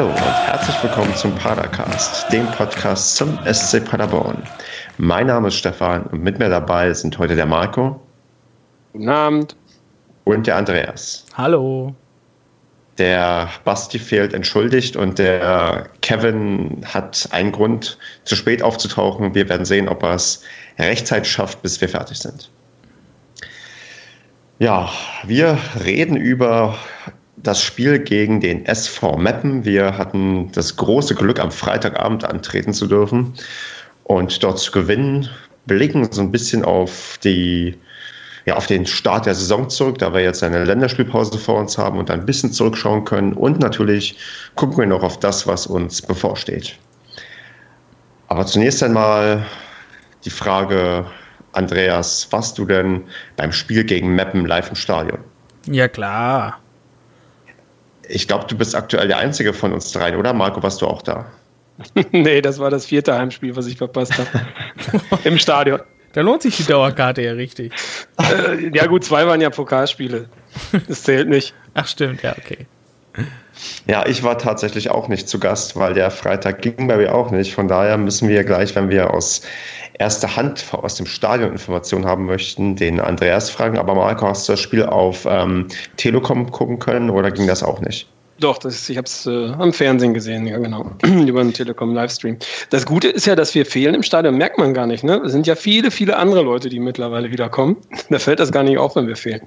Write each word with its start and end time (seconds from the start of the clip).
Hallo 0.00 0.12
und 0.12 0.46
herzlich 0.46 0.82
willkommen 0.82 1.14
zum 1.14 1.34
Padercast, 1.34 2.32
dem 2.32 2.46
Podcast 2.52 3.16
zum 3.16 3.38
SC 3.44 3.84
Paderborn. 3.84 4.42
Mein 4.96 5.26
Name 5.26 5.48
ist 5.48 5.56
Stefan 5.56 6.04
und 6.04 6.22
mit 6.22 6.38
mir 6.38 6.48
dabei 6.48 6.90
sind 6.94 7.18
heute 7.18 7.36
der 7.36 7.44
Marco. 7.44 8.00
Guten 8.94 9.10
Abend. 9.10 9.56
Und 10.24 10.46
der 10.46 10.56
Andreas. 10.56 11.26
Hallo. 11.34 11.94
Der 12.96 13.50
Basti 13.64 13.98
fehlt 13.98 14.32
entschuldigt 14.32 14.96
und 14.96 15.18
der 15.18 15.90
Kevin 16.00 16.82
hat 16.86 17.28
einen 17.32 17.52
Grund, 17.52 17.98
zu 18.24 18.36
spät 18.36 18.62
aufzutauchen. 18.62 19.34
Wir 19.34 19.50
werden 19.50 19.66
sehen, 19.66 19.86
ob 19.86 20.02
er 20.02 20.14
es 20.14 20.42
rechtzeitig 20.78 21.30
schafft, 21.30 21.60
bis 21.60 21.78
wir 21.78 21.90
fertig 21.90 22.16
sind. 22.20 22.50
Ja, 24.60 24.88
wir 25.26 25.58
reden 25.84 26.16
über 26.16 26.78
das 27.42 27.62
Spiel 27.62 27.98
gegen 27.98 28.40
den 28.40 28.66
SV 28.66 29.16
Meppen. 29.16 29.64
Wir 29.64 29.96
hatten 29.96 30.50
das 30.52 30.76
große 30.76 31.14
Glück, 31.14 31.40
am 31.40 31.50
Freitagabend 31.50 32.24
antreten 32.24 32.72
zu 32.72 32.86
dürfen 32.86 33.34
und 34.04 34.42
dort 34.42 34.58
zu 34.58 34.72
gewinnen. 34.72 35.28
Blicken 35.66 36.10
so 36.10 36.20
ein 36.20 36.32
bisschen 36.32 36.64
auf 36.64 37.18
die 37.22 37.76
ja, 38.46 38.56
auf 38.56 38.66
den 38.66 38.86
Start 38.86 39.26
der 39.26 39.34
Saison 39.34 39.68
zurück, 39.68 39.98
da 39.98 40.14
wir 40.14 40.22
jetzt 40.22 40.42
eine 40.42 40.64
Länderspielpause 40.64 41.38
vor 41.38 41.58
uns 41.58 41.76
haben 41.76 41.98
und 41.98 42.10
ein 42.10 42.24
bisschen 42.24 42.52
zurückschauen 42.52 43.04
können. 43.04 43.34
Und 43.34 43.60
natürlich 43.60 44.16
gucken 44.54 44.78
wir 44.78 44.86
noch 44.86 45.02
auf 45.02 45.20
das, 45.20 45.46
was 45.46 45.66
uns 45.66 46.00
bevorsteht. 46.00 46.78
Aber 48.28 48.46
zunächst 48.46 48.82
einmal 48.82 49.44
die 50.24 50.30
Frage, 50.30 51.04
Andreas, 51.52 52.28
warst 52.30 52.56
du 52.58 52.64
denn 52.64 53.02
beim 53.36 53.52
Spiel 53.52 53.84
gegen 53.84 54.14
Meppen 54.14 54.46
live 54.46 54.70
im 54.70 54.76
Stadion? 54.76 55.18
Ja, 55.66 55.88
klar. 55.88 56.60
Ich 58.12 58.26
glaube, 58.26 58.46
du 58.48 58.56
bist 58.56 58.74
aktuell 58.74 59.08
der 59.08 59.18
Einzige 59.18 59.52
von 59.52 59.72
uns 59.72 59.92
dreien, 59.92 60.16
oder? 60.16 60.32
Marco, 60.32 60.62
warst 60.62 60.82
du 60.82 60.86
auch 60.86 61.02
da? 61.02 61.26
nee, 62.12 62.42
das 62.42 62.58
war 62.58 62.70
das 62.70 62.86
vierte 62.86 63.14
Heimspiel, 63.14 63.54
was 63.56 63.66
ich 63.66 63.76
verpasst 63.76 64.14
habe. 64.18 64.28
Im 65.24 65.38
Stadion. 65.38 65.80
Da 66.12 66.22
lohnt 66.22 66.42
sich 66.42 66.56
die 66.56 66.64
Dauerkarte 66.64 67.22
ja 67.22 67.32
richtig. 67.32 67.72
Äh, 68.18 68.76
ja, 68.76 68.86
gut, 68.86 69.04
zwei 69.04 69.26
waren 69.26 69.40
ja 69.40 69.48
Pokalspiele. 69.48 70.28
Das 70.88 71.04
zählt 71.04 71.28
nicht. 71.28 71.54
Ach, 71.74 71.86
stimmt, 71.86 72.22
ja, 72.22 72.34
okay. 72.36 72.66
Ja, 73.86 74.06
ich 74.06 74.22
war 74.22 74.38
tatsächlich 74.38 74.90
auch 74.90 75.08
nicht 75.08 75.28
zu 75.28 75.38
Gast, 75.38 75.76
weil 75.76 75.94
der 75.94 76.10
Freitag 76.10 76.62
ging 76.62 76.86
bei 76.88 76.96
mir 76.96 77.14
auch 77.14 77.30
nicht. 77.30 77.54
Von 77.54 77.68
daher 77.68 77.96
müssen 77.98 78.28
wir 78.28 78.44
gleich, 78.44 78.74
wenn 78.74 78.90
wir 78.90 79.12
aus 79.12 79.42
erster 79.98 80.34
Hand 80.34 80.64
aus 80.72 80.94
dem 80.94 81.06
Stadion 81.06 81.52
Informationen 81.52 82.06
haben 82.06 82.26
möchten, 82.26 82.74
den 82.74 83.00
Andreas 83.00 83.50
fragen. 83.50 83.78
Aber 83.78 83.94
Marco, 83.94 84.26
hast 84.26 84.48
du 84.48 84.54
das 84.54 84.60
Spiel 84.60 84.84
auf 84.84 85.26
ähm, 85.28 85.68
Telekom 85.96 86.50
gucken 86.50 86.78
können 86.78 87.10
oder 87.10 87.30
ging 87.30 87.46
das 87.46 87.62
auch 87.62 87.80
nicht? 87.80 88.08
Doch, 88.40 88.56
das, 88.56 88.88
ich 88.88 88.96
habe 88.96 89.04
es 89.04 89.26
äh, 89.26 89.50
am 89.58 89.70
Fernsehen 89.72 90.14
gesehen, 90.14 90.46
ja 90.46 90.56
genau, 90.58 90.90
über 91.04 91.42
den 91.42 91.52
Telekom-Livestream. 91.52 92.38
Das 92.70 92.86
Gute 92.86 93.08
ist 93.08 93.26
ja, 93.26 93.36
dass 93.36 93.54
wir 93.54 93.66
fehlen 93.66 93.94
im 93.94 94.02
Stadion, 94.02 94.38
merkt 94.38 94.56
man 94.56 94.72
gar 94.72 94.86
nicht. 94.86 95.04
Ne? 95.04 95.20
Es 95.26 95.32
sind 95.32 95.46
ja 95.46 95.54
viele, 95.54 95.90
viele 95.90 96.16
andere 96.16 96.42
Leute, 96.42 96.70
die 96.70 96.80
mittlerweile 96.80 97.30
wieder 97.30 97.48
kommen. 97.48 97.76
Da 98.08 98.18
fällt 98.18 98.40
das 98.40 98.50
gar 98.50 98.64
nicht 98.64 98.78
auf, 98.78 98.96
wenn 98.96 99.06
wir 99.06 99.16
fehlen. 99.16 99.42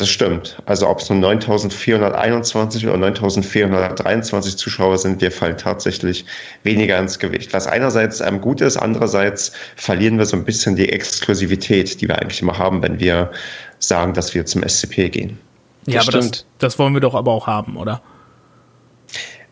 Das 0.00 0.08
stimmt. 0.08 0.56
Also 0.64 0.88
ob 0.88 1.00
es 1.00 1.10
nur 1.10 1.18
9421 1.18 2.86
oder 2.86 2.96
9423 2.96 4.56
Zuschauer 4.56 4.96
sind, 4.96 5.20
wir 5.20 5.30
fallen 5.30 5.58
tatsächlich 5.58 6.24
weniger 6.62 6.98
ins 6.98 7.18
Gewicht. 7.18 7.52
Was 7.52 7.66
einerseits 7.66 8.22
ähm, 8.22 8.40
gut 8.40 8.62
ist, 8.62 8.78
andererseits 8.78 9.52
verlieren 9.76 10.16
wir 10.16 10.24
so 10.24 10.38
ein 10.38 10.44
bisschen 10.44 10.74
die 10.74 10.88
Exklusivität, 10.88 12.00
die 12.00 12.08
wir 12.08 12.18
eigentlich 12.18 12.40
immer 12.40 12.56
haben, 12.56 12.82
wenn 12.82 12.98
wir 12.98 13.30
sagen, 13.78 14.14
dass 14.14 14.32
wir 14.32 14.46
zum 14.46 14.66
SCP 14.66 15.10
gehen. 15.10 15.38
Ja, 15.84 15.98
das 15.98 16.08
aber 16.08 16.16
das, 16.16 16.46
das 16.56 16.78
wollen 16.78 16.94
wir 16.94 17.02
doch 17.02 17.14
aber 17.14 17.32
auch 17.32 17.46
haben, 17.46 17.76
oder? 17.76 18.00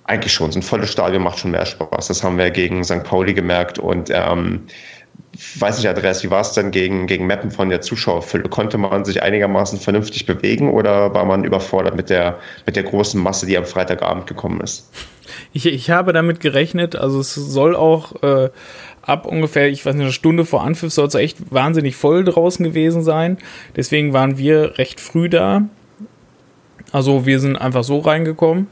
Eigentlich 0.04 0.32
schon. 0.32 0.50
So 0.50 0.60
ein 0.60 0.62
volles 0.62 0.90
Stadion 0.90 1.24
macht 1.24 1.40
schon 1.40 1.50
mehr 1.50 1.66
Spaß. 1.66 2.08
Das 2.08 2.24
haben 2.24 2.38
wir 2.38 2.50
gegen 2.50 2.82
St. 2.84 3.04
Pauli 3.04 3.34
gemerkt 3.34 3.78
und 3.78 4.08
ähm, 4.10 4.62
weiß 5.58 5.78
nicht, 5.78 5.88
Andreas, 5.88 6.24
wie 6.24 6.30
war 6.30 6.40
es 6.40 6.52
denn 6.52 6.70
gegen, 6.70 7.06
gegen 7.06 7.26
Mappen 7.26 7.50
von 7.50 7.68
der 7.68 7.80
Zuschauerfülle? 7.80 8.48
Konnte 8.48 8.78
man 8.78 9.04
sich 9.04 9.22
einigermaßen 9.22 9.78
vernünftig 9.78 10.26
bewegen 10.26 10.70
oder 10.70 11.14
war 11.14 11.24
man 11.24 11.44
überfordert 11.44 11.96
mit 11.96 12.10
der, 12.10 12.38
mit 12.66 12.76
der 12.76 12.82
großen 12.82 13.20
Masse, 13.20 13.46
die 13.46 13.56
am 13.56 13.64
Freitagabend 13.64 14.26
gekommen 14.26 14.60
ist? 14.60 14.90
Ich, 15.52 15.66
ich 15.66 15.90
habe 15.90 16.12
damit 16.12 16.40
gerechnet, 16.40 16.96
also 16.96 17.20
es 17.20 17.34
soll 17.34 17.76
auch 17.76 18.22
äh, 18.22 18.50
ab 19.02 19.26
ungefähr, 19.26 19.68
ich 19.68 19.84
weiß 19.84 19.94
nicht, 19.94 20.04
eine 20.04 20.12
Stunde 20.12 20.44
vor 20.44 20.62
Anpfiff 20.62 20.92
soll 20.92 21.06
es 21.06 21.14
echt 21.14 21.52
wahnsinnig 21.52 21.96
voll 21.96 22.24
draußen 22.24 22.64
gewesen 22.64 23.02
sein. 23.02 23.38
Deswegen 23.76 24.12
waren 24.12 24.38
wir 24.38 24.78
recht 24.78 25.00
früh 25.00 25.28
da. 25.28 25.62
Also 26.92 27.26
wir 27.26 27.38
sind 27.40 27.56
einfach 27.56 27.84
so 27.84 27.98
reingekommen. 27.98 28.68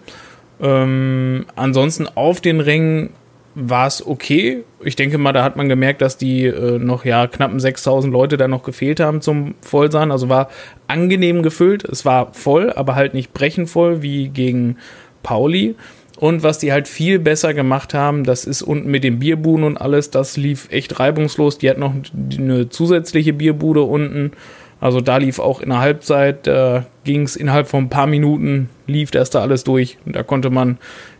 Ähm, 0.61 1.47
ansonsten 1.55 2.09
auf 2.15 2.41
den 2.41 2.61
Rängen 2.61 3.11
war 3.59 3.87
es 3.87 4.07
okay. 4.07 4.65
Ich 4.85 4.97
denke 4.97 5.17
mal, 5.17 5.33
da 5.33 5.43
hat 5.43 5.57
man 5.57 5.71
gemerkt, 5.71 6.03
dass 6.03 6.19
die 6.19 6.45
äh, 6.45 6.79
noch 6.79 7.07
ja 7.07 7.27
knappen 7.27 7.59
6000 7.59 8.13
Leute 8.13 8.37
da 8.37 8.49
noch 8.49 8.63
gefehlt 8.63 9.01
haben 9.01 9.23
zum 9.23 9.55
Vollsein. 9.63 10.13
Also 10.13 10.29
war 10.29 10.51
angenehm 10.89 11.43
gefüllt. 11.43 11.83
Es 11.83 12.05
war 12.05 12.35
voll, 12.35 12.71
aber 12.71 12.95
halt 12.95 13.15
nicht 13.15 13.33
brechend 13.33 13.71
voll 13.71 14.03
wie 14.03 14.29
gegen 14.29 14.77
Pauli. 15.23 15.75
Und 16.19 16.43
was 16.43 16.59
die 16.59 16.71
halt 16.71 16.87
viel 16.87 17.19
besser 17.19 17.55
gemacht 17.55 17.95
haben, 17.95 18.25
das 18.25 18.45
ist 18.45 18.61
unten 18.61 18.91
mit 18.91 19.05
den 19.05 19.19
Bierbuden 19.19 19.65
und 19.65 19.79
alles, 19.79 20.11
das 20.11 20.37
lief 20.37 20.69
echt 20.71 21.01
reibungslos. 21.01 21.57
Die 21.57 21.71
hat 21.71 21.79
noch 21.79 21.95
eine 22.39 22.69
zusätzliche 22.69 23.33
Bierbude 23.33 23.83
unten. 23.83 24.33
Also 24.81 25.01
da 25.01 25.17
lief 25.17 25.39
auch 25.39 25.61
in 25.61 25.71
der 25.71 25.79
Halbzeit, 25.79 26.47
da 26.47 26.85
ging 27.05 27.23
es 27.23 27.37
innerhalb 27.37 27.69
von 27.69 27.85
ein 27.85 27.91
paar 27.91 28.07
Minuten, 28.07 28.69
lief 28.87 29.11
das 29.11 29.31
da 29.31 29.41
alles 29.41 29.65
durch. 29.65 29.97
Und 30.05 30.15
da 30.15 30.23
konnte 30.23 30.51
man 30.51 30.77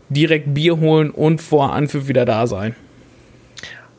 direkt 0.09 0.53
Bier 0.53 0.79
holen 0.79 1.11
und 1.11 1.41
vor 1.41 1.73
Anpfiff 1.73 2.07
wieder 2.07 2.25
da 2.25 2.47
sein. 2.47 2.75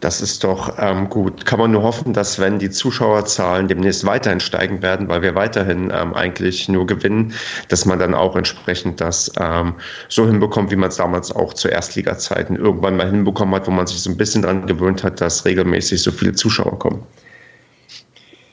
Das 0.01 0.21
ist 0.21 0.45
doch 0.45 0.75
ähm, 0.79 1.09
gut. 1.09 1.45
Kann 1.45 1.59
man 1.59 1.73
nur 1.73 1.83
hoffen, 1.83 2.13
dass 2.13 2.39
wenn 2.39 2.61
die 2.61 2.71
Zuschauerzahlen 2.71 3.67
demnächst 3.67 4.07
weiterhin 4.07 4.39
steigen 4.39 4.81
werden, 4.81 5.09
weil 5.09 5.23
wir 5.23 5.35
weiterhin 5.35 5.93
ähm, 5.93 6.15
eigentlich 6.15 6.69
nur 6.69 6.87
gewinnen, 6.87 7.35
dass 7.69 7.85
man 7.85 7.99
dann 7.99 8.15
auch 8.15 8.37
entsprechend 8.37 9.01
das 9.01 9.33
ähm, 9.41 9.75
so 10.09 10.25
hinbekommt, 10.25 10.71
wie 10.71 10.77
man 10.77 10.91
es 10.91 10.97
damals 10.97 11.35
auch 11.35 11.53
zu 11.53 11.67
Erstliga-Zeiten 11.67 12.55
irgendwann 12.55 12.97
mal 12.97 13.11
hinbekommen 13.11 13.57
hat, 13.57 13.67
wo 13.67 13.73
man 13.73 13.89
sich 13.89 14.01
so 14.01 14.11
ein 14.11 14.17
bisschen 14.17 14.43
daran 14.43 14.67
gewöhnt 14.67 15.03
hat, 15.03 15.21
dass 15.21 15.45
regelmäßig 15.45 16.01
so 16.01 16.13
viele 16.13 16.33
Zuschauer 16.33 16.79
kommen. 16.79 17.03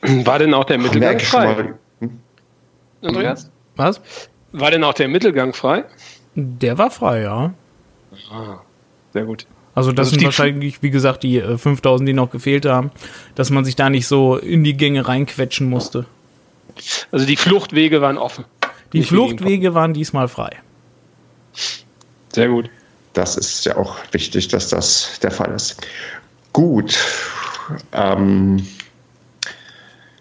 War 0.01 0.39
denn 0.39 0.53
auch 0.53 0.65
der 0.65 0.79
Mittelgang 0.79 1.19
frei? 1.19 1.73
Hm? 1.99 2.19
Andreas? 3.03 3.51
Was? 3.75 4.01
War 4.51 4.71
denn 4.71 4.83
auch 4.83 4.93
der 4.93 5.09
Mittelgang 5.09 5.53
frei? 5.53 5.83
Der 6.35 6.77
war 6.77 6.91
frei, 6.91 7.21
ja. 7.21 7.53
Ah, 8.29 8.59
sehr 9.13 9.25
gut. 9.25 9.47
Also 9.73 9.91
das 9.91 10.07
also 10.07 10.15
sind 10.15 10.25
wahrscheinlich, 10.25 10.81
wie 10.81 10.89
gesagt, 10.89 11.23
die 11.23 11.41
5000, 11.41 12.07
äh, 12.07 12.11
die 12.11 12.15
noch 12.15 12.29
gefehlt 12.29 12.65
haben, 12.65 12.91
dass 13.35 13.49
man 13.49 13.65
sich 13.65 13.75
da 13.75 13.89
nicht 13.89 14.07
so 14.07 14.37
in 14.37 14.63
die 14.63 14.75
Gänge 14.75 15.07
reinquetschen 15.07 15.69
musste. 15.69 16.05
Also 17.11 17.25
die 17.25 17.35
Fluchtwege 17.35 18.01
waren 18.01 18.17
offen. 18.17 18.45
Die 18.93 18.99
nicht 18.99 19.09
Fluchtwege 19.09 19.73
waren 19.73 19.93
diesmal 19.93 20.27
frei. 20.27 20.51
Sehr 22.33 22.49
gut. 22.49 22.69
Das 23.13 23.37
ist 23.37 23.65
ja 23.65 23.77
auch 23.77 23.97
wichtig, 24.11 24.49
dass 24.49 24.69
das 24.69 25.19
der 25.21 25.31
Fall 25.31 25.53
ist. 25.53 25.85
Gut. 26.53 26.97
Ähm, 27.91 28.65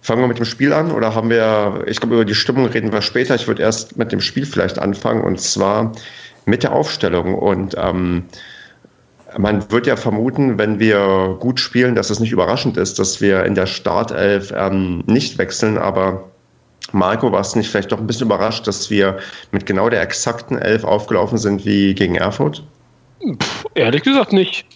fangen 0.04 0.20
wir 0.20 0.28
mit 0.28 0.38
dem 0.38 0.44
Spiel 0.44 0.74
an 0.74 0.90
oder 0.90 1.14
haben 1.14 1.30
wir, 1.30 1.84
ich 1.86 1.98
glaube, 1.98 2.16
über 2.16 2.24
die 2.26 2.34
Stimmung 2.34 2.66
reden 2.66 2.92
wir 2.92 3.00
später. 3.00 3.34
Ich 3.36 3.48
würde 3.48 3.62
erst 3.62 3.96
mit 3.96 4.12
dem 4.12 4.20
Spiel 4.20 4.44
vielleicht 4.44 4.78
anfangen 4.78 5.22
und 5.22 5.40
zwar 5.40 5.92
mit 6.44 6.62
der 6.62 6.72
Aufstellung. 6.72 7.34
Und 7.34 7.74
ähm, 7.78 8.24
man 9.38 9.70
wird 9.70 9.86
ja 9.86 9.96
vermuten, 9.96 10.58
wenn 10.58 10.78
wir 10.78 11.38
gut 11.40 11.58
spielen, 11.58 11.94
dass 11.94 12.10
es 12.10 12.20
nicht 12.20 12.32
überraschend 12.32 12.76
ist, 12.76 12.98
dass 12.98 13.22
wir 13.22 13.44
in 13.44 13.54
der 13.54 13.64
Startelf 13.64 14.52
ähm, 14.54 15.02
nicht 15.06 15.38
wechseln. 15.38 15.78
Aber 15.78 16.28
Marco, 16.92 17.32
war 17.32 17.40
es 17.40 17.56
nicht 17.56 17.70
vielleicht 17.70 17.90
doch 17.90 17.98
ein 17.98 18.06
bisschen 18.06 18.26
überrascht, 18.26 18.66
dass 18.66 18.90
wir 18.90 19.16
mit 19.52 19.64
genau 19.64 19.88
der 19.88 20.02
exakten 20.02 20.58
Elf 20.58 20.84
aufgelaufen 20.84 21.38
sind 21.38 21.64
wie 21.64 21.94
gegen 21.94 22.16
Erfurt? 22.16 22.62
Pff, 23.40 23.64
ehrlich 23.74 24.02
gesagt 24.02 24.34
nicht. 24.34 24.66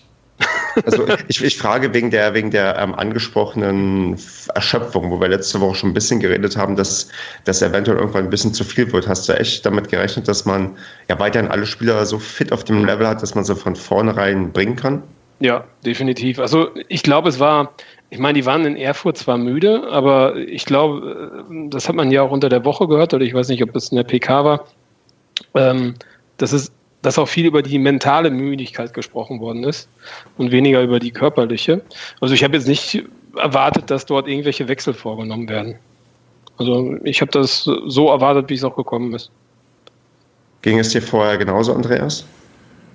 Also 0.85 1.07
ich, 1.29 1.43
ich 1.43 1.57
frage 1.57 1.93
wegen 1.95 2.11
der, 2.11 2.35
wegen 2.35 2.51
der 2.51 2.77
ähm, 2.79 2.95
angesprochenen 2.95 4.17
Erschöpfung, 4.55 5.11
wo 5.11 5.21
wir 5.21 5.29
letzte 5.29 5.61
Woche 5.61 5.77
schon 5.77 5.91
ein 5.91 5.95
bisschen 5.95 6.21
geredet 6.21 6.57
haben, 6.57 6.77
dass 6.77 7.09
das 7.45 7.63
eventuell 7.63 7.99
irgendwann 7.99 8.25
ein 8.25 8.31
bisschen 8.31 8.55
zu 8.55 8.65
viel 8.65 8.91
wird. 8.93 9.09
Hast 9.09 9.29
du 9.29 9.33
echt 9.33 9.65
damit 9.65 9.89
gerechnet, 9.89 10.29
dass 10.29 10.45
man 10.45 10.77
ja 11.09 11.19
weiterhin 11.19 11.51
alle 11.51 11.67
Spieler 11.67 12.05
so 12.07 12.19
fit 12.19 12.53
auf 12.53 12.65
dem 12.65 12.85
Level 12.85 13.07
hat, 13.07 13.23
dass 13.23 13.35
man 13.35 13.45
sie 13.45 13.57
von 13.57 13.77
vornherein 13.77 14.53
bringen 14.53 14.77
kann? 14.77 15.03
Ja, 15.41 15.65
definitiv. 15.85 16.39
Also 16.41 16.71
ich 16.89 17.03
glaube, 17.03 17.29
es 17.29 17.39
war, 17.39 17.73
ich 18.11 18.19
meine, 18.19 18.35
die 18.39 18.47
waren 18.47 18.65
in 18.65 18.77
Erfurt 18.77 19.19
zwar 19.19 19.39
müde, 19.39 19.87
aber 19.89 20.37
ich 20.37 20.65
glaube, 20.65 21.45
äh, 21.49 21.69
das 21.71 21.89
hat 21.89 21.95
man 21.95 22.11
ja 22.11 22.23
auch 22.23 22.33
unter 22.33 22.49
der 22.49 22.65
Woche 22.65 22.89
gehört, 22.89 23.15
oder 23.15 23.25
ich 23.25 23.35
weiß 23.35 23.49
nicht, 23.49 23.63
ob 23.63 23.75
es 23.77 23.91
in 23.91 23.97
der 23.97 24.05
PK 24.05 24.45
war, 24.45 24.65
ähm, 25.55 25.95
dass 26.39 26.53
es 26.53 26.73
dass 27.03 27.19
auch 27.19 27.29
viel 27.29 27.47
über 27.47 27.63
die 27.63 27.79
mentale 27.79 28.31
Müdigkeit 28.31 28.93
gesprochen 28.93 29.41
worden 29.41 29.65
ist 29.65 29.89
und 30.37 30.51
weniger 30.51 30.83
über 30.83 30.99
die 30.99 31.11
körperliche. 31.11 31.83
Also 32.21 32.35
ich 32.35 32.43
habe 32.43 32.57
jetzt 32.57 32.67
nicht 32.67 33.05
erwartet, 33.37 33.91
dass 33.91 34.07
dort 34.07 34.27
irgendwelche 34.27 34.69
Wechsel 34.69 34.95
vorgenommen 34.95 35.49
werden. 35.49 35.77
Also 36.57 36.97
ich 37.05 37.21
habe 37.21 37.31
das 37.31 37.63
so 37.87 38.09
erwartet, 38.09 38.51
wie 38.51 38.55
es 38.55 38.65
auch 38.65 38.75
gekommen 38.75 39.15
ist. 39.15 39.31
Ging 40.63 40.79
es 40.79 40.91
dir 40.91 41.03
vorher 41.03 41.39
genauso, 41.39 41.73
Andreas? 41.73 42.25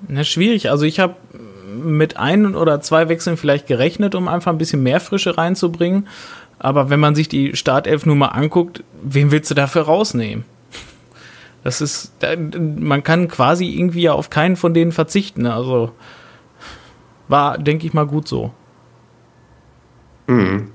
Na, 0.10 0.26
schwierig. 0.26 0.70
Also 0.70 0.86
ich 0.86 1.00
habe 1.00 1.16
mit 1.74 2.18
ein 2.18 2.56
oder 2.56 2.82
zwei 2.82 3.08
Wechseln 3.08 3.38
vielleicht 3.38 3.68
gerechnet, 3.68 4.16
um 4.16 4.28
einfach 4.28 4.52
ein 4.52 4.58
bisschen 4.58 4.84
mehr 4.84 5.00
Frische 5.00 5.38
reinzubringen. 5.38 6.08
Aber 6.60 6.90
wenn 6.90 7.00
man 7.00 7.16
sich 7.16 7.30
die 7.30 7.56
Startelf 7.56 8.06
nur 8.06 8.16
mal 8.16 8.28
anguckt, 8.28 8.84
wen 9.02 9.32
willst 9.32 9.50
du 9.50 9.56
dafür 9.56 9.84
rausnehmen? 9.84 10.46
Das 11.63 11.80
ist, 11.81 12.12
man 12.57 13.04
kann 13.04 13.27
quasi 13.27 13.65
irgendwie 13.65 14.01
ja 14.01 14.13
auf 14.13 14.30
keinen 14.30 14.56
von 14.56 14.74
denen 14.74 14.92
verzichten. 14.92 15.45
Also 15.45 15.92
war, 17.27 17.57
denke 17.57 17.88
ich 17.88 17.94
mal, 17.94 18.06
gut 18.06 18.27
so. 18.27 18.51
Mhm. 20.27 20.71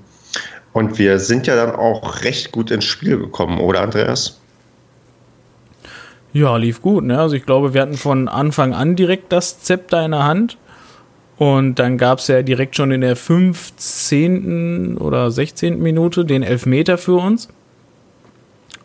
Und 0.73 0.97
wir 0.97 1.19
sind 1.19 1.47
ja 1.47 1.55
dann 1.55 1.75
auch 1.75 2.23
recht 2.23 2.51
gut 2.51 2.71
ins 2.71 2.85
Spiel 2.85 3.17
gekommen, 3.17 3.59
oder 3.59 3.81
Andreas? 3.81 4.39
Ja, 6.31 6.57
lief 6.57 6.81
gut. 6.81 7.03
Ne? 7.03 7.19
Also 7.19 7.35
ich 7.35 7.45
glaube, 7.45 7.73
wir 7.73 7.81
hatten 7.81 7.97
von 7.97 8.27
Anfang 8.27 8.73
an 8.73 8.95
direkt 8.95 9.31
das 9.31 9.61
Zepter 9.61 10.05
in 10.05 10.11
der 10.11 10.25
Hand. 10.25 10.57
Und 11.37 11.75
dann 11.79 11.97
gab 11.97 12.19
es 12.19 12.27
ja 12.27 12.41
direkt 12.41 12.75
schon 12.75 12.91
in 12.91 13.01
der 13.01 13.15
15. 13.15 14.97
oder 14.97 15.31
16. 15.31 15.79
Minute 15.81 16.25
den 16.25 16.43
Elfmeter 16.43 16.97
für 16.97 17.15
uns. 17.15 17.47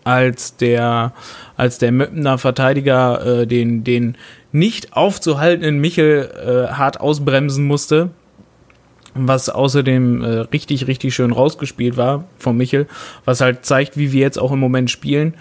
Als 0.04 0.56
der, 0.56 1.12
als 1.56 1.78
der 1.78 1.90
Möppener 1.90 2.38
Verteidiger 2.38 3.40
äh, 3.40 3.46
den, 3.46 3.84
den 3.84 4.16
nicht 4.52 4.94
aufzuhaltenden 4.94 5.78
Michel 5.78 6.30
äh, 6.68 6.72
hart 6.72 7.00
ausbremsen 7.00 7.66
musste. 7.66 8.10
Was 9.14 9.48
außerdem 9.48 10.22
äh, 10.22 10.26
richtig, 10.52 10.86
richtig 10.86 11.14
schön 11.14 11.32
rausgespielt 11.32 11.96
war 11.96 12.24
von 12.36 12.56
Michel. 12.56 12.86
Was 13.24 13.40
halt 13.40 13.64
zeigt, 13.64 13.96
wie 13.96 14.12
wir 14.12 14.20
jetzt 14.20 14.38
auch 14.38 14.52
im 14.52 14.58
Moment 14.58 14.90
spielen 14.90 15.34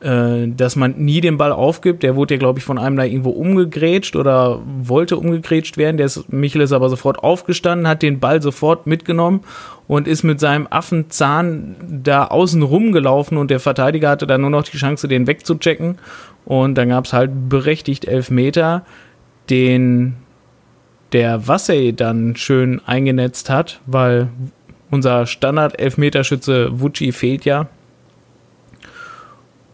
äh, 0.00 0.48
dass 0.48 0.76
man 0.76 0.96
nie 0.98 1.20
den 1.20 1.38
Ball 1.38 1.52
aufgibt. 1.52 2.02
Der 2.02 2.16
wurde 2.16 2.34
ja, 2.34 2.38
glaube 2.38 2.58
ich, 2.58 2.64
von 2.64 2.78
einem 2.78 2.96
da 2.96 3.04
irgendwo 3.04 3.30
umgegrätscht 3.30 4.14
oder 4.14 4.60
wollte 4.78 5.16
umgegrätscht 5.16 5.78
werden. 5.78 5.96
Der 5.96 6.06
ist, 6.06 6.30
Michel 6.30 6.60
ist 6.60 6.72
aber 6.72 6.90
sofort 6.90 7.18
aufgestanden, 7.20 7.88
hat 7.88 8.02
den 8.02 8.20
Ball 8.20 8.42
sofort 8.42 8.86
mitgenommen 8.86 9.40
und 9.88 10.06
ist 10.06 10.22
mit 10.22 10.38
seinem 10.38 10.66
Affenzahn 10.68 11.76
da 12.02 12.26
außen 12.26 12.62
rumgelaufen 12.62 13.38
und 13.38 13.50
der 13.50 13.60
Verteidiger 13.60 14.10
hatte 14.10 14.26
dann 14.26 14.42
nur 14.42 14.50
noch 14.50 14.64
die 14.64 14.76
Chance, 14.76 15.08
den 15.08 15.26
wegzuchecken. 15.26 15.96
Und 16.44 16.76
dann 16.76 16.90
gab 16.90 17.06
es 17.06 17.12
halt 17.12 17.48
berechtigt 17.48 18.04
elf 18.04 18.30
Meter, 18.30 18.84
den 19.48 20.16
der 21.12 21.48
Wassey 21.48 21.94
dann 21.94 22.36
schön 22.36 22.82
eingenetzt 22.84 23.48
hat, 23.48 23.80
weil 23.86 24.28
unser 24.90 25.26
Standard-Elfmeterschütze 25.26 26.80
Vucci 26.80 27.12
fehlt 27.12 27.44
ja. 27.44 27.68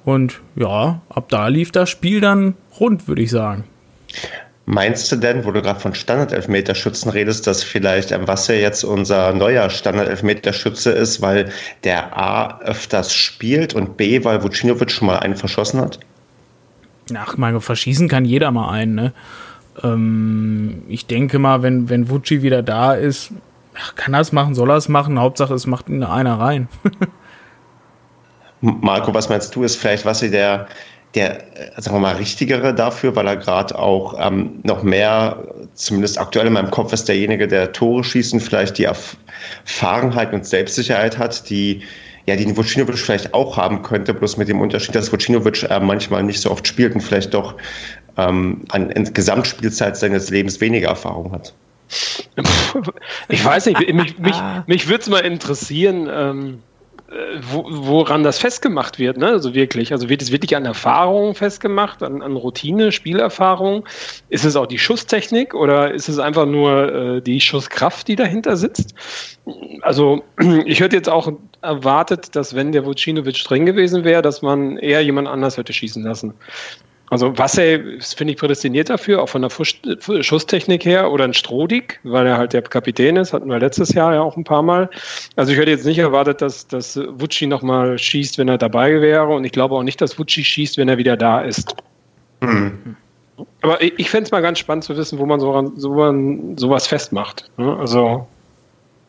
Und 0.05 0.41
ja, 0.57 1.01
ab 1.09 1.29
da 1.29 1.49
lief 1.49 1.71
das 1.71 1.91
Spiel 1.91 2.21
dann 2.21 2.55
rund, 2.81 3.07
würde 3.09 3.23
ich 3.23 3.31
sagen. 3.31 3.65
Meinst 4.65 5.11
du 5.11 5.17
denn, 5.17 5.45
wo 5.45 5.51
du 5.51 5.61
gerade 5.61 5.81
von 5.81 5.93
Standard-Elfmeterschützen 5.95 7.11
redest, 7.11 7.47
dass 7.49 7.65
vielleicht 7.65 8.13
ähm, 8.13 8.29
was 8.29 8.47
ja 8.47 8.55
jetzt 8.55 8.85
unser 8.85 9.33
neuer 9.33 9.69
Standard-Elfmeterschütze 9.71 10.93
ist, 10.93 11.21
weil 11.21 11.51
der 11.83 12.17
A 12.17 12.61
öfters 12.61 13.13
spielt 13.13 13.75
und 13.75 13.97
B, 13.97 14.25
weil 14.25 14.43
Vucinovic 14.43 14.91
schon 14.91 15.09
mal 15.09 15.19
einen 15.19 15.35
verschossen 15.35 15.81
hat? 15.81 15.99
Ach, 17.15 17.37
meine, 17.37 17.61
verschießen 17.61 18.09
kann 18.09 18.25
jeder 18.25 18.53
mal 18.53 18.71
einen, 18.71 18.95
ne? 18.95 19.13
Ähm, 19.83 20.83
ich 20.89 21.07
denke 21.07 21.41
mal, 21.41 21.63
wenn, 21.63 21.89
wenn 21.89 22.09
Vucci 22.09 22.43
wieder 22.43 22.63
da 22.63 22.95
ist, 22.95 23.33
kann 23.97 24.15
er 24.15 24.21
es 24.21 24.31
machen, 24.31 24.55
soll 24.55 24.71
er 24.71 24.77
es 24.77 24.89
machen. 24.89 25.19
Hauptsache, 25.19 25.55
es 25.55 25.67
macht 25.67 25.89
ihn 25.89 26.05
einer 26.05 26.39
rein. 26.39 26.69
Marco, 28.63 29.13
was 29.13 29.29
meinst 29.29 29.55
du, 29.55 29.65
ist 29.65 29.77
vielleicht 29.77 30.07
was 30.07 30.21
der, 30.21 30.67
der, 31.15 31.43
äh, 31.77 31.81
sagen 31.81 31.97
wir 31.97 32.01
mal, 32.01 32.17
richtigere 32.17 32.75
dafür, 32.75 33.15
weil 33.17 33.27
er 33.27 33.37
gerade 33.37 33.79
auch 33.79 34.15
ähm, 34.19 34.61
noch 34.63 34.83
mehr, 34.83 35.37
zumindest 35.75 36.19
aktuell 36.19 36.47
in 36.47 36.53
meinem 36.55 36.71
Kopf 36.71 36.93
ist 36.93 37.09
derjenige, 37.09 37.47
der 37.49 37.73
Tore 37.73 38.05
schießen, 38.05 38.41
vielleicht 38.41 38.79
die 38.79 38.85
Erfahrenheit 38.85 40.33
und 40.33 40.47
Selbstsicherheit 40.47 41.19
hat, 41.19 41.51
die 41.51 41.83
ja, 42.27 42.37
die 42.37 42.57
Vucinovic 42.57 42.99
vielleicht 42.99 43.35
auch 43.35 43.57
haben 43.57 43.83
könnte, 43.83 44.15
bloß 44.15 44.37
mit 44.37 44.49
dem 44.49 44.61
Unterschied, 44.61 44.95
dass 44.95 45.11
Vucinovic 45.11 45.65
äh, 45.65 45.81
manchmal 45.81 46.23
nicht 46.23 46.41
so 46.41 46.53
oft 46.53 46.67
spielt 46.67 46.95
und 46.95 47.01
vielleicht 47.01 47.35
doch 47.35 47.57
ähm, 48.17 48.63
an 48.71 48.91
in 48.91 49.13
Gesamtspielzeit 49.13 49.97
seines 49.97 50.31
Lebens 50.31 50.61
weniger 50.61 50.89
Erfahrung 50.89 51.33
hat. 51.33 51.53
Ich 53.29 53.45
weiß 53.45 53.67
nicht, 53.67 53.93
mich, 53.93 54.19
mich, 54.19 54.37
mich 54.67 54.89
würde 54.89 55.03
es 55.03 55.09
mal 55.09 55.21
interessieren, 55.21 56.09
ähm, 56.11 56.59
wo, 57.43 57.65
woran 57.69 58.23
das 58.23 58.39
festgemacht 58.39 58.99
wird, 58.99 59.17
ne? 59.17 59.29
Also 59.29 59.55
wirklich. 59.55 59.93
Also 59.93 60.09
wird 60.09 60.23
es 60.23 60.33
wirklich 60.33 60.57
an 60.57 60.65
Erfahrung 60.65 61.35
festgemacht, 61.35 62.03
an, 62.03 62.23
an 62.23 62.37
Routine, 62.37 62.93
Spielerfahrung? 62.93 63.85
Ist 64.29 64.45
es 64.45 64.57
auch 64.57 64.67
die 64.67 64.79
Schusstechnik 64.79 65.55
oder 65.55 65.93
ist 65.93 66.09
es 66.09 66.19
einfach 66.19 66.47
nur 66.47 66.95
äh, 66.95 67.23
die 67.23 67.41
Schusskraft, 67.41 68.09
die 68.09 68.17
dahinter 68.17 68.57
sitzt? 68.57 68.95
Also 69.83 70.23
ich 70.65 70.81
hätte 70.81 70.97
jetzt 70.97 71.09
auch 71.09 71.33
erwartet, 71.61 72.35
dass 72.35 72.55
wenn 72.55 72.73
der 72.73 72.87
Vucinovic 72.87 73.45
drin 73.45 73.67
gewesen 73.67 74.05
wäre, 74.05 74.23
dass 74.23 74.43
man 74.43 74.79
eher 74.79 75.03
jemand 75.03 75.29
anders 75.29 75.57
hätte 75.57 75.73
schießen 75.73 76.03
lassen. 76.03 76.35
Also 77.13 77.37
Wassey 77.37 77.75
ist, 77.99 78.17
finde 78.17 78.33
ich, 78.33 78.41
prädestiniert 78.41 78.89
dafür, 78.89 79.23
auch 79.23 79.29
von 79.29 79.43
der 79.43 79.51
Schusstechnik 79.51 80.87
her. 80.87 81.13
Oder 81.13 81.25
ein 81.25 81.35
Strodig, 81.35 82.01
weil 82.05 82.27
er 82.27 82.39
halt 82.39 82.55
der 82.55 82.63
Kapitän 82.63 83.17
ist, 83.17 83.35
hatten 83.35 83.51
wir 83.51 83.59
letztes 83.59 83.93
Jahr 83.93 84.15
ja 84.15 84.23
auch 84.23 84.39
ein 84.39 84.45
paar 84.45 84.63
Mal. 84.63 84.89
Also 85.37 85.53
ich 85.53 85.59
hätte 85.59 85.71
jetzt 85.71 85.85
nicht 85.85 85.99
erwartet, 85.99 86.41
dass, 86.41 86.69
dass 86.69 86.97
Vucci 86.97 87.47
nochmal 87.47 87.99
schießt, 87.99 88.39
wenn 88.39 88.49
er 88.49 88.57
dabei 88.57 89.03
wäre. 89.03 89.27
Und 89.27 89.45
ich 89.45 89.53
glaube 89.53 89.75
auch 89.75 89.83
nicht, 89.83 90.01
dass 90.01 90.19
Vucci 90.19 90.43
schießt, 90.43 90.79
wenn 90.79 90.89
er 90.89 90.97
wieder 90.97 91.19
da 91.19 91.43
ist. 91.43 91.77
Mhm. 92.41 92.97
Aber 93.61 93.83
ich, 93.83 93.93
ich 93.99 94.09
fände 94.09 94.25
es 94.25 94.31
mal 94.31 94.41
ganz 94.41 94.59
spannend 94.59 94.85
zu 94.85 94.97
wissen, 94.97 95.19
wo 95.19 95.27
man, 95.27 95.39
so, 95.39 95.71
so 95.77 95.93
man 95.93 96.57
sowas 96.57 96.87
festmacht. 96.87 97.51
Ne? 97.59 97.77
Also 97.77 98.27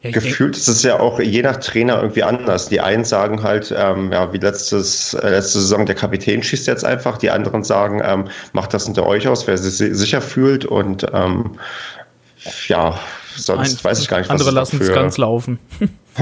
ja, 0.03 0.11
Gefühlt 0.11 0.57
ist 0.57 0.67
es 0.67 0.83
ja 0.83 0.99
auch 0.99 1.17
je 1.21 1.41
nach 1.43 1.55
Trainer 1.57 1.95
irgendwie 2.01 2.23
anders. 2.23 2.67
Die 2.67 2.81
einen 2.81 3.05
sagen 3.05 3.41
halt, 3.41 3.73
ähm, 3.75 4.11
ja, 4.11 4.33
wie 4.33 4.37
letztes, 4.37 5.13
äh, 5.13 5.29
letzte 5.29 5.61
Saison, 5.61 5.85
der 5.85 5.95
Kapitän 5.95 6.43
schießt 6.43 6.67
jetzt 6.67 6.83
einfach. 6.83 7.17
Die 7.17 7.29
anderen 7.29 7.63
sagen, 7.63 8.01
ähm, 8.03 8.27
macht 8.51 8.73
das 8.73 8.85
unter 8.85 9.07
euch 9.07 9.29
aus, 9.29 9.47
wer 9.47 9.57
sich 9.57 9.77
sicher 9.97 10.19
fühlt. 10.19 10.65
Und 10.65 11.07
ähm, 11.13 11.51
ja, 12.67 12.99
sonst 13.33 13.77
Ein, 13.77 13.83
weiß 13.91 14.01
ich 14.01 14.09
gar 14.09 14.17
nicht, 14.17 14.27
was 14.27 14.33
Andere 14.33 14.51
lassen 14.51 14.81
es 14.81 14.91
ganz 14.91 15.17
laufen. 15.17 15.57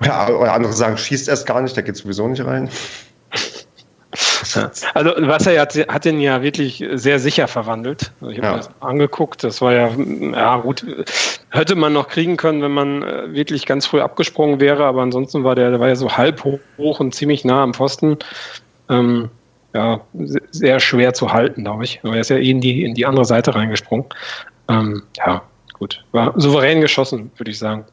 oder, 0.00 0.40
oder 0.40 0.54
andere 0.54 0.72
sagen, 0.72 0.96
schießt 0.96 1.28
erst 1.28 1.46
gar 1.46 1.60
nicht, 1.60 1.76
der 1.76 1.82
geht 1.82 1.96
sowieso 1.96 2.26
nicht 2.28 2.42
rein. 2.42 2.70
Also 4.94 5.10
Wasser 5.26 5.58
hat, 5.60 5.74
hat 5.74 6.04
den 6.04 6.20
ja 6.20 6.42
wirklich 6.42 6.84
sehr 6.92 7.18
sicher 7.18 7.48
verwandelt. 7.48 8.12
Also 8.20 8.32
ich 8.32 8.38
habe 8.38 8.48
ja. 8.48 8.56
das 8.56 8.70
angeguckt, 8.80 9.44
das 9.44 9.60
war 9.60 9.72
ja, 9.72 9.90
ja 10.32 10.56
gut, 10.56 10.84
hätte 11.50 11.74
man 11.74 11.92
noch 11.92 12.08
kriegen 12.08 12.36
können, 12.36 12.62
wenn 12.62 12.72
man 12.72 13.02
äh, 13.02 13.32
wirklich 13.32 13.66
ganz 13.66 13.86
früh 13.86 14.00
abgesprungen 14.00 14.60
wäre, 14.60 14.84
aber 14.84 15.02
ansonsten 15.02 15.44
war 15.44 15.54
der, 15.54 15.70
der 15.70 15.80
war 15.80 15.88
ja 15.88 15.96
so 15.96 16.16
halb 16.16 16.44
hoch 16.44 17.00
und 17.00 17.14
ziemlich 17.14 17.44
nah 17.44 17.62
am 17.62 17.74
Pfosten. 17.74 18.18
Ähm, 18.88 19.30
ja, 19.74 20.00
sehr 20.50 20.80
schwer 20.80 21.14
zu 21.14 21.32
halten, 21.32 21.64
glaube 21.64 21.84
ich. 21.84 22.00
Aber 22.02 22.14
er 22.14 22.20
ist 22.20 22.30
ja 22.30 22.36
eh 22.36 22.50
in 22.50 22.60
die, 22.60 22.84
in 22.84 22.94
die 22.94 23.06
andere 23.06 23.24
Seite 23.24 23.54
reingesprungen. 23.54 24.06
Ähm, 24.68 25.02
ja, 25.16 25.42
gut. 25.82 26.04
War 26.12 26.32
souverän 26.36 26.80
geschossen, 26.80 27.32
würde 27.36 27.50
ich 27.50 27.58
sagen. 27.58 27.84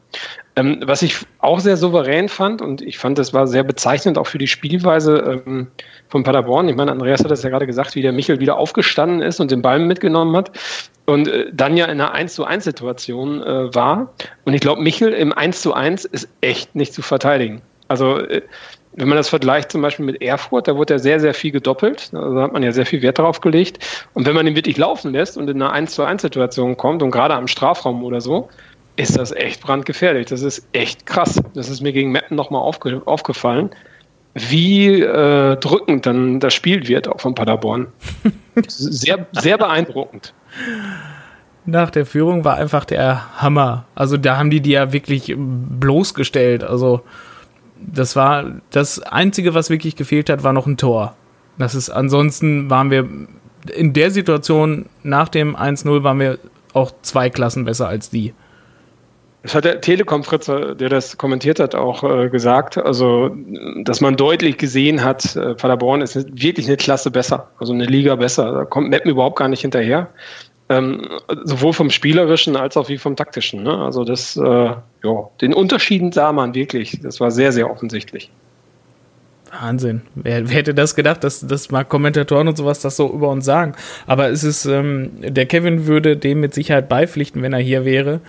Ähm, 0.54 0.80
was 0.84 1.02
ich 1.02 1.16
auch 1.40 1.58
sehr 1.58 1.76
souverän 1.76 2.28
fand, 2.28 2.62
und 2.62 2.82
ich 2.82 2.98
fand, 2.98 3.18
das 3.18 3.34
war 3.34 3.48
sehr 3.48 3.64
bezeichnend 3.64 4.16
auch 4.16 4.28
für 4.28 4.38
die 4.38 4.46
Spielweise 4.46 5.42
ähm, 5.44 5.66
von 6.08 6.22
Paderborn. 6.22 6.68
Ich 6.68 6.76
meine, 6.76 6.92
Andreas 6.92 7.24
hat 7.24 7.32
das 7.32 7.42
ja 7.42 7.50
gerade 7.50 7.66
gesagt, 7.66 7.96
wie 7.96 8.02
der 8.02 8.12
Michel 8.12 8.38
wieder 8.38 8.58
aufgestanden 8.58 9.22
ist 9.22 9.40
und 9.40 9.50
den 9.50 9.60
Ball 9.60 9.80
mitgenommen 9.80 10.36
hat 10.36 10.52
und 11.06 11.26
äh, 11.26 11.46
dann 11.52 11.76
ja 11.76 11.86
in 11.86 12.00
einer 12.00 12.12
1 12.12 12.34
zu 12.34 12.44
1 12.44 12.62
Situation 12.62 13.42
äh, 13.42 13.74
war. 13.74 14.12
Und 14.44 14.54
ich 14.54 14.60
glaube, 14.60 14.80
Michel 14.82 15.12
im 15.12 15.32
1 15.32 15.60
zu 15.60 15.74
1 15.74 16.04
ist 16.04 16.28
echt 16.40 16.76
nicht 16.76 16.94
zu 16.94 17.02
verteidigen. 17.02 17.60
Also 17.88 18.18
äh, 18.18 18.42
wenn 18.92 19.08
man 19.08 19.16
das 19.16 19.28
vergleicht 19.28 19.70
zum 19.70 19.82
Beispiel 19.82 20.04
mit 20.04 20.20
Erfurt, 20.20 20.66
da 20.66 20.76
wurde 20.76 20.94
er 20.94 20.98
sehr, 20.98 21.20
sehr 21.20 21.34
viel 21.34 21.52
gedoppelt. 21.52 22.10
Also 22.12 22.34
da 22.34 22.42
hat 22.42 22.52
man 22.52 22.62
ja 22.62 22.72
sehr 22.72 22.86
viel 22.86 23.02
Wert 23.02 23.18
darauf 23.18 23.40
gelegt. 23.40 24.06
Und 24.14 24.26
wenn 24.26 24.34
man 24.34 24.46
ihn 24.46 24.56
wirklich 24.56 24.76
laufen 24.76 25.12
lässt 25.12 25.36
und 25.36 25.48
in 25.48 25.62
eine 25.62 25.72
1 25.72 25.94
zu 25.94 26.02
1 26.02 26.22
Situation 26.22 26.76
kommt 26.76 27.02
und 27.02 27.10
gerade 27.10 27.34
am 27.34 27.46
Strafraum 27.46 28.02
oder 28.02 28.20
so, 28.20 28.48
ist 28.96 29.16
das 29.16 29.32
echt 29.32 29.62
brandgefährlich. 29.62 30.26
Das 30.26 30.42
ist 30.42 30.66
echt 30.72 31.06
krass. 31.06 31.40
Das 31.54 31.68
ist 31.68 31.80
mir 31.80 31.92
gegen 31.92 32.10
Mappen 32.10 32.36
nochmal 32.36 32.62
aufge 32.62 33.00
aufgefallen, 33.06 33.70
wie 34.34 35.00
äh, 35.00 35.56
drückend 35.56 36.06
dann 36.06 36.40
das 36.40 36.52
Spiel 36.52 36.88
wird, 36.88 37.08
auch 37.08 37.20
von 37.20 37.34
Paderborn. 37.34 37.86
sehr, 38.66 39.26
sehr 39.32 39.56
beeindruckend. 39.56 40.34
Nach 41.64 41.90
der 41.90 42.06
Führung 42.06 42.44
war 42.44 42.56
einfach 42.56 42.84
der 42.84 43.40
Hammer. 43.40 43.84
Also 43.94 44.16
da 44.16 44.36
haben 44.36 44.50
die 44.50 44.60
die 44.60 44.72
ja 44.72 44.92
wirklich 44.92 45.32
bloßgestellt. 45.36 46.64
Also 46.64 47.02
das 47.80 48.16
war 48.16 48.60
das 48.70 49.00
Einzige, 49.00 49.54
was 49.54 49.70
wirklich 49.70 49.96
gefehlt 49.96 50.30
hat, 50.30 50.44
war 50.44 50.52
noch 50.52 50.66
ein 50.66 50.76
Tor. 50.76 51.14
Das 51.58 51.74
ist, 51.74 51.90
ansonsten 51.90 52.70
waren 52.70 52.90
wir 52.90 53.08
in 53.74 53.92
der 53.92 54.10
Situation 54.10 54.86
nach 55.02 55.28
dem 55.28 55.56
1-0 55.56 56.02
waren 56.02 56.18
wir 56.18 56.38
auch 56.72 56.92
zwei 57.02 57.30
Klassen 57.30 57.64
besser 57.64 57.88
als 57.88 58.10
die. 58.10 58.32
Das 59.42 59.54
hat 59.54 59.64
der 59.64 59.80
Telekom 59.80 60.22
Fritz, 60.22 60.46
der 60.46 60.74
das 60.74 61.16
kommentiert 61.16 61.60
hat, 61.60 61.74
auch 61.74 62.04
äh, 62.04 62.28
gesagt. 62.28 62.76
Also, 62.76 63.34
dass 63.84 64.02
man 64.02 64.16
deutlich 64.16 64.58
gesehen 64.58 65.02
hat, 65.02 65.34
äh, 65.34 65.54
Paderborn 65.54 66.02
ist 66.02 66.14
wirklich 66.16 66.66
eine 66.66 66.76
Klasse 66.76 67.10
besser, 67.10 67.48
also 67.58 67.72
eine 67.72 67.86
Liga 67.86 68.16
besser. 68.16 68.52
Da 68.52 68.64
kommt 68.66 68.90
Meppen 68.90 69.10
überhaupt 69.10 69.38
gar 69.38 69.48
nicht 69.48 69.62
hinterher. 69.62 70.10
Ähm, 70.70 71.08
sowohl 71.44 71.72
vom 71.72 71.90
Spielerischen 71.90 72.56
als 72.56 72.76
auch 72.76 72.88
wie 72.88 72.96
vom 72.96 73.16
Taktischen. 73.16 73.64
Ne? 73.64 73.76
Also 73.76 74.04
das, 74.04 74.36
äh, 74.36 74.42
ja, 74.42 75.28
den 75.40 75.52
Unterschieden 75.52 76.12
sah 76.12 76.32
man 76.32 76.54
wirklich. 76.54 77.00
Das 77.02 77.20
war 77.20 77.30
sehr, 77.30 77.52
sehr 77.52 77.68
offensichtlich. 77.68 78.30
Wahnsinn. 79.50 80.02
Wer, 80.14 80.48
wer, 80.48 80.56
hätte 80.56 80.74
das 80.74 80.94
gedacht, 80.94 81.24
dass, 81.24 81.44
dass 81.44 81.72
mal 81.72 81.84
Kommentatoren 81.84 82.46
und 82.46 82.56
sowas 82.56 82.80
das 82.80 82.96
so 82.96 83.12
über 83.12 83.30
uns 83.30 83.44
sagen? 83.44 83.74
Aber 84.06 84.28
es 84.28 84.44
ist, 84.44 84.64
ähm, 84.64 85.10
der 85.20 85.46
Kevin 85.46 85.86
würde 85.86 86.16
dem 86.16 86.38
mit 86.38 86.54
Sicherheit 86.54 86.88
beipflichten, 86.88 87.42
wenn 87.42 87.52
er 87.52 87.58
hier 87.58 87.84
wäre 87.84 88.20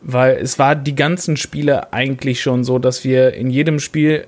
weil 0.00 0.36
es 0.36 0.58
war 0.58 0.76
die 0.76 0.94
ganzen 0.94 1.36
Spiele 1.36 1.92
eigentlich 1.92 2.40
schon 2.40 2.64
so, 2.64 2.78
dass 2.78 3.04
wir 3.04 3.34
in 3.34 3.50
jedem 3.50 3.80
Spiel 3.80 4.26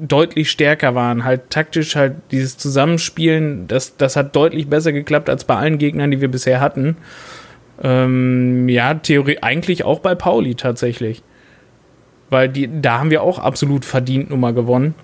deutlich 0.00 0.50
stärker 0.50 0.94
waren. 0.94 1.24
Halt 1.24 1.50
taktisch 1.50 1.96
halt 1.96 2.14
dieses 2.30 2.56
Zusammenspielen, 2.56 3.68
das, 3.68 3.96
das 3.96 4.16
hat 4.16 4.34
deutlich 4.36 4.68
besser 4.68 4.92
geklappt 4.92 5.30
als 5.30 5.44
bei 5.44 5.56
allen 5.56 5.78
Gegnern, 5.78 6.10
die 6.10 6.20
wir 6.20 6.30
bisher 6.30 6.60
hatten. 6.60 6.96
Ähm, 7.82 8.68
ja, 8.68 8.94
Theorie 8.94 9.38
eigentlich 9.42 9.84
auch 9.84 10.00
bei 10.00 10.14
Pauli 10.14 10.54
tatsächlich. 10.54 11.22
Weil 12.30 12.48
die, 12.48 12.68
da 12.80 12.98
haben 12.98 13.10
wir 13.10 13.22
auch 13.22 13.38
absolut 13.38 13.84
verdient 13.84 14.30
Nummer 14.30 14.52
gewonnen. 14.52 14.94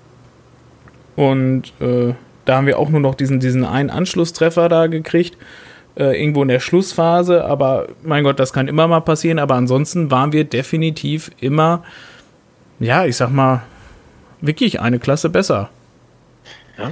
Und 1.16 1.72
äh, 1.80 2.14
da 2.44 2.56
haben 2.56 2.66
wir 2.66 2.78
auch 2.78 2.88
nur 2.88 3.00
noch 3.00 3.14
diesen, 3.14 3.40
diesen 3.40 3.64
einen 3.64 3.90
Anschlusstreffer 3.90 4.68
da 4.68 4.86
gekriegt 4.86 5.36
äh, 5.96 6.20
irgendwo 6.20 6.42
in 6.42 6.48
der 6.48 6.60
Schlussphase, 6.60 7.44
aber 7.44 7.88
mein 8.02 8.24
Gott, 8.24 8.38
das 8.38 8.52
kann 8.52 8.68
immer 8.68 8.88
mal 8.88 9.00
passieren, 9.00 9.38
aber 9.38 9.54
ansonsten 9.54 10.10
waren 10.10 10.32
wir 10.32 10.44
definitiv 10.44 11.30
immer, 11.40 11.82
ja, 12.78 13.04
ich 13.04 13.16
sag 13.16 13.30
mal, 13.30 13.62
wirklich 14.40 14.80
eine 14.80 14.98
Klasse 14.98 15.28
besser. 15.28 15.70
Ja. 16.78 16.90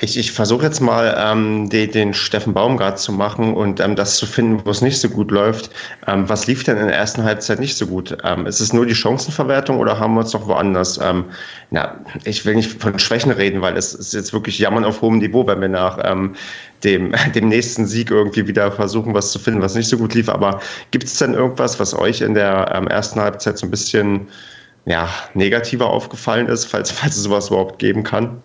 Ich, 0.00 0.18
ich 0.18 0.32
versuche 0.32 0.64
jetzt 0.64 0.80
mal 0.80 1.14
ähm, 1.18 1.68
den, 1.68 1.90
den 1.90 2.14
Steffen 2.14 2.54
Baumgart 2.54 2.98
zu 2.98 3.12
machen 3.12 3.54
und 3.54 3.80
ähm, 3.80 3.96
das 3.96 4.16
zu 4.16 4.26
finden, 4.26 4.62
wo 4.64 4.70
es 4.70 4.82
nicht 4.82 5.00
so 5.00 5.08
gut 5.08 5.30
läuft. 5.30 5.70
Ähm, 6.06 6.28
was 6.28 6.46
lief 6.46 6.64
denn 6.64 6.76
in 6.76 6.86
der 6.86 6.96
ersten 6.96 7.24
Halbzeit 7.24 7.60
nicht 7.60 7.76
so 7.76 7.86
gut? 7.86 8.16
Ähm, 8.24 8.46
ist 8.46 8.60
es 8.60 8.72
nur 8.72 8.86
die 8.86 8.94
Chancenverwertung 8.94 9.78
oder 9.78 9.98
haben 9.98 10.14
wir 10.14 10.20
uns 10.20 10.32
noch 10.32 10.46
woanders? 10.46 10.98
Ähm, 11.02 11.24
na, 11.70 12.00
ich 12.24 12.44
will 12.44 12.54
nicht 12.54 12.80
von 12.80 12.98
Schwächen 12.98 13.30
reden, 13.30 13.60
weil 13.62 13.76
es 13.76 13.94
ist 13.94 14.12
jetzt 14.12 14.32
wirklich 14.32 14.58
Jammern 14.58 14.84
auf 14.84 15.00
hohem 15.00 15.18
Niveau, 15.18 15.46
wenn 15.46 15.60
wir 15.60 15.68
nach 15.68 15.98
ähm, 16.02 16.34
dem, 16.84 17.14
dem 17.34 17.48
nächsten 17.48 17.86
Sieg 17.86 18.10
irgendwie 18.10 18.46
wieder 18.46 18.72
versuchen, 18.72 19.14
was 19.14 19.32
zu 19.32 19.38
finden, 19.38 19.62
was 19.62 19.74
nicht 19.74 19.88
so 19.88 19.98
gut 19.98 20.14
lief. 20.14 20.28
Aber 20.28 20.60
gibt 20.90 21.04
es 21.04 21.18
denn 21.18 21.34
irgendwas, 21.34 21.80
was 21.80 21.94
euch 21.94 22.20
in 22.20 22.34
der 22.34 22.50
ersten 22.90 23.20
Halbzeit 23.20 23.58
so 23.58 23.66
ein 23.66 23.70
bisschen 23.70 24.28
ja, 24.86 25.08
negativer 25.34 25.88
aufgefallen 25.88 26.46
ist, 26.46 26.64
falls, 26.64 26.90
falls 26.90 27.16
es 27.16 27.22
sowas 27.22 27.48
überhaupt 27.48 27.78
geben 27.78 28.02
kann? 28.02 28.42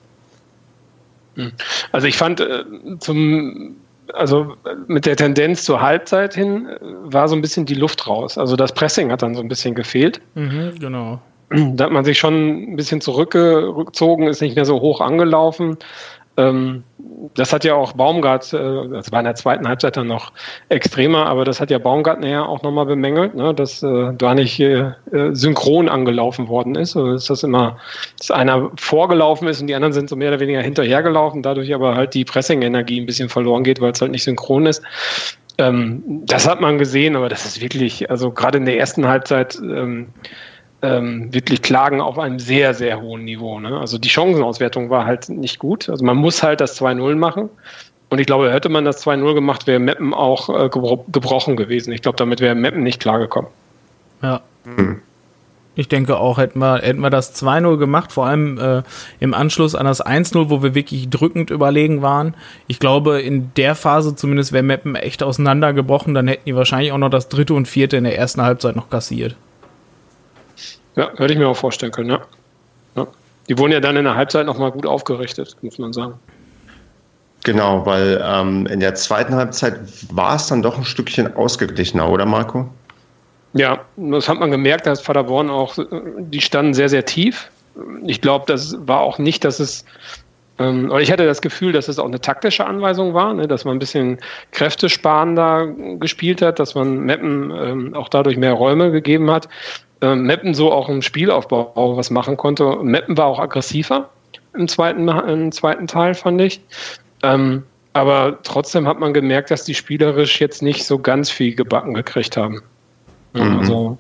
Hm. 1.36 1.52
Also 1.92 2.08
ich 2.08 2.18
fand 2.18 2.40
äh, 2.40 2.64
zum 3.00 3.76
also 4.14 4.56
mit 4.88 5.06
der 5.06 5.16
Tendenz 5.16 5.64
zur 5.64 5.82
Halbzeit 5.82 6.34
hin 6.36 6.68
äh, 6.68 6.78
war 6.82 7.28
so 7.28 7.36
ein 7.36 7.42
bisschen 7.42 7.66
die 7.66 7.76
Luft 7.76 8.08
raus. 8.08 8.38
Also 8.38 8.56
das 8.56 8.74
Pressing 8.74 9.12
hat 9.12 9.22
dann 9.22 9.36
so 9.36 9.42
ein 9.42 9.48
bisschen 9.48 9.76
gefehlt. 9.76 10.22
Mhm, 10.36 10.74
genau. 10.80 11.20
Da 11.50 11.86
hat 11.86 11.92
man 11.92 12.04
sich 12.04 12.18
schon 12.18 12.74
ein 12.74 12.76
bisschen 12.76 13.02
zurückgezogen, 13.02 14.28
ist 14.28 14.42
nicht 14.42 14.56
mehr 14.56 14.66
so 14.66 14.82
hoch 14.82 15.00
angelaufen. 15.00 15.78
Ähm, 16.38 16.84
das 17.34 17.54
hat 17.54 17.64
ja 17.64 17.76
auch 17.76 17.94
Baumgart, 17.94 18.54
äh, 18.54 18.90
das 18.90 19.12
war 19.12 19.20
in 19.20 19.26
der 19.26 19.36
zweiten 19.36 19.68
Halbzeit 19.68 19.98
dann 19.98 20.08
noch 20.08 20.32
extremer, 20.70 21.26
aber 21.28 21.46
das 21.46 21.60
hat 21.60 21.72
ja 21.72 21.78
Baumgart 21.78 22.20
nachher 22.20 22.48
auch 22.48 22.62
nochmal 22.62 22.86
bemängelt, 22.86 23.36
ne, 23.36 23.54
dass 23.54 23.82
äh, 23.84 24.14
da 24.18 24.36
nicht 24.36 24.60
äh, 24.60 24.94
synchron 25.32 25.90
angelaufen 25.90 26.48
worden 26.48 26.76
ist. 26.76 26.96
Also 26.96 27.14
ist 27.14 27.30
das 27.30 27.44
immer, 27.44 27.78
dass 28.18 28.32
einer 28.32 28.72
vorgelaufen 28.78 29.48
ist 29.48 29.62
und 29.62 29.68
die 29.68 29.76
anderen 29.76 29.94
sind 29.94 30.10
so 30.10 30.16
mehr 30.16 30.30
oder 30.30 30.40
weniger 30.40 30.62
hinterhergelaufen, 30.62 31.42
dadurch 31.42 31.74
aber 31.74 31.96
halt 31.96 32.14
die 32.14 32.26
Pressing-Energie 32.26 33.02
ein 33.02 33.06
bisschen 33.06 33.30
verloren 33.30 33.64
geht, 33.64 33.80
weil 33.82 33.92
es 33.92 34.02
halt 34.02 34.12
nicht 34.12 34.24
synchron 34.24 34.66
ist. 34.66 34.84
Ähm, 35.58 36.04
das 36.26 36.48
hat 36.48 36.60
man 36.60 36.78
gesehen, 36.78 37.16
aber 37.16 37.30
das 37.30 37.46
ist 37.46 37.62
wirklich, 37.62 38.10
also 38.10 38.32
gerade 38.32 38.58
in 38.58 38.66
der 38.66 38.78
ersten 38.78 39.08
Halbzeit, 39.08 39.56
ähm, 39.56 40.08
ähm, 40.82 41.34
wirklich 41.34 41.62
klagen 41.62 42.02
auf 42.02 42.20
einem 42.20 42.40
sehr, 42.40 42.74
sehr 42.74 43.02
hohen 43.02 43.24
Niveau. 43.24 43.60
Ne? 43.60 43.80
Also 43.80 43.98
die 43.98 44.10
Chancenauswertung 44.10 44.90
war 44.90 45.06
halt 45.06 45.30
nicht 45.30 45.60
gut. 45.60 45.90
Also 45.90 46.06
man 46.06 46.18
muss 46.18 46.44
halt 46.44 46.62
das 46.62 46.80
2-0 46.80 47.16
machen. 47.16 47.50
Und 48.10 48.20
ich 48.20 48.28
glaube, 48.28 48.52
hätte 48.52 48.70
man 48.70 48.86
das 48.86 49.06
2-0 49.06 49.34
gemacht, 49.34 49.68
wäre 49.68 49.80
Meppen 49.80 50.14
auch 50.14 50.50
äh, 50.50 50.70
gebrochen 50.70 51.56
gewesen. 51.56 51.92
Ich 51.92 52.02
glaube, 52.02 52.18
damit 52.18 52.40
wäre 52.40 52.56
Meppen 52.56 52.84
nicht 52.84 53.00
klargekommen. 53.00 53.50
Ja. 54.22 54.42
Mhm. 54.64 55.02
Ich 55.78 55.90
denke 55.90 56.18
auch, 56.18 56.38
hätten 56.38 56.60
wir, 56.60 56.78
hätten 56.78 57.02
wir 57.02 57.10
das 57.10 57.36
2-0 57.36 57.78
gemacht, 57.78 58.14
vor 58.14 58.28
allem 58.28 58.58
äh, 58.58 58.84
im 59.20 59.34
Anschluss 59.34 59.76
an 59.76 59.86
das 59.86 60.04
1-0, 60.04 60.50
wo 60.50 60.64
wir 60.64 60.74
wirklich 60.74 61.10
drückend 61.10 61.50
überlegen 61.50 62.02
waren. 62.02 62.34
Ich 62.68 62.80
glaube, 62.80 63.20
in 63.20 63.52
der 63.58 63.76
Phase 63.76 64.16
zumindest 64.16 64.54
wäre 64.54 64.64
Meppen 64.64 64.96
echt 64.96 65.22
auseinandergebrochen, 65.22 66.14
dann 66.14 66.30
hätten 66.30 66.46
die 66.46 66.56
wahrscheinlich 66.56 66.94
auch 66.94 66.98
noch 66.98 67.10
das 67.10 67.28
dritte 67.28 67.54
und 67.54 67.68
vierte 67.68 67.98
in 67.98 68.06
der 68.06 68.18
ersten 68.18 68.42
Halbzeit 68.42 68.78
noch 68.78 68.90
kassiert. 68.90 69.36
Ja, 70.96 71.12
hätte 71.18 71.34
ich 71.34 71.40
mir 71.40 71.48
auch 71.48 71.58
vorstellen 71.58 71.92
können, 71.92 72.10
ja. 72.10 72.22
ja. 72.96 73.08
Die 73.50 73.58
wurden 73.58 73.72
ja 73.72 73.80
dann 73.80 73.98
in 73.98 74.06
der 74.06 74.16
Halbzeit 74.16 74.46
nochmal 74.46 74.72
gut 74.72 74.86
aufgerichtet, 74.86 75.56
muss 75.62 75.78
man 75.78 75.94
sagen. 75.94 76.16
Genau, 77.44 77.86
weil 77.86 78.24
ähm, 78.26 78.66
in 78.68 78.80
der 78.80 78.96
zweiten 78.96 79.36
Halbzeit 79.36 79.80
war 80.12 80.36
es 80.36 80.48
dann 80.48 80.64
doch 80.64 80.78
ein 80.78 80.84
Stückchen 80.84 81.36
ausgeglichener, 81.36 82.10
oder 82.10 82.26
Marco? 82.26 82.68
Ja, 83.54 83.82
das 83.98 84.28
hat 84.28 84.40
man 84.40 84.52
gemerkt, 84.52 84.88
dass 84.88 85.04
Paderborn 85.04 85.50
auch, 85.50 85.78
die 86.18 86.42
standen 86.42 86.74
sehr, 86.74 86.90
sehr 86.90 87.06
tief. 87.06 87.50
Ich 88.06 88.20
glaube, 88.20 88.46
das 88.48 88.76
war 88.88 89.02
auch 89.02 89.20
nicht, 89.20 89.46
dass 89.46 89.60
es, 89.60 89.86
ähm, 90.58 90.90
oder 90.90 91.02
ich 91.02 91.12
hatte 91.12 91.26
das 91.26 91.42
Gefühl, 91.42 91.72
dass 91.72 91.88
es 91.88 92.00
auch 92.00 92.08
eine 92.08 92.20
taktische 92.20 92.66
Anweisung 92.66 93.14
war, 93.14 93.34
ne, 93.34 93.48
dass 93.48 93.64
man 93.64 93.76
ein 93.76 93.80
bisschen 93.80 94.18
kräftesparender 94.52 95.68
gespielt 96.00 96.42
hat, 96.42 96.58
dass 96.58 96.74
man 96.74 96.98
Meppen 97.00 97.52
ähm, 97.52 97.94
auch 97.94 98.10
dadurch 98.10 98.38
mehr 98.38 98.54
Räume 98.54 98.92
gegeben 98.92 99.30
hat 99.30 99.48
äh, 100.06 100.16
Meppen 100.16 100.54
so 100.54 100.72
auch 100.72 100.90
im 100.90 101.02
Spielaufbau 101.02 101.98
was 101.98 102.10
machen 102.10 102.38
konnte. 102.38 102.78
Meppen 102.84 103.18
war 103.18 103.26
auch 103.26 103.40
aggressiver 103.40 104.10
im 104.54 104.68
zweiten, 104.68 105.08
im 105.08 105.52
zweiten 105.52 105.88
Teil, 105.88 106.14
fand 106.14 106.42
ich. 106.42 106.62
Ähm, 107.24 107.64
aber 107.94 108.40
trotzdem 108.44 108.88
hat 108.88 109.00
man 109.00 109.14
gemerkt, 109.14 109.52
dass 109.52 109.64
die 109.64 109.74
spielerisch 109.74 110.40
jetzt 110.40 110.62
nicht 110.62 110.86
so 110.86 111.00
ganz 111.00 111.30
viel 111.30 111.56
gebacken 111.56 111.94
gekriegt 111.94 112.38
haben. 112.38 112.62
Mhm. 113.34 113.60
Also, 113.60 113.98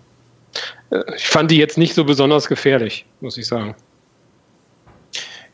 äh, 0.91 1.01
ich 1.15 1.27
fand 1.27 1.51
die 1.51 1.57
jetzt 1.57 1.77
nicht 1.77 1.93
so 1.93 2.03
besonders 2.03 2.47
gefährlich, 2.47 3.05
muss 3.21 3.37
ich 3.37 3.47
sagen. 3.47 3.75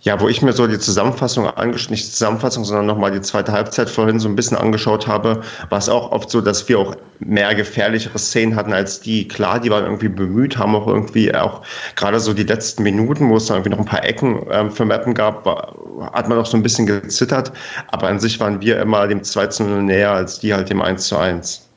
Ja, 0.04 0.20
wo 0.20 0.28
ich 0.28 0.42
mir 0.42 0.52
so 0.52 0.66
die 0.66 0.80
Zusammenfassung 0.80 1.48
angeschaut, 1.48 1.92
nicht 1.92 2.08
die 2.08 2.12
Zusammenfassung, 2.12 2.66
sondern 2.66 2.88
nochmal 2.88 3.12
die 3.12 3.22
zweite 3.22 3.52
Halbzeit 3.52 3.88
vorhin 3.88 4.20
so 4.20 4.28
ein 4.28 4.36
bisschen 4.36 4.58
angeschaut 4.58 5.06
habe, 5.06 5.42
war 5.70 5.78
es 5.78 5.90
auch 5.90 6.12
oft 6.12 6.32
so, 6.32 6.42
dass 6.42 6.68
wir 6.68 6.80
auch 6.80 6.96
mehr 7.20 7.54
gefährlichere 7.54 8.18
Szenen 8.18 8.56
hatten 8.56 8.74
als 8.74 9.00
die. 9.00 9.28
Klar, 9.28 9.60
die 9.60 9.70
waren 9.70 9.84
irgendwie 9.84 10.10
bemüht, 10.10 10.58
haben 10.58 10.76
auch 10.76 10.88
irgendwie 10.88 11.34
auch 11.36 11.62
gerade 11.96 12.20
so 12.20 12.34
die 12.34 12.44
letzten 12.44 12.82
Minuten, 12.82 13.30
wo 13.30 13.38
es 13.38 13.46
dann 13.46 13.58
irgendwie 13.58 13.70
noch 13.70 13.80
ein 13.80 13.86
paar 13.86 14.04
Ecken 14.04 14.44
ähm, 14.50 14.72
für 14.72 14.86
Mappen 14.86 15.14
gab, 15.14 15.46
war, 15.46 15.76
hat 16.14 16.28
man 16.28 16.40
auch 16.40 16.48
so 16.48 16.58
ein 16.58 16.64
bisschen 16.64 16.88
gezittert. 16.88 17.52
Aber 17.92 18.08
an 18.08 18.20
sich 18.20 18.40
waren 18.40 18.60
wir 18.60 18.82
immer 18.82 19.08
dem 19.08 19.24
2 19.24 19.48
zu 19.48 19.64
0 19.64 19.84
näher 19.84 20.12
als 20.12 20.40
die 20.40 20.52
halt 20.52 20.72
dem 20.72 20.82
1 20.82 21.08
zu 21.08 21.18
1. 21.18 21.70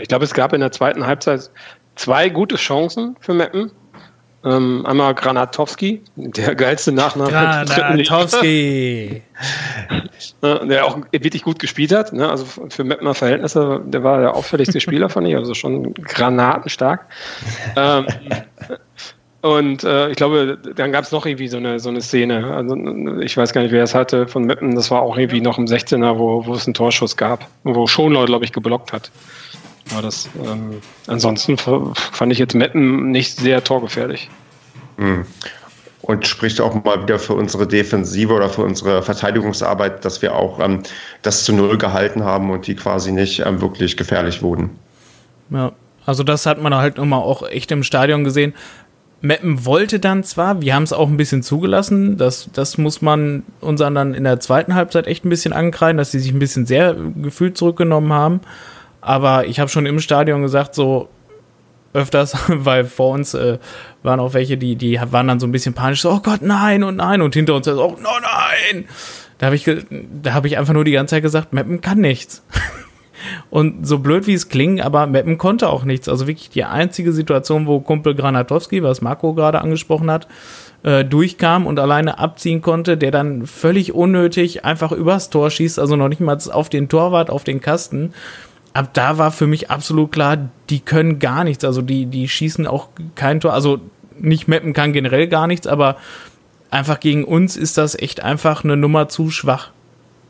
Ich 0.00 0.08
glaube, 0.08 0.24
es 0.24 0.34
gab 0.34 0.52
in 0.52 0.60
der 0.60 0.72
zweiten 0.72 1.06
Halbzeit 1.06 1.50
zwei 1.94 2.28
gute 2.28 2.56
Chancen 2.56 3.16
für 3.20 3.34
Meppen. 3.34 3.70
Ähm, 4.42 4.86
einmal 4.86 5.14
Granatowski, 5.14 6.00
der 6.16 6.54
geilste 6.54 6.92
Nachname. 6.92 7.30
Granatowski. 7.30 9.22
der 10.42 10.86
auch 10.86 10.98
wirklich 11.12 11.42
gut 11.42 11.58
gespielt 11.58 11.92
hat. 11.92 12.12
Ne? 12.12 12.28
Also 12.28 12.46
für 12.70 12.84
Mettner 12.84 13.14
Verhältnisse, 13.14 13.82
der 13.84 14.02
war 14.02 14.20
der 14.20 14.34
auffälligste 14.34 14.80
Spieler, 14.80 15.10
fand 15.10 15.28
ich. 15.28 15.36
Also 15.36 15.52
schon 15.54 15.92
granatenstark. 15.94 17.04
ähm, 17.76 18.06
und 19.42 19.84
äh, 19.84 20.10
ich 20.10 20.16
glaube, 20.16 20.58
dann 20.74 20.92
gab 20.92 21.04
es 21.04 21.12
noch 21.12 21.24
irgendwie 21.24 21.48
so 21.48 21.56
eine, 21.56 21.80
so 21.80 21.88
eine 21.88 22.00
Szene. 22.00 22.54
Also 22.54 22.76
ich 23.20 23.36
weiß 23.36 23.52
gar 23.52 23.62
nicht, 23.62 23.72
wer 23.72 23.84
es 23.84 23.94
hatte 23.94 24.26
von 24.26 24.44
Meppen. 24.44 24.74
Das 24.74 24.90
war 24.90 25.02
auch 25.02 25.16
irgendwie 25.16 25.40
noch 25.40 25.58
im 25.58 25.66
16er, 25.66 26.18
wo, 26.18 26.46
wo 26.46 26.54
es 26.54 26.66
einen 26.66 26.74
Torschuss 26.74 27.16
gab, 27.16 27.46
wo 27.64 27.86
Schonlau, 27.86 28.26
glaube 28.26 28.44
ich, 28.44 28.52
geblockt 28.52 28.92
hat. 28.92 29.10
Aber 29.92 30.02
das, 30.02 30.28
ähm, 30.44 30.80
ansonsten 31.06 31.56
fand 31.56 32.32
ich 32.32 32.38
jetzt 32.38 32.54
Meppen 32.54 33.10
nicht 33.10 33.36
sehr 33.36 33.62
torgefährlich. 33.64 34.28
Hm. 34.96 35.24
Und 36.02 36.26
spricht 36.26 36.60
auch 36.60 36.82
mal 36.84 37.02
wieder 37.02 37.18
für 37.18 37.34
unsere 37.34 37.66
Defensive 37.66 38.32
oder 38.32 38.48
für 38.48 38.62
unsere 38.62 39.02
Verteidigungsarbeit, 39.02 40.04
dass 40.04 40.22
wir 40.22 40.34
auch 40.34 40.58
ähm, 40.60 40.82
das 41.22 41.44
zu 41.44 41.52
Null 41.52 41.78
gehalten 41.78 42.24
haben 42.24 42.50
und 42.50 42.66
die 42.66 42.74
quasi 42.74 43.12
nicht 43.12 43.40
ähm, 43.40 43.60
wirklich 43.60 43.96
gefährlich 43.96 44.42
wurden. 44.42 44.70
Ja, 45.50 45.72
also 46.06 46.22
das 46.22 46.46
hat 46.46 46.60
man 46.60 46.74
halt 46.74 46.98
immer 46.98 47.18
auch 47.18 47.48
echt 47.48 47.70
im 47.70 47.82
Stadion 47.82 48.24
gesehen. 48.24 48.54
Meppen 49.20 49.66
wollte 49.66 50.00
dann 50.00 50.24
zwar, 50.24 50.62
wir 50.62 50.74
haben 50.74 50.84
es 50.84 50.94
auch 50.94 51.08
ein 51.08 51.18
bisschen 51.18 51.42
zugelassen, 51.42 52.16
das, 52.16 52.48
das 52.54 52.78
muss 52.78 53.02
man 53.02 53.42
uns 53.60 53.80
dann 53.80 54.14
in 54.14 54.24
der 54.24 54.40
zweiten 54.40 54.74
Halbzeit 54.74 55.06
echt 55.06 55.26
ein 55.26 55.28
bisschen 55.28 55.52
ankreiden, 55.52 55.98
dass 55.98 56.10
sie 56.10 56.20
sich 56.20 56.32
ein 56.32 56.38
bisschen 56.38 56.64
sehr 56.64 56.94
gefühlt 56.94 57.58
zurückgenommen 57.58 58.12
haben. 58.12 58.40
Aber 59.00 59.46
ich 59.46 59.60
habe 59.60 59.70
schon 59.70 59.86
im 59.86 60.00
Stadion 60.00 60.42
gesagt, 60.42 60.74
so, 60.74 61.08
öfters, 61.92 62.36
weil 62.48 62.84
vor 62.84 63.14
uns 63.14 63.34
äh, 63.34 63.58
waren 64.02 64.20
auch 64.20 64.34
welche, 64.34 64.56
die, 64.56 64.76
die 64.76 65.00
waren 65.10 65.28
dann 65.28 65.40
so 65.40 65.46
ein 65.46 65.52
bisschen 65.52 65.74
panisch, 65.74 66.02
so, 66.02 66.10
oh 66.10 66.20
Gott, 66.20 66.42
nein 66.42 66.82
und 66.82 66.96
nein. 66.96 67.22
Und 67.22 67.34
hinter 67.34 67.54
uns 67.54 67.66
so, 67.66 67.82
oh, 67.82 67.96
nein. 68.00 68.86
Da 69.38 69.46
habe 69.46 69.56
ich, 69.56 69.66
hab 69.66 70.44
ich 70.44 70.58
einfach 70.58 70.74
nur 70.74 70.84
die 70.84 70.92
ganze 70.92 71.16
Zeit 71.16 71.22
gesagt, 71.22 71.52
Mappen 71.52 71.80
kann 71.80 71.98
nichts. 71.98 72.42
und 73.50 73.86
so 73.86 73.98
blöd 73.98 74.26
wie 74.26 74.34
es 74.34 74.48
klingt, 74.48 74.82
aber 74.82 75.06
Mappen 75.06 75.38
konnte 75.38 75.68
auch 75.68 75.84
nichts. 75.84 76.08
Also 76.08 76.26
wirklich 76.26 76.50
die 76.50 76.64
einzige 76.64 77.12
Situation, 77.12 77.66
wo 77.66 77.80
Kumpel 77.80 78.14
Granatowski, 78.14 78.82
was 78.82 79.00
Marco 79.00 79.32
gerade 79.32 79.60
angesprochen 79.62 80.10
hat, 80.10 80.28
äh, 80.82 81.04
durchkam 81.04 81.66
und 81.66 81.78
alleine 81.78 82.18
abziehen 82.18 82.60
konnte, 82.60 82.96
der 82.96 83.10
dann 83.10 83.46
völlig 83.46 83.94
unnötig 83.94 84.64
einfach 84.64 84.92
übers 84.92 85.30
Tor 85.30 85.50
schießt, 85.50 85.78
also 85.78 85.96
noch 85.96 86.08
nicht 86.08 86.20
mal 86.20 86.38
auf 86.52 86.68
den 86.68 86.88
Torwart, 86.88 87.30
auf 87.30 87.44
den 87.44 87.60
Kasten. 87.60 88.12
Ab 88.72 88.90
da 88.94 89.18
war 89.18 89.32
für 89.32 89.46
mich 89.46 89.70
absolut 89.70 90.12
klar, 90.12 90.50
die 90.68 90.80
können 90.80 91.18
gar 91.18 91.44
nichts. 91.44 91.64
Also 91.64 91.82
die, 91.82 92.06
die 92.06 92.28
schießen 92.28 92.66
auch 92.66 92.88
kein 93.14 93.40
Tor. 93.40 93.52
Also 93.52 93.80
nicht 94.18 94.48
mappen 94.48 94.72
kann 94.72 94.92
generell 94.92 95.28
gar 95.28 95.46
nichts, 95.46 95.66
aber 95.66 95.96
einfach 96.70 97.00
gegen 97.00 97.24
uns 97.24 97.56
ist 97.56 97.78
das 97.78 97.98
echt 97.98 98.22
einfach 98.22 98.64
eine 98.64 98.76
Nummer 98.76 99.08
zu 99.08 99.30
schwach. 99.30 99.70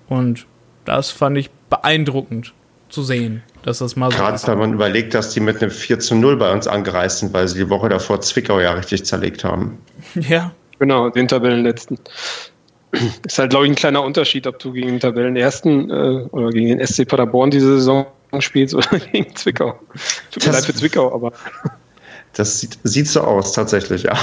Und 0.08 0.46
das 0.84 1.10
fand 1.10 1.36
ich 1.36 1.50
beeindruckend 1.68 2.54
zu 2.88 3.02
sehen, 3.02 3.42
dass 3.62 3.78
das 3.78 3.94
mal 3.94 4.10
so 4.10 4.18
Gerade 4.18 4.46
wenn 4.46 4.58
man 4.58 4.72
überlegt, 4.74 5.14
dass 5.14 5.32
die 5.32 5.40
mit 5.40 5.62
einem 5.62 5.70
4 5.70 6.00
zu 6.00 6.14
0 6.16 6.36
bei 6.36 6.52
uns 6.52 6.66
angereist 6.66 7.20
sind, 7.20 7.32
weil 7.32 7.46
sie 7.46 7.58
die 7.58 7.70
Woche 7.70 7.88
davor 7.88 8.20
Zwickau 8.20 8.58
ja 8.60 8.72
richtig 8.72 9.04
zerlegt 9.04 9.44
haben. 9.44 9.78
Ja. 10.14 10.52
Genau, 10.78 11.10
den 11.10 11.28
Tabellenletzten. 11.28 11.98
Ist 13.26 13.38
halt, 13.38 13.50
glaube 13.50 13.66
ich, 13.66 13.72
ein 13.72 13.76
kleiner 13.76 14.02
Unterschied, 14.02 14.46
ob 14.46 14.58
du 14.58 14.72
gegen 14.72 14.88
den 14.88 15.00
Tabellenersten 15.00 15.90
äh, 15.90 16.26
oder 16.30 16.48
gegen 16.48 16.68
den 16.68 16.86
SC 16.86 17.06
Paderborn 17.06 17.50
diese 17.50 17.76
Saison 17.76 18.06
spielst 18.38 18.74
oder 18.74 18.98
gegen 19.12 19.34
Zwickau. 19.34 19.78
Tut 20.30 20.46
mir 20.46 20.52
leid 20.52 20.64
für 20.64 20.74
Zwickau, 20.74 21.12
aber. 21.12 21.32
Das 22.34 22.60
sieht, 22.60 22.78
sieht 22.84 23.08
so 23.08 23.22
aus, 23.22 23.52
tatsächlich, 23.52 24.04
ja. 24.04 24.16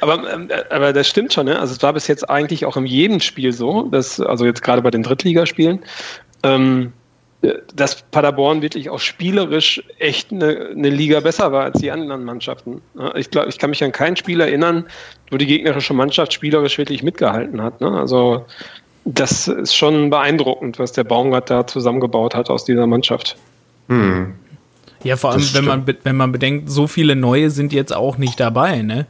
Aber, 0.00 0.32
ähm, 0.32 0.48
aber 0.70 0.92
das 0.92 1.08
stimmt 1.08 1.32
schon, 1.32 1.46
ne? 1.46 1.58
Also 1.58 1.74
es 1.74 1.82
war 1.82 1.92
bis 1.92 2.08
jetzt 2.08 2.28
eigentlich 2.28 2.64
auch 2.64 2.76
in 2.76 2.86
jedem 2.86 3.20
Spiel 3.20 3.52
so, 3.52 3.82
dass, 3.82 4.18
also 4.18 4.44
jetzt 4.44 4.62
gerade 4.62 4.82
bei 4.82 4.90
den 4.90 5.02
Drittligaspielen, 5.02 5.80
ähm, 6.42 6.92
dass 7.74 8.02
Paderborn 8.10 8.62
wirklich 8.62 8.90
auch 8.90 8.98
spielerisch 8.98 9.82
echt 9.98 10.32
eine, 10.32 10.70
eine, 10.70 10.88
Liga 10.88 11.20
besser 11.20 11.52
war 11.52 11.64
als 11.64 11.80
die 11.80 11.90
anderen 11.90 12.24
Mannschaften. 12.24 12.80
Ich 13.14 13.30
glaube, 13.30 13.48
ich 13.50 13.58
kann 13.58 13.70
mich 13.70 13.84
an 13.84 13.92
kein 13.92 14.16
Spiel 14.16 14.40
erinnern, 14.40 14.86
wo 15.30 15.36
die 15.36 15.46
gegnerische 15.46 15.94
Mannschaft 15.94 16.32
spielerisch 16.32 16.78
wirklich 16.78 17.02
mitgehalten 17.02 17.62
hat. 17.62 17.80
Ne? 17.80 17.90
Also 17.90 18.46
das 19.06 19.46
ist 19.46 19.74
schon 19.74 20.10
beeindruckend, 20.10 20.78
was 20.78 20.92
der 20.92 21.04
Baumgart 21.04 21.48
da 21.48 21.66
zusammengebaut 21.66 22.34
hat 22.34 22.50
aus 22.50 22.64
dieser 22.64 22.86
Mannschaft. 22.86 23.36
Hm. 23.88 24.34
Ja, 25.04 25.16
vor 25.16 25.30
allem, 25.30 25.44
wenn 25.54 25.64
man, 25.64 25.86
wenn 26.02 26.16
man 26.16 26.32
bedenkt, 26.32 26.68
so 26.68 26.88
viele 26.88 27.14
neue 27.14 27.50
sind 27.50 27.72
jetzt 27.72 27.94
auch 27.94 28.18
nicht 28.18 28.40
dabei, 28.40 28.82
ne? 28.82 29.06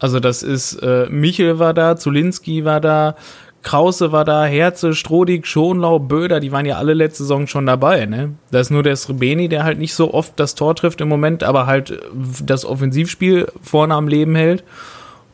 Also 0.00 0.18
das 0.18 0.42
ist, 0.42 0.74
äh, 0.82 1.06
Michel 1.08 1.58
war 1.58 1.72
da, 1.72 1.96
Zulinski 1.96 2.64
war 2.64 2.80
da, 2.80 3.14
Krause 3.62 4.10
war 4.10 4.24
da, 4.24 4.44
Herze, 4.46 4.94
Strodig, 4.94 5.46
Schonlau, 5.46 5.98
Böder, 6.00 6.40
die 6.40 6.50
waren 6.50 6.66
ja 6.66 6.78
alle 6.78 6.94
letzte 6.94 7.22
Saison 7.22 7.46
schon 7.46 7.66
dabei, 7.66 8.06
ne? 8.06 8.34
Da 8.50 8.58
ist 8.58 8.70
nur 8.70 8.82
der 8.82 8.96
Srebeni, 8.96 9.48
der 9.48 9.62
halt 9.62 9.78
nicht 9.78 9.94
so 9.94 10.12
oft 10.12 10.32
das 10.40 10.56
Tor 10.56 10.74
trifft 10.74 11.00
im 11.00 11.08
Moment, 11.08 11.44
aber 11.44 11.66
halt 11.66 12.00
das 12.44 12.64
Offensivspiel 12.64 13.46
vorne 13.62 13.94
am 13.94 14.08
Leben 14.08 14.34
hält. 14.34 14.64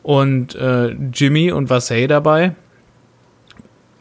Und 0.03 0.53
äh, 0.55 0.95
Jimmy 1.11 1.51
und 1.51 1.69
Vassay 1.69 2.07
dabei. 2.07 2.53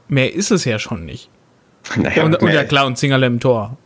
Mehr 0.08 0.32
ist 0.34 0.50
es 0.50 0.64
ja 0.64 0.78
schon 0.78 1.04
nicht. 1.04 1.28
Naja, 1.96 2.24
und, 2.24 2.36
und 2.36 2.52
ja 2.52 2.64
klar, 2.64 2.86
und 2.86 2.96
Zingerle 2.96 3.26
im 3.26 3.40
Tor. 3.40 3.76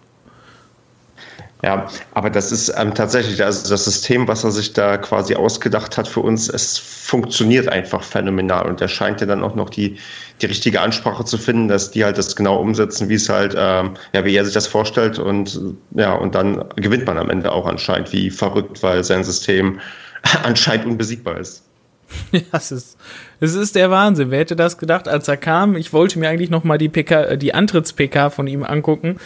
Ja, 1.63 1.89
aber 2.15 2.31
das 2.31 2.53
ist 2.53 2.73
ähm, 2.79 2.95
tatsächlich, 2.95 3.45
also 3.45 3.69
das 3.69 3.85
System, 3.85 4.27
was 4.27 4.45
er 4.45 4.51
sich 4.51 4.73
da 4.73 4.97
quasi 4.97 5.35
ausgedacht 5.35 5.99
hat 5.99 6.09
für 6.09 6.21
uns, 6.21 6.49
es 6.49 6.79
funktioniert 6.79 7.69
einfach 7.69 8.03
phänomenal 8.03 8.67
und 8.67 8.81
er 8.81 8.89
scheint 8.89 9.21
ja 9.21 9.27
dann 9.27 9.43
auch 9.43 9.55
noch 9.55 9.69
die, 9.69 9.99
die 10.41 10.47
richtige 10.47 10.81
Ansprache 10.81 11.23
zu 11.27 11.37
finden, 11.37 11.69
dass 11.69 11.91
die 11.91 12.03
halt 12.03 12.17
das 12.17 12.35
genau 12.35 12.57
umsetzen, 12.59 13.11
wie 13.11 13.15
es 13.15 13.29
halt, 13.29 13.55
ähm, 13.59 13.93
ja, 14.15 14.25
wie 14.25 14.35
er 14.35 14.45
sich 14.47 14.55
das 14.55 14.67
vorstellt 14.67 15.19
und 15.19 15.61
ja, 15.95 16.15
und 16.15 16.35
dann 16.35 16.65
gewinnt 16.77 17.05
man 17.07 17.19
am 17.19 17.29
Ende 17.29 17.53
auch 17.53 17.67
anscheinend 17.67 18.11
wie 18.13 18.31
verrückt, 18.31 18.83
weil 18.83 19.05
sein 19.05 19.23
System 19.23 19.81
anscheinend 20.45 20.87
unbesiegbar 20.87 21.39
ist. 21.39 21.63
Ja, 22.33 22.41
es 22.53 22.73
ist, 22.73 22.99
es 23.41 23.55
ist 23.55 23.75
der 23.75 23.91
Wahnsinn. 23.91 24.31
Wer 24.31 24.41
hätte 24.41 24.57
das 24.57 24.79
gedacht, 24.79 25.09
als 25.09 25.29
er 25.29 25.37
kam? 25.37 25.77
Ich 25.77 25.93
wollte 25.93 26.19
mir 26.19 26.29
eigentlich 26.29 26.51
noch 26.51 26.65
mal 26.65 26.79
die 26.79 26.89
PK, 26.89 27.23
äh, 27.23 27.39
die 27.39 27.55
Antritts-PK 27.55 28.31
von 28.31 28.47
ihm 28.47 28.65
angucken, 28.65 29.19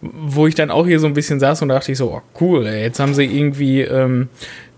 wo 0.00 0.46
ich 0.46 0.54
dann 0.54 0.70
auch 0.70 0.86
hier 0.86 1.00
so 1.00 1.06
ein 1.06 1.14
bisschen 1.14 1.40
saß 1.40 1.62
und 1.62 1.68
dachte 1.68 1.92
ich 1.92 1.98
so, 1.98 2.10
oh 2.10 2.22
cool, 2.40 2.66
ey, 2.66 2.82
jetzt 2.82 3.00
haben 3.00 3.14
sie 3.14 3.24
irgendwie 3.24 3.82
ähm, 3.82 4.28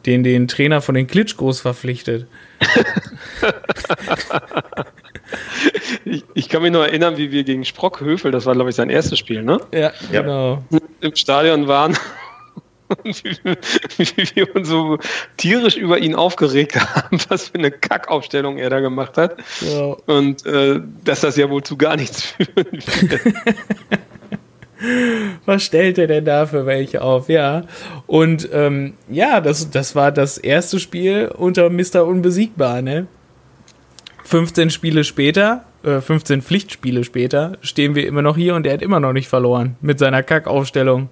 den, 0.06 0.22
den 0.24 0.48
Trainer 0.48 0.80
von 0.80 0.94
den 0.94 1.06
Klitschkos 1.06 1.60
verpflichtet. 1.60 2.26
ich, 6.04 6.24
ich, 6.34 6.48
kann 6.48 6.62
mich 6.62 6.72
nur 6.72 6.86
erinnern, 6.86 7.16
wie 7.16 7.30
wir 7.30 7.44
gegen 7.44 7.64
Sprockhöfel, 7.64 8.32
das 8.32 8.46
war 8.46 8.54
glaube 8.54 8.70
ich 8.70 8.76
sein 8.76 8.90
erstes 8.90 9.18
Spiel, 9.18 9.42
ne? 9.42 9.60
Ja, 9.72 9.92
genau. 10.10 10.64
Im 11.00 11.14
Stadion 11.14 11.68
waren 11.68 11.96
wie 13.04 14.36
wir 14.36 14.56
uns 14.56 14.68
so 14.68 14.98
tierisch 15.36 15.76
über 15.76 15.98
ihn 15.98 16.14
aufgeregt 16.14 16.76
haben, 16.76 17.18
was 17.28 17.48
für 17.48 17.58
eine 17.58 17.70
Kackaufstellung 17.70 18.58
er 18.58 18.70
da 18.70 18.80
gemacht 18.80 19.16
hat. 19.16 19.36
Ja. 19.60 19.96
Und 20.06 20.46
äh, 20.46 20.80
dass 21.04 21.20
das 21.20 21.36
ja 21.36 21.48
wohl 21.50 21.62
zu 21.62 21.76
gar 21.76 21.96
nichts 21.96 22.22
führen 22.22 22.66
wird. 22.72 23.20
Was 25.44 25.64
stellt 25.64 25.98
er 25.98 26.06
denn 26.06 26.24
da 26.24 26.46
für 26.46 26.64
welche 26.64 27.02
auf? 27.02 27.28
Ja. 27.28 27.64
Und 28.06 28.48
ähm, 28.52 28.94
ja, 29.08 29.40
das, 29.40 29.70
das 29.70 29.96
war 29.96 30.12
das 30.12 30.38
erste 30.38 30.78
Spiel 30.78 31.32
unter 31.36 31.68
Mr. 31.68 32.06
Unbesiegbar, 32.06 32.80
ne? 32.80 33.08
15 34.24 34.70
Spiele 34.70 35.04
später, 35.04 35.64
äh, 35.82 36.00
15 36.00 36.42
Pflichtspiele 36.42 37.02
später, 37.02 37.56
stehen 37.60 37.94
wir 37.94 38.06
immer 38.06 38.22
noch 38.22 38.36
hier 38.36 38.54
und 38.54 38.66
er 38.66 38.74
hat 38.74 38.82
immer 38.82 39.00
noch 39.00 39.12
nicht 39.12 39.26
verloren 39.26 39.76
mit 39.80 39.98
seiner 39.98 40.22
Kackaufstellung. 40.22 41.08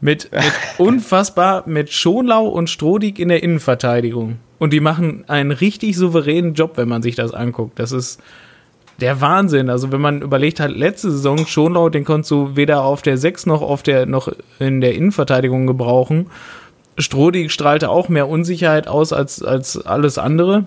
Mit, 0.00 0.30
mit 0.32 0.52
unfassbar, 0.78 1.64
mit 1.66 1.92
Schonlau 1.92 2.46
und 2.46 2.70
Strodig 2.70 3.18
in 3.18 3.28
der 3.28 3.42
Innenverteidigung. 3.42 4.38
Und 4.58 4.72
die 4.72 4.80
machen 4.80 5.24
einen 5.28 5.52
richtig 5.52 5.96
souveränen 5.96 6.54
Job, 6.54 6.72
wenn 6.76 6.88
man 6.88 7.02
sich 7.02 7.14
das 7.14 7.32
anguckt. 7.32 7.78
Das 7.78 7.92
ist 7.92 8.20
der 9.00 9.20
Wahnsinn. 9.20 9.70
Also 9.70 9.92
wenn 9.92 10.00
man 10.00 10.22
überlegt 10.22 10.60
hat, 10.60 10.70
letzte 10.70 11.10
Saison 11.10 11.46
Schonlau, 11.46 11.88
den 11.88 12.04
konntest 12.04 12.30
du 12.30 12.56
weder 12.56 12.82
auf 12.82 13.02
der 13.02 13.18
6 13.18 13.46
noch 13.46 13.62
auf 13.62 13.82
der, 13.82 14.06
noch 14.06 14.32
in 14.58 14.80
der 14.80 14.94
Innenverteidigung 14.94 15.66
gebrauchen. 15.66 16.26
Strodig 16.96 17.52
strahlte 17.52 17.90
auch 17.90 18.08
mehr 18.08 18.28
Unsicherheit 18.28 18.88
aus 18.88 19.12
als, 19.12 19.42
als 19.42 19.78
alles 19.84 20.18
andere. 20.18 20.66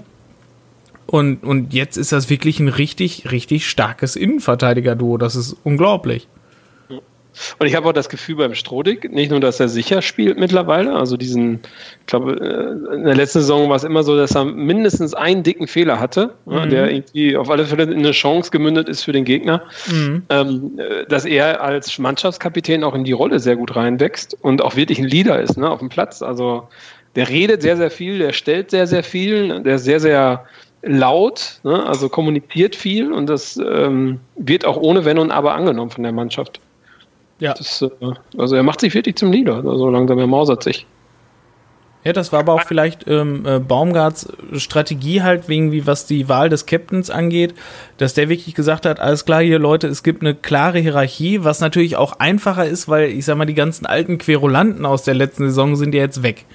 Und, 1.07 1.43
und 1.43 1.73
jetzt 1.73 1.97
ist 1.97 2.13
das 2.13 2.29
wirklich 2.29 2.61
ein 2.61 2.69
richtig, 2.69 3.31
richtig 3.31 3.69
starkes 3.69 4.15
Innenverteidiger-Duo. 4.15 5.17
Das 5.17 5.35
ist 5.35 5.57
unglaublich. 5.63 6.29
Und 7.59 7.67
ich 7.67 7.75
habe 7.75 7.87
auch 7.87 7.93
das 7.93 8.09
Gefühl 8.09 8.35
beim 8.35 8.55
Strodig, 8.55 9.11
nicht 9.11 9.31
nur, 9.31 9.39
dass 9.39 9.59
er 9.59 9.69
sicher 9.69 10.01
spielt 10.01 10.37
mittlerweile, 10.37 10.93
also 10.93 11.17
diesen, 11.17 11.61
ich 12.01 12.05
glaube, 12.07 12.33
äh, 12.33 12.95
in 12.95 13.05
der 13.05 13.15
letzten 13.15 13.39
Saison 13.39 13.69
war 13.69 13.75
es 13.75 13.83
immer 13.83 14.03
so, 14.03 14.17
dass 14.17 14.35
er 14.35 14.45
mindestens 14.45 15.13
einen 15.13 15.43
dicken 15.43 15.67
Fehler 15.67 15.99
hatte, 15.99 16.33
mhm. 16.45 16.69
der 16.69 16.91
irgendwie 16.91 17.37
auf 17.37 17.49
alle 17.49 17.65
Fälle 17.65 17.83
in 17.83 17.99
eine 17.99 18.11
Chance 18.11 18.51
gemündet 18.51 18.89
ist 18.89 19.03
für 19.03 19.11
den 19.11 19.25
Gegner, 19.25 19.63
mhm. 19.89 20.23
ähm, 20.29 20.79
dass 21.07 21.25
er 21.25 21.61
als 21.61 21.97
Mannschaftskapitän 21.97 22.83
auch 22.83 22.95
in 22.95 23.03
die 23.03 23.11
Rolle 23.11 23.39
sehr 23.39 23.55
gut 23.55 23.75
reinwächst 23.75 24.37
und 24.41 24.61
auch 24.61 24.75
wirklich 24.75 24.99
ein 24.99 25.07
Leader 25.07 25.41
ist 25.41 25.57
ne, 25.57 25.69
auf 25.69 25.79
dem 25.79 25.89
Platz. 25.89 26.21
Also 26.21 26.67
der 27.15 27.29
redet 27.29 27.61
sehr, 27.61 27.77
sehr 27.77 27.91
viel, 27.91 28.19
der 28.19 28.33
stellt 28.33 28.71
sehr, 28.71 28.87
sehr 28.87 29.03
viel, 29.03 29.61
der 29.63 29.75
ist 29.75 29.85
sehr, 29.85 29.99
sehr 29.99 30.45
laut, 30.81 31.59
ne, 31.63 31.85
also 31.85 32.09
kommuniziert 32.09 32.75
viel 32.75 33.11
und 33.11 33.27
das 33.27 33.57
ähm, 33.57 34.19
wird 34.35 34.65
auch 34.65 34.77
ohne 34.77 35.05
Wenn 35.05 35.19
und 35.19 35.31
Aber 35.31 35.53
angenommen 35.53 35.91
von 35.91 36.03
der 36.03 36.11
Mannschaft. 36.11 36.59
Ja. 37.41 37.55
Das, 37.55 37.81
äh, 37.81 37.89
also 38.37 38.55
er 38.55 38.63
macht 38.63 38.79
sich 38.79 38.93
wirklich 38.93 39.15
zum 39.15 39.31
Leader, 39.31 39.63
also 39.65 39.89
langsam 39.89 40.19
er 40.19 40.27
mausert 40.27 40.63
sich. 40.63 40.85
Ja, 42.03 42.13
das 42.13 42.31
war 42.31 42.39
aber 42.39 42.53
auch 42.53 42.63
vielleicht 42.63 43.07
ähm, 43.07 43.45
äh, 43.45 43.59
Baumgarts 43.59 44.31
Strategie 44.55 45.21
halt, 45.21 45.49
wegen 45.49 45.71
wie 45.71 45.85
was 45.85 46.05
die 46.05 46.29
Wahl 46.29 46.49
des 46.49 46.65
Captains 46.65 47.09
angeht, 47.09 47.53
dass 47.97 48.13
der 48.13 48.29
wirklich 48.29 48.55
gesagt 48.55 48.85
hat, 48.85 48.99
alles 48.99 49.25
klar 49.25 49.41
hier 49.41 49.59
Leute, 49.59 49.87
es 49.87 50.01
gibt 50.01 50.21
eine 50.21 50.33
klare 50.33 50.79
Hierarchie, 50.79 51.43
was 51.43 51.59
natürlich 51.61 51.95
auch 51.95 52.13
einfacher 52.19 52.65
ist, 52.65 52.87
weil 52.87 53.09
ich 53.09 53.25
sag 53.25 53.37
mal, 53.37 53.45
die 53.45 53.53
ganzen 53.53 53.85
alten 53.85 54.17
Querulanten 54.17 54.85
aus 54.85 55.03
der 55.03 55.13
letzten 55.15 55.45
Saison 55.45 55.75
sind 55.75 55.93
ja 55.93 56.01
jetzt 56.01 56.23
weg. 56.23 56.45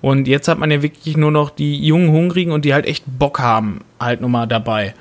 Und 0.00 0.28
jetzt 0.28 0.48
hat 0.48 0.58
man 0.58 0.70
ja 0.70 0.80
wirklich 0.82 1.16
nur 1.16 1.30
noch 1.30 1.50
die 1.50 1.84
jungen 1.84 2.10
Hungrigen 2.10 2.52
und 2.52 2.64
die 2.64 2.72
halt 2.72 2.86
echt 2.86 3.04
Bock 3.06 3.38
haben, 3.38 3.80
halt 3.98 4.20
nochmal 4.20 4.48
dabei 4.48 4.94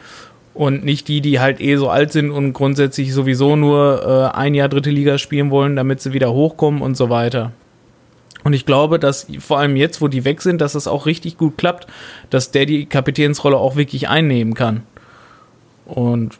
und 0.59 0.83
nicht 0.83 1.07
die, 1.07 1.21
die 1.21 1.39
halt 1.39 1.61
eh 1.61 1.77
so 1.77 1.89
alt 1.89 2.11
sind 2.11 2.31
und 2.31 2.51
grundsätzlich 2.51 3.13
sowieso 3.13 3.55
nur 3.55 4.33
äh, 4.33 4.37
ein 4.37 4.53
Jahr 4.53 4.67
dritte 4.67 4.89
Liga 4.89 5.17
spielen 5.17 5.51
wollen, 5.51 5.77
damit 5.77 6.01
sie 6.01 6.11
wieder 6.11 6.33
hochkommen 6.33 6.81
und 6.81 6.97
so 6.97 7.09
weiter. 7.09 7.53
Und 8.43 8.51
ich 8.51 8.65
glaube, 8.65 8.99
dass 8.99 9.27
vor 9.39 9.59
allem 9.59 9.77
jetzt, 9.77 10.01
wo 10.01 10.09
die 10.09 10.25
weg 10.25 10.41
sind, 10.41 10.59
dass 10.59 10.73
das 10.73 10.85
auch 10.85 11.05
richtig 11.05 11.37
gut 11.37 11.57
klappt, 11.57 11.87
dass 12.29 12.51
der 12.51 12.65
die 12.65 12.87
Kapitänsrolle 12.87 13.55
auch 13.55 13.77
wirklich 13.77 14.09
einnehmen 14.09 14.53
kann. 14.53 14.83
Und 15.85 16.37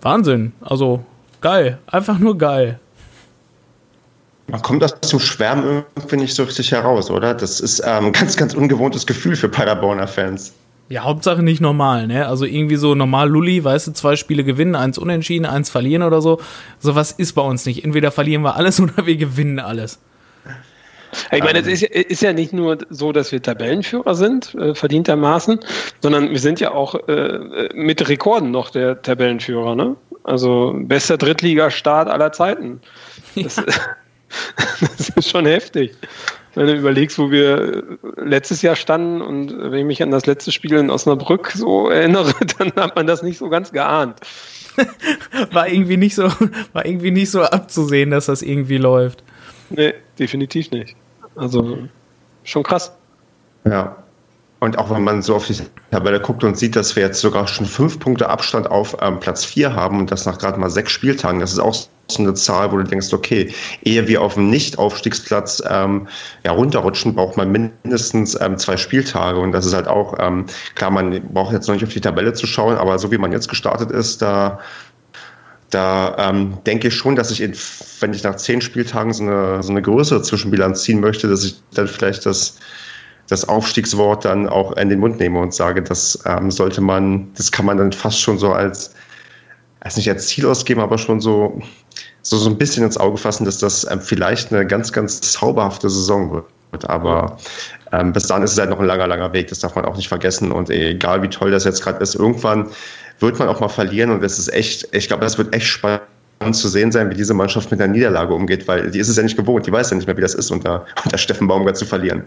Wahnsinn. 0.00 0.54
Also 0.62 1.04
geil. 1.42 1.76
Einfach 1.86 2.18
nur 2.18 2.38
geil. 2.38 2.80
Man 4.46 4.62
kommt 4.62 4.82
aus 4.82 4.98
dem 5.00 5.20
Schwärmen 5.20 5.84
irgendwie 5.96 6.16
nicht 6.16 6.34
so 6.34 6.44
richtig 6.44 6.72
heraus, 6.72 7.10
oder? 7.10 7.34
Das 7.34 7.60
ist 7.60 7.82
ein 7.82 8.06
ähm, 8.06 8.12
ganz, 8.18 8.38
ganz 8.38 8.54
ungewohntes 8.54 9.04
Gefühl 9.04 9.36
für 9.36 9.50
Paderborner 9.50 10.08
Fans. 10.08 10.54
Ja, 10.88 11.04
Hauptsache 11.04 11.42
nicht 11.42 11.60
normal, 11.60 12.06
ne? 12.06 12.28
Also 12.28 12.44
irgendwie 12.44 12.76
so 12.76 12.94
normal 12.94 13.28
Lulli, 13.28 13.64
weißt 13.64 13.86
du, 13.88 13.92
zwei 13.92 14.16
Spiele 14.16 14.44
gewinnen, 14.44 14.74
eins 14.74 14.98
unentschieden, 14.98 15.46
eins 15.46 15.70
verlieren 15.70 16.02
oder 16.02 16.20
so. 16.20 16.40
Sowas 16.78 17.12
ist 17.12 17.32
bei 17.32 17.42
uns 17.42 17.64
nicht. 17.64 17.84
Entweder 17.84 18.10
verlieren 18.10 18.42
wir 18.42 18.56
alles 18.56 18.80
oder 18.80 19.06
wir 19.06 19.16
gewinnen 19.16 19.58
alles. 19.58 19.98
Ich 21.30 21.42
meine, 21.44 21.60
es 21.60 21.68
ist, 21.68 21.82
ist, 21.84 22.22
ja 22.22 22.32
nicht 22.32 22.52
nur 22.52 22.76
so, 22.90 23.12
dass 23.12 23.30
wir 23.30 23.40
Tabellenführer 23.40 24.16
sind, 24.16 24.52
äh, 24.56 24.74
verdientermaßen, 24.74 25.60
sondern 26.02 26.30
wir 26.30 26.40
sind 26.40 26.58
ja 26.58 26.72
auch 26.72 26.96
äh, 27.08 27.68
mit 27.72 28.08
Rekorden 28.08 28.50
noch 28.50 28.70
der 28.70 29.00
Tabellenführer, 29.00 29.76
ne? 29.76 29.94
Also 30.24 30.74
bester 30.76 31.16
Drittligastart 31.16 32.08
aller 32.08 32.32
Zeiten. 32.32 32.80
Das, 33.36 33.56
ja. 33.56 33.64
das 34.80 35.08
ist 35.10 35.30
schon 35.30 35.46
heftig. 35.46 35.94
Wenn 36.54 36.66
du 36.68 36.74
überlegst, 36.74 37.18
wo 37.18 37.30
wir 37.30 37.82
letztes 38.16 38.62
Jahr 38.62 38.76
standen 38.76 39.20
und 39.20 39.50
wenn 39.58 39.80
ich 39.80 39.84
mich 39.84 40.02
an 40.02 40.10
das 40.10 40.26
letzte 40.26 40.52
Spiel 40.52 40.74
in 40.74 40.90
Osnabrück 40.90 41.50
so 41.50 41.88
erinnere, 41.88 42.32
dann 42.58 42.72
hat 42.76 42.96
man 42.96 43.06
das 43.06 43.22
nicht 43.22 43.38
so 43.38 43.48
ganz 43.48 43.72
geahnt. 43.72 44.20
war 45.52 45.68
irgendwie 45.68 45.96
nicht 45.96 46.14
so, 46.14 46.24
war 46.72 46.84
irgendwie 46.84 47.10
nicht 47.10 47.30
so 47.30 47.42
abzusehen, 47.42 48.10
dass 48.10 48.26
das 48.26 48.42
irgendwie 48.42 48.78
läuft. 48.78 49.22
Nee, 49.70 49.94
definitiv 50.18 50.70
nicht. 50.70 50.96
Also 51.36 51.78
schon 52.44 52.62
krass. 52.62 52.92
Ja. 53.64 53.96
Und 54.60 54.78
auch 54.78 54.90
wenn 54.90 55.04
man 55.04 55.20
so 55.20 55.34
auf 55.34 55.46
die 55.46 55.56
Tabelle 55.90 56.20
guckt 56.20 56.42
und 56.42 56.56
sieht, 56.56 56.74
dass 56.74 56.96
wir 56.96 57.02
jetzt 57.02 57.20
sogar 57.20 57.46
schon 57.48 57.66
fünf 57.66 57.98
Punkte 57.98 58.30
Abstand 58.30 58.70
auf 58.70 58.96
ähm, 59.00 59.20
Platz 59.20 59.44
vier 59.44 59.74
haben 59.74 59.98
und 59.98 60.10
das 60.10 60.24
nach 60.24 60.38
gerade 60.38 60.58
mal 60.58 60.70
sechs 60.70 60.92
Spieltagen, 60.92 61.40
das 61.40 61.52
ist 61.52 61.58
auch 61.58 61.76
eine 62.18 62.34
Zahl, 62.34 62.70
wo 62.70 62.76
du 62.76 62.84
denkst, 62.84 63.12
okay, 63.12 63.52
ehe 63.82 64.06
wir 64.06 64.22
auf 64.22 64.34
dem 64.34 64.50
Nicht-Aufstiegsplatz 64.50 65.62
ähm, 65.68 66.08
ja, 66.44 66.52
runterrutschen, 66.52 67.14
braucht 67.14 67.36
man 67.36 67.50
mindestens 67.50 68.38
ähm, 68.40 68.58
zwei 68.58 68.76
Spieltage. 68.76 69.38
Und 69.38 69.52
das 69.52 69.66
ist 69.66 69.74
halt 69.74 69.88
auch, 69.88 70.14
ähm, 70.20 70.46
klar, 70.74 70.90
man 70.90 71.20
braucht 71.32 71.52
jetzt 71.52 71.66
noch 71.66 71.74
nicht 71.74 71.84
auf 71.84 71.92
die 71.92 72.00
Tabelle 72.00 72.32
zu 72.34 72.46
schauen, 72.46 72.76
aber 72.76 72.98
so 72.98 73.10
wie 73.10 73.18
man 73.18 73.32
jetzt 73.32 73.48
gestartet 73.48 73.90
ist, 73.90 74.22
da 74.22 74.60
da 75.70 76.14
ähm, 76.18 76.58
denke 76.66 76.88
ich 76.88 76.94
schon, 76.94 77.16
dass 77.16 77.32
ich, 77.32 77.40
in, 77.40 77.52
wenn 77.98 78.12
ich 78.12 78.22
nach 78.22 78.36
zehn 78.36 78.60
Spieltagen 78.60 79.12
so 79.12 79.24
eine, 79.24 79.62
so 79.62 79.72
eine 79.72 79.82
größere 79.82 80.22
Zwischenbilanz 80.22 80.84
ziehen 80.84 81.00
möchte, 81.00 81.28
dass 81.28 81.44
ich 81.44 81.60
dann 81.72 81.88
vielleicht 81.88 82.26
das, 82.26 82.58
das 83.28 83.48
Aufstiegswort 83.48 84.24
dann 84.24 84.48
auch 84.48 84.76
in 84.76 84.88
den 84.88 85.00
Mund 85.00 85.18
nehme 85.18 85.40
und 85.40 85.52
sage, 85.52 85.82
das 85.82 86.22
ähm, 86.26 86.52
sollte 86.52 86.80
man, 86.80 87.32
das 87.34 87.50
kann 87.50 87.66
man 87.66 87.78
dann 87.78 87.92
fast 87.92 88.20
schon 88.20 88.38
so 88.38 88.52
als, 88.52 88.94
als 89.84 89.96
nicht 89.96 90.10
als 90.10 90.26
Ziel 90.26 90.46
ausgeben, 90.46 90.80
aber 90.80 90.98
schon 90.98 91.20
so, 91.20 91.60
so, 92.22 92.36
so 92.38 92.50
ein 92.50 92.58
bisschen 92.58 92.84
ins 92.84 92.96
Auge 92.96 93.18
fassen, 93.18 93.44
dass 93.44 93.58
das 93.58 93.88
ähm, 93.90 94.00
vielleicht 94.00 94.52
eine 94.52 94.66
ganz, 94.66 94.92
ganz 94.92 95.20
zauberhafte 95.20 95.88
Saison 95.88 96.32
wird. 96.32 96.90
Aber 96.90 97.36
ähm, 97.92 98.12
bis 98.12 98.26
dann 98.26 98.42
ist 98.42 98.52
es 98.52 98.58
halt 98.58 98.70
noch 98.70 98.80
ein 98.80 98.86
langer, 98.86 99.06
langer 99.06 99.32
Weg, 99.32 99.48
das 99.48 99.60
darf 99.60 99.76
man 99.76 99.84
auch 99.84 99.96
nicht 99.96 100.08
vergessen. 100.08 100.50
Und 100.50 100.70
egal 100.70 101.22
wie 101.22 101.28
toll 101.28 101.50
das 101.50 101.64
jetzt 101.64 101.82
gerade 101.82 102.02
ist, 102.02 102.14
irgendwann 102.16 102.68
wird 103.20 103.38
man 103.38 103.48
auch 103.48 103.60
mal 103.60 103.68
verlieren 103.68 104.10
und 104.10 104.24
es 104.24 104.38
ist 104.38 104.52
echt, 104.52 104.88
ich 104.92 105.06
glaube, 105.06 105.22
das 105.22 105.38
wird 105.38 105.54
echt 105.54 105.66
spannend 105.66 106.02
zu 106.52 106.68
sehen 106.68 106.90
sein, 106.90 107.10
wie 107.10 107.14
diese 107.14 107.34
Mannschaft 107.34 107.70
mit 107.70 107.78
der 107.78 107.86
Niederlage 107.88 108.34
umgeht, 108.34 108.66
weil 108.66 108.90
die 108.90 108.98
ist 108.98 109.08
es 109.08 109.16
ja 109.16 109.22
nicht 109.22 109.36
gewohnt, 109.36 109.66
die 109.66 109.72
weiß 109.72 109.90
ja 109.90 109.96
nicht 109.96 110.06
mehr, 110.06 110.16
wie 110.16 110.22
das 110.22 110.34
ist, 110.34 110.50
unter, 110.50 110.84
unter 111.04 111.18
Steffen 111.18 111.46
Baumgart 111.46 111.76
zu 111.76 111.84
verlieren. 111.84 112.24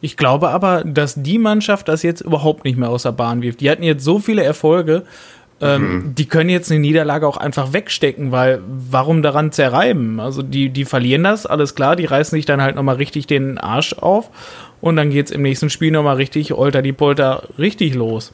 Ich 0.00 0.16
glaube 0.16 0.48
aber, 0.48 0.82
dass 0.84 1.14
die 1.16 1.38
Mannschaft 1.38 1.88
das 1.88 2.02
jetzt 2.02 2.22
überhaupt 2.22 2.64
nicht 2.64 2.78
mehr 2.78 2.88
aus 2.88 3.02
der 3.02 3.12
Bahn 3.12 3.42
wirft. 3.42 3.60
Die 3.60 3.70
hatten 3.70 3.82
jetzt 3.82 4.02
so 4.02 4.18
viele 4.18 4.42
Erfolge, 4.42 5.02
ähm, 5.60 5.82
mhm. 5.82 6.14
die 6.14 6.26
können 6.26 6.50
jetzt 6.50 6.70
eine 6.70 6.80
Niederlage 6.80 7.26
auch 7.26 7.36
einfach 7.36 7.72
wegstecken, 7.72 8.32
weil 8.32 8.62
warum 8.66 9.22
daran 9.22 9.52
zerreiben? 9.52 10.20
Also 10.20 10.42
die, 10.42 10.70
die 10.70 10.84
verlieren 10.84 11.24
das, 11.24 11.46
alles 11.46 11.74
klar, 11.74 11.96
die 11.96 12.06
reißen 12.06 12.36
sich 12.36 12.46
dann 12.46 12.62
halt 12.62 12.76
nochmal 12.76 12.96
richtig 12.96 13.26
den 13.26 13.58
Arsch 13.58 13.94
auf 13.94 14.30
und 14.80 14.96
dann 14.96 15.10
geht 15.10 15.26
es 15.26 15.32
im 15.32 15.42
nächsten 15.42 15.70
Spiel 15.70 15.90
nochmal 15.90 16.16
richtig, 16.16 16.54
Olter 16.54 16.82
die 16.82 16.92
Polter, 16.92 17.42
richtig 17.58 17.94
los. 17.94 18.32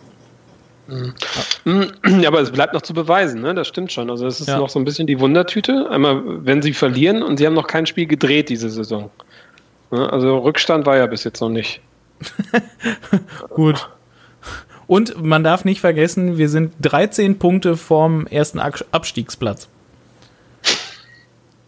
Mhm. 1.64 1.92
Ja, 2.20 2.28
aber 2.28 2.40
es 2.40 2.52
bleibt 2.52 2.72
noch 2.72 2.82
zu 2.82 2.94
beweisen, 2.94 3.42
ne? 3.42 3.54
das 3.54 3.66
stimmt 3.66 3.90
schon. 3.90 4.08
Also 4.08 4.26
es 4.26 4.40
ist 4.40 4.48
ja. 4.48 4.58
noch 4.58 4.68
so 4.68 4.78
ein 4.78 4.84
bisschen 4.84 5.08
die 5.08 5.18
Wundertüte. 5.18 5.90
Einmal, 5.90 6.22
wenn 6.44 6.62
sie 6.62 6.72
verlieren 6.72 7.22
und 7.22 7.38
sie 7.38 7.46
haben 7.46 7.54
noch 7.54 7.66
kein 7.66 7.86
Spiel 7.86 8.06
gedreht 8.06 8.48
diese 8.48 8.70
Saison. 8.70 9.10
Ne? 9.90 10.12
Also 10.12 10.38
Rückstand 10.38 10.86
war 10.86 10.96
ja 10.96 11.06
bis 11.06 11.24
jetzt 11.24 11.40
noch 11.40 11.48
nicht. 11.48 11.80
Gut. 13.50 13.88
Und 14.87 15.22
man 15.22 15.42
darf 15.42 15.64
nicht 15.64 15.81
vergessen, 15.81 16.38
wir 16.38 16.49
sind 16.49 16.72
13 16.81 17.38
Punkte 17.38 17.77
vom 17.77 18.27
ersten 18.27 18.61
Abstiegsplatz. 18.61 19.68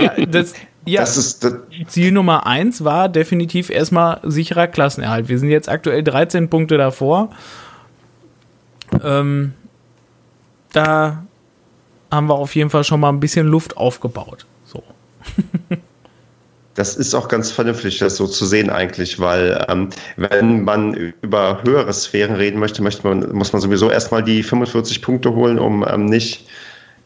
Ja, 0.00 0.12
das, 0.26 0.54
ja, 0.86 1.00
das 1.00 1.16
ist, 1.16 1.42
das 1.42 1.54
Ziel 1.88 2.12
Nummer 2.12 2.46
1 2.46 2.84
war 2.84 3.08
definitiv 3.08 3.70
erstmal 3.70 4.20
sicherer 4.22 4.68
Klassenerhalt. 4.68 5.28
Wir 5.28 5.38
sind 5.40 5.50
jetzt 5.50 5.68
aktuell 5.68 6.04
13 6.04 6.48
Punkte 6.48 6.78
davor 6.78 7.30
ähm, 9.02 9.54
da 10.72 11.24
haben 12.10 12.26
wir 12.26 12.34
auf 12.34 12.54
jeden 12.54 12.70
Fall 12.70 12.84
schon 12.84 13.00
mal 13.00 13.10
ein 13.10 13.20
bisschen 13.20 13.46
Luft 13.46 13.76
aufgebaut. 13.76 14.46
So. 14.64 14.82
Das 16.78 16.94
ist 16.94 17.12
auch 17.12 17.26
ganz 17.26 17.50
vernünftig, 17.50 17.98
das 17.98 18.14
so 18.14 18.28
zu 18.28 18.46
sehen 18.46 18.70
eigentlich, 18.70 19.18
weil 19.18 19.66
ähm, 19.68 19.88
wenn 20.16 20.62
man 20.62 20.94
über 21.22 21.60
höhere 21.64 21.92
Sphären 21.92 22.36
reden 22.36 22.60
möchte, 22.60 22.82
möchte 22.82 23.04
man, 23.04 23.32
muss 23.32 23.52
man 23.52 23.60
sowieso 23.60 23.90
erstmal 23.90 24.22
die 24.22 24.44
45 24.44 25.02
Punkte 25.02 25.34
holen, 25.34 25.58
um 25.58 25.84
ähm, 25.88 26.04
nicht, 26.04 26.48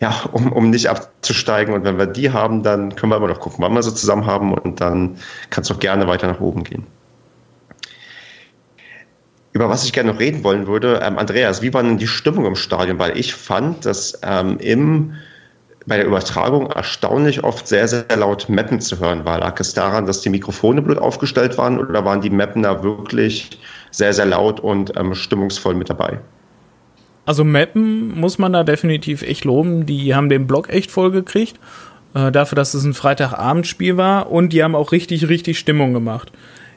ja, 0.00 0.14
um, 0.32 0.52
um 0.52 0.68
nicht 0.68 0.90
abzusteigen. 0.90 1.72
Und 1.72 1.84
wenn 1.84 1.96
wir 1.96 2.04
die 2.04 2.30
haben, 2.30 2.62
dann 2.62 2.94
können 2.96 3.12
wir 3.12 3.16
immer 3.16 3.28
noch 3.28 3.40
gucken, 3.40 3.64
wann 3.64 3.72
wir 3.72 3.82
sie 3.82 3.94
zusammen 3.94 4.26
haben 4.26 4.52
und 4.52 4.82
dann 4.82 5.16
kann 5.48 5.62
es 5.62 5.70
auch 5.70 5.78
gerne 5.78 6.06
weiter 6.06 6.26
nach 6.26 6.40
oben 6.40 6.64
gehen 6.64 6.86
über 9.54 9.68
was 9.68 9.84
ich 9.84 9.92
gerne 9.92 10.12
noch 10.12 10.18
reden 10.18 10.44
wollen 10.44 10.66
würde, 10.66 11.00
ähm, 11.02 11.18
Andreas, 11.18 11.60
wie 11.60 11.74
war 11.74 11.82
denn 11.82 11.98
die 11.98 12.06
Stimmung 12.06 12.46
im 12.46 12.56
Stadion? 12.56 12.98
Weil 12.98 13.18
ich 13.18 13.34
fand, 13.34 13.84
dass 13.84 14.18
ähm, 14.22 14.56
im, 14.60 15.12
bei 15.86 15.96
der 15.96 16.06
Übertragung 16.06 16.70
erstaunlich 16.70 17.42
oft 17.44 17.66
sehr, 17.66 17.88
sehr 17.88 18.04
laut 18.16 18.48
Mappen 18.48 18.80
zu 18.80 18.98
hören 19.00 19.24
war. 19.24 19.38
Lag 19.38 19.58
es 19.60 19.74
daran, 19.74 20.06
dass 20.06 20.20
die 20.20 20.30
Mikrofone 20.30 20.82
blöd 20.82 20.98
aufgestellt 20.98 21.58
waren 21.58 21.78
oder 21.78 22.04
waren 22.04 22.20
die 22.20 22.30
Mappen 22.30 22.62
da 22.62 22.82
wirklich 22.82 23.58
sehr, 23.90 24.12
sehr 24.12 24.26
laut 24.26 24.60
und 24.60 24.96
ähm, 24.96 25.14
stimmungsvoll 25.14 25.74
mit 25.74 25.90
dabei? 25.90 26.18
Also 27.24 27.44
Mappen 27.44 28.18
muss 28.18 28.38
man 28.38 28.52
da 28.52 28.64
definitiv 28.64 29.22
echt 29.22 29.44
loben. 29.44 29.86
Die 29.86 30.14
haben 30.14 30.28
den 30.28 30.46
Blog 30.46 30.68
echt 30.68 30.90
voll 30.90 31.10
gekriegt. 31.10 31.58
Äh, 32.14 32.32
dafür, 32.32 32.56
dass 32.56 32.74
es 32.74 32.84
ein 32.84 32.94
Freitagabendspiel 32.94 33.96
war. 33.96 34.30
Und 34.30 34.52
die 34.52 34.62
haben 34.62 34.74
auch 34.74 34.92
richtig, 34.92 35.28
richtig 35.28 35.58
Stimmung 35.58 35.92
gemacht. 35.92 36.32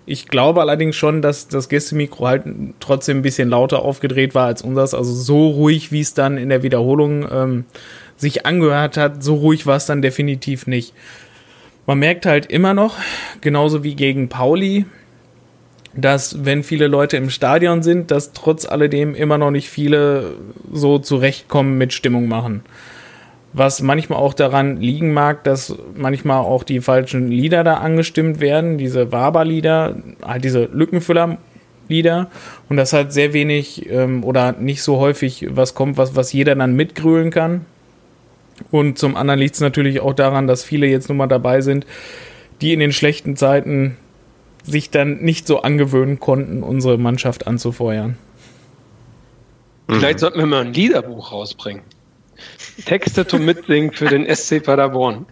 Ich 0.07 0.27
glaube 0.27 0.61
allerdings 0.61 0.95
schon, 0.95 1.23
dass 1.23 1.47
das 1.47 1.67
Gästemikro 1.67 2.27
halt 2.27 2.43
trotzdem 2.79 3.17
ein 3.17 3.21
bisschen 3.23 3.49
lauter 3.49 3.81
aufgedreht 3.81 4.35
war 4.35 4.45
als 4.45 4.61
unseres. 4.61 4.93
Also 4.93 5.11
so 5.11 5.49
ruhig, 5.49 5.91
wie 5.91 6.01
es 6.01 6.13
dann 6.13 6.37
in 6.37 6.49
der 6.49 6.61
Wiederholung 6.61 7.27
ähm, 7.31 7.65
sich 8.17 8.45
angehört 8.45 8.97
hat, 8.97 9.23
so 9.23 9.35
ruhig 9.35 9.65
war 9.65 9.77
es 9.77 9.85
dann 9.85 10.01
definitiv 10.01 10.67
nicht. 10.67 10.93
Man 11.85 11.99
merkt 11.99 12.25
halt 12.25 12.47
immer 12.47 12.73
noch, 12.73 12.97
genauso 13.41 13.83
wie 13.83 13.95
gegen 13.95 14.29
Pauli, 14.29 14.85
dass 15.93 16.43
wenn 16.43 16.63
viele 16.63 16.87
Leute 16.87 17.17
im 17.17 17.29
Stadion 17.29 17.83
sind, 17.83 18.11
dass 18.11 18.33
trotz 18.33 18.65
alledem 18.65 19.15
immer 19.15 19.37
noch 19.37 19.51
nicht 19.51 19.69
viele 19.69 20.35
so 20.71 20.99
zurechtkommen 20.99 21.77
mit 21.77 21.93
Stimmung 21.93 22.27
machen 22.27 22.63
was 23.57 23.81
manchmal 23.81 24.19
auch 24.19 24.33
daran 24.33 24.77
liegen 24.81 25.13
mag, 25.13 25.45
dass 25.45 25.75
manchmal 25.95 26.39
auch 26.39 26.63
die 26.63 26.81
falschen 26.81 27.31
Lieder 27.31 27.63
da 27.63 27.75
angestimmt 27.75 28.41
werden, 28.41 28.77
diese 28.77 29.13
Waber-Lieder, 29.13 29.95
halt 30.21 30.43
diese 30.43 30.65
Lückenfüller-Lieder 30.65 32.29
und 32.67 32.75
dass 32.75 32.91
halt 32.91 33.13
sehr 33.13 33.31
wenig 33.31 33.89
ähm, 33.89 34.25
oder 34.25 34.51
nicht 34.51 34.83
so 34.83 34.97
häufig 34.97 35.47
was 35.51 35.73
kommt, 35.73 35.97
was, 35.97 36.17
was 36.17 36.33
jeder 36.33 36.55
dann 36.55 36.75
mitgrölen 36.75 37.31
kann. 37.31 37.65
Und 38.71 38.97
zum 38.97 39.15
anderen 39.15 39.39
liegt 39.39 39.55
es 39.55 39.61
natürlich 39.61 39.99
auch 39.99 40.13
daran, 40.13 40.47
dass 40.47 40.63
viele 40.63 40.87
jetzt 40.87 41.09
nun 41.09 41.17
mal 41.17 41.27
dabei 41.27 41.61
sind, 41.61 41.85
die 42.61 42.73
in 42.73 42.79
den 42.79 42.91
schlechten 42.91 43.35
Zeiten 43.35 43.97
sich 44.63 44.89
dann 44.89 45.17
nicht 45.17 45.47
so 45.47 45.61
angewöhnen 45.61 46.19
konnten, 46.19 46.63
unsere 46.63 46.97
Mannschaft 46.97 47.47
anzufeuern. 47.47 48.17
Vielleicht 49.87 50.19
sollten 50.19 50.39
wir 50.39 50.45
mal 50.47 50.65
ein 50.65 50.73
Liederbuch 50.73 51.31
rausbringen. 51.31 51.83
Texte 52.85 53.27
zum 53.27 53.45
Mitsingen 53.45 53.91
für 53.93 54.07
den 54.07 54.25
SC 54.33 54.63
Paderborn. 54.63 55.25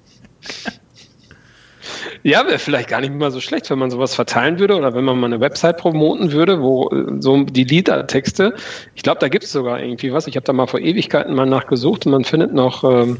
Ja, 2.23 2.47
wäre 2.47 2.57
vielleicht 2.57 2.87
gar 2.87 3.01
nicht 3.01 3.13
mal 3.13 3.31
so 3.31 3.41
schlecht, 3.41 3.69
wenn 3.69 3.79
man 3.79 3.91
sowas 3.91 4.15
verteilen 4.15 4.57
würde 4.57 4.77
oder 4.77 4.93
wenn 4.95 5.03
man 5.03 5.19
mal 5.19 5.27
eine 5.27 5.41
Website 5.41 5.77
promoten 5.77 6.31
würde, 6.31 6.61
wo 6.61 6.89
äh, 6.89 7.19
so 7.19 7.43
die 7.43 7.65
Liedertexte, 7.65 8.55
ich 8.95 9.03
glaube, 9.03 9.19
da 9.19 9.27
gibt 9.27 9.43
es 9.43 9.51
sogar 9.51 9.81
irgendwie 9.81 10.13
was. 10.13 10.27
Ich 10.27 10.37
habe 10.37 10.45
da 10.45 10.53
mal 10.53 10.67
vor 10.67 10.79
Ewigkeiten 10.79 11.35
mal 11.35 11.45
nachgesucht 11.45 12.05
und 12.05 12.13
man 12.13 12.23
findet 12.23 12.53
noch 12.53 12.83
ähm, 12.85 13.17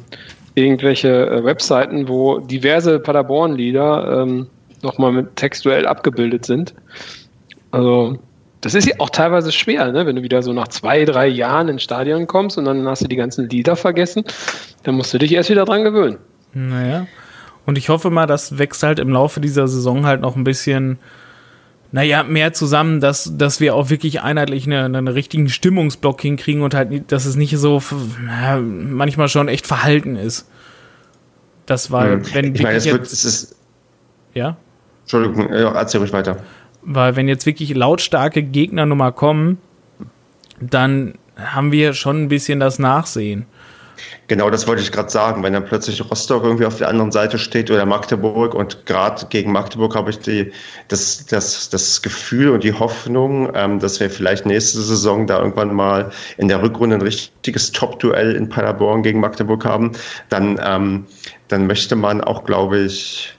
irgendwelche 0.56 1.28
äh, 1.28 1.44
Webseiten, 1.44 2.08
wo 2.08 2.40
diverse 2.40 3.00
Paderborn-Lieder 3.00 4.22
ähm, 4.22 4.48
nochmal 4.82 5.28
textuell 5.36 5.86
abgebildet 5.86 6.46
sind. 6.46 6.74
Also 7.72 8.18
das 8.62 8.76
ist 8.76 8.88
ja 8.88 8.96
auch 9.00 9.10
teilweise 9.10 9.52
schwer, 9.52 9.92
ne? 9.92 10.06
wenn 10.06 10.16
du 10.16 10.24
wieder 10.24 10.42
so 10.42 10.54
nach 10.54 10.70
zwei, 10.70 11.04
drei 11.04 11.28
Jahren 11.28 11.68
ins 11.68 11.84
Stadion 11.84 12.28
kommst 12.28 12.58
und 12.58 12.64
dann 12.64 12.88
hast 12.88 13.04
du 13.04 13.08
die 13.10 13.18
ganzen 13.18 13.50
Lieder 13.50 13.76
vergessen, 13.76 14.24
dann 14.84 14.96
musst 14.96 15.14
du 15.14 15.18
dich 15.18 15.34
erst 15.34 15.50
wieder 15.50 15.66
dran 15.66 15.84
gewöhnen. 15.84 16.18
Naja. 16.54 17.06
Und 17.66 17.78
ich 17.78 17.90
hoffe 17.90 18.10
mal, 18.10 18.26
das 18.26 18.58
wächst 18.58 18.84
halt 18.84 19.00
im 19.00 19.10
Laufe 19.10 19.40
dieser 19.40 19.68
Saison 19.68 20.06
halt 20.06 20.22
noch 20.22 20.36
ein 20.36 20.44
bisschen, 20.44 20.98
naja, 21.92 22.24
mehr 22.24 22.54
zusammen, 22.54 23.00
dass, 23.00 23.38
dass 23.38 23.60
wir 23.60 23.76
auch 23.76 23.90
wirklich 23.90 24.22
einheitlich 24.22 24.66
einen, 24.66 24.96
einen 24.96 25.08
richtigen 25.08 25.50
Stimmungsblock 25.50 26.22
hinkriegen 26.22 26.62
und 26.62 26.74
halt, 26.74 27.12
dass 27.12 27.26
es 27.26 27.36
nicht 27.36 27.58
so 27.58 27.82
na, 28.26 28.58
manchmal 28.58 29.30
schon 29.30 29.48
echt 29.48 29.66
verhalten 29.66 30.16
ist. 30.16 30.50
Das 31.66 31.92
war, 31.92 32.06
hm. 32.12 32.34
wenn 32.34 32.56
ich 32.56 32.62
meine, 32.62 32.76
es, 32.76 32.86
wird, 32.86 33.04
es 33.04 33.24
ist. 33.24 33.56
Ja? 34.34 34.58
Entschuldigung, 35.04 35.50
erzähl 35.50 36.00
ruhig 36.00 36.12
weiter. 36.14 36.38
Weil, 36.82 37.16
wenn 37.16 37.30
jetzt 37.30 37.46
wirklich 37.46 37.74
lautstarke 37.74 38.44
Gegner 38.44 38.86
nochmal 38.86 39.14
kommen, 39.14 39.60
dann 40.60 41.14
haben 41.38 41.72
wir 41.72 41.94
schon 41.94 42.24
ein 42.24 42.28
bisschen 42.28 42.60
das 42.60 42.80
Nachsehen. 42.80 43.46
Genau, 44.28 44.50
das 44.50 44.68
wollte 44.68 44.82
ich 44.82 44.92
gerade 44.92 45.10
sagen. 45.10 45.44
Wenn 45.44 45.54
dann 45.54 45.66
plötzlich 45.66 46.02
Rostock 46.10 46.44
irgendwie 46.44 46.66
auf 46.66 46.78
der 46.78 46.90
anderen 46.90 47.12
Seite 47.12 47.38
steht 47.38 47.70
oder 47.70 47.86
Magdeburg 47.86 48.54
und 48.56 48.86
gerade 48.86 49.26
gegen 49.28 49.52
Magdeburg 49.52 49.96
habe 49.96 50.10
ich 50.10 50.20
die, 50.20 50.52
das, 50.88 51.26
das, 51.26 51.70
das 51.70 52.02
Gefühl 52.02 52.50
und 52.50 52.64
die 52.64 52.74
Hoffnung, 52.74 53.52
ähm, 53.56 53.80
dass 53.80 54.00
wir 54.00 54.10
vielleicht 54.10 54.46
nächste 54.46 54.82
Saison 54.82 55.28
da 55.28 55.40
irgendwann 55.40 55.74
mal 55.74 56.12
in 56.38 56.48
der 56.48 56.62
Rückrunde 56.62 56.96
ein 56.96 57.02
richtiges 57.02 57.72
Top-Duell 57.72 58.36
in 58.36 58.50
Paderborn 58.50 59.04
gegen 59.04 59.20
Magdeburg 59.20 59.66
haben, 59.66 59.92
dann, 60.30 60.60
ähm, 60.64 61.06
dann 61.48 61.68
möchte 61.68 61.96
man 61.96 62.22
auch, 62.22 62.44
glaube 62.44 62.80
ich, 62.80 63.34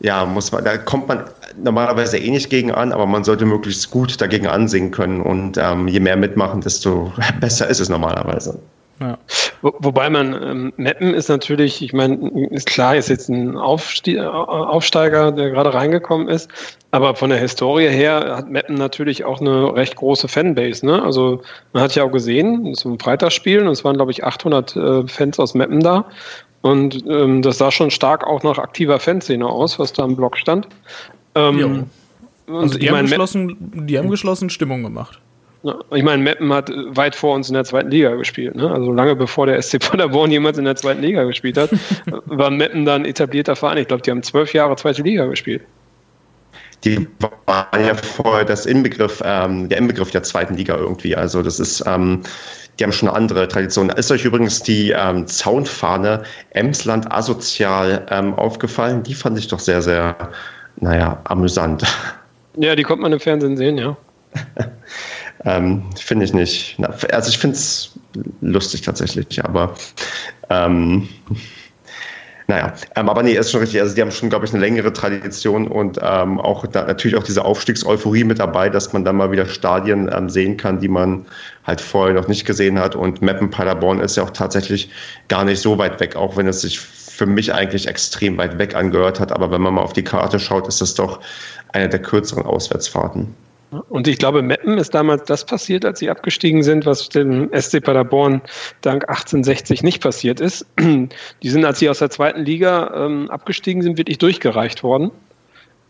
ja, 0.00 0.24
muss 0.24 0.50
man, 0.50 0.64
da 0.64 0.78
kommt 0.78 1.08
man 1.08 1.24
normalerweise 1.62 2.16
eh 2.18 2.30
nicht 2.30 2.48
gegen 2.48 2.72
an, 2.72 2.92
aber 2.92 3.06
man 3.06 3.24
sollte 3.24 3.44
möglichst 3.44 3.90
gut 3.90 4.20
dagegen 4.20 4.46
ansehen 4.46 4.90
können 4.90 5.20
und 5.20 5.58
ähm, 5.58 5.88
je 5.88 6.00
mehr 6.00 6.16
mitmachen, 6.16 6.60
desto 6.62 7.12
besser 7.40 7.68
ist 7.68 7.80
es 7.80 7.88
normalerweise. 7.88 8.58
Ja. 9.00 9.18
Wo, 9.62 9.74
wobei 9.78 10.10
man, 10.10 10.42
ähm, 10.42 10.72
Meppen 10.76 11.14
ist 11.14 11.28
natürlich, 11.28 11.82
ich 11.82 11.92
meine, 11.92 12.16
ist 12.50 12.66
klar, 12.66 12.96
ist 12.96 13.08
jetzt 13.08 13.28
ein 13.28 13.56
Aufstie 13.56 14.16
äh, 14.16 14.26
Aufsteiger, 14.26 15.32
der 15.32 15.50
gerade 15.50 15.72
reingekommen 15.72 16.28
ist, 16.28 16.50
aber 16.90 17.14
von 17.14 17.30
der 17.30 17.38
Historie 17.38 17.88
her 17.88 18.36
hat 18.36 18.50
Meppen 18.50 18.74
natürlich 18.74 19.24
auch 19.24 19.40
eine 19.40 19.74
recht 19.74 19.96
große 19.96 20.28
Fanbase. 20.28 20.84
Ne? 20.84 21.02
Also 21.02 21.42
man 21.72 21.82
hat 21.82 21.94
ja 21.94 22.04
auch 22.04 22.12
gesehen, 22.12 22.66
es 22.68 22.84
war 22.84 22.92
ein 22.92 22.98
Freitagsspiel 22.98 23.60
und 23.60 23.68
es 23.72 23.84
waren, 23.84 23.96
glaube 23.96 24.10
ich, 24.12 24.24
800 24.24 24.76
äh, 24.76 25.08
Fans 25.08 25.38
aus 25.38 25.54
Meppen 25.54 25.80
da 25.80 26.06
und 26.62 27.04
ähm, 27.06 27.42
das 27.42 27.58
sah 27.58 27.70
schon 27.70 27.90
stark 27.90 28.26
auch 28.26 28.42
nach 28.42 28.58
aktiver 28.58 28.98
Fanszene 28.98 29.46
aus, 29.46 29.78
was 29.78 29.92
da 29.92 30.04
im 30.04 30.16
Blog 30.16 30.36
stand. 30.36 30.68
Ähm, 31.34 31.86
also 32.48 32.78
die, 32.78 32.90
haben 32.90 33.06
geschlossen, 33.06 33.86
die 33.86 33.98
haben 33.98 34.10
geschlossen 34.10 34.50
Stimmung 34.50 34.82
gemacht. 34.82 35.20
Ich 35.94 36.02
meine, 36.02 36.22
Meppen 36.22 36.52
hat 36.52 36.70
weit 36.72 37.14
vor 37.14 37.34
uns 37.34 37.48
in 37.48 37.54
der 37.54 37.64
zweiten 37.64 37.90
Liga 37.90 38.14
gespielt. 38.14 38.56
Ne? 38.56 38.70
Also 38.70 38.92
lange 38.92 39.14
bevor 39.14 39.46
der 39.46 39.60
SC 39.60 39.78
Paderborn 39.78 40.30
jemals 40.30 40.56
in 40.56 40.64
der 40.64 40.76
zweiten 40.76 41.02
Liga 41.02 41.24
gespielt 41.24 41.58
hat, 41.58 41.70
war 42.24 42.50
Meppen 42.50 42.86
dann 42.86 43.04
etablierter 43.04 43.56
Verein. 43.56 43.78
Ich 43.78 43.88
glaube, 43.88 44.02
die 44.02 44.10
haben 44.10 44.22
zwölf 44.22 44.54
Jahre 44.54 44.76
zweite 44.76 45.02
Liga 45.02 45.26
gespielt. 45.26 45.62
Die 46.84 47.06
waren 47.18 47.84
ja 47.84 47.94
vorher 47.94 48.46
das 48.46 48.64
Inbegriff, 48.64 49.22
ähm, 49.22 49.68
der 49.68 49.76
Inbegriff 49.76 50.10
der 50.10 50.22
zweiten 50.22 50.54
Liga 50.54 50.76
irgendwie. 50.76 51.14
Also 51.14 51.42
das 51.42 51.60
ist, 51.60 51.84
ähm, 51.86 52.22
die 52.78 52.84
haben 52.84 52.92
schon 52.92 53.10
eine 53.10 53.18
andere 53.18 53.46
Tradition. 53.46 53.90
Ist 53.90 54.10
euch 54.10 54.24
übrigens 54.24 54.62
die 54.62 54.92
ähm, 54.92 55.26
Zaunfahne 55.26 56.22
Emsland 56.50 57.12
asozial 57.12 58.06
ähm, 58.10 58.32
aufgefallen? 58.34 59.02
Die 59.02 59.12
fand 59.12 59.38
ich 59.38 59.48
doch 59.48 59.58
sehr, 59.58 59.82
sehr, 59.82 60.16
naja, 60.76 61.20
amüsant. 61.24 61.84
Ja, 62.56 62.74
die 62.74 62.82
konnte 62.82 63.02
man 63.02 63.12
im 63.12 63.20
Fernsehen 63.20 63.58
sehen, 63.58 63.76
ja. 63.76 63.96
Ähm, 65.44 65.84
finde 65.96 66.24
ich 66.24 66.34
nicht. 66.34 66.76
Also 67.12 67.30
ich 67.30 67.38
finde 67.38 67.56
es 67.56 67.98
lustig 68.40 68.82
tatsächlich, 68.82 69.42
aber 69.42 69.74
ähm, 70.50 71.08
naja, 72.50 72.74
ähm, 72.96 73.08
aber 73.08 73.22
nee, 73.22 73.34
ist 73.34 73.52
schon 73.52 73.60
richtig. 73.60 73.80
Also 73.80 73.94
die 73.94 74.02
haben 74.02 74.10
schon, 74.10 74.28
glaube 74.28 74.44
ich, 74.44 74.52
eine 74.52 74.60
längere 74.60 74.92
Tradition 74.92 75.68
und 75.68 75.98
ähm, 76.02 76.40
auch 76.40 76.66
da, 76.66 76.84
natürlich 76.84 77.16
auch 77.16 77.22
diese 77.22 77.44
Aufstiegseuphorie 77.44 78.24
mit 78.24 78.40
dabei, 78.40 78.68
dass 78.68 78.92
man 78.92 79.04
dann 79.04 79.16
mal 79.16 79.30
wieder 79.30 79.46
Stadien 79.46 80.10
ähm, 80.12 80.28
sehen 80.28 80.56
kann, 80.56 80.80
die 80.80 80.88
man 80.88 81.26
halt 81.64 81.80
vorher 81.80 82.12
noch 82.12 82.26
nicht 82.26 82.44
gesehen 82.44 82.78
hat. 82.80 82.96
Und 82.96 83.22
Meppen 83.22 83.50
Paderborn 83.50 84.00
ist 84.00 84.16
ja 84.16 84.24
auch 84.24 84.30
tatsächlich 84.30 84.90
gar 85.28 85.44
nicht 85.44 85.62
so 85.62 85.78
weit 85.78 86.00
weg, 86.00 86.16
auch 86.16 86.36
wenn 86.36 86.48
es 86.48 86.60
sich 86.62 86.80
für 86.80 87.26
mich 87.26 87.54
eigentlich 87.54 87.86
extrem 87.86 88.36
weit 88.36 88.58
weg 88.58 88.74
angehört 88.74 89.20
hat. 89.20 89.30
Aber 89.30 89.52
wenn 89.52 89.60
man 89.60 89.74
mal 89.74 89.82
auf 89.82 89.92
die 89.92 90.04
Karte 90.04 90.40
schaut, 90.40 90.66
ist 90.66 90.80
das 90.80 90.94
doch 90.94 91.20
eine 91.72 91.88
der 91.88 92.02
kürzeren 92.02 92.46
Auswärtsfahrten. 92.46 93.32
Und 93.88 94.08
ich 94.08 94.18
glaube, 94.18 94.42
Meppen 94.42 94.78
ist 94.78 94.94
damals 94.94 95.24
das 95.24 95.44
passiert, 95.44 95.84
als 95.84 96.00
sie 96.00 96.10
abgestiegen 96.10 96.62
sind, 96.62 96.86
was 96.86 97.08
dem 97.08 97.50
SC 97.52 97.82
Paderborn 97.82 98.42
dank 98.80 99.08
1860 99.08 99.84
nicht 99.84 100.02
passiert 100.02 100.40
ist. 100.40 100.66
Die 100.80 101.48
sind, 101.48 101.64
als 101.64 101.78
sie 101.78 101.88
aus 101.88 102.00
der 102.00 102.10
zweiten 102.10 102.44
Liga 102.44 102.92
ähm, 103.06 103.30
abgestiegen 103.30 103.82
sind, 103.82 103.96
wirklich 103.96 104.18
durchgereicht 104.18 104.82
worden. 104.82 105.12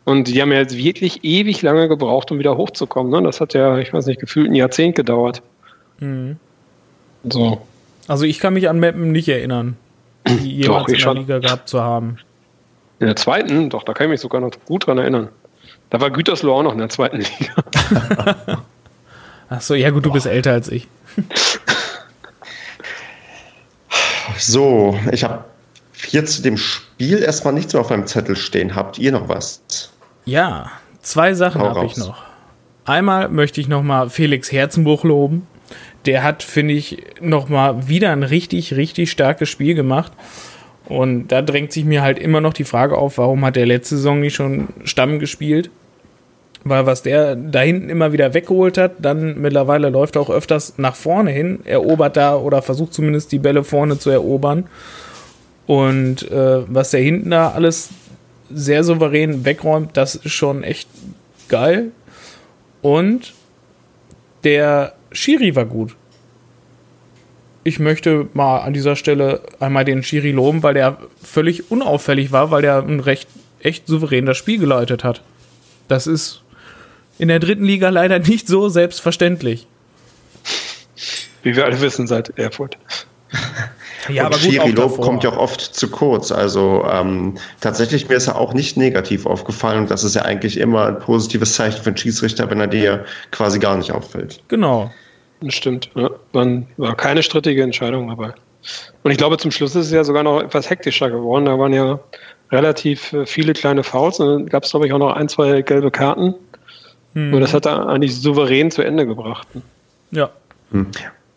Und 0.05 0.29
die 0.29 0.41
haben 0.43 0.53
ja 0.53 0.59
jetzt 0.59 0.77
wirklich 0.77 1.25
ewig 1.25 1.63
lange 1.63 1.89
gebraucht, 1.89 2.31
um 2.31 2.39
wieder 2.39 2.57
hochzukommen. 2.57 3.11
Ne? 3.13 3.23
Das 3.23 3.41
hat 3.41 3.55
ja, 3.55 3.79
ich 3.79 3.93
weiß 3.93 4.07
nicht, 4.07 4.21
gefühlt 4.21 4.51
ein 4.51 4.55
Jahrzehnt 4.55 4.95
gedauert. 4.95 5.43
Mhm. 6.01 6.37
So. 7.25 7.63
Also 8.09 8.25
ich 8.25 8.41
kann 8.41 8.55
mich 8.55 8.69
an 8.69 8.79
Meppen 8.79 9.13
nicht 9.13 9.29
erinnern, 9.29 9.77
die 10.27 10.57
jemals 10.57 10.83
Doch, 10.83 10.89
in 10.89 10.95
der 10.95 11.01
schon. 11.01 11.17
Liga 11.17 11.39
gehabt 11.39 11.69
zu 11.69 11.81
haben. 11.81 12.19
In 12.99 13.07
der 13.07 13.17
zweiten? 13.17 13.71
Doch, 13.71 13.85
da 13.85 13.95
kann 13.95 14.07
ich 14.07 14.11
mich 14.11 14.21
sogar 14.21 14.41
noch 14.41 14.51
gut 14.67 14.87
dran 14.87 14.99
erinnern. 14.99 15.29
Da 15.91 16.01
war 16.01 16.11
Gütersloh 16.11 16.55
auch 16.55 16.63
noch 16.63 16.73
in 16.73 16.79
der 16.79 16.89
zweiten 16.89 17.19
Liga. 17.19 18.63
Ach 19.51 19.61
so, 19.61 19.75
ja 19.75 19.91
gut, 19.91 20.07
du 20.07 20.13
bist 20.13 20.27
älter 20.27 20.53
als 20.53 20.69
ich. 20.69 20.87
so, 24.39 24.97
ich 25.11 25.25
habe 25.25 25.45
hier 25.93 26.25
zu 26.25 26.43
dem 26.43 26.57
Spiel 26.57 27.19
erstmal 27.23 27.53
nichts 27.53 27.73
mehr 27.73 27.81
auf 27.81 27.91
meinem 27.91 28.07
Zettel 28.07 28.37
stehen. 28.37 28.77
Habt 28.77 28.99
ihr 28.99 29.11
noch 29.11 29.29
was? 29.29 29.91
Ja, 30.25 30.71
zwei 31.03 31.35
Sachen 31.35 31.61
habe 31.61 31.85
ich 31.85 31.97
noch. 31.97 32.23
Einmal 32.85 33.29
möchte 33.29 33.61
ich 33.61 33.67
nochmal 33.67 34.09
Felix 34.09 34.53
Herzenbruch 34.53 35.03
loben. 35.03 35.49
Der 36.07 36.23
hat, 36.23 36.45
finde 36.45 36.75
ich, 36.75 37.05
nochmal 37.21 37.89
wieder 37.89 38.13
ein 38.13 38.23
richtig, 38.23 38.75
richtig 38.75 39.11
starkes 39.11 39.49
Spiel 39.49 39.75
gemacht. 39.75 40.13
Und 40.87 41.29
da 41.29 41.43
drängt 41.43 41.73
sich 41.73 41.85
mir 41.85 42.03
halt 42.03 42.19
immer 42.19 42.41
noch 42.41 42.53
die 42.53 42.65
Frage 42.65 42.97
auf, 42.97 43.19
warum 43.19 43.45
hat 43.45 43.57
der 43.57 43.67
letzte 43.67 43.97
Saison 43.97 44.21
nicht 44.21 44.35
schon 44.35 44.69
Stamm 44.85 45.19
gespielt? 45.19 45.71
Weil 46.63 46.85
was 46.85 47.03
der 47.03 47.37
da 47.37 47.61
hinten 47.61 47.89
immer 47.89 48.13
wieder 48.13 48.35
weggeholt 48.35 48.77
hat, 48.77 48.93
dann 48.99 49.41
mittlerweile 49.41 49.89
läuft 49.89 50.17
er 50.17 50.23
auch 50.23 50.31
öfters 50.31 50.75
nach 50.77 50.95
vorne 50.95 51.31
hin, 51.31 51.61
erobert 51.65 52.17
da 52.17 52.37
oder 52.37 52.61
versucht 52.61 52.93
zumindest 52.93 53.33
die 53.33 53.39
Bälle 53.39 53.65
vorne 53.65 53.99
zu 53.99 54.11
erobern. 54.11 54.67
Und 55.67 56.31
äh, 56.31 56.63
was 56.67 56.91
der 56.91 57.01
hinten 57.01 57.31
da 57.31 57.51
alles 57.51 57.91
sehr 58.51 58.85
souverän 58.85 59.45
wegräumt, 59.45 59.97
das 59.97 60.17
ist 60.17 60.33
schon 60.33 60.63
echt 60.63 60.89
geil. 61.49 61.93
Und 62.83 63.33
der 64.45 64.95
Schiri 65.13 65.55
war 65.55 65.67
gut. 65.67 65.97
Ich 67.63 67.79
möchte 67.79 68.29
mal 68.33 68.59
an 68.61 68.73
dieser 68.73 68.97
Stelle 68.97 69.43
einmal 69.61 69.85
den 69.85 70.03
Schiri 70.03 70.33
loben, 70.33 70.63
weil 70.63 70.75
der 70.75 70.99
völlig 71.23 71.71
unauffällig 71.71 72.33
war, 72.33 72.51
weil 72.51 72.63
der 72.63 72.79
ein 72.83 73.01
recht 73.01 73.29
echt 73.61 73.87
souverän 73.87 74.27
das 74.27 74.39
Spiel 74.39 74.59
geleitet 74.59 75.05
hat. 75.05 75.23
Das 75.89 76.07
ist 76.07 76.43
in 77.21 77.29
der 77.29 77.39
dritten 77.39 77.65
Liga 77.65 77.91
leider 77.91 78.19
nicht 78.19 78.49
so 78.49 78.69
selbstverständlich. 78.69 79.67
Wie 81.43 81.55
wir 81.55 81.65
alle 81.65 81.81
wissen 81.81 82.07
seit 82.07 82.39
Erfurt. 82.39 82.77
Ja, 84.09 84.23
und 84.23 84.35
aber 84.35 84.39
Schiri 84.39 84.71
Lob 84.71 85.01
kommt 85.01 85.23
ja 85.23 85.31
auch 85.31 85.37
oft 85.37 85.61
zu 85.61 85.91
kurz. 85.91 86.33
Also 86.33 86.85
ähm, 86.91 87.37
tatsächlich 87.61 88.09
mir 88.09 88.17
ist 88.17 88.27
er 88.27 88.37
auch 88.37 88.55
nicht 88.55 88.77
negativ 88.77 89.27
aufgefallen 89.27 89.81
und 89.81 89.91
das 89.91 90.03
ist 90.03 90.17
ja 90.17 90.23
eigentlich 90.23 90.59
immer 90.59 90.87
ein 90.87 90.99
positives 90.99 91.55
Zeichen 91.55 91.81
für 91.83 91.91
einen 91.91 91.97
Schiedsrichter, 91.97 92.51
wenn 92.51 92.61
er 92.61 92.67
dir 92.67 93.05
quasi 93.31 93.59
gar 93.59 93.77
nicht 93.77 93.93
auffällt. 93.93 94.43
Genau. 94.49 94.91
Das 95.43 95.55
stimmt. 95.55 95.91
Ja. 95.95 96.11
Man 96.33 96.67
war 96.77 96.97
keine 96.97 97.23
strittige 97.23 97.63
Entscheidung 97.63 98.09
dabei. 98.09 98.33
Und 99.03 99.11
ich 99.11 99.19
glaube, 99.19 99.39
zum 99.39 99.51
Schluss 99.51 99.75
ist 99.75 99.87
es 99.87 99.93
ja 99.93 100.05
sogar 100.05 100.23
noch 100.23 100.41
etwas 100.41 100.69
hektischer 100.69 101.11
geworden. 101.11 101.47
Da 101.47 101.59
waren 101.59 101.73
ja 101.73 102.01
relativ 102.51 103.13
äh, 103.13 103.27
viele 103.27 103.53
kleine 103.53 103.83
Fouls 103.83 104.21
und 104.21 104.27
dann 104.27 104.47
gab 104.47 104.65
es, 104.65 104.71
glaube 104.71 104.87
ich, 104.87 104.93
auch 104.93 104.99
noch 104.99 105.15
ein, 105.15 105.29
zwei 105.29 105.63
gelbe 105.63 105.91
Karten. 105.91 106.35
Mhm. 107.15 107.35
Und 107.35 107.41
das 107.41 107.55
hat 107.55 107.67
er 107.67 107.89
eigentlich 107.89 108.21
souverän 108.21 108.71
zu 108.71 108.83
Ende 108.83 109.07
gebracht. 109.07 109.49
Ja. 110.11 110.31
Hm. 110.73 110.87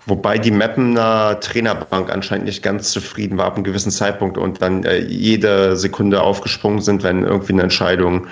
Wobei 0.06 0.38
die 0.38 0.52
Mappener 0.52 1.40
Trainerbank 1.40 2.12
anscheinend 2.12 2.46
nicht 2.46 2.62
ganz 2.62 2.92
zufrieden 2.92 3.38
war 3.38 3.46
ab 3.46 3.56
einem 3.56 3.64
gewissen 3.64 3.92
Zeitpunkt 3.92 4.38
und 4.38 4.62
dann 4.62 4.84
äh, 4.84 4.98
jede 5.00 5.78
Sekunde 5.78 6.22
aufgesprungen 6.22 6.82
sind, 6.82 7.04
wenn 7.04 7.24
irgendwie 7.24 7.54
eine 7.54 7.64
Entscheidung 7.64 8.28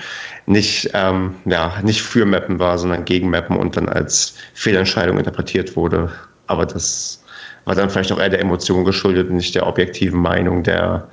nicht, 0.47 0.89
ähm, 0.93 1.35
ja, 1.45 1.73
nicht 1.81 2.01
für 2.01 2.25
Mappen 2.25 2.59
war, 2.59 2.77
sondern 2.77 3.05
gegen 3.05 3.29
Mappen 3.29 3.55
und 3.55 3.77
dann 3.77 3.87
als 3.87 4.35
Fehlentscheidung 4.53 5.17
interpretiert 5.17 5.77
wurde. 5.77 6.11
Aber 6.47 6.65
das 6.65 7.23
war 7.63 7.75
dann 7.75 7.89
vielleicht 7.89 8.11
auch 8.11 8.19
eher 8.19 8.29
der 8.29 8.41
Emotion 8.41 8.83
geschuldet 8.83 9.29
und 9.29 9.37
nicht 9.37 9.55
der 9.55 9.65
objektiven 9.65 10.19
Meinung 10.19 10.63
der, 10.63 11.07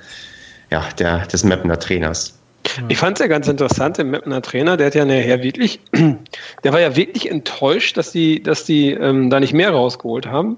ja, 0.71 0.83
der, 0.97 1.25
des 1.27 1.45
Mappener 1.45 1.79
Trainers. 1.79 2.38
Ich 2.87 2.97
fand 2.97 3.17
es 3.17 3.21
ja 3.21 3.27
ganz 3.27 3.47
interessant, 3.47 3.97
der 3.97 4.05
Mapner 4.05 4.41
Trainer, 4.41 4.77
der 4.77 4.87
hat 4.87 4.95
ja 4.95 5.05
nachher 5.05 5.43
wirklich, 5.43 5.79
der 6.63 6.73
war 6.73 6.79
ja 6.79 6.95
wirklich 6.95 7.29
enttäuscht, 7.29 7.97
dass 7.97 8.11
die, 8.11 8.41
dass 8.41 8.65
die 8.65 8.91
ähm, 8.91 9.29
da 9.29 9.39
nicht 9.39 9.53
mehr 9.53 9.71
rausgeholt 9.71 10.27
haben. 10.27 10.57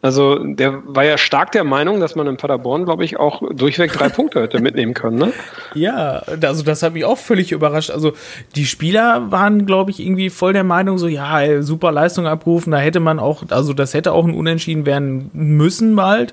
Also 0.00 0.38
der 0.38 0.80
war 0.86 1.04
ja 1.04 1.18
stark 1.18 1.50
der 1.50 1.64
Meinung, 1.64 1.98
dass 1.98 2.14
man 2.14 2.28
in 2.28 2.36
Paderborn, 2.36 2.84
glaube 2.84 3.04
ich, 3.04 3.18
auch 3.18 3.42
durchweg 3.52 3.92
drei 3.92 4.08
Punkte 4.08 4.40
hätte 4.40 4.60
mitnehmen 4.60 4.94
können. 4.94 5.18
Ne? 5.18 5.32
Ja, 5.74 6.22
also 6.40 6.62
das 6.62 6.82
hat 6.82 6.94
mich 6.94 7.04
auch 7.04 7.18
völlig 7.18 7.50
überrascht. 7.52 7.90
Also 7.90 8.12
die 8.54 8.64
Spieler 8.66 9.30
waren, 9.30 9.66
glaube 9.66 9.90
ich, 9.90 10.00
irgendwie 10.00 10.30
voll 10.30 10.52
der 10.52 10.64
Meinung, 10.64 10.98
so 10.98 11.08
ja, 11.08 11.62
super 11.62 11.90
Leistung 11.90 12.26
abrufen. 12.26 12.70
Da 12.70 12.78
hätte 12.78 13.00
man 13.00 13.18
auch, 13.18 13.42
also 13.50 13.72
das 13.72 13.92
hätte 13.92 14.12
auch 14.12 14.24
ein 14.24 14.34
Unentschieden 14.34 14.86
werden 14.86 15.30
müssen 15.32 15.96
bald. 15.96 16.32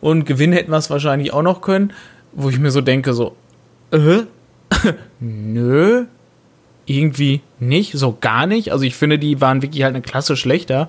Und 0.00 0.26
gewinnen 0.26 0.52
hätten 0.52 0.72
wir 0.72 0.78
es 0.78 0.90
wahrscheinlich 0.90 1.32
auch 1.32 1.42
noch 1.42 1.60
können. 1.60 1.92
Wo 2.32 2.50
ich 2.50 2.58
mir 2.58 2.72
so 2.72 2.80
denke, 2.80 3.12
so, 3.12 3.36
äh, 3.92 4.24
nö, 5.20 6.04
irgendwie 6.86 7.40
nicht, 7.58 7.92
so 7.92 8.16
gar 8.20 8.46
nicht. 8.46 8.72
Also 8.72 8.84
ich 8.84 8.94
finde, 8.94 9.18
die 9.18 9.40
waren 9.40 9.62
wirklich 9.62 9.82
halt 9.82 9.94
eine 9.94 10.02
Klasse 10.02 10.36
schlechter 10.36 10.88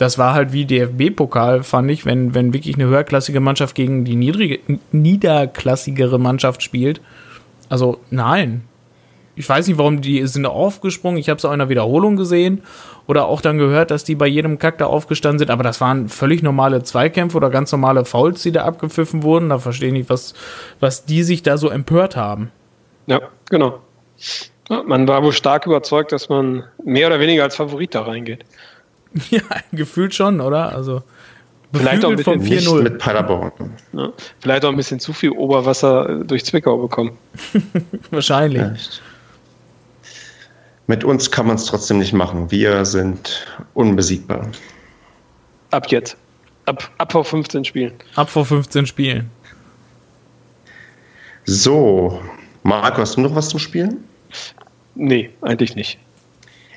das 0.00 0.16
war 0.16 0.32
halt 0.32 0.54
wie 0.54 0.64
DFB-Pokal, 0.64 1.62
fand 1.62 1.90
ich, 1.90 2.06
wenn, 2.06 2.34
wenn 2.34 2.54
wirklich 2.54 2.76
eine 2.76 2.86
höherklassige 2.86 3.38
Mannschaft 3.38 3.74
gegen 3.74 4.06
die 4.06 4.16
niedrige, 4.16 4.58
niederklassigere 4.92 6.18
Mannschaft 6.18 6.62
spielt. 6.62 7.02
Also 7.68 8.00
nein. 8.08 8.62
Ich 9.36 9.46
weiß 9.46 9.68
nicht, 9.68 9.76
warum 9.76 10.00
die 10.00 10.26
sind 10.26 10.46
aufgesprungen. 10.46 11.18
Ich 11.18 11.28
habe 11.28 11.36
es 11.36 11.44
auch 11.44 11.52
in 11.52 11.58
der 11.58 11.68
Wiederholung 11.68 12.16
gesehen 12.16 12.62
oder 13.06 13.26
auch 13.26 13.42
dann 13.42 13.58
gehört, 13.58 13.90
dass 13.90 14.02
die 14.02 14.14
bei 14.14 14.26
jedem 14.26 14.58
Kack 14.58 14.78
da 14.78 14.86
aufgestanden 14.86 15.38
sind. 15.38 15.50
Aber 15.50 15.64
das 15.64 15.82
waren 15.82 16.08
völlig 16.08 16.42
normale 16.42 16.82
Zweikämpfe 16.82 17.36
oder 17.36 17.50
ganz 17.50 17.70
normale 17.70 18.06
Fouls, 18.06 18.42
die 18.42 18.52
da 18.52 18.64
abgepfiffen 18.64 19.22
wurden. 19.22 19.50
Da 19.50 19.58
verstehe 19.58 19.88
ich 19.88 19.94
nicht, 19.94 20.08
was, 20.08 20.32
was 20.80 21.04
die 21.04 21.22
sich 21.22 21.42
da 21.42 21.58
so 21.58 21.68
empört 21.68 22.16
haben. 22.16 22.50
Ja, 23.10 23.20
genau. 23.48 23.80
Ja, 24.68 24.82
man 24.84 25.08
war 25.08 25.22
wohl 25.24 25.32
stark 25.32 25.66
überzeugt, 25.66 26.12
dass 26.12 26.28
man 26.28 26.64
mehr 26.84 27.08
oder 27.08 27.18
weniger 27.18 27.42
als 27.42 27.56
Favorit 27.56 27.94
da 27.94 28.02
reingeht. 28.02 28.44
Ja, 29.30 29.42
gefühlt 29.72 30.14
schon, 30.14 30.40
oder? 30.40 30.72
Also 30.72 31.02
Vielleicht 31.72 32.04
auch 32.04 32.10
ein 32.10 32.16
bisschen 32.16 32.40
4-0 32.40 32.82
mit 32.82 32.98
Paderborn. 32.98 33.52
Ja, 33.92 34.12
vielleicht 34.38 34.64
auch 34.64 34.70
ein 34.70 34.76
bisschen 34.76 35.00
zu 35.00 35.12
viel 35.12 35.30
Oberwasser 35.30 36.22
durch 36.24 36.44
Zwickau 36.44 36.76
bekommen. 36.78 37.18
Wahrscheinlich. 38.12 38.60
Ja. 38.62 38.74
Mit 40.86 41.02
uns 41.02 41.30
kann 41.30 41.48
man 41.48 41.56
es 41.56 41.66
trotzdem 41.66 41.98
nicht 41.98 42.12
machen. 42.12 42.50
Wir 42.50 42.84
sind 42.84 43.46
unbesiegbar. 43.74 44.46
Ab 45.70 45.86
jetzt. 45.90 46.16
Ab, 46.66 46.88
ab 46.98 47.12
vor 47.12 47.24
15 47.24 47.64
Spielen. 47.64 47.94
Ab 48.16 48.30
vor 48.30 48.44
15 48.44 48.86
Spielen. 48.86 49.30
So, 51.44 52.20
Marco, 52.62 53.00
hast 53.00 53.16
du 53.16 53.20
noch 53.20 53.34
was 53.34 53.48
zum 53.48 53.58
Spielen? 53.58 54.04
Nee, 54.94 55.30
eigentlich 55.42 55.76
nicht 55.76 55.98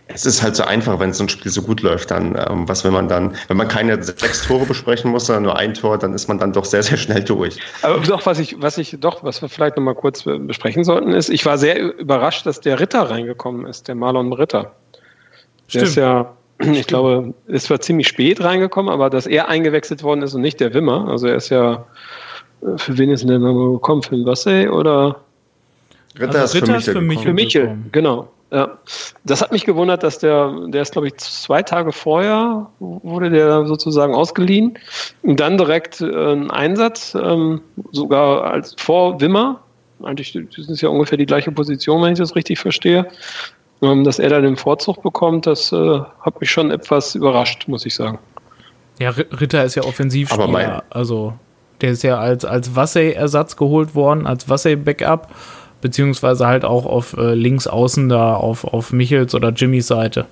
es 0.07 0.25
ist 0.25 0.43
halt 0.43 0.55
so 0.55 0.63
einfach, 0.63 0.99
wenn 0.99 1.13
so 1.13 1.23
ein 1.23 1.29
Spiel 1.29 1.51
so 1.51 1.61
gut 1.61 1.81
läuft, 1.81 2.11
dann, 2.11 2.35
ähm, 2.49 2.67
was 2.67 2.83
will 2.83 2.91
man 2.91 3.07
dann, 3.07 3.35
wenn 3.47 3.57
man 3.57 3.67
keine 3.67 4.01
sechs 4.03 4.45
Tore 4.45 4.65
besprechen 4.65 5.11
muss, 5.11 5.25
sondern 5.25 5.43
nur 5.43 5.57
ein 5.57 5.73
Tor, 5.73 5.97
dann 5.97 6.13
ist 6.13 6.27
man 6.27 6.39
dann 6.39 6.51
doch 6.51 6.65
sehr, 6.65 6.83
sehr 6.83 6.97
schnell 6.97 7.23
durch. 7.23 7.57
Aber 7.81 7.99
doch, 7.99 8.25
was 8.25 8.39
ich, 8.39 8.61
was 8.61 8.77
ich, 8.77 8.97
doch, 8.99 9.23
was 9.23 9.41
wir 9.41 9.49
vielleicht 9.49 9.77
nochmal 9.77 9.95
kurz 9.95 10.23
besprechen 10.23 10.83
sollten, 10.83 11.11
ist, 11.11 11.29
ich 11.29 11.45
war 11.45 11.57
sehr 11.57 11.97
überrascht, 11.97 12.45
dass 12.45 12.59
der 12.59 12.79
Ritter 12.79 13.09
reingekommen 13.09 13.65
ist, 13.65 13.87
der 13.87 13.95
Marlon 13.95 14.33
Ritter. 14.33 14.73
Der 15.73 15.79
Stimmt. 15.79 15.83
ist 15.85 15.95
ja, 15.95 16.33
ich 16.59 16.87
glaube, 16.87 17.33
ist 17.47 17.67
zwar 17.67 17.79
ziemlich 17.79 18.07
spät 18.07 18.43
reingekommen, 18.43 18.91
aber 18.91 19.09
dass 19.09 19.25
er 19.25 19.47
eingewechselt 19.47 20.03
worden 20.03 20.21
ist 20.21 20.33
und 20.33 20.41
nicht 20.41 20.59
der 20.59 20.73
Wimmer, 20.73 21.07
also 21.07 21.27
er 21.27 21.35
ist 21.35 21.49
ja, 21.49 21.85
äh, 22.61 22.77
für 22.77 22.97
wen 22.97 23.09
ist 23.09 23.21
denn 23.21 23.29
der 23.29 23.39
Name 23.39 23.71
gekommen? 23.71 24.03
Für 24.03 24.15
den 24.15 24.25
Wassey 24.25 24.67
oder? 24.67 25.21
Ritter 26.19 26.41
also 26.41 26.57
ist 26.57 26.67
Ritter 26.67 26.81
für 26.81 27.01
mich. 27.01 27.19
Für 27.21 27.33
Michel, 27.33 27.77
genau. 27.91 28.29
Ja, 28.51 28.77
das 29.23 29.41
hat 29.41 29.51
mich 29.51 29.65
gewundert, 29.65 30.03
dass 30.03 30.19
der, 30.19 30.53
der 30.67 30.83
ist, 30.83 30.91
glaube 30.91 31.07
ich, 31.07 31.17
zwei 31.17 31.63
Tage 31.63 31.91
vorher 31.91 32.67
wurde 32.79 33.31
der 33.31 33.65
sozusagen 33.65 34.13
ausgeliehen 34.13 34.77
und 35.23 35.39
dann 35.39 35.57
direkt 35.57 36.01
äh, 36.01 36.33
ein 36.33 36.51
Einsatz, 36.51 37.15
ähm, 37.15 37.61
sogar 37.91 38.43
als 38.43 38.75
vor 38.77 39.19
Wimmer. 39.19 39.59
Eigentlich 40.03 40.37
das 40.55 40.69
ist 40.69 40.81
ja 40.81 40.89
ungefähr 40.89 41.17
die 41.17 41.25
gleiche 41.25 41.51
Position, 41.51 42.03
wenn 42.03 42.13
ich 42.13 42.19
das 42.19 42.35
richtig 42.35 42.59
verstehe. 42.59 43.07
Ähm, 43.81 44.03
dass 44.03 44.19
er 44.19 44.29
da 44.29 44.39
den 44.39 44.55
Vorzug 44.55 45.01
bekommt, 45.01 45.47
das 45.47 45.71
äh, 45.71 45.99
hat 46.21 46.39
mich 46.39 46.51
schon 46.51 46.69
etwas 46.69 47.15
überrascht, 47.15 47.67
muss 47.67 47.87
ich 47.87 47.95
sagen. 47.95 48.19
Ja, 48.99 49.09
Ritter 49.09 49.63
ist 49.63 49.73
ja 49.73 49.83
Offensivspieler, 49.83 50.83
also 50.91 51.33
der 51.81 51.91
ist 51.91 52.03
ja 52.03 52.19
als, 52.19 52.45
als 52.45 52.75
Wassey-Ersatz 52.75 53.57
geholt 53.57 53.95
worden, 53.95 54.27
als 54.27 54.47
Wassey-Backup 54.47 55.27
beziehungsweise 55.83 56.47
halt 56.47 56.63
auch 56.65 56.85
auf 56.85 57.15
äh, 57.17 57.35
links 57.35 57.67
außen 57.67 58.09
da 58.09 58.35
auf, 58.35 58.63
auf 58.63 58.93
Michels 58.93 59.35
oder 59.35 59.49
Jimmys 59.49 59.87
Seite. 59.87 60.25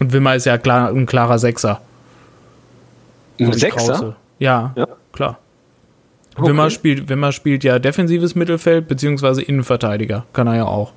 Und 0.00 0.12
Wimmer 0.12 0.34
ist 0.34 0.46
ja 0.46 0.58
klar, 0.58 0.88
ein 0.88 1.06
klarer 1.06 1.38
Sechser. 1.38 1.82
Ein 3.38 3.52
Sechser? 3.52 4.16
Ja, 4.38 4.72
ja, 4.74 4.88
klar. 5.12 5.38
Okay. 6.34 6.48
Wimmer, 6.48 6.70
spielt, 6.70 7.10
Wimmer 7.10 7.30
spielt 7.30 7.62
ja 7.62 7.78
defensives 7.78 8.34
Mittelfeld, 8.34 8.88
beziehungsweise 8.88 9.42
Innenverteidiger. 9.42 10.24
Kann 10.32 10.46
er 10.46 10.56
ja 10.56 10.64
auch. 10.64 10.94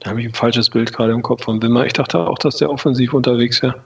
Da 0.00 0.10
habe 0.10 0.22
ich 0.22 0.26
ein 0.26 0.34
falsches 0.34 0.70
Bild 0.70 0.94
gerade 0.94 1.12
im 1.12 1.22
Kopf 1.22 1.44
von 1.44 1.62
Wimmer. 1.62 1.84
Ich 1.84 1.92
dachte 1.92 2.18
auch, 2.18 2.38
dass 2.38 2.56
der 2.56 2.70
offensiv 2.70 3.12
unterwegs 3.12 3.62
wäre. 3.62 3.76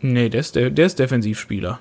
Nee, 0.00 0.28
der 0.28 0.40
ist, 0.40 0.54
der, 0.54 0.70
der 0.70 0.86
ist 0.86 1.00
Defensivspieler. 1.00 1.80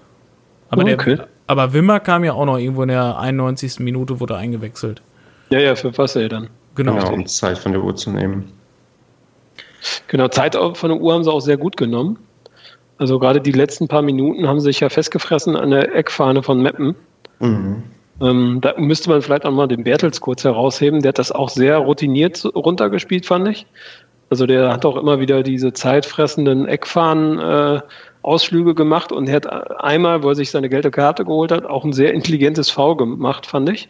Aber, 0.69 0.81
okay. 0.83 1.17
der, 1.17 1.27
aber 1.51 1.73
Wimmer 1.73 1.99
kam 1.99 2.23
ja 2.23 2.31
auch 2.31 2.45
noch 2.45 2.57
irgendwo 2.57 2.83
in 2.83 2.87
der 2.87 3.19
91. 3.19 3.81
Minute, 3.81 4.21
wurde 4.21 4.37
eingewechselt. 4.37 5.01
Ja, 5.49 5.59
ja, 5.59 5.75
für 5.75 5.97
was 5.97 6.15
er 6.15 6.29
dann? 6.29 6.47
Genau. 6.75 6.95
genau, 6.95 7.11
um 7.11 7.25
Zeit 7.25 7.57
von 7.57 7.73
der 7.73 7.83
Uhr 7.83 7.93
zu 7.93 8.09
nehmen. 8.09 8.53
Genau, 10.07 10.29
Zeit 10.29 10.55
von 10.55 10.89
der 10.89 11.01
Uhr 11.01 11.13
haben 11.13 11.25
sie 11.25 11.31
auch 11.31 11.41
sehr 11.41 11.57
gut 11.57 11.75
genommen. 11.75 12.17
Also 12.99 13.19
gerade 13.19 13.41
die 13.41 13.51
letzten 13.51 13.89
paar 13.89 14.01
Minuten 14.01 14.47
haben 14.47 14.61
sie 14.61 14.67
sich 14.67 14.79
ja 14.79 14.87
festgefressen 14.87 15.57
an 15.57 15.71
der 15.71 15.93
Eckfahne 15.93 16.41
von 16.41 16.61
Meppen. 16.61 16.95
Mhm. 17.39 17.83
Ähm, 18.21 18.59
da 18.61 18.73
müsste 18.77 19.09
man 19.09 19.21
vielleicht 19.21 19.45
auch 19.45 19.51
mal 19.51 19.67
den 19.67 19.83
Bertels 19.83 20.21
kurz 20.21 20.45
herausheben. 20.45 21.01
Der 21.01 21.09
hat 21.09 21.19
das 21.19 21.33
auch 21.33 21.49
sehr 21.49 21.79
routiniert 21.79 22.45
runtergespielt, 22.55 23.25
fand 23.25 23.49
ich. 23.49 23.65
Also 24.29 24.45
der 24.45 24.71
hat 24.71 24.85
auch 24.85 24.95
immer 24.95 25.19
wieder 25.19 25.43
diese 25.43 25.73
zeitfressenden 25.73 26.65
Eckfahnen 26.65 27.39
äh, 27.39 27.81
Ausflüge 28.23 28.75
gemacht 28.75 29.11
und 29.11 29.27
er 29.27 29.35
hat 29.35 29.81
einmal, 29.81 30.23
wo 30.23 30.29
er 30.29 30.35
sich 30.35 30.51
seine 30.51 30.69
gelbe 30.69 30.91
Karte 30.91 31.25
geholt 31.25 31.51
hat, 31.51 31.65
auch 31.65 31.83
ein 31.83 31.93
sehr 31.93 32.13
intelligentes 32.13 32.69
V 32.69 32.95
gemacht, 32.95 33.45
fand 33.47 33.69
ich. 33.69 33.89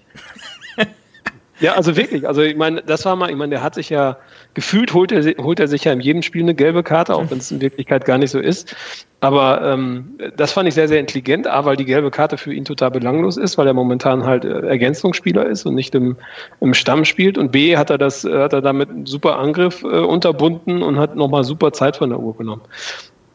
ja, 1.59 1.73
also 1.73 1.97
wirklich. 1.97 2.27
Also 2.27 2.41
ich 2.41 2.55
meine, 2.55 2.81
das 2.81 3.05
war 3.05 3.15
mal, 3.15 3.29
ich 3.29 3.35
meine, 3.35 3.51
der 3.51 3.63
hat 3.63 3.75
sich 3.75 3.89
ja 3.89 4.17
gefühlt 4.53 4.93
holt 4.93 5.11
er, 5.11 5.23
holt 5.43 5.59
er 5.59 5.67
sich 5.67 5.83
ja 5.83 5.91
in 5.91 5.99
jedem 5.99 6.21
Spiel 6.21 6.43
eine 6.43 6.55
gelbe 6.55 6.83
Karte, 6.83 7.15
auch 7.15 7.29
wenn 7.29 7.39
es 7.39 7.51
in 7.51 7.61
Wirklichkeit 7.61 8.05
gar 8.05 8.17
nicht 8.17 8.31
so 8.31 8.39
ist. 8.39 8.75
Aber 9.19 9.61
ähm, 9.61 10.17
das 10.35 10.53
fand 10.53 10.67
ich 10.67 10.73
sehr, 10.73 10.87
sehr 10.87 10.99
intelligent, 10.99 11.45
A, 11.45 11.63
weil 11.65 11.75
die 11.75 11.85
gelbe 11.85 12.09
Karte 12.09 12.37
für 12.37 12.53
ihn 12.53 12.65
total 12.65 12.89
belanglos 12.89 13.37
ist, 13.37 13.57
weil 13.57 13.67
er 13.67 13.73
momentan 13.73 14.25
halt 14.25 14.45
äh, 14.45 14.61
Ergänzungsspieler 14.61 15.45
ist 15.45 15.65
und 15.65 15.75
nicht 15.75 15.93
im, 15.93 16.17
im 16.59 16.73
Stamm 16.73 17.05
spielt. 17.05 17.37
Und 17.37 17.51
B, 17.51 17.77
hat 17.77 17.89
er 17.89 17.97
das, 17.97 18.23
hat 18.23 18.53
er 18.53 18.61
damit 18.61 18.89
einen 18.89 19.05
super 19.05 19.37
Angriff 19.37 19.83
äh, 19.83 19.99
unterbunden 19.99 20.81
und 20.81 20.97
hat 20.97 21.15
nochmal 21.15 21.43
super 21.43 21.71
Zeit 21.71 21.97
von 21.97 22.09
der 22.09 22.19
Uhr 22.19 22.35
genommen. 22.35 22.61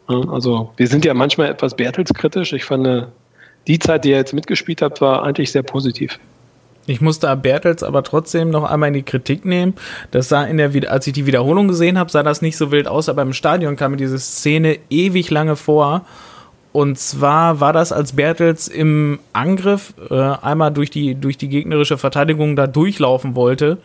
Also 0.06 0.72
wir 0.76 0.86
sind 0.86 1.04
ja 1.04 1.14
manchmal 1.14 1.50
etwas 1.50 1.74
Bertels-kritisch. 1.74 2.52
Ich 2.52 2.64
fand, 2.64 3.08
die 3.66 3.78
Zeit, 3.78 4.04
die 4.04 4.12
er 4.12 4.18
jetzt 4.18 4.32
mitgespielt 4.32 4.82
hat, 4.82 5.00
war 5.00 5.24
eigentlich 5.24 5.50
sehr 5.50 5.62
positiv. 5.62 6.18
Ich 6.86 7.00
musste 7.00 7.34
Bertels 7.36 7.82
aber 7.82 8.04
trotzdem 8.04 8.50
noch 8.50 8.62
einmal 8.62 8.88
in 8.88 8.94
die 8.94 9.02
Kritik 9.02 9.44
nehmen. 9.44 9.74
Das 10.12 10.28
sah 10.28 10.44
in 10.44 10.56
der, 10.56 10.70
als 10.90 11.06
ich 11.06 11.12
die 11.12 11.26
Wiederholung 11.26 11.66
gesehen 11.66 11.98
habe, 11.98 12.10
sah 12.10 12.22
das 12.22 12.42
nicht 12.42 12.56
so 12.56 12.70
wild 12.70 12.86
aus, 12.86 13.08
aber 13.08 13.22
im 13.22 13.32
Stadion 13.32 13.74
kam 13.74 13.90
mir 13.90 13.96
diese 13.96 14.18
Szene 14.18 14.78
ewig 14.88 15.30
lange 15.30 15.56
vor. 15.56 16.02
Und 16.70 16.98
zwar 16.98 17.58
war 17.58 17.72
das, 17.72 17.90
als 17.90 18.14
Bertels 18.14 18.68
im 18.68 19.18
Angriff 19.32 19.94
äh, 20.10 20.14
einmal 20.14 20.72
durch 20.72 20.90
die, 20.90 21.14
durch 21.14 21.38
die 21.38 21.48
gegnerische 21.48 21.98
Verteidigung 21.98 22.54
da 22.54 22.66
durchlaufen 22.66 23.34
wollte, 23.34 23.78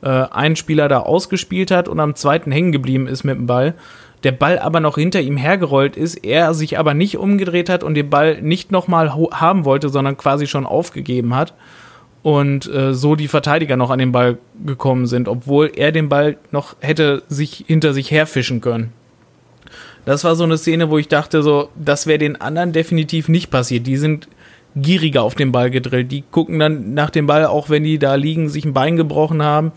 äh, 0.00 0.08
einen 0.08 0.56
Spieler 0.56 0.88
da 0.88 1.00
ausgespielt 1.00 1.70
hat 1.70 1.88
und 1.88 2.00
am 2.00 2.14
zweiten 2.14 2.52
hängen 2.52 2.72
geblieben 2.72 3.06
ist 3.06 3.24
mit 3.24 3.36
dem 3.36 3.46
Ball 3.46 3.74
der 4.24 4.32
Ball 4.32 4.58
aber 4.58 4.80
noch 4.80 4.96
hinter 4.96 5.20
ihm 5.20 5.36
hergerollt 5.36 5.96
ist, 5.96 6.24
er 6.24 6.54
sich 6.54 6.78
aber 6.78 6.94
nicht 6.94 7.18
umgedreht 7.18 7.68
hat 7.68 7.84
und 7.84 7.94
den 7.94 8.10
Ball 8.10 8.40
nicht 8.42 8.72
nochmal 8.72 9.12
haben 9.12 9.64
wollte, 9.64 9.88
sondern 9.88 10.16
quasi 10.16 10.46
schon 10.46 10.66
aufgegeben 10.66 11.34
hat 11.34 11.54
und 12.22 12.66
äh, 12.72 12.92
so 12.92 13.14
die 13.14 13.28
Verteidiger 13.28 13.76
noch 13.76 13.90
an 13.90 13.98
den 13.98 14.12
Ball 14.12 14.38
gekommen 14.64 15.06
sind, 15.06 15.28
obwohl 15.28 15.70
er 15.76 15.92
den 15.92 16.08
Ball 16.08 16.38
noch 16.50 16.76
hätte 16.80 17.22
sich 17.28 17.64
hinter 17.66 17.92
sich 17.92 18.10
herfischen 18.10 18.60
können. 18.60 18.92
Das 20.04 20.24
war 20.24 20.34
so 20.34 20.44
eine 20.44 20.58
Szene, 20.58 20.90
wo 20.90 20.98
ich 20.98 21.08
dachte, 21.08 21.42
so, 21.42 21.68
das 21.76 22.06
wäre 22.06 22.18
den 22.18 22.40
anderen 22.40 22.72
definitiv 22.72 23.28
nicht 23.28 23.50
passiert. 23.50 23.86
Die 23.86 23.96
sind 23.96 24.28
gieriger 24.76 25.22
auf 25.22 25.34
den 25.34 25.52
Ball 25.52 25.70
gedrillt. 25.70 26.12
Die 26.12 26.22
gucken 26.22 26.58
dann 26.58 26.94
nach 26.94 27.10
dem 27.10 27.26
Ball, 27.26 27.46
auch 27.46 27.70
wenn 27.70 27.82
die 27.84 27.98
da 27.98 28.14
liegen, 28.14 28.48
sich 28.48 28.64
ein 28.64 28.74
Bein 28.74 28.96
gebrochen 28.96 29.42
haben 29.42 29.72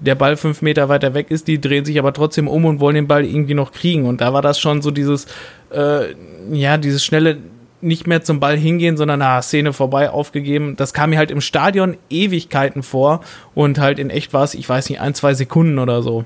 der 0.00 0.14
Ball 0.14 0.36
fünf 0.36 0.62
Meter 0.62 0.88
weiter 0.88 1.14
weg 1.14 1.30
ist, 1.30 1.46
die 1.48 1.60
drehen 1.60 1.84
sich 1.84 1.98
aber 1.98 2.12
trotzdem 2.12 2.48
um 2.48 2.64
und 2.64 2.80
wollen 2.80 2.94
den 2.94 3.06
Ball 3.06 3.24
irgendwie 3.24 3.54
noch 3.54 3.72
kriegen. 3.72 4.06
Und 4.06 4.20
da 4.20 4.32
war 4.32 4.42
das 4.42 4.58
schon 4.58 4.82
so 4.82 4.90
dieses, 4.90 5.26
äh, 5.72 6.14
ja, 6.50 6.78
dieses 6.78 7.04
schnelle 7.04 7.38
nicht 7.82 8.06
mehr 8.06 8.22
zum 8.22 8.40
Ball 8.40 8.56
hingehen, 8.56 8.96
sondern 8.96 9.20
na, 9.20 9.40
Szene 9.40 9.72
vorbei, 9.72 10.10
aufgegeben. 10.10 10.76
Das 10.76 10.92
kam 10.92 11.10
mir 11.10 11.18
halt 11.18 11.30
im 11.30 11.40
Stadion 11.40 11.96
Ewigkeiten 12.10 12.82
vor 12.82 13.20
und 13.54 13.78
halt 13.78 13.98
in 13.98 14.10
echt 14.10 14.32
war 14.32 14.44
es, 14.44 14.54
ich 14.54 14.68
weiß 14.68 14.88
nicht, 14.90 15.00
ein, 15.00 15.14
zwei 15.14 15.34
Sekunden 15.34 15.78
oder 15.78 16.02
so. 16.02 16.24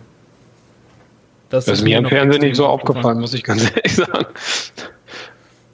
Das, 1.51 1.66
das 1.66 1.79
ist 1.79 1.85
mir 1.85 1.99
im 1.99 2.07
Fernsehen 2.07 2.43
nicht 2.43 2.57
so 2.57 2.66
aufgefallen, 2.66 3.20
muss 3.20 3.35
ich 3.35 3.45
ganz 3.45 3.70
ehrlich 3.77 3.95
sagen. 3.95 4.27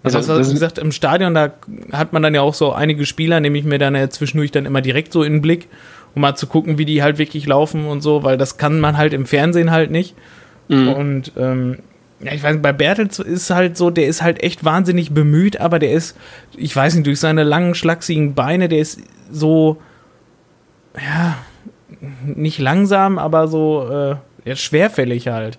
Also, 0.03 0.19
also 0.19 0.39
das, 0.39 0.49
wie 0.49 0.55
gesagt, 0.55 0.79
im 0.79 0.93
Stadion, 0.93 1.35
da 1.35 1.53
hat 1.93 2.13
man 2.13 2.23
dann 2.23 2.35
ja 2.35 2.41
auch 2.41 2.55
so 2.55 2.73
einige 2.73 3.05
Spieler, 3.05 3.41
nehme 3.41 3.59
ich 3.59 3.65
mir 3.65 3.79
dann 3.79 3.95
ja 3.95 4.09
zwischendurch 4.09 4.51
dann 4.51 4.65
immer 4.65 4.81
direkt 4.81 5.13
so 5.13 5.23
in 5.23 5.35
den 5.35 5.43
Blick, 5.43 5.69
um 6.15 6.23
mal 6.23 6.35
zu 6.35 6.47
gucken, 6.47 6.79
wie 6.79 6.87
die 6.87 7.03
halt 7.03 7.19
wirklich 7.19 7.47
laufen 7.47 7.87
und 7.87 8.01
so, 8.01 8.23
weil 8.23 8.39
das 8.39 8.57
kann 8.57 8.81
man 8.81 8.97
halt 8.97 9.13
im 9.13 9.27
Fernsehen 9.27 9.71
halt 9.71 9.91
nicht. 9.91 10.15
Mhm. 10.69 10.89
Und 10.89 11.33
ähm, 11.37 11.79
ja, 12.21 12.33
ich 12.33 12.43
weiß 12.43 12.55
nicht, 12.55 12.63
bei 12.63 12.73
Bertels 12.73 13.19
ist 13.19 13.51
halt 13.51 13.77
so, 13.77 13.91
der 13.91 14.07
ist 14.07 14.23
halt 14.23 14.43
echt 14.43 14.65
wahnsinnig 14.65 15.13
bemüht, 15.13 15.61
aber 15.61 15.79
der 15.79 15.93
ist, 15.93 16.17
ich 16.57 16.75
weiß 16.75 16.95
nicht, 16.95 17.07
durch 17.07 17.21
seine 17.21 17.45
langen, 17.45 17.75
schlachsigen 17.75 18.35
Beine, 18.35 18.69
der 18.69 18.79
ist 18.79 19.01
so, 19.31 19.81
ja, 20.97 21.37
nicht 22.25 22.59
langsam, 22.59 23.19
aber 23.19 23.49
so 23.49 23.89
äh, 23.91 24.49
ja, 24.49 24.57
schwerfällig 24.57 25.29
halt. 25.29 25.59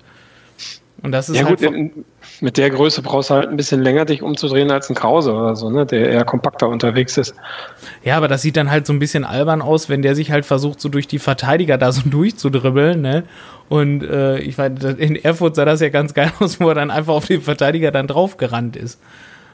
Und 1.03 1.11
das 1.11 1.29
ist 1.29 1.37
ja, 1.37 1.45
halt 1.45 1.59
gut, 1.59 2.05
mit 2.41 2.57
der 2.57 2.69
Größe 2.69 3.01
brauchst 3.01 3.29
du 3.29 3.35
halt 3.35 3.49
ein 3.49 3.57
bisschen 3.57 3.81
länger, 3.81 4.05
dich 4.05 4.23
umzudrehen 4.23 4.71
als 4.71 4.89
ein 4.89 4.95
Krause 4.95 5.33
oder 5.33 5.55
so, 5.55 5.69
ne? 5.69 5.85
der 5.85 6.09
eher 6.09 6.25
kompakter 6.25 6.67
unterwegs 6.67 7.17
ist. 7.17 7.35
Ja, 8.03 8.17
aber 8.17 8.27
das 8.27 8.41
sieht 8.41 8.57
dann 8.57 8.71
halt 8.71 8.87
so 8.87 8.93
ein 8.93 8.99
bisschen 8.99 9.23
albern 9.23 9.61
aus, 9.61 9.89
wenn 9.89 10.01
der 10.01 10.15
sich 10.15 10.31
halt 10.31 10.45
versucht, 10.45 10.81
so 10.81 10.89
durch 10.89 11.07
die 11.07 11.19
Verteidiger 11.19 11.77
da 11.77 11.91
so 11.91 12.01
durchzudribbeln, 12.09 13.01
ne? 13.01 13.23
Und 13.69 14.03
äh, 14.03 14.39
ich 14.39 14.57
weiß, 14.57 14.71
in 14.97 15.15
Erfurt 15.15 15.55
sah 15.55 15.63
das 15.63 15.79
ja 15.79 15.87
ganz 15.87 16.13
geil 16.13 16.31
aus, 16.39 16.59
wo 16.59 16.67
er 16.67 16.75
dann 16.75 16.91
einfach 16.91 17.13
auf 17.13 17.27
den 17.27 17.41
Verteidiger 17.41 17.91
dann 17.91 18.07
draufgerannt 18.07 18.75
ist. 18.75 18.99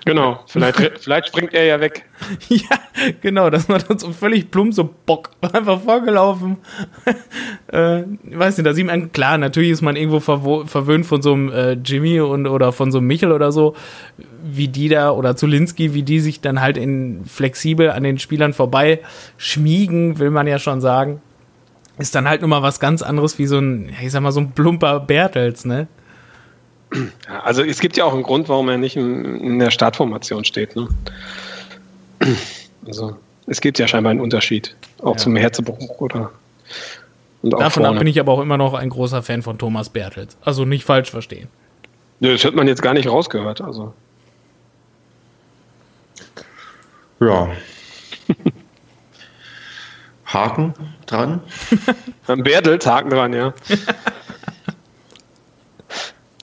Genau, 0.07 0.39
vielleicht, 0.47 0.99
vielleicht 0.99 1.27
springt 1.27 1.53
er 1.53 1.65
ja 1.65 1.81
weg. 1.81 2.05
ja, 2.49 2.79
genau, 3.21 3.49
das 3.49 3.67
war 3.67 3.79
dann 3.79 3.99
so 3.99 4.11
völlig 4.13 4.49
plump, 4.49 4.73
so 4.73 4.89
Bock, 5.05 5.31
einfach 5.53 5.81
vorgelaufen. 5.81 6.57
äh, 7.67 8.03
weiß 8.23 8.57
nicht, 8.57 8.65
da 8.65 8.73
sieht 8.73 8.85
man, 8.85 9.11
klar, 9.11 9.37
natürlich 9.37 9.71
ist 9.71 9.81
man 9.81 9.97
irgendwo 9.97 10.21
verwöhnt 10.21 11.05
von 11.05 11.21
so 11.21 11.33
einem 11.33 11.51
äh, 11.51 11.73
Jimmy 11.73 12.21
und, 12.21 12.47
oder 12.47 12.71
von 12.71 12.89
so 12.89 12.99
einem 12.99 13.07
Michel 13.07 13.33
oder 13.33 13.51
so, 13.51 13.75
wie 14.41 14.69
die 14.69 14.87
da, 14.87 15.11
oder 15.11 15.35
Zulinski, 15.35 15.93
wie 15.93 16.03
die 16.03 16.21
sich 16.21 16.39
dann 16.39 16.61
halt 16.61 16.77
in 16.77 17.25
flexibel 17.25 17.91
an 17.91 18.03
den 18.03 18.17
Spielern 18.17 18.53
vorbei 18.53 19.01
schmiegen, 19.35 20.19
will 20.19 20.31
man 20.31 20.47
ja 20.47 20.57
schon 20.57 20.79
sagen. 20.79 21.21
Ist 21.97 22.15
dann 22.15 22.29
halt 22.29 22.41
nochmal 22.41 22.61
was 22.61 22.79
ganz 22.79 23.01
anderes 23.01 23.37
wie 23.39 23.47
so 23.47 23.57
ein, 23.57 23.91
ich 24.01 24.11
sag 24.11 24.21
mal, 24.21 24.31
so 24.31 24.39
ein 24.39 24.51
plumper 24.51 25.01
Bertels, 25.01 25.65
ne? 25.65 25.87
Also 27.43 27.63
es 27.63 27.79
gibt 27.79 27.97
ja 27.97 28.05
auch 28.05 28.13
einen 28.13 28.23
Grund, 28.23 28.49
warum 28.49 28.69
er 28.69 28.77
nicht 28.77 28.95
in, 28.95 29.39
in 29.41 29.59
der 29.59 29.71
Startformation 29.71 30.45
steht. 30.45 30.75
Ne? 30.75 30.87
Also 32.85 33.17
es 33.45 33.61
gibt 33.61 33.79
ja 33.79 33.87
scheinbar 33.87 34.11
einen 34.11 34.21
Unterschied, 34.21 34.75
auch 34.99 35.13
ja. 35.13 35.17
zum 35.17 35.35
Herzebruch 35.35 35.99
oder. 35.99 36.31
Davon 37.43 37.85
ab 37.85 37.97
bin 37.97 38.07
ich 38.07 38.19
aber 38.19 38.31
auch 38.31 38.41
immer 38.41 38.57
noch 38.57 38.73
ein 38.73 38.89
großer 38.89 39.21
Fan 39.21 39.41
von 39.41 39.57
Thomas 39.57 39.89
Bertels. 39.89 40.37
Also 40.41 40.65
nicht 40.65 40.83
falsch 40.83 41.11
verstehen. 41.11 41.47
Das 42.19 42.43
hat 42.43 42.55
man 42.55 42.67
jetzt 42.67 42.81
gar 42.81 42.93
nicht 42.93 43.07
rausgehört. 43.07 43.61
Also. 43.61 43.93
Ja. 47.19 47.49
Haken 50.25 50.73
dran. 51.05 51.41
Bertels, 52.27 52.85
Haken 52.85 53.09
dran, 53.09 53.33
ja. 53.33 53.53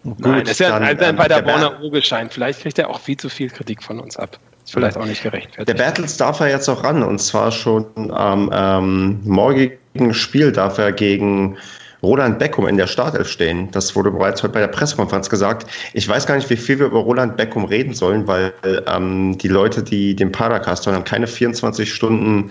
Gut, 0.05 0.21
Nein, 0.21 0.41
das 0.41 0.53
ist 0.53 0.61
ja 0.61 0.77
ein, 0.77 0.83
ein, 0.83 1.17
bei 1.17 1.29
der, 1.29 1.41
der 1.41 1.43
Borner 1.43 1.83
Urgestein. 1.83 2.29
Vielleicht 2.31 2.61
kriegt 2.61 2.79
er 2.79 2.91
auch 2.91 3.01
viel 3.01 3.17
zu 3.17 3.29
viel 3.29 3.49
Kritik 3.49 3.83
von 3.83 3.99
uns 3.99 4.17
ab. 4.17 4.39
Ist 4.65 4.73
vielleicht 4.73 4.97
auch 4.97 5.07
nicht 5.07 5.23
gerechtfertigt. 5.23 5.69
Der 5.69 5.83
Battles 5.83 6.17
darf 6.17 6.41
er 6.41 6.49
jetzt 6.49 6.69
auch 6.69 6.85
ran 6.85 7.03
und 7.03 7.19
zwar 7.19 7.51
schon 7.51 7.87
am 8.11 8.51
ähm, 8.53 9.21
morgigen 9.25 10.13
Spiel 10.13 10.53
darf 10.53 10.79
er 10.79 10.93
gegen 10.93 11.57
Roland 12.03 12.39
Beckum 12.39 12.67
in 12.69 12.77
der 12.77 12.87
Startelf 12.87 13.29
stehen. 13.29 13.71
Das 13.71 13.97
wurde 13.97 14.11
bereits 14.11 14.43
heute 14.43 14.53
bei 14.53 14.61
der 14.61 14.69
Pressekonferenz 14.69 15.31
gesagt. 15.31 15.67
Ich 15.95 16.07
weiß 16.07 16.27
gar 16.27 16.37
nicht, 16.37 16.49
wie 16.51 16.57
viel 16.57 16.79
wir 16.79 16.87
über 16.87 17.01
Roland 17.01 17.37
Beckum 17.37 17.65
reden 17.65 17.95
sollen, 17.95 18.27
weil 18.27 18.53
ähm, 18.87 19.39
die 19.39 19.49
Leute, 19.49 19.83
die 19.83 20.15
den 20.15 20.31
Paracast 20.31 20.87
hören, 20.87 20.97
haben 20.97 21.05
keine 21.05 21.27
24 21.27 21.93
Stunden 21.93 22.51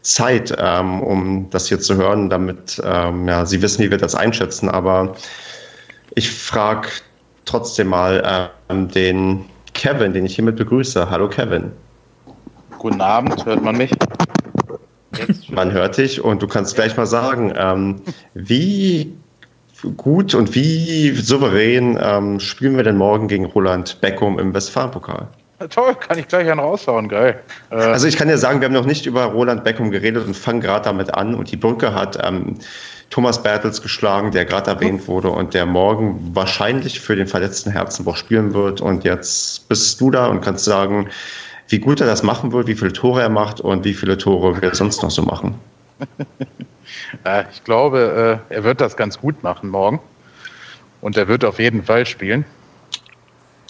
Zeit, 0.00 0.54
ähm, 0.58 1.02
um 1.02 1.48
das 1.50 1.68
hier 1.68 1.80
zu 1.80 1.96
hören, 1.96 2.28
damit 2.30 2.80
ähm, 2.84 3.28
ja, 3.28 3.46
sie 3.46 3.60
wissen, 3.62 3.84
wie 3.84 3.90
wir 3.90 3.98
das 3.98 4.14
einschätzen. 4.14 4.68
Aber 4.68 5.14
ich 6.14 6.30
frage 6.30 6.88
trotzdem 7.44 7.88
mal 7.88 8.48
ähm, 8.68 8.88
den 8.88 9.44
Kevin, 9.74 10.12
den 10.12 10.26
ich 10.26 10.34
hiermit 10.34 10.56
begrüße. 10.56 11.10
Hallo 11.10 11.28
Kevin. 11.28 11.72
Guten 12.78 13.00
Abend, 13.00 13.44
hört 13.44 13.62
man 13.62 13.76
mich? 13.76 13.92
man 15.48 15.72
hört 15.72 15.96
dich 15.96 16.22
und 16.22 16.42
du 16.42 16.46
kannst 16.46 16.74
gleich 16.74 16.96
mal 16.96 17.06
sagen, 17.06 17.52
ähm, 17.56 18.02
wie 18.34 19.16
gut 19.96 20.34
und 20.34 20.54
wie 20.54 21.10
souverän 21.10 21.98
ähm, 22.00 22.40
spielen 22.40 22.76
wir 22.76 22.84
denn 22.84 22.96
morgen 22.96 23.28
gegen 23.28 23.46
Roland 23.46 24.00
Beckum 24.00 24.38
im 24.38 24.54
Westfalenpokal? 24.54 25.28
Toll, 25.70 25.94
kann 25.94 26.18
ich 26.18 26.26
gleich 26.28 26.50
einen 26.50 26.60
raushauen, 26.60 27.08
geil. 27.08 27.40
Äh, 27.70 27.76
also 27.76 28.06
ich 28.06 28.16
kann 28.16 28.28
dir 28.28 28.38
sagen, 28.38 28.60
wir 28.60 28.66
haben 28.66 28.74
noch 28.74 28.86
nicht 28.86 29.06
über 29.06 29.24
Roland 29.24 29.64
Beckum 29.64 29.90
geredet 29.90 30.26
und 30.26 30.36
fangen 30.36 30.60
gerade 30.60 30.84
damit 30.84 31.14
an 31.14 31.34
und 31.34 31.50
die 31.50 31.56
Brücke 31.56 31.94
hat 31.94 32.18
ähm, 32.22 32.56
Thomas 33.10 33.42
Bertels 33.42 33.82
geschlagen, 33.82 34.32
der 34.32 34.44
gerade 34.44 34.70
erwähnt 34.70 35.06
wurde 35.06 35.30
und 35.30 35.54
der 35.54 35.66
morgen 35.66 36.30
wahrscheinlich 36.34 37.00
für 37.00 37.16
den 37.16 37.26
verletzten 37.26 37.70
Herzenbruch 37.70 38.16
spielen 38.16 38.54
wird. 38.54 38.80
Und 38.80 39.04
jetzt 39.04 39.68
bist 39.68 40.00
du 40.00 40.10
da 40.10 40.26
und 40.26 40.40
kannst 40.40 40.64
sagen, 40.64 41.08
wie 41.68 41.78
gut 41.78 42.00
er 42.00 42.06
das 42.06 42.22
machen 42.22 42.52
wird, 42.52 42.66
wie 42.66 42.74
viele 42.74 42.92
Tore 42.92 43.22
er 43.22 43.28
macht 43.28 43.60
und 43.60 43.84
wie 43.84 43.94
viele 43.94 44.18
Tore 44.18 44.60
wir 44.60 44.74
sonst 44.74 45.02
noch 45.02 45.10
so 45.10 45.22
machen. 45.22 45.54
ich 47.52 47.64
glaube, 47.64 48.40
äh, 48.50 48.54
er 48.54 48.64
wird 48.64 48.80
das 48.80 48.96
ganz 48.96 49.18
gut 49.18 49.42
machen 49.42 49.68
morgen. 49.68 50.00
Und 51.00 51.16
er 51.16 51.28
wird 51.28 51.44
auf 51.44 51.58
jeden 51.58 51.84
Fall 51.84 52.06
spielen. 52.06 52.44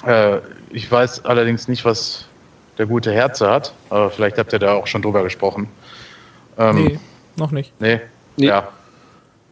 Äh, 0.06 0.38
ich 0.70 0.90
weiß 0.90 1.24
allerdings 1.24 1.68
nicht, 1.68 1.84
was 1.84 2.26
der 2.78 2.86
gute 2.86 3.12
Herze 3.12 3.50
hat, 3.50 3.74
aber 3.90 4.10
vielleicht 4.10 4.38
habt 4.38 4.52
ihr 4.52 4.58
da 4.58 4.72
auch 4.74 4.86
schon 4.86 5.02
drüber 5.02 5.22
gesprochen. 5.22 5.68
Ähm, 6.58 6.76
nee, 6.76 7.00
noch 7.36 7.50
nicht. 7.50 7.72
Nee, 7.80 8.00
nee. 8.36 8.46
ja 8.46 8.68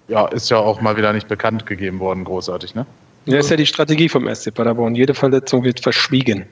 ja, 0.09 0.27
ist 0.27 0.51
ja 0.51 0.59
auch 0.59 0.81
mal 0.81 0.97
wieder 0.97 1.13
nicht 1.13 1.29
bekannt 1.29 1.67
gegeben 1.67 2.01
worden, 2.01 2.25
großartig, 2.25 2.75
ne? 2.75 2.87
Ja, 3.25 3.39
ist 3.39 3.51
ja 3.51 3.57
die 3.57 3.67
Strategie 3.67 4.09
vom 4.09 4.33
SC 4.35 4.53
Paderborn. 4.53 4.95
Jede 4.95 5.15
Verletzung 5.15 5.63
wird 5.63 5.81
verschwiegen. 5.81 6.45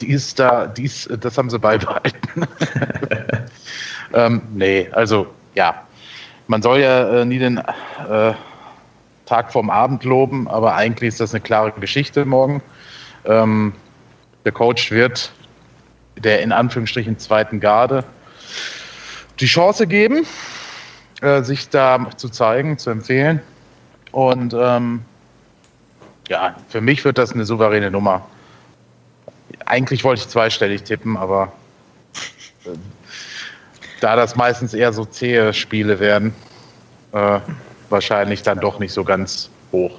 Die 0.00 0.08
ist 0.08 0.38
da, 0.38 0.66
die 0.66 0.84
ist, 0.84 1.08
das 1.20 1.36
haben 1.36 1.50
sie 1.50 1.58
beibehalten. 1.58 2.48
ähm, 4.14 4.42
nee, 4.54 4.88
also 4.92 5.26
ja, 5.54 5.84
man 6.46 6.62
soll 6.62 6.80
ja 6.80 7.20
äh, 7.20 7.24
nie 7.24 7.38
den 7.38 7.58
äh, 7.58 8.32
Tag 9.26 9.52
vorm 9.52 9.70
Abend 9.70 10.04
loben, 10.04 10.48
aber 10.48 10.74
eigentlich 10.74 11.08
ist 11.08 11.20
das 11.20 11.34
eine 11.34 11.42
klare 11.42 11.72
Geschichte 11.72 12.24
morgen. 12.24 12.62
Ähm, 13.24 13.74
der 14.44 14.52
Coach 14.52 14.90
wird 14.90 15.30
der 16.16 16.42
in 16.42 16.52
Anführungsstrichen 16.52 17.18
zweiten 17.18 17.60
Garde 17.60 18.04
die 19.40 19.46
Chance 19.46 19.86
geben, 19.86 20.26
äh, 21.20 21.42
sich 21.42 21.68
da 21.68 22.10
zu 22.16 22.28
zeigen, 22.28 22.78
zu 22.78 22.90
empfehlen. 22.90 23.40
Und 24.12 24.54
ähm, 24.58 25.02
ja, 26.28 26.56
für 26.68 26.80
mich 26.80 27.04
wird 27.04 27.18
das 27.18 27.32
eine 27.32 27.44
souveräne 27.44 27.90
Nummer. 27.90 28.26
Eigentlich 29.66 30.04
wollte 30.04 30.22
ich 30.22 30.28
zweistellig 30.28 30.82
tippen, 30.82 31.16
aber 31.16 31.52
äh, 32.64 32.70
da 34.00 34.16
das 34.16 34.36
meistens 34.36 34.74
eher 34.74 34.92
so 34.92 35.04
zähe 35.04 35.52
Spiele 35.54 36.00
werden, 36.00 36.34
äh, 37.12 37.40
wahrscheinlich 37.88 38.42
dann 38.42 38.60
doch 38.60 38.78
nicht 38.78 38.92
so 38.92 39.04
ganz 39.04 39.50
hoch. 39.72 39.98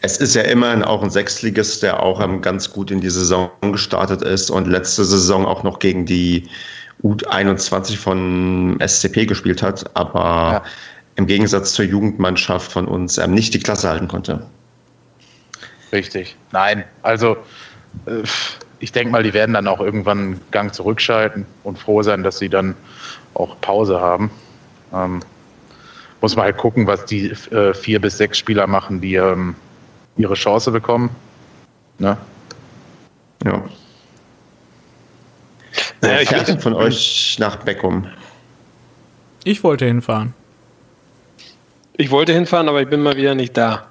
Es 0.00 0.18
ist 0.18 0.34
ja 0.34 0.42
immerhin 0.42 0.84
auch 0.84 1.02
ein 1.02 1.10
Sechstligist, 1.10 1.82
der 1.82 2.02
auch 2.02 2.20
ähm, 2.20 2.40
ganz 2.40 2.70
gut 2.70 2.90
in 2.90 3.00
die 3.00 3.10
Saison 3.10 3.50
gestartet 3.60 4.22
ist 4.22 4.50
und 4.50 4.66
letzte 4.68 5.04
Saison 5.04 5.44
auch 5.44 5.62
noch 5.62 5.78
gegen 5.78 6.06
die 6.06 6.48
U21 7.02 7.98
von 7.98 8.78
SCP 8.80 9.26
gespielt 9.26 9.62
hat, 9.62 9.90
aber 9.94 10.52
ja. 10.52 10.62
im 11.16 11.26
Gegensatz 11.26 11.74
zur 11.74 11.84
Jugendmannschaft 11.84 12.70
von 12.72 12.86
uns 12.86 13.18
ähm, 13.18 13.32
nicht 13.32 13.54
die 13.54 13.58
Klasse 13.58 13.88
halten 13.88 14.08
konnte. 14.08 14.46
Richtig. 15.92 16.36
Nein, 16.52 16.84
also 17.02 17.36
äh, 18.06 18.22
ich 18.80 18.92
denke 18.92 19.10
mal, 19.10 19.22
die 19.22 19.32
werden 19.32 19.54
dann 19.54 19.66
auch 19.68 19.80
irgendwann 19.80 20.18
einen 20.18 20.40
Gang 20.50 20.74
zurückschalten 20.74 21.46
und 21.64 21.78
froh 21.78 22.02
sein, 22.02 22.22
dass 22.22 22.38
sie 22.38 22.48
dann 22.48 22.74
auch 23.34 23.60
Pause 23.60 24.00
haben. 24.00 24.30
Ähm, 24.92 25.20
muss 26.20 26.36
man 26.36 26.46
halt 26.46 26.56
gucken, 26.56 26.86
was 26.86 27.04
die 27.04 27.30
äh, 27.30 27.74
vier 27.74 28.00
bis 28.00 28.18
sechs 28.18 28.38
Spieler 28.38 28.66
machen, 28.66 29.00
die 29.00 29.14
ähm, 29.14 29.54
ihre 30.16 30.34
Chance 30.34 30.70
bekommen. 30.70 31.10
Ne? 31.98 32.16
Ja. 33.44 33.62
Naja, 36.06 36.20
ich 36.20 36.28
fährt 36.28 36.62
von 36.62 36.74
euch 36.74 37.36
nach 37.38 37.56
Beckum? 37.56 38.06
Ich 39.44 39.62
wollte 39.62 39.86
hinfahren. 39.86 40.34
Ich 41.96 42.10
wollte 42.10 42.32
hinfahren, 42.32 42.68
aber 42.68 42.82
ich 42.82 42.88
bin 42.88 43.02
mal 43.02 43.16
wieder 43.16 43.34
nicht 43.34 43.56
da. 43.56 43.88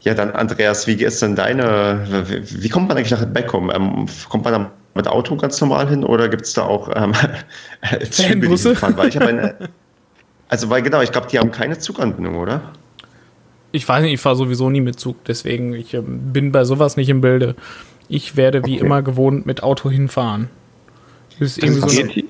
ja, 0.00 0.14
dann 0.14 0.32
Andreas, 0.32 0.86
wie 0.86 1.02
ist 1.02 1.22
denn 1.22 1.34
deine, 1.36 2.04
wie 2.26 2.68
kommt 2.68 2.88
man 2.88 2.96
eigentlich 2.96 3.12
nach 3.12 3.24
Beckum? 3.26 3.70
Ähm, 3.70 4.06
kommt 4.28 4.44
man 4.44 4.52
da 4.52 4.70
mit 4.94 5.08
Auto 5.08 5.36
ganz 5.36 5.60
normal 5.60 5.88
hin 5.88 6.04
oder 6.04 6.28
gibt 6.28 6.44
es 6.44 6.52
da 6.52 6.62
auch 6.62 6.90
ähm, 6.94 7.12
Züge, 8.10 8.48
die 8.48 8.74
fahren? 8.74 8.96
Weil 8.96 9.08
ich 9.08 9.20
eine, 9.20 9.56
also 10.48 10.70
weil 10.70 10.82
genau, 10.82 11.00
ich 11.00 11.10
glaube, 11.10 11.26
die 11.28 11.38
haben 11.38 11.50
keine 11.50 11.78
Zuganbindung, 11.78 12.36
oder? 12.36 12.60
Ich 13.72 13.88
weiß 13.88 14.02
nicht, 14.02 14.12
ich 14.12 14.20
fahre 14.20 14.36
sowieso 14.36 14.70
nie 14.70 14.80
mit 14.80 15.00
Zug, 15.00 15.24
deswegen 15.24 15.74
ich 15.74 15.94
ähm, 15.94 16.32
bin 16.32 16.52
bei 16.52 16.64
sowas 16.64 16.96
nicht 16.96 17.08
im 17.08 17.20
Bilde. 17.20 17.56
Ich 18.08 18.36
werde 18.36 18.64
wie 18.64 18.76
Okay. 18.76 18.84
immer 18.86 19.02
gewohnt 19.02 19.46
mit 19.46 19.62
Auto 19.62 19.90
hinfahren. 19.90 20.48
Ist 21.40 21.58
irgendwie 21.62 21.80
so 21.80 22.00
eine, 22.00 22.24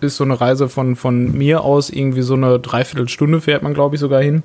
ist 0.00 0.16
so 0.16 0.24
eine 0.24 0.40
Reise 0.40 0.68
von, 0.68 0.94
von 0.96 1.32
mir 1.36 1.62
aus 1.62 1.90
irgendwie 1.90 2.22
so 2.22 2.34
eine 2.34 2.58
Dreiviertelstunde 2.60 3.40
fährt 3.40 3.62
man, 3.62 3.74
glaube 3.74 3.96
ich, 3.96 4.00
sogar 4.00 4.22
hin. 4.22 4.42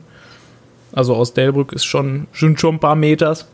Also 0.93 1.15
aus 1.15 1.33
Delbrück 1.33 1.71
ist 1.73 1.85
schon, 1.85 2.27
sind 2.33 2.59
schon 2.59 2.75
ein 2.75 2.79
paar 2.79 2.95
Meters. 2.95 3.47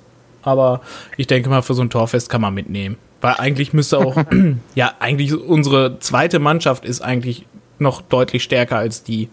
Aber 0.44 0.82
ich 1.18 1.28
denke 1.28 1.50
mal, 1.50 1.64
für 1.64 1.74
so 1.74 1.82
ein 1.82 1.90
Torfest 1.90 2.30
kann 2.30 2.40
man 2.42 2.54
mitnehmen. 2.54 2.98
Weil 3.22 3.34
eigentlich 3.40 3.74
müsste 3.74 3.98
auch, 3.98 4.16
ja, 4.76 4.94
eigentlich 5.00 5.36
unsere 5.36 6.00
zweite 6.00 6.40
Mannschaft 6.40 6.86
ist 6.86 7.02
eigentlich 7.02 7.46
noch 7.80 8.02
deutlich 8.02 8.44
stärker 8.44 8.78
als 8.78 9.04
die. 9.04 9.30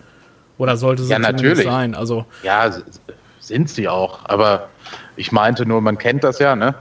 Oder 0.59 0.77
sollte 0.77 1.03
sie 1.05 1.13
Ja, 1.13 1.19
natürlich. 1.19 1.65
sein. 1.65 1.95
Also, 1.95 2.25
Ja, 2.43 2.71
sind 3.41 3.69
sie 3.69 3.89
auch. 3.89 4.21
Aber 4.25 4.69
ich 5.17 5.31
meinte 5.33 5.67
nur, 5.67 5.81
man 5.81 5.99
kennt 5.99 6.25
das 6.25 6.39
ja, 6.39 6.57
ne? 6.57 6.75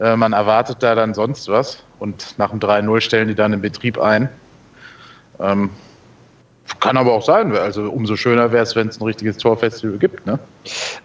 Äh, 0.00 0.16
man 0.16 0.32
erwartet 0.32 0.78
da 0.80 0.94
dann 0.94 1.14
sonst 1.14 1.48
was 1.48 1.82
und 1.98 2.34
nach 2.38 2.50
dem 2.50 2.58
3-0 2.60 3.00
stellen 3.00 3.28
die 3.28 3.34
dann 3.34 3.52
den 3.52 3.60
Betrieb 3.60 3.98
ein. 3.98 4.28
Ähm, 5.38 5.70
kann 6.78 6.96
aber 6.96 7.12
auch 7.12 7.22
sein. 7.24 7.54
Also 7.56 7.90
umso 7.90 8.16
schöner 8.16 8.52
wäre 8.52 8.62
es, 8.62 8.76
wenn 8.76 8.88
es 8.88 9.00
ein 9.00 9.04
richtiges 9.04 9.36
Torfestival 9.36 9.98
gibt, 9.98 10.24
ne? 10.26 10.38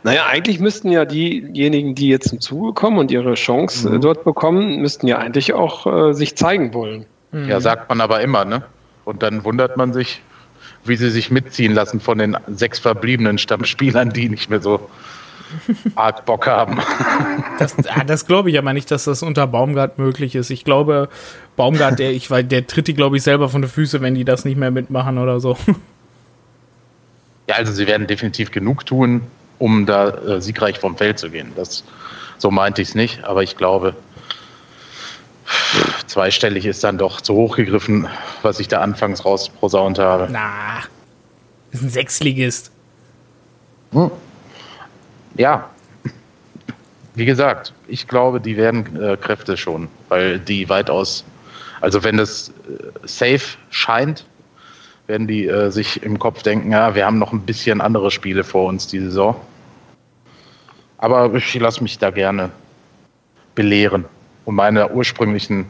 Naja, 0.03 0.25
eigentlich 0.27 0.59
müssten 0.59 0.89
ja 0.91 1.05
diejenigen, 1.05 1.95
die 1.95 2.09
jetzt 2.09 2.29
zum 2.29 2.39
Zuge 2.39 2.73
kommen 2.73 2.99
und 2.99 3.11
ihre 3.11 3.33
Chance 3.33 3.89
Mhm. 3.89 3.95
äh, 3.95 3.99
dort 3.99 4.23
bekommen, 4.23 4.81
müssten 4.81 5.07
ja 5.07 5.17
eigentlich 5.17 5.53
auch 5.53 6.09
äh, 6.09 6.13
sich 6.13 6.35
zeigen 6.37 6.73
wollen. 6.73 7.05
Ja, 7.33 7.59
sagt 7.59 7.89
man 7.89 7.99
aber 7.99 8.21
immer, 8.21 8.45
ne? 8.45 8.63
Und 9.03 9.21
dann 9.21 9.43
wundert 9.43 9.75
man 9.75 9.91
sich, 9.91 10.21
wie 10.85 10.95
sie 10.95 11.09
sich 11.09 11.31
mitziehen 11.31 11.73
lassen 11.73 11.99
von 11.99 12.17
den 12.17 12.37
sechs 12.47 12.79
verbliebenen 12.79 13.37
Stammspielern, 13.37 14.11
die 14.11 14.29
nicht 14.29 14.49
mehr 14.49 14.61
so 14.61 14.79
arg 15.95 16.25
Bock 16.25 16.47
haben. 16.47 16.79
das, 17.59 17.75
ah, 17.87 18.03
das 18.05 18.25
glaube 18.25 18.49
ich 18.49 18.57
aber 18.57 18.73
nicht, 18.73 18.91
dass 18.91 19.05
das 19.05 19.23
unter 19.23 19.47
Baumgart 19.47 19.97
möglich 19.97 20.35
ist. 20.35 20.49
Ich 20.49 20.63
glaube, 20.63 21.09
Baumgart, 21.55 21.99
der, 21.99 22.11
ich, 22.11 22.27
der 22.27 22.67
tritt 22.67 22.87
die, 22.87 22.93
glaube 22.93 23.17
ich, 23.17 23.23
selber 23.23 23.49
von 23.49 23.61
den 23.61 23.69
Füßen, 23.69 24.01
wenn 24.01 24.15
die 24.15 24.25
das 24.25 24.45
nicht 24.45 24.57
mehr 24.57 24.71
mitmachen 24.71 25.17
oder 25.17 25.39
so. 25.39 25.57
Ja, 27.47 27.57
also 27.57 27.71
sie 27.71 27.85
werden 27.85 28.07
definitiv 28.07 28.49
genug 28.49 28.87
tun, 28.87 29.21
um 29.59 29.85
da 29.85 30.09
äh, 30.09 30.41
siegreich 30.41 30.79
vom 30.79 30.97
Feld 30.97 31.19
zu 31.19 31.29
gehen. 31.29 31.51
Das, 31.55 31.83
so 32.39 32.49
meinte 32.49 32.81
ich 32.81 32.89
es 32.89 32.95
nicht, 32.95 33.23
aber 33.23 33.43
ich 33.43 33.55
glaube, 33.55 33.95
zweistellig 36.07 36.65
ist 36.65 36.83
dann 36.83 36.97
doch 36.97 37.21
zu 37.21 37.35
hoch 37.35 37.55
gegriffen, 37.55 38.07
was 38.41 38.59
ich 38.59 38.67
da 38.67 38.81
anfangs 38.81 39.25
rausprosaunt 39.25 39.99
habe. 39.99 40.27
Na, 40.31 40.79
ist 41.71 41.83
ein 41.83 41.89
Sechsligist. 41.89 42.71
Ja, 45.35 45.69
wie 47.15 47.25
gesagt, 47.25 47.73
ich 47.87 48.07
glaube, 48.07 48.41
die 48.41 48.57
werden 48.57 49.01
äh, 49.01 49.17
Kräfte 49.17 49.57
schon, 49.57 49.87
weil 50.09 50.39
die 50.39 50.67
weitaus, 50.69 51.23
also 51.81 52.03
wenn 52.03 52.17
das 52.17 52.49
äh, 52.49 53.07
safe 53.07 53.57
scheint, 53.69 54.25
werden 55.07 55.27
die 55.27 55.47
äh, 55.47 55.71
sich 55.71 56.03
im 56.03 56.19
Kopf 56.19 56.43
denken, 56.43 56.71
ja, 56.71 56.95
wir 56.95 57.05
haben 57.05 57.19
noch 57.19 57.31
ein 57.31 57.41
bisschen 57.41 57.79
andere 57.79 58.11
Spiele 58.11 58.43
vor 58.43 58.67
uns 58.67 58.87
die 58.87 58.99
Saison. 58.99 59.35
Aber 60.97 61.33
ich 61.33 61.53
lasse 61.55 61.83
mich 61.83 61.97
da 61.99 62.11
gerne 62.11 62.49
belehren 63.53 64.05
und 64.45 64.55
meine 64.55 64.89
ursprünglichen 64.91 65.65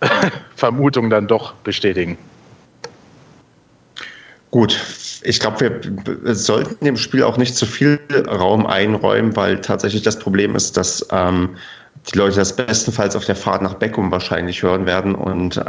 Vermutungen 0.56 1.10
dann 1.10 1.26
doch 1.26 1.54
bestätigen. 1.54 2.18
Gut, 4.50 4.72
ich 5.22 5.40
glaube, 5.40 5.80
wir 6.22 6.34
sollten 6.34 6.84
dem 6.84 6.96
Spiel 6.96 7.22
auch 7.22 7.36
nicht 7.36 7.56
zu 7.56 7.66
viel 7.66 8.00
Raum 8.26 8.66
einräumen, 8.66 9.36
weil 9.36 9.60
tatsächlich 9.60 10.02
das 10.02 10.18
Problem 10.18 10.54
ist, 10.56 10.76
dass 10.76 11.06
ähm, 11.10 11.50
die 12.12 12.18
Leute 12.18 12.36
das 12.36 12.56
bestenfalls 12.56 13.14
auf 13.16 13.26
der 13.26 13.36
Fahrt 13.36 13.62
nach 13.62 13.74
Beckum 13.74 14.10
wahrscheinlich 14.10 14.62
hören 14.62 14.86
werden 14.86 15.14
und 15.14 15.62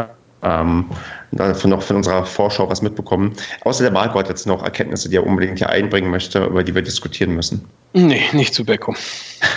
ähm, 0.44 0.86
davon 1.32 1.70
noch 1.70 1.84
von 1.84 1.98
unserer 1.98 2.26
Vorschau 2.26 2.70
was 2.70 2.82
mitbekommen. 2.82 3.34
Außer 3.62 3.84
der 3.84 3.92
Marco 3.92 4.18
hat 4.18 4.30
jetzt 4.30 4.48
noch 4.48 4.64
Erkenntnisse, 4.64 5.10
die 5.10 5.18
er 5.18 5.26
unbedingt 5.26 5.60
hier 5.60 5.70
einbringen 5.70 6.10
möchte, 6.10 6.46
über 6.46 6.64
die 6.64 6.74
wir 6.74 6.82
diskutieren 6.82 7.36
müssen. 7.36 7.66
Nee, 7.94 8.24
nicht 8.34 8.54
zu 8.54 8.66
Beckum. 8.66 8.96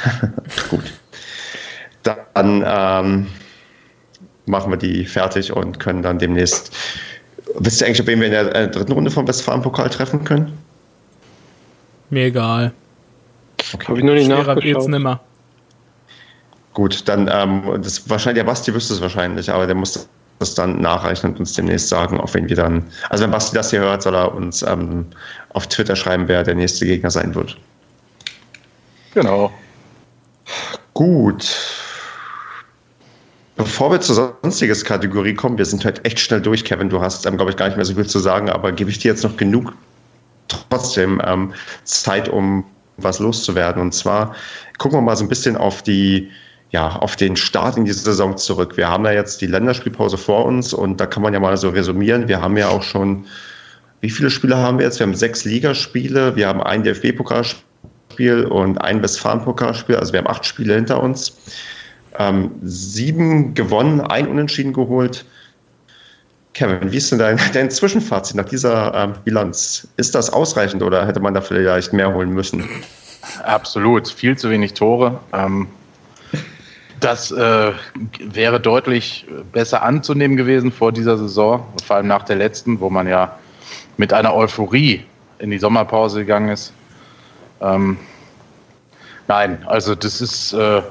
Gut. 0.70 0.92
Dann 2.03 2.64
ähm, 2.66 3.26
machen 4.47 4.70
wir 4.70 4.76
die 4.76 5.07
fertig 5.07 5.53
und 5.53 5.80
können 5.80 6.03
dann 6.03 6.18
demnächst. 6.18 6.76
Wisst 7.57 7.80
ihr 7.80 7.86
eigentlich, 7.86 8.01
ob 8.01 8.07
wir 8.07 8.14
in 8.14 8.30
der 8.30 8.55
äh, 8.55 8.70
dritten 8.70 8.92
Runde 8.92 9.11
vom 9.11 9.28
Westfalen-Pokal 9.28 9.90
treffen 9.90 10.24
können? 10.24 10.57
Mir 12.11 12.26
egal. 12.26 12.72
Habe 13.86 13.99
ich 13.99 14.05
noch 14.05 14.14
nicht 14.14 14.26
Schwerer 14.26 14.55
nachgeschaut. 14.55 14.88
nimmer. 14.88 15.20
Gut, 16.72 17.09
dann 17.09 17.30
ähm, 17.32 17.80
das 17.82 18.09
wahrscheinlich 18.11 18.42
der 18.42 18.51
Basti 18.51 18.74
wüsste 18.74 18.95
es 18.95 19.01
wahrscheinlich, 19.01 19.51
aber 19.51 19.66
der 19.66 19.76
muss 19.76 20.09
das 20.40 20.55
dann 20.55 20.80
nachreichen 20.80 21.30
und 21.30 21.40
uns 21.40 21.53
demnächst 21.53 21.88
sagen, 21.88 22.20
auf 22.20 22.34
wen 22.34 22.49
wir 22.49 22.57
dann. 22.57 22.82
Also 23.11 23.24
wenn 23.24 23.30
Basti 23.30 23.55
das 23.55 23.70
hier 23.70 23.80
hört, 23.80 24.03
soll 24.03 24.14
er 24.14 24.34
uns 24.34 24.62
ähm, 24.62 25.07
auf 25.51 25.68
Twitter 25.68 25.95
schreiben, 25.95 26.26
wer 26.26 26.42
der 26.42 26.57
nächste 26.57 26.84
Gegner 26.84 27.11
sein 27.11 27.34
wird. 27.34 27.57
Genau. 29.14 29.53
Gut. 30.92 31.49
Bevor 33.57 33.92
wir 33.92 34.00
zur 34.00 34.36
sonstiges 34.42 34.84
Kategorie 34.84 35.34
kommen, 35.34 35.59
wir 35.59 35.64
sind 35.64 35.84
heute 35.84 36.05
echt 36.05 36.18
schnell 36.18 36.40
durch, 36.40 36.64
Kevin. 36.64 36.88
Du 36.88 37.00
hast, 37.00 37.24
ähm, 37.24 37.36
glaube 37.36 37.52
ich, 37.52 37.57
gar 37.57 37.66
nicht 37.66 37.76
mehr 37.76 37.84
so 37.84 37.94
viel 37.94 38.07
zu 38.07 38.18
sagen, 38.18 38.50
aber 38.50 38.72
gebe 38.72 38.90
ich 38.90 38.98
dir 38.98 39.12
jetzt 39.12 39.22
noch 39.22 39.36
genug 39.36 39.72
trotzdem 40.48 41.22
ähm, 41.24 41.55
Zeit, 41.84 42.28
um 42.28 42.64
was 42.96 43.20
loszuwerden. 43.20 43.80
Und 43.80 43.92
zwar 43.92 44.34
gucken 44.78 44.98
wir 44.98 45.02
mal 45.02 45.16
so 45.16 45.24
ein 45.24 45.28
bisschen 45.28 45.57
auf 45.57 45.82
die, 45.82 46.30
ja, 46.70 46.96
auf 46.96 47.14
den 47.14 47.36
Start 47.36 47.76
in 47.76 47.84
diese 47.84 48.00
Saison 48.00 48.36
zurück. 48.36 48.76
Wir 48.76 48.88
haben 48.88 49.05
ja 49.05 49.12
jetzt 49.12 49.40
die 49.40 49.46
Länderspielpause 49.46 50.16
vor 50.18 50.44
uns 50.46 50.72
und 50.74 51.00
da 51.00 51.07
kann 51.07 51.22
man 51.22 51.32
ja 51.32 51.38
mal 51.38 51.57
so 51.57 51.68
resümieren. 51.68 52.26
Wir 52.26 52.40
haben 52.40 52.57
ja 52.57 52.68
auch 52.68 52.82
schon, 52.82 53.24
wie 54.00 54.11
viele 54.11 54.30
Spiele 54.30 54.57
haben 54.57 54.78
wir 54.78 54.86
jetzt? 54.86 54.98
Wir 54.98 55.07
haben 55.07 55.14
sechs 55.14 55.44
Ligaspiele, 55.44 56.34
wir 56.34 56.48
haben 56.48 56.61
ein 56.61 56.82
DFB-Pokalspiel 56.82 58.46
und 58.46 58.78
ein 58.78 59.00
Westfalen-Pokalspiel, 59.00 59.96
also 59.96 60.12
wir 60.12 60.18
haben 60.18 60.28
acht 60.28 60.44
Spiele 60.44 60.74
hinter 60.74 61.00
uns. 61.00 61.36
Ähm, 62.19 62.53
sieben 62.62 63.55
gewonnen, 63.55 64.01
ein 64.01 64.29
Unentschieden 64.29 64.73
geholt. 64.73 65.25
Kevin, 66.53 66.93
wie 66.93 66.97
ist 66.97 67.11
denn 67.11 67.19
dein, 67.19 67.41
dein 67.53 67.71
Zwischenfazit 67.71 68.37
nach 68.37 68.45
dieser 68.45 68.95
ähm, 68.95 69.12
Bilanz? 69.25 69.89
Ist 69.97 70.15
das 70.15 70.31
ausreichend 70.31 70.83
oder 70.83 71.07
hätte 71.07 71.21
man 71.21 71.35
da 71.35 71.41
vielleicht 71.41 71.93
mehr 71.93 72.15
holen 72.15 72.31
müssen? 72.31 72.65
Absolut, 73.45 74.09
viel 74.09 74.37
zu 74.39 74.51
wenig 74.51 74.75
Tore. 74.75 75.19
Ähm, 75.33 75.67
das 77.01 77.31
äh, 77.33 77.73
wäre 78.19 78.61
deutlich 78.61 79.27
besser 79.53 79.83
anzunehmen 79.83 80.37
gewesen 80.37 80.73
vor 80.73 80.93
dieser 80.93 81.19
Saison, 81.19 81.67
vor 81.85 81.97
allem 81.97 82.07
nach 82.07 82.23
der 82.23 82.37
letzten, 82.37 82.81
wo 82.81 82.89
man 82.89 83.07
ja 83.07 83.39
mit 83.97 84.12
einer 84.12 84.35
Euphorie 84.35 85.05
in 85.39 85.51
die 85.51 85.59
Sommerpause 85.59 86.21
gegangen 86.21 86.49
ist. 86.49 86.73
Ähm, 87.61 87.99
nein, 89.29 89.62
also 89.67 89.95
das 89.95 90.21
ist 90.21 90.53
äh, 90.53 90.83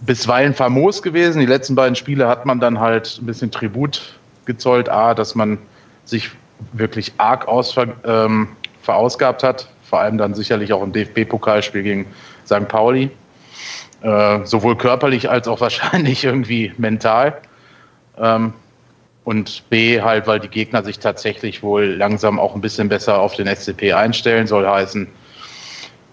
bisweilen 0.00 0.54
famos 0.54 1.02
gewesen. 1.02 1.40
Die 1.40 1.46
letzten 1.46 1.74
beiden 1.74 1.94
Spiele 1.94 2.28
hat 2.28 2.46
man 2.46 2.60
dann 2.60 2.80
halt 2.80 3.18
ein 3.20 3.26
bisschen 3.26 3.50
Tribut 3.50 4.14
gezollt. 4.44 4.88
A, 4.88 5.14
dass 5.14 5.34
man 5.34 5.58
sich 6.04 6.30
wirklich 6.72 7.12
arg 7.18 7.48
ausver 7.48 7.88
ähm, 8.04 8.48
verausgabt 8.82 9.42
hat. 9.42 9.68
Vor 9.82 10.00
allem 10.00 10.18
dann 10.18 10.34
sicherlich 10.34 10.72
auch 10.72 10.82
im 10.82 10.92
DFB-Pokalspiel 10.92 11.82
gegen 11.82 12.06
St. 12.46 12.68
Pauli. 12.68 13.10
Äh, 14.02 14.40
sowohl 14.44 14.76
körperlich 14.76 15.30
als 15.30 15.48
auch 15.48 15.60
wahrscheinlich 15.60 16.24
irgendwie 16.24 16.72
mental. 16.78 17.40
Ähm, 18.18 18.52
und 19.24 19.68
B, 19.68 20.00
halt, 20.00 20.26
weil 20.26 20.40
die 20.40 20.48
Gegner 20.48 20.82
sich 20.82 20.98
tatsächlich 20.98 21.62
wohl 21.62 21.84
langsam 21.84 22.40
auch 22.40 22.54
ein 22.54 22.60
bisschen 22.60 22.88
besser 22.88 23.20
auf 23.20 23.34
den 23.34 23.46
SCP 23.46 23.92
einstellen, 23.92 24.46
soll 24.46 24.66
heißen, 24.66 25.06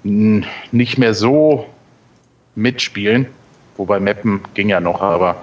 nicht 0.03 0.97
mehr 0.97 1.13
so 1.13 1.65
mitspielen. 2.55 3.27
Wobei 3.77 3.99
Meppen 3.99 4.41
ging 4.53 4.69
ja 4.69 4.79
noch, 4.79 5.01
aber 5.01 5.41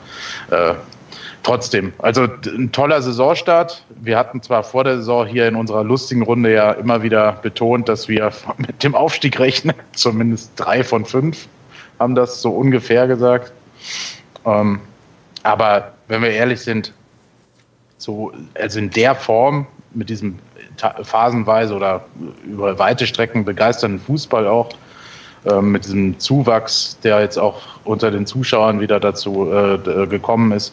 äh, 0.51 0.74
trotzdem. 1.43 1.93
Also 1.99 2.26
ein 2.47 2.72
toller 2.72 3.01
Saisonstart. 3.01 3.85
Wir 3.91 4.18
hatten 4.18 4.43
zwar 4.43 4.64
vor 4.64 4.85
der 4.85 4.97
Saison 4.97 5.26
hier 5.26 5.47
in 5.47 5.55
unserer 5.55 5.85
lustigen 5.85 6.22
Runde 6.22 6.53
ja 6.53 6.72
immer 6.72 7.03
wieder 7.03 7.32
betont, 7.32 7.89
dass 7.89 8.09
wir 8.09 8.32
mit 8.59 8.82
dem 8.82 8.95
Aufstieg 8.95 9.39
rechnen. 9.39 9.76
Zumindest 9.93 10.53
drei 10.57 10.82
von 10.82 11.05
fünf 11.05 11.47
haben 11.99 12.14
das 12.14 12.43
so 12.43 12.51
ungefähr 12.51 13.07
gesagt. 13.07 13.53
Ähm, 14.45 14.80
aber 15.43 15.93
wenn 16.09 16.22
wir 16.22 16.30
ehrlich 16.30 16.61
sind, 16.61 16.93
so, 17.99 18.32
also 18.55 18.78
in 18.78 18.91
der 18.91 19.14
Form, 19.14 19.66
mit 19.93 20.11
diesem 20.11 20.39
phasenweise 21.03 21.74
oder 21.74 22.05
über 22.45 22.78
weite 22.78 23.07
Strecken 23.07 23.45
begeisternden 23.45 24.01
Fußball 24.01 24.47
auch, 24.49 24.70
mit 25.61 25.84
diesem 25.84 26.18
Zuwachs, 26.18 26.99
der 27.03 27.20
jetzt 27.20 27.38
auch 27.38 27.61
unter 27.84 28.11
den 28.11 28.26
Zuschauern 28.26 28.80
wieder 28.80 28.99
dazu 29.01 29.53
äh, 29.53 29.78
d- 29.78 30.07
gekommen 30.07 30.53
ist, 30.53 30.72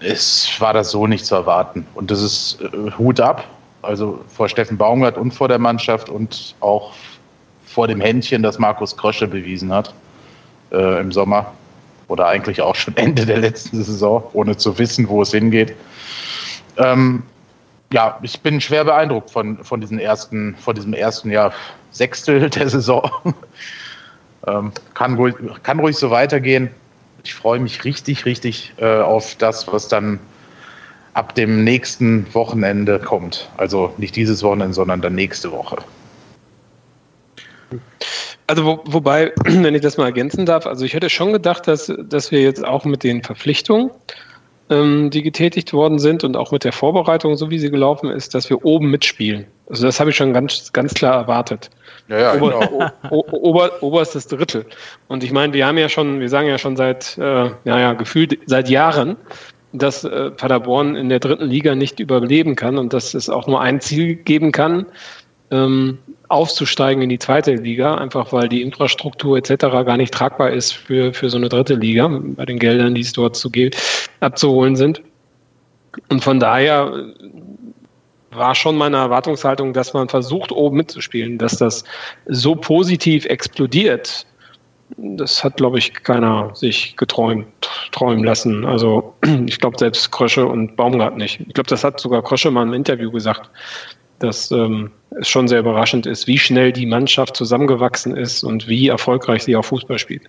es 0.00 0.48
war 0.60 0.72
das 0.72 0.90
so 0.90 1.06
nicht 1.06 1.26
zu 1.26 1.34
erwarten. 1.34 1.86
Und 1.94 2.10
das 2.10 2.22
ist 2.22 2.58
äh, 2.60 2.90
Hut 2.98 3.20
ab, 3.20 3.44
also 3.82 4.20
vor 4.28 4.48
Steffen 4.48 4.76
Baumgart 4.76 5.18
und 5.18 5.32
vor 5.32 5.48
der 5.48 5.58
Mannschaft 5.58 6.08
und 6.08 6.54
auch 6.60 6.92
vor 7.66 7.88
dem 7.88 8.00
Händchen, 8.00 8.42
das 8.42 8.58
Markus 8.58 8.96
Krösche 8.96 9.26
bewiesen 9.26 9.72
hat 9.72 9.92
äh, 10.72 11.00
im 11.00 11.12
Sommer 11.12 11.52
oder 12.08 12.26
eigentlich 12.26 12.60
auch 12.62 12.74
schon 12.74 12.96
Ende 12.96 13.26
der 13.26 13.38
letzten 13.38 13.82
Saison, 13.82 14.22
ohne 14.32 14.56
zu 14.56 14.78
wissen, 14.78 15.08
wo 15.08 15.22
es 15.22 15.30
hingeht. 15.32 15.74
Ähm, 16.76 17.22
ja, 17.92 18.18
ich 18.22 18.40
bin 18.40 18.60
schwer 18.60 18.84
beeindruckt 18.84 19.30
von, 19.30 19.62
von, 19.64 19.80
diesen 19.80 19.98
ersten, 19.98 20.54
von 20.56 20.74
diesem 20.76 20.94
ersten 20.94 21.30
Jahr 21.30 21.52
Sechstel 21.90 22.48
der 22.48 22.68
Saison. 22.68 23.10
ähm, 24.46 24.72
kann, 24.94 25.14
ruhig, 25.14 25.34
kann 25.62 25.80
ruhig 25.80 25.96
so 25.96 26.10
weitergehen. 26.10 26.70
Ich 27.24 27.34
freue 27.34 27.60
mich 27.60 27.84
richtig, 27.84 28.24
richtig 28.24 28.72
äh, 28.78 29.00
auf 29.00 29.34
das, 29.36 29.70
was 29.70 29.88
dann 29.88 30.18
ab 31.14 31.34
dem 31.34 31.64
nächsten 31.64 32.32
Wochenende 32.34 32.98
kommt. 32.98 33.48
Also 33.56 33.92
nicht 33.98 34.16
dieses 34.16 34.42
Wochenende, 34.42 34.74
sondern 34.74 35.00
dann 35.00 35.14
nächste 35.14 35.52
Woche. 35.52 35.78
Also 38.46 38.64
wo, 38.64 38.80
wobei, 38.86 39.32
wenn 39.44 39.74
ich 39.74 39.82
das 39.82 39.96
mal 39.96 40.06
ergänzen 40.06 40.46
darf, 40.46 40.66
also 40.66 40.84
ich 40.84 40.94
hätte 40.94 41.10
schon 41.10 41.32
gedacht, 41.32 41.68
dass, 41.68 41.92
dass 41.98 42.30
wir 42.30 42.40
jetzt 42.42 42.64
auch 42.64 42.84
mit 42.84 43.04
den 43.04 43.22
Verpflichtungen 43.22 43.90
ähm, 44.70 45.10
die 45.10 45.22
getätigt 45.22 45.72
worden 45.72 45.98
sind 45.98 46.24
und 46.24 46.36
auch 46.36 46.52
mit 46.52 46.64
der 46.64 46.72
Vorbereitung, 46.72 47.36
so 47.36 47.50
wie 47.50 47.58
sie 47.58 47.70
gelaufen 47.70 48.10
ist, 48.10 48.34
dass 48.34 48.48
wir 48.48 48.64
oben 48.64 48.90
mitspielen. 48.90 49.46
Also 49.68 49.86
das 49.86 50.00
habe 50.00 50.10
ich 50.10 50.16
schon 50.16 50.32
ganz, 50.32 50.72
ganz 50.72 50.94
klar 50.94 51.14
erwartet. 51.14 51.70
Ja, 52.08 52.18
ja, 52.18 52.34
Ober, 52.34 52.60
genau. 52.60 52.92
o, 53.10 53.24
ober, 53.30 53.82
oberstes 53.82 54.26
Drittel. 54.26 54.66
Und 55.08 55.22
ich 55.22 55.32
meine, 55.32 55.52
wir 55.52 55.66
haben 55.66 55.78
ja 55.78 55.88
schon, 55.88 56.20
wir 56.20 56.28
sagen 56.28 56.48
ja 56.48 56.58
schon 56.58 56.76
seit, 56.76 57.18
äh, 57.18 57.50
ja, 57.64 57.92
gefühlt 57.92 58.38
seit 58.46 58.68
Jahren, 58.68 59.16
dass 59.72 60.02
äh, 60.02 60.30
Paderborn 60.30 60.96
in 60.96 61.08
der 61.08 61.20
dritten 61.20 61.44
Liga 61.44 61.74
nicht 61.74 62.00
überleben 62.00 62.56
kann 62.56 62.78
und 62.78 62.92
dass 62.92 63.14
es 63.14 63.28
auch 63.28 63.46
nur 63.46 63.60
ein 63.60 63.80
Ziel 63.80 64.16
geben 64.16 64.50
kann, 64.50 64.86
ähm, 65.52 65.98
aufzusteigen 66.28 67.02
in 67.02 67.08
die 67.08 67.18
zweite 67.18 67.54
Liga, 67.54 67.96
einfach 67.96 68.32
weil 68.32 68.48
die 68.48 68.62
Infrastruktur 68.62 69.36
etc. 69.36 69.66
gar 69.84 69.96
nicht 69.96 70.14
tragbar 70.14 70.50
ist 70.50 70.72
für, 70.72 71.12
für 71.12 71.28
so 71.28 71.36
eine 71.36 71.48
dritte 71.48 71.74
Liga, 71.74 72.08
bei 72.08 72.44
den 72.44 72.58
Geldern, 72.58 72.94
die 72.94 73.00
es 73.00 73.12
dort 73.12 73.36
zu 73.36 73.50
abzuholen 74.20 74.76
sind. 74.76 75.02
Und 76.08 76.22
von 76.22 76.38
daher 76.38 76.92
war 78.30 78.54
schon 78.54 78.76
meine 78.76 78.98
Erwartungshaltung, 78.98 79.72
dass 79.72 79.92
man 79.92 80.08
versucht, 80.08 80.52
oben 80.52 80.76
mitzuspielen, 80.76 81.38
dass 81.38 81.56
das 81.56 81.84
so 82.26 82.54
positiv 82.54 83.24
explodiert. 83.26 84.26
Das 84.96 85.44
hat, 85.44 85.56
glaube 85.56 85.78
ich, 85.78 85.94
keiner 85.94 86.54
sich 86.54 86.96
geträumt, 86.96 87.46
träumen 87.92 88.24
lassen. 88.24 88.64
Also 88.64 89.14
ich 89.46 89.58
glaube 89.58 89.78
selbst 89.78 90.10
Krösche 90.10 90.46
und 90.46 90.76
Baumgart 90.76 91.16
nicht. 91.16 91.40
Ich 91.40 91.54
glaube, 91.54 91.68
das 91.68 91.84
hat 91.84 92.00
sogar 92.00 92.22
Krösche 92.22 92.50
mal 92.50 92.62
im 92.62 92.72
Interview 92.72 93.10
gesagt, 93.10 93.50
dass 94.20 94.50
ähm, 94.50 94.90
es 95.18 95.28
schon 95.28 95.48
sehr 95.48 95.60
überraschend 95.60 96.06
ist, 96.06 96.26
wie 96.26 96.38
schnell 96.38 96.72
die 96.72 96.86
Mannschaft 96.86 97.36
zusammengewachsen 97.36 98.16
ist 98.16 98.44
und 98.44 98.68
wie 98.68 98.88
erfolgreich 98.88 99.42
sie 99.42 99.56
auch 99.56 99.64
Fußball 99.64 99.98
spielt. 99.98 100.22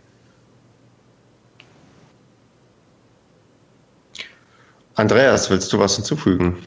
Andreas, 4.95 5.49
willst 5.49 5.71
du 5.73 5.79
was 5.79 5.95
hinzufügen? 5.95 6.57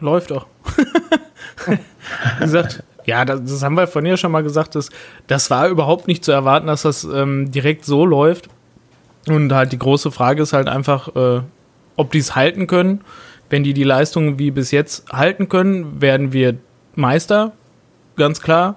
Läuft 0.00 0.30
doch. 0.30 0.46
Wie 1.66 2.44
gesagt, 2.44 2.82
ja, 3.06 3.24
das, 3.24 3.42
das, 3.44 3.62
haben 3.62 3.76
wir 3.76 3.86
von 3.86 4.04
ihr 4.06 4.16
schon 4.16 4.32
mal 4.32 4.42
gesagt, 4.42 4.74
dass, 4.74 4.88
das 5.26 5.50
war 5.50 5.68
überhaupt 5.68 6.08
nicht 6.08 6.24
zu 6.24 6.32
erwarten, 6.32 6.66
dass 6.66 6.82
das 6.82 7.04
ähm, 7.04 7.50
direkt 7.50 7.84
so 7.84 8.06
läuft. 8.06 8.48
Und 9.28 9.52
halt 9.52 9.72
die 9.72 9.78
große 9.78 10.10
Frage 10.10 10.42
ist 10.42 10.52
halt 10.52 10.68
einfach, 10.68 11.14
äh, 11.14 11.40
ob 11.96 12.10
die 12.12 12.18
es 12.18 12.34
halten 12.34 12.66
können. 12.66 13.02
Wenn 13.50 13.62
die 13.62 13.74
die 13.74 13.84
Leistungen 13.84 14.38
wie 14.38 14.50
bis 14.50 14.70
jetzt 14.70 15.10
halten 15.12 15.48
können, 15.48 16.00
werden 16.00 16.32
wir 16.32 16.56
Meister, 16.94 17.52
ganz 18.16 18.40
klar. 18.40 18.76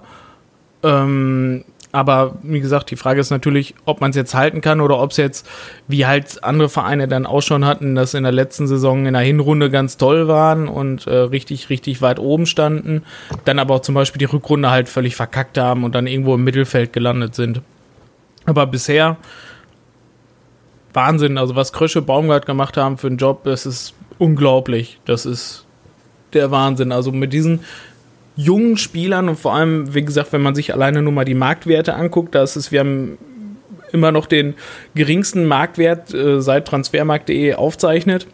Ähm, 0.82 1.64
aber 1.90 2.36
wie 2.42 2.60
gesagt, 2.60 2.90
die 2.90 2.96
Frage 2.96 3.20
ist 3.20 3.30
natürlich, 3.30 3.74
ob 3.86 4.00
man 4.00 4.10
es 4.10 4.16
jetzt 4.16 4.34
halten 4.34 4.60
kann 4.60 4.80
oder 4.80 4.98
ob 4.98 5.12
es 5.12 5.16
jetzt, 5.16 5.48
wie 5.86 6.06
halt 6.06 6.44
andere 6.44 6.68
Vereine 6.68 7.08
dann 7.08 7.24
auch 7.24 7.40
schon 7.40 7.64
hatten, 7.64 7.94
dass 7.94 8.14
in 8.14 8.24
der 8.24 8.32
letzten 8.32 8.66
Saison 8.66 9.06
in 9.06 9.14
der 9.14 9.22
Hinrunde 9.22 9.70
ganz 9.70 9.96
toll 9.96 10.28
waren 10.28 10.68
und 10.68 11.06
äh, 11.06 11.16
richtig, 11.16 11.70
richtig 11.70 12.02
weit 12.02 12.18
oben 12.18 12.46
standen, 12.46 13.04
dann 13.44 13.58
aber 13.58 13.76
auch 13.76 13.80
zum 13.80 13.94
Beispiel 13.94 14.18
die 14.18 14.26
Rückrunde 14.26 14.70
halt 14.70 14.88
völlig 14.88 15.16
verkackt 15.16 15.56
haben 15.56 15.84
und 15.84 15.94
dann 15.94 16.06
irgendwo 16.06 16.34
im 16.34 16.44
Mittelfeld 16.44 16.92
gelandet 16.92 17.34
sind. 17.34 17.62
Aber 18.44 18.66
bisher 18.66 19.16
Wahnsinn, 20.92 21.38
also 21.38 21.56
was 21.56 21.72
Krösche 21.72 22.02
Baumgart 22.02 22.44
gemacht 22.44 22.76
haben 22.76 22.98
für 22.98 23.06
einen 23.06 23.18
Job, 23.18 23.44
das 23.44 23.66
ist 23.66 23.94
unglaublich. 24.18 25.00
Das 25.04 25.26
ist 25.26 25.64
der 26.32 26.50
Wahnsinn. 26.50 26.92
Also 26.92 27.12
mit 27.12 27.32
diesen 27.32 27.60
jungen 28.38 28.76
Spielern 28.76 29.28
und 29.28 29.36
vor 29.36 29.52
allem, 29.52 29.94
wie 29.94 30.04
gesagt, 30.04 30.32
wenn 30.32 30.42
man 30.42 30.54
sich 30.54 30.72
alleine 30.72 31.02
nur 31.02 31.12
mal 31.12 31.24
die 31.24 31.34
Marktwerte 31.34 31.94
anguckt, 31.94 32.36
da 32.36 32.44
ist 32.44 32.54
es, 32.54 32.70
wir 32.70 32.80
haben 32.80 33.18
immer 33.90 34.12
noch 34.12 34.26
den 34.26 34.54
geringsten 34.94 35.44
Marktwert 35.44 36.14
äh, 36.14 36.40
seit 36.40 36.68
transfermarkt.de 36.68 37.54
aufzeichnet. 37.54 38.28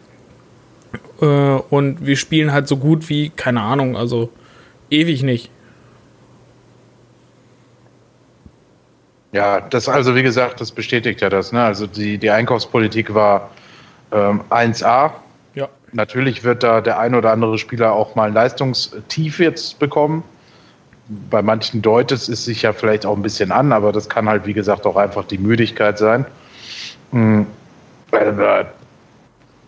Äh, 1.19 1.25
und 1.25 2.05
wir 2.05 2.17
spielen 2.17 2.51
halt 2.51 2.67
so 2.67 2.77
gut 2.77 3.09
wie, 3.09 3.29
keine 3.29 3.61
Ahnung, 3.61 3.97
also 3.97 4.29
ewig 4.91 5.23
nicht. 5.23 5.49
Ja, 9.31 9.59
das 9.59 9.89
also 9.89 10.15
wie 10.15 10.23
gesagt, 10.23 10.61
das 10.61 10.71
bestätigt 10.71 11.21
ja 11.21 11.29
das. 11.29 11.51
Ne? 11.51 11.63
Also 11.63 11.87
die, 11.87 12.19
die 12.19 12.29
Einkaufspolitik 12.29 13.15
war 13.15 13.49
ähm, 14.11 14.41
1A 14.51 15.13
natürlich 15.95 16.43
wird 16.43 16.63
da 16.63 16.81
der 16.81 16.99
ein 16.99 17.15
oder 17.15 17.31
andere 17.31 17.57
Spieler 17.57 17.93
auch 17.93 18.15
mal 18.15 18.27
ein 18.27 18.33
Leistungstief 18.33 19.39
jetzt 19.39 19.79
bekommen. 19.79 20.23
Bei 21.29 21.41
manchen 21.41 21.81
deutet 21.81 22.27
es 22.27 22.45
sich 22.45 22.63
ja 22.63 22.73
vielleicht 22.73 23.05
auch 23.05 23.15
ein 23.15 23.21
bisschen 23.21 23.51
an, 23.51 23.71
aber 23.71 23.91
das 23.91 24.09
kann 24.09 24.27
halt, 24.27 24.45
wie 24.45 24.53
gesagt, 24.53 24.85
auch 24.85 24.95
einfach 24.95 25.25
die 25.25 25.37
Müdigkeit 25.37 25.97
sein. 25.97 26.25
Mm. 27.11 27.43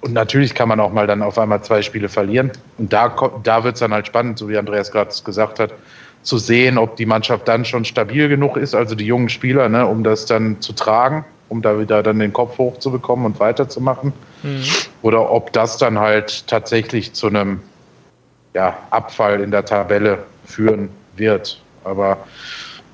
Und 0.02 0.14
natürlich 0.14 0.54
kann 0.54 0.70
man 0.70 0.80
auch 0.80 0.92
mal 0.92 1.08
dann 1.08 1.22
auf 1.22 1.38
einmal 1.38 1.62
zwei 1.64 1.82
Spiele 1.82 2.10
verlieren. 2.10 2.52
Und 2.78 2.94
da, 2.94 3.14
da 3.44 3.64
wird 3.64 3.76
es 3.76 3.80
dann 3.80 3.94
halt 3.94 4.08
spannend, 4.08 4.38
so 4.38 4.48
wie 4.48 4.58
Andreas 4.58 4.92
gerade 4.92 5.12
gesagt 5.24 5.60
hat, 5.60 5.74
zu 6.24 6.38
sehen, 6.38 6.78
ob 6.78 6.96
die 6.96 7.06
Mannschaft 7.06 7.48
dann 7.48 7.66
schon 7.66 7.86
stabil 7.86 8.28
genug 8.30 8.58
ist, 8.58 8.74
also 8.74 8.96
die 8.96 9.06
jungen 9.06 9.30
Spieler, 9.30 9.70
ne, 9.70 9.86
um 9.86 10.04
das 10.04 10.26
dann 10.26 10.60
zu 10.62 10.74
tragen 10.74 11.26
um 11.50 11.62
da 11.62 11.80
wieder 11.80 12.04
dann 12.04 12.20
den 12.20 12.34
Kopf 12.34 12.58
hochzubekommen 12.58 13.26
und 13.26 13.40
weiterzumachen. 13.40 14.14
Mhm. 14.44 14.64
Oder 15.02 15.32
ob 15.32 15.54
das 15.54 15.78
dann 15.78 16.00
halt 16.00 16.48
tatsächlich 16.48 17.14
zu 17.14 17.28
einem 17.28 17.62
ja, 18.54 18.78
Abfall 18.90 19.42
in 19.42 19.52
der 19.52 19.66
Tabelle 19.66 20.20
führen 20.46 20.90
wird. 21.16 21.62
Aber 21.84 22.18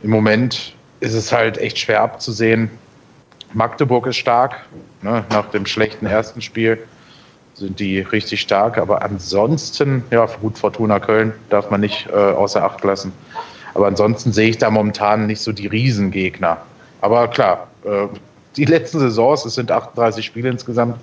im 0.01 0.10
Moment 0.10 0.76
ist 0.99 1.14
es 1.14 1.32
halt 1.32 1.58
echt 1.58 1.80
schwer 1.80 2.01
abzusehen. 2.01 2.70
Magdeburg 3.54 4.08
ist 4.08 4.18
stark. 4.18 4.66
Ne? 5.01 5.24
Nach 5.30 5.49
dem 5.51 5.66
schlechten 5.66 6.06
ersten 6.06 6.41
Spiel 6.41 6.78
sind 7.54 7.80
die 7.80 7.99
richtig 7.99 8.41
stark. 8.41 8.78
Aber 8.78 9.01
ansonsten, 9.01 10.04
ja, 10.12 10.26
gut, 10.41 10.58
Fortuna 10.58 10.99
Köln 10.99 11.34
darf 11.49 11.70
man 11.70 11.82
nicht 11.82 12.08
äh, 12.08 12.14
außer 12.14 12.64
Acht 12.64 12.84
lassen. 12.84 13.14
Aber 13.74 13.88
ansonsten 13.88 14.34
sehe 14.34 14.49
ich 14.49 14.58
da 14.58 14.70
momentan 14.70 15.28
nicht 15.28 15.41
so 15.41 15.51
die 15.51 15.68
Riesengegner. 15.68 16.58
Aber 17.01 17.28
klar, 17.28 17.68
äh, 17.86 18.08
die 18.56 18.66
letzten 18.66 18.99
Saisons, 18.99 19.45
es 19.45 19.56
sind 19.56 19.72
38 19.72 20.26
Spiele 20.26 20.49
insgesamt, 20.49 20.97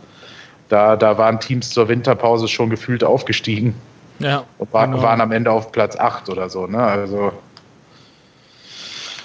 da, 0.70 0.96
da 0.96 1.18
waren 1.18 1.38
Teams 1.40 1.70
zur 1.70 1.88
Winterpause 1.88 2.48
schon 2.48 2.70
gefühlt 2.70 3.04
aufgestiegen. 3.04 3.74
Ja. 4.20 4.44
Und 4.58 4.72
war, 4.72 4.86
genau. 4.86 5.02
waren 5.02 5.20
am 5.20 5.32
Ende 5.32 5.50
auf 5.50 5.72
Platz 5.72 5.96
8 5.96 6.28
oder 6.30 6.48
so. 6.48 6.66
Ne? 6.66 6.78
Also. 6.78 7.32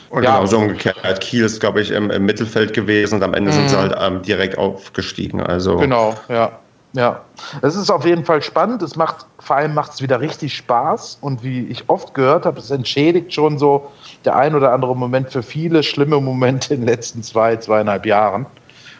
Und 0.09 0.23
ja. 0.23 0.35
genau 0.35 0.45
so 0.45 0.57
umgekehrt. 0.57 1.21
Kiel 1.21 1.45
ist, 1.45 1.59
glaube 1.59 1.81
ich, 1.81 1.91
im, 1.91 2.09
im, 2.09 2.25
Mittelfeld 2.25 2.73
gewesen 2.73 3.15
und 3.15 3.23
am 3.23 3.33
Ende 3.33 3.51
mhm. 3.51 3.55
sind 3.55 3.69
sie 3.69 3.75
mhm. 3.75 3.79
halt 3.79 3.95
ähm, 3.99 4.21
direkt 4.23 4.57
aufgestiegen. 4.57 5.41
Also. 5.41 5.77
Genau, 5.77 6.15
ja. 6.29 6.51
Ja, 6.93 7.25
es 7.61 7.75
ist 7.75 7.91
auf 7.91 8.05
jeden 8.05 8.23
Fall 8.23 8.41
spannend. 8.41 8.81
Es 8.81 8.95
macht, 8.95 9.25
vor 9.39 9.57
allem 9.57 9.73
macht 9.73 9.91
es 9.91 10.01
wieder 10.01 10.21
richtig 10.21 10.55
Spaß. 10.55 11.17
Und 11.19 11.43
wie 11.43 11.67
ich 11.67 11.89
oft 11.89 12.13
gehört 12.13 12.45
habe, 12.45 12.57
es 12.57 12.71
entschädigt 12.71 13.33
schon 13.33 13.59
so 13.59 13.91
der 14.23 14.37
ein 14.37 14.55
oder 14.55 14.71
andere 14.71 14.95
Moment 14.95 15.29
für 15.29 15.43
viele 15.43 15.83
schlimme 15.83 16.21
Momente 16.21 16.73
in 16.73 16.81
den 16.81 16.87
letzten 16.87 17.21
zwei, 17.21 17.57
zweieinhalb 17.57 18.05
Jahren. 18.05 18.45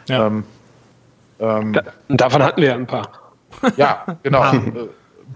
Ja. 0.09 0.27
Ähm, 0.27 0.43
ähm, 1.39 1.73
da, 1.73 1.83
davon 2.09 2.43
hatten 2.43 2.61
wir 2.61 2.73
ein 2.73 2.88
paar. 2.88 3.09
Ja, 3.77 4.03
genau. 4.23 4.41
ein 4.41 4.89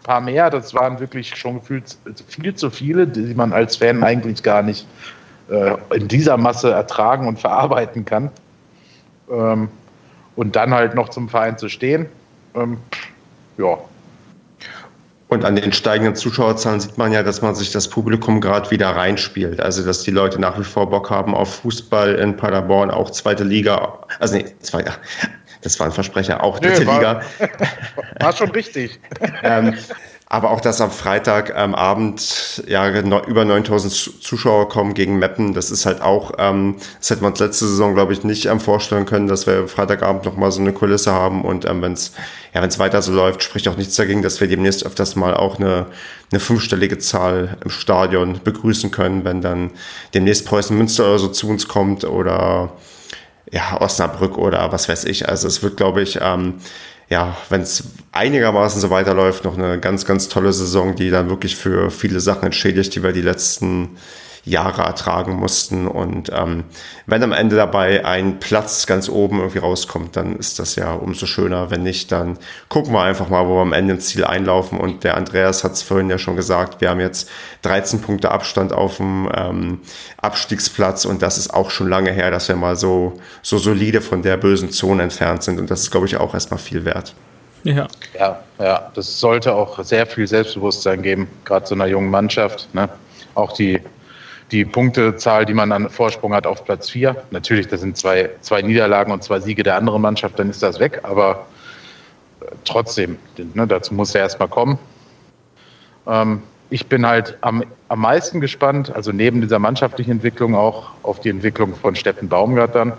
paar 0.04 0.20
mehr. 0.20 0.50
Das 0.50 0.74
waren 0.74 1.00
wirklich 1.00 1.36
schon 1.36 1.62
gefühlt 1.62 1.98
viel 2.28 2.54
zu 2.54 2.70
viele, 2.70 3.08
die 3.08 3.34
man 3.34 3.54
als 3.54 3.78
Fan 3.78 4.04
eigentlich 4.04 4.44
gar 4.44 4.62
nicht 4.62 4.86
äh, 5.50 5.76
in 5.96 6.10
dieser 6.10 6.36
Masse 6.36 6.72
ertragen 6.72 7.28
und 7.28 7.40
verarbeiten 7.40 8.04
kann. 8.04 8.30
Ähm, 9.32 9.70
und 10.36 10.56
dann 10.56 10.74
halt 10.74 10.96
noch 10.96 11.10
zum 11.10 11.30
Verein 11.30 11.58
zu 11.58 11.70
stehen 11.70 12.10
ähm, 12.56 12.78
ja. 13.58 13.78
Und 15.28 15.46
an 15.46 15.56
den 15.56 15.72
steigenden 15.72 16.16
Zuschauerzahlen 16.16 16.80
sieht 16.80 16.98
man 16.98 17.12
ja, 17.12 17.22
dass 17.22 17.44
man 17.44 17.54
sich 17.54 17.72
das 17.72 17.88
Publikum 17.88 18.42
gerade 18.42 18.72
wieder 18.72 18.90
reinspielt. 18.90 19.60
Also, 19.60 19.86
dass 19.86 20.02
die 20.02 20.10
Leute 20.10 20.42
nach 20.42 20.58
wie 20.58 20.64
vor 20.64 20.90
Bock 20.90 21.12
haben 21.12 21.36
auf 21.36 21.58
Fußball 21.58 22.16
in 22.16 22.36
Paderborn, 22.36 22.90
auch 22.90 23.12
zweite 23.12 23.44
Liga. 23.44 24.00
Also, 24.20 24.38
nee, 24.38 24.46
zweite, 24.62 24.92
das 25.62 25.80
war 25.80 25.88
ein 25.88 25.92
Versprecher, 25.92 26.44
auch 26.44 26.60
dritte 26.60 26.82
Nö, 26.82 26.88
war, 26.88 26.96
Liga. 26.98 27.22
War 28.20 28.34
schon 28.34 28.52
richtig. 28.52 29.00
ähm, 29.44 29.76
Aber 30.32 30.52
auch, 30.52 30.62
dass 30.62 30.80
am 30.80 30.92
Freitagabend 30.92 32.64
ähm, 32.68 32.72
ja 32.72 32.88
über 32.88 33.46
9000 33.46 34.22
Zuschauer 34.24 34.70
kommen 34.70 34.94
gegen 34.94 35.18
Meppen, 35.18 35.56
das 35.56 35.72
ist 35.72 35.88
halt 35.88 36.02
auch, 36.02 36.34
ähm, 36.38 36.76
das 37.00 37.10
hätten 37.10 37.22
wir 37.22 37.30
uns 37.30 37.40
letzte 37.40 37.68
Saison, 37.68 37.96
glaube 37.96 38.14
ich, 38.14 38.24
nicht 38.24 38.46
ähm, 38.46 38.60
vorstellen 38.60 39.08
können, 39.08 39.28
dass 39.28 39.48
wir 39.48 39.68
Freitagabend 39.68 40.26
nochmal 40.26 40.52
so 40.52 40.62
eine 40.62 40.72
Kulisse 40.72 41.12
haben. 41.12 41.44
Und 41.44 41.66
ähm, 41.66 41.82
wenn 41.82 41.94
es 41.94 42.14
ja, 42.54 42.62
wenn's 42.62 42.78
weiter 42.78 43.02
so 43.02 43.12
läuft, 43.12 43.42
spricht 43.42 43.68
auch 43.68 43.76
nichts 43.78 43.96
dagegen, 43.96 44.22
dass 44.22 44.40
wir 44.40 44.48
demnächst 44.48 44.86
öfters 44.86 45.16
mal 45.16 45.36
auch 45.36 45.58
eine, 45.58 45.88
eine 46.32 46.40
fünfstellige 46.40 47.00
Zahl 47.00 47.58
im 47.64 47.72
Stadion 47.72 48.40
begrüßen 48.44 48.92
können, 48.92 49.26
wenn 49.26 49.42
dann 49.42 49.72
demnächst 50.14 50.46
Preußen 50.46 50.78
Münster 50.78 51.06
oder 51.06 51.20
so 51.20 51.30
zu 51.30 51.50
uns 51.50 51.68
kommt 51.68 52.04
oder 52.04 52.72
ja, 53.52 53.80
Osnabrück 53.82 54.38
oder 54.38 54.72
was 54.72 54.90
weiß 54.90 55.06
ich. 55.06 55.28
Also 55.28 55.48
es 55.48 55.64
wird, 55.64 55.78
glaube 55.78 56.02
ich, 56.02 56.20
ähm, 56.22 56.56
ja, 57.10 57.36
wenn 57.50 57.62
es 57.62 57.84
einigermaßen 58.12 58.80
so 58.80 58.90
weiterläuft, 58.90 59.44
noch 59.44 59.58
eine 59.58 59.80
ganz, 59.80 60.06
ganz 60.06 60.30
tolle 60.30 60.54
Saison, 60.54 60.96
die 60.96 61.10
dann 61.10 61.30
wirklich 61.30 61.56
für 61.56 61.90
viele 61.90 62.20
Sachen 62.20 62.46
entschädigt, 62.46 62.94
die 62.96 63.04
wir 63.04 63.14
die 63.14 63.22
letzten 63.22 63.98
Jahre 64.50 64.82
ertragen 64.84 65.34
mussten. 65.36 65.88
Und 65.88 66.32
ähm, 66.34 66.66
wenn 67.06 67.24
am 67.24 67.32
Ende 67.32 67.56
dabei 67.56 68.06
ein 68.06 68.40
Platz 68.40 68.88
ganz 68.88 69.10
oben 69.10 69.40
irgendwie 69.40 69.60
rauskommt, 69.60 70.16
dann 70.16 70.36
ist 70.36 70.60
das 70.60 70.76
ja 70.76 70.94
umso 70.94 71.26
schöner. 71.26 71.72
Wenn 71.72 71.84
nicht, 71.84 72.12
dann 72.12 72.38
gucken 72.68 72.94
wir 72.94 73.02
einfach 73.02 73.30
mal, 73.30 73.48
wo 73.48 73.56
wir 73.56 73.62
am 73.62 73.74
Ende 73.74 73.96
ins 73.96 74.08
Ziel 74.08 74.26
einlaufen. 74.26 74.80
Und 74.80 75.04
der 75.04 75.18
Andreas 75.18 75.64
hat 75.64 75.74
es 75.74 75.82
vorhin 75.82 76.10
ja 76.10 76.18
schon 76.18 76.36
gesagt, 76.36 76.82
wir 76.82 76.90
haben 76.90 77.00
jetzt 77.00 77.30
13 77.62 78.02
Punkte 78.02 78.32
Abstand 78.32 78.74
auf 78.74 78.98
dem 78.98 79.30
ähm, 79.36 79.82
Abstiegsplatz 80.18 81.06
und 81.06 81.22
das 81.22 81.38
ist 81.38 81.54
auch 81.54 81.70
schon 81.70 81.90
lange 81.90 82.12
her, 82.12 82.32
dass 82.32 82.48
wir 82.48 82.56
mal 82.56 82.76
so, 82.76 83.20
so 83.42 83.58
solide 83.58 84.02
von 84.02 84.22
der 84.22 84.38
bösen 84.38 84.72
Zone 84.72 85.04
entfernt 85.04 85.44
sind. 85.44 85.60
Und 85.60 85.70
das 85.70 85.82
ist, 85.82 85.92
glaube 85.92 86.08
ich, 86.08 86.18
auch 86.18 86.34
erstmal 86.34 86.60
viel 86.60 86.86
wert. 86.86 87.14
Ja. 87.64 87.88
ja, 88.18 88.40
ja, 88.58 88.92
das 88.96 89.20
sollte 89.20 89.54
auch 89.54 89.84
sehr 89.84 90.06
viel 90.06 90.28
Selbstbewusstsein 90.28 91.02
geben, 91.02 91.28
gerade 91.44 91.68
so 91.68 91.76
einer 91.76 91.88
jungen 91.88 92.10
Mannschaft. 92.10 92.74
Ne? 92.74 92.88
Auch 93.36 93.52
die 93.52 93.82
die 94.52 94.66
Punktezahl, 94.66 95.46
die 95.46 95.54
man 95.54 95.72
an 95.72 95.90
Vorsprung 95.90 96.34
hat 96.34 96.48
auf 96.48 96.64
Platz 96.66 96.90
4. 96.90 97.16
Natürlich, 97.32 97.68
das 97.68 97.82
sind 97.82 97.98
zwei, 97.98 98.30
zwei 98.42 98.62
Niederlagen 98.62 99.12
und 99.12 99.24
zwei 99.24 99.40
Siege 99.40 99.64
der 99.64 99.76
anderen 99.76 100.02
Mannschaft, 100.02 100.40
dann 100.40 100.50
ist 100.50 100.64
das 100.64 100.80
weg, 100.80 101.02
aber 101.04 101.48
äh, 102.42 102.46
trotzdem, 102.66 103.18
ne, 103.38 103.68
dazu 103.68 103.94
muss 103.94 104.16
er 104.16 104.22
erstmal 104.22 104.48
kommen. 104.48 104.80
Ähm, 106.08 106.42
ich 106.70 106.88
bin 106.88 107.06
halt 107.06 107.38
am, 107.42 107.64
am 107.88 108.00
meisten 108.00 108.42
gespannt, 108.42 108.94
also 108.96 109.12
neben 109.12 109.42
dieser 109.42 109.60
mannschaftlichen 109.60 110.12
Entwicklung 110.12 110.56
auch 110.56 110.92
auf 111.04 111.20
die 111.20 111.30
Entwicklung 111.30 111.76
von 111.76 111.96
Steffen 111.96 112.30
Baumgart 112.30 112.76
dann 112.76 112.94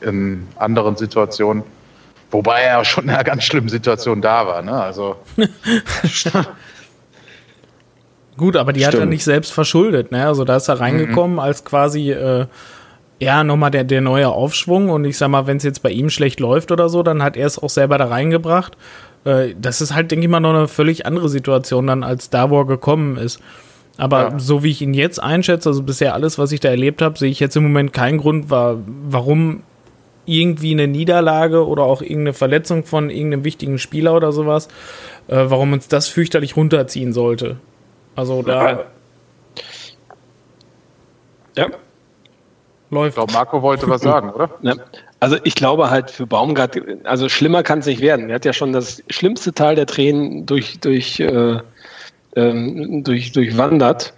in 0.00 0.48
anderen 0.56 0.96
Situationen. 0.96 1.62
Wobei 2.32 2.62
er 2.62 2.84
schon 2.84 3.04
in 3.04 3.10
einer 3.10 3.24
ganz 3.24 3.44
schlimmen 3.44 3.68
Situation 3.68 4.22
da 4.22 4.46
war. 4.46 4.62
Ne? 4.62 4.72
Also 4.72 5.16
Gut, 8.36 8.56
aber 8.56 8.72
die 8.72 8.80
Stimmt. 8.80 8.94
hat 8.94 9.00
er 9.00 9.06
nicht 9.06 9.24
selbst 9.24 9.52
verschuldet, 9.52 10.10
ne? 10.10 10.26
Also 10.26 10.44
da 10.44 10.56
ist 10.56 10.68
er 10.68 10.80
reingekommen 10.80 11.34
mhm. 11.34 11.40
als 11.40 11.64
quasi 11.64 12.12
äh, 12.12 12.46
ja 13.20 13.44
nochmal 13.44 13.70
der, 13.70 13.84
der 13.84 14.00
neue 14.00 14.28
Aufschwung. 14.28 14.90
Und 14.90 15.04
ich 15.04 15.18
sag 15.18 15.28
mal, 15.28 15.46
wenn 15.46 15.58
es 15.58 15.62
jetzt 15.62 15.82
bei 15.82 15.90
ihm 15.90 16.10
schlecht 16.10 16.40
läuft 16.40 16.72
oder 16.72 16.88
so, 16.88 17.02
dann 17.02 17.22
hat 17.22 17.36
er 17.36 17.46
es 17.46 17.58
auch 17.58 17.70
selber 17.70 17.98
da 17.98 18.06
reingebracht. 18.06 18.76
Äh, 19.24 19.54
das 19.60 19.80
ist 19.80 19.94
halt, 19.94 20.10
denke 20.10 20.24
ich 20.26 20.30
mal, 20.30 20.40
noch 20.40 20.54
eine 20.54 20.68
völlig 20.68 21.06
andere 21.06 21.28
Situation 21.28 21.86
dann, 21.86 22.02
als 22.02 22.30
da, 22.30 22.50
wo 22.50 22.60
er 22.60 22.66
gekommen 22.66 23.16
ist. 23.16 23.40
Aber 23.98 24.30
ja. 24.30 24.38
so 24.38 24.62
wie 24.62 24.70
ich 24.70 24.80
ihn 24.80 24.94
jetzt 24.94 25.22
einschätze, 25.22 25.68
also 25.68 25.82
bisher 25.82 26.14
alles, 26.14 26.38
was 26.38 26.52
ich 26.52 26.60
da 26.60 26.68
erlebt 26.68 27.02
habe, 27.02 27.18
sehe 27.18 27.30
ich 27.30 27.40
jetzt 27.40 27.56
im 27.56 27.64
Moment 27.64 27.92
keinen 27.92 28.18
Grund, 28.18 28.48
war, 28.48 28.78
warum 28.86 29.62
irgendwie 30.24 30.72
eine 30.72 30.86
Niederlage 30.86 31.66
oder 31.66 31.82
auch 31.82 32.00
irgendeine 32.00 32.32
Verletzung 32.32 32.84
von 32.84 33.10
irgendeinem 33.10 33.44
wichtigen 33.44 33.78
Spieler 33.78 34.14
oder 34.14 34.32
sowas, 34.32 34.68
äh, 35.28 35.44
warum 35.48 35.72
uns 35.72 35.88
das 35.88 36.08
fürchterlich 36.08 36.56
runterziehen 36.56 37.12
sollte. 37.12 37.58
Also 38.16 38.42
da. 38.42 38.86
Ja. 41.56 41.66
Läuft. 42.90 43.08
Ich 43.08 43.14
glaube, 43.14 43.32
Marco 43.32 43.62
wollte 43.62 43.88
was 43.88 44.02
sagen, 44.02 44.30
oder? 44.30 44.50
Ja. 44.60 44.74
Also 45.20 45.36
ich 45.44 45.54
glaube 45.54 45.88
halt 45.88 46.10
für 46.10 46.26
Baumgart, 46.26 46.78
also 47.04 47.28
schlimmer 47.28 47.62
kann 47.62 47.78
es 47.78 47.86
nicht 47.86 48.00
werden. 48.00 48.28
Er 48.28 48.34
hat 48.34 48.44
ja 48.44 48.52
schon 48.52 48.72
das 48.72 49.02
schlimmste 49.08 49.52
Teil 49.52 49.76
der 49.76 49.86
Tränen 49.86 50.46
durch, 50.46 50.80
durch, 50.80 51.20
äh, 51.20 51.58
ähm, 52.36 53.04
durch, 53.04 53.32
durchwandert. 53.32 54.12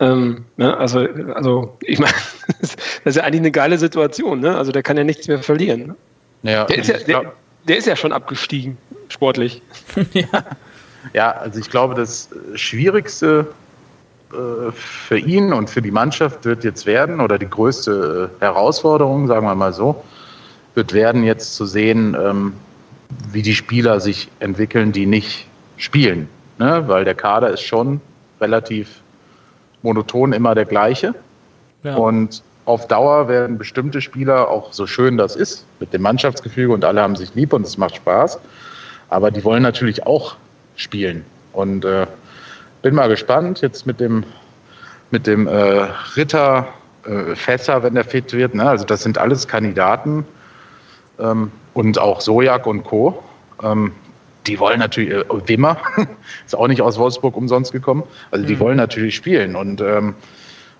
Ähm, 0.00 0.44
ne? 0.56 0.76
also, 0.76 1.06
also 1.34 1.76
ich 1.82 1.98
meine, 1.98 2.12
das 2.60 2.76
ist 3.04 3.16
ja 3.16 3.22
eigentlich 3.22 3.40
eine 3.40 3.52
geile 3.52 3.78
Situation. 3.78 4.40
Ne? 4.40 4.56
Also 4.56 4.72
der 4.72 4.82
kann 4.82 4.96
ja 4.96 5.04
nichts 5.04 5.28
mehr 5.28 5.38
verlieren. 5.38 5.94
Ne? 6.42 6.50
Ja, 6.50 6.64
der, 6.64 6.78
ist 6.78 6.88
ja, 6.88 6.98
der, 6.98 7.32
der 7.68 7.76
ist 7.76 7.86
ja 7.86 7.96
schon 7.96 8.12
abgestiegen, 8.12 8.76
sportlich. 9.08 9.62
ja. 10.12 10.44
Ja, 11.12 11.32
also 11.32 11.58
ich 11.60 11.70
glaube, 11.70 11.94
das 11.94 12.28
Schwierigste 12.54 13.46
äh, 14.32 14.72
für 14.72 15.18
ihn 15.18 15.52
und 15.52 15.70
für 15.70 15.82
die 15.82 15.90
Mannschaft 15.90 16.44
wird 16.44 16.64
jetzt 16.64 16.86
werden, 16.86 17.20
oder 17.20 17.38
die 17.38 17.48
größte 17.48 18.30
äh, 18.40 18.44
Herausforderung, 18.44 19.26
sagen 19.26 19.46
wir 19.46 19.54
mal 19.54 19.72
so, 19.72 20.02
wird 20.74 20.92
werden 20.92 21.22
jetzt 21.24 21.54
zu 21.54 21.66
sehen, 21.66 22.16
ähm, 22.20 22.54
wie 23.30 23.42
die 23.42 23.54
Spieler 23.54 24.00
sich 24.00 24.28
entwickeln, 24.40 24.92
die 24.92 25.06
nicht 25.06 25.46
spielen. 25.76 26.28
Ne? 26.58 26.84
Weil 26.86 27.04
der 27.04 27.14
Kader 27.14 27.50
ist 27.50 27.62
schon 27.62 28.00
relativ 28.40 29.02
monoton 29.82 30.32
immer 30.32 30.54
der 30.54 30.64
gleiche. 30.64 31.14
Ja. 31.82 31.96
Und 31.96 32.42
auf 32.64 32.88
Dauer 32.88 33.28
werden 33.28 33.58
bestimmte 33.58 34.00
Spieler, 34.00 34.48
auch 34.48 34.72
so 34.72 34.86
schön 34.86 35.18
das 35.18 35.36
ist, 35.36 35.66
mit 35.80 35.92
dem 35.92 36.02
Mannschaftsgefüge 36.02 36.72
und 36.72 36.84
alle 36.84 37.02
haben 37.02 37.14
sich 37.14 37.34
lieb 37.34 37.52
und 37.52 37.66
es 37.66 37.76
macht 37.76 37.96
Spaß, 37.96 38.38
aber 39.10 39.30
die 39.30 39.44
wollen 39.44 39.62
natürlich 39.62 40.06
auch 40.06 40.36
spielen. 40.76 41.24
Und 41.52 41.84
äh, 41.84 42.06
bin 42.82 42.94
mal 42.94 43.08
gespannt 43.08 43.60
jetzt 43.60 43.86
mit 43.86 44.00
dem, 44.00 44.24
mit 45.10 45.26
dem 45.26 45.46
äh, 45.46 45.88
Ritter 46.16 46.68
äh, 47.04 47.34
Fässer, 47.34 47.82
wenn 47.82 47.94
der 47.94 48.04
fit 48.04 48.32
wird. 48.32 48.54
Ne? 48.54 48.68
Also 48.68 48.84
das 48.84 49.02
sind 49.02 49.18
alles 49.18 49.48
Kandidaten 49.48 50.26
ähm, 51.18 51.50
und 51.74 51.98
auch 51.98 52.20
Sojak 52.20 52.66
und 52.66 52.84
Co. 52.84 53.22
Ähm, 53.62 53.92
die 54.46 54.58
wollen 54.58 54.78
natürlich, 54.78 55.10
äh, 55.10 55.24
Wimmer 55.46 55.78
ist 56.46 56.54
auch 56.54 56.68
nicht 56.68 56.82
aus 56.82 56.98
Wolfsburg 56.98 57.36
umsonst 57.36 57.72
gekommen. 57.72 58.02
Also 58.30 58.44
die 58.46 58.56
mhm. 58.56 58.60
wollen 58.60 58.76
natürlich 58.76 59.14
spielen 59.14 59.56
und 59.56 59.80
ähm, 59.80 60.14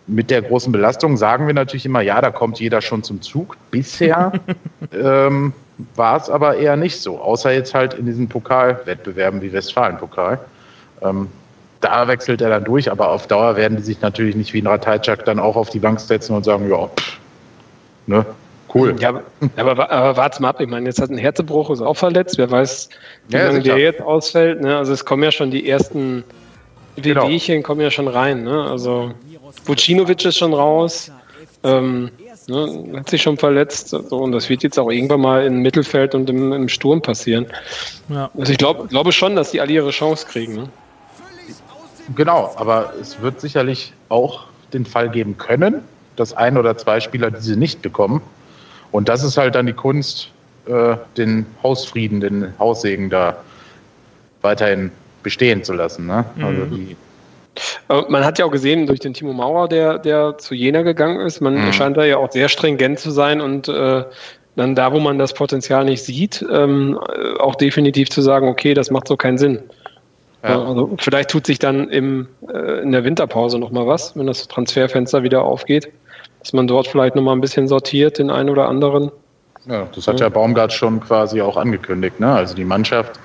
mit 0.07 0.30
der 0.30 0.42
großen 0.42 0.70
Belastung 0.70 1.16
sagen 1.16 1.47
wir 1.47 1.55
natürlich 1.55 1.86
immer, 1.86 2.03
ja, 2.03 2.20
da 2.20 2.30
kommt 2.30 2.61
jeder 2.61 2.82
schon 2.82 3.03
zum 3.03 3.22
Zug. 3.22 3.57
Bisher 3.70 4.32
ähm, 4.92 5.53
war 5.97 6.16
es 6.16 6.31
aber 6.31 6.57
eher 6.57 6.77
nicht 6.77 7.01
so, 7.01 7.18
außer 7.18 7.53
jetzt 7.53 7.75
halt 7.75 7.95
in 7.95 8.07
diesen 8.07 8.29
Pokalwettbewerben 8.29 9.43
wie 9.43 9.53
Westfalen-Pokal. 9.53 10.39
Ähm, 11.03 11.29
da 11.81 12.09
wechselt 12.09 12.41
er 12.41 12.49
dann 12.49 12.64
durch, 12.64 12.91
aber 12.91 13.11
auf 13.11 13.27
Dauer 13.27 13.57
werden 13.57 13.77
die 13.77 13.83
sich 13.83 14.01
natürlich 14.01 14.37
nicht 14.37 14.55
wie 14.55 14.62
ein 14.62 14.66
Ratajczak 14.66 15.25
dann 15.25 15.39
auch 15.39 15.57
auf 15.57 15.70
die 15.70 15.81
Bank 15.81 16.01
setzen 16.01 16.35
und 16.35 16.45
sagen, 16.45 16.70
ja, 16.70 16.87
pff, 16.87 17.18
ne, 18.07 18.25
cool. 18.75 18.97
Ja, 18.99 19.20
aber, 19.57 19.91
aber 19.91 20.16
warte 20.16 20.43
mal 20.43 20.51
ab, 20.51 20.61
ich 20.61 20.68
meine, 20.68 20.87
jetzt 20.87 21.01
hat 21.01 21.11
ein 21.11 21.18
Herzebruch, 21.18 21.70
ist 21.70 21.81
auch 21.81 21.95
verletzt, 21.95 22.39
wer 22.39 22.51
weiß, 22.51 22.89
wie 23.29 23.37
ja, 23.37 23.47
lange 23.47 23.61
der 23.61 23.79
jetzt 23.79 24.03
ausfällt. 24.03 24.61
Ne? 24.61 24.77
Also 24.77 24.93
es 24.93 25.05
kommen 25.05 25.22
ja 25.22 25.31
schon 25.31 25.51
die 25.51 25.68
ersten 25.68 26.25
genau. 26.97 27.25
Wehwehchen 27.25 27.62
kommen 27.62 27.81
ja 27.81 27.91
schon 27.91 28.09
rein. 28.09 28.45
Ne? 28.45 28.64
Also 28.64 29.12
Vucinovic 29.64 30.25
ist 30.25 30.39
schon 30.39 30.55
raus. 30.55 31.11
Ähm, 31.62 32.11
Ne, 32.47 32.99
hat 32.99 33.09
sich 33.09 33.22
schon 33.22 33.38
verletzt. 33.38 33.88
So, 33.88 34.16
und 34.18 34.32
das 34.32 34.51
wird 34.51 34.62
jetzt 34.62 34.78
auch 34.78 34.90
irgendwann 34.90 35.20
mal 35.20 35.47
im 35.47 35.62
Mittelfeld 35.62 36.14
und 36.14 36.28
im, 36.28 36.53
im 36.53 36.68
Sturm 36.68 37.01
passieren. 37.01 37.47
Ja. 38.09 38.30
Also 38.36 38.53
ich 38.53 38.59
glaub, 38.59 38.88
glaube 38.90 39.12
schon, 39.12 39.34
dass 39.34 39.51
die 39.51 39.61
alle 39.61 39.72
ihre 39.72 39.90
Chance 39.90 40.26
kriegen. 40.26 40.55
Ne? 40.55 40.68
Genau, 42.14 42.53
aber 42.57 42.92
es 43.01 43.20
wird 43.22 43.40
sicherlich 43.40 43.95
auch 44.11 44.45
den 44.74 44.84
Fall 44.84 45.09
geben 45.09 45.38
können, 45.38 45.82
dass 46.16 46.34
ein 46.34 46.59
oder 46.59 46.76
zwei 46.76 47.01
Spieler 47.01 47.30
diese 47.30 47.57
nicht 47.57 47.80
bekommen. 47.80 48.20
Und 48.92 49.09
das 49.09 49.24
ist 49.24 49.38
halt 49.38 49.55
dann 49.55 49.66
die 49.66 49.72
Kunst, 49.72 50.30
äh, 50.66 50.97
den 51.16 51.47
Hausfrieden, 51.62 52.20
den 52.20 52.53
Haussegen 52.59 53.09
da 53.09 53.36
weiterhin 54.42 54.90
bestehen 55.22 55.64
zu 55.64 55.72
lassen. 55.72 56.07
Ne? 56.07 56.24
Also 56.36 56.47
mhm. 56.47 56.47
Also 56.47 56.76
die 56.76 56.97
man 58.09 58.24
hat 58.24 58.38
ja 58.38 58.44
auch 58.44 58.50
gesehen 58.50 58.86
durch 58.86 59.00
den 59.00 59.14
Timo 59.14 59.32
Maurer, 59.32 59.68
der, 59.68 59.98
der 59.98 60.38
zu 60.38 60.55
Jena 60.55 60.82
gegangen 60.82 61.20
ist, 61.20 61.40
man 61.40 61.55
mhm. 61.55 61.72
scheint 61.72 61.96
da 61.96 62.05
ja 62.05 62.16
auch 62.18 62.30
sehr 62.30 62.48
stringent 62.48 62.98
zu 62.98 63.11
sein 63.11 63.40
und 63.40 63.68
äh, 63.68 64.05
dann 64.57 64.74
da, 64.74 64.92
wo 64.92 65.00
man 65.00 65.18
das 65.18 65.34
Potenzial 65.34 65.84
nicht 65.84 66.05
sieht, 66.05 66.44
ähm, 66.50 66.98
auch 67.40 67.57
definitiv 67.57 68.11
zu 68.11 68.22
sagen, 68.22 68.48
okay, 68.48 68.74
das 68.74 68.90
macht 68.90 69.09
so 69.09 69.16
keinen 69.16 69.38
Sinn. 69.38 69.61
Ja. 70.42 70.62
Also 70.62 70.94
vielleicht 70.98 71.30
tut 71.30 71.46
sich 71.46 71.59
dann 71.59 71.88
im, 71.88 72.28
äh, 72.52 72.82
in 72.82 72.92
der 72.92 73.02
Winterpause 73.05 73.59
nochmal 73.59 73.86
was, 73.86 74.16
wenn 74.16 74.26
das 74.26 74.46
Transferfenster 74.46 75.22
wieder 75.22 75.42
aufgeht, 75.42 75.88
dass 76.40 76.52
man 76.52 76.66
dort 76.66 76.86
vielleicht 76.86 77.14
nochmal 77.16 77.34
ein 77.34 77.40
bisschen 77.40 77.66
sortiert, 77.66 78.18
den 78.18 78.30
einen 78.30 78.50
oder 78.50 78.68
anderen. 78.68 79.11
Ja, 79.66 79.88
das 79.94 80.07
hat 80.07 80.20
ja 80.20 80.28
Baumgart 80.28 80.72
schon 80.72 81.00
quasi 81.00 81.40
auch 81.40 81.57
angekündigt. 81.57 82.20
Ne? 82.20 82.30
Also 82.30 82.55
die 82.55 82.66
Mannschaft 82.66 83.18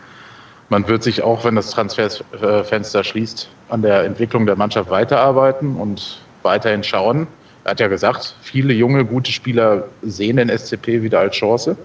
man 0.69 0.87
wird 0.87 1.03
sich 1.03 1.23
auch, 1.23 1.43
wenn 1.43 1.55
das 1.55 1.71
Transferfenster 1.71 3.03
schließt, 3.03 3.49
an 3.69 3.81
der 3.81 4.03
Entwicklung 4.03 4.45
der 4.45 4.55
Mannschaft 4.55 4.89
weiterarbeiten 4.89 5.75
und 5.75 6.19
weiterhin 6.43 6.83
schauen. 6.83 7.27
Er 7.63 7.71
hat 7.71 7.79
ja 7.79 7.87
gesagt, 7.87 8.35
viele 8.41 8.73
junge, 8.73 9.03
gute 9.05 9.31
Spieler 9.31 9.85
sehen 10.01 10.37
den 10.37 10.49
SCP 10.49 11.03
wieder 11.03 11.19
als 11.19 11.35
Chance. 11.35 11.75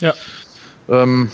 Ja. 0.00 0.14
Ähm, 0.88 1.30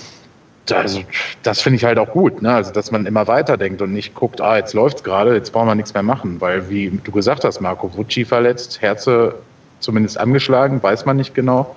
also, 0.71 1.03
das 1.43 1.61
finde 1.61 1.77
ich 1.77 1.85
halt 1.85 1.99
auch 1.99 2.11
gut, 2.11 2.41
ne? 2.41 2.55
Also, 2.55 2.73
dass 2.73 2.91
man 2.91 3.07
immer 3.07 3.27
weiterdenkt 3.27 3.83
und 3.83 3.93
nicht 3.93 4.15
guckt, 4.15 4.41
ah, 4.41 4.57
jetzt 4.57 4.75
läuft's 4.75 5.03
gerade, 5.03 5.35
jetzt 5.35 5.53
brauchen 5.53 5.69
wir 5.69 5.75
nichts 5.75 5.93
mehr 5.93 6.03
machen. 6.03 6.41
Weil, 6.41 6.71
wie 6.71 6.91
du 7.03 7.13
gesagt 7.13 7.45
hast, 7.45 7.61
Marco, 7.61 7.95
Vucci 7.97 8.25
verletzt, 8.25 8.81
Herze 8.81 9.35
zumindest 9.81 10.19
angeschlagen, 10.19 10.83
weiß 10.83 11.05
man 11.05 11.17
nicht 11.17 11.35
genau. 11.35 11.75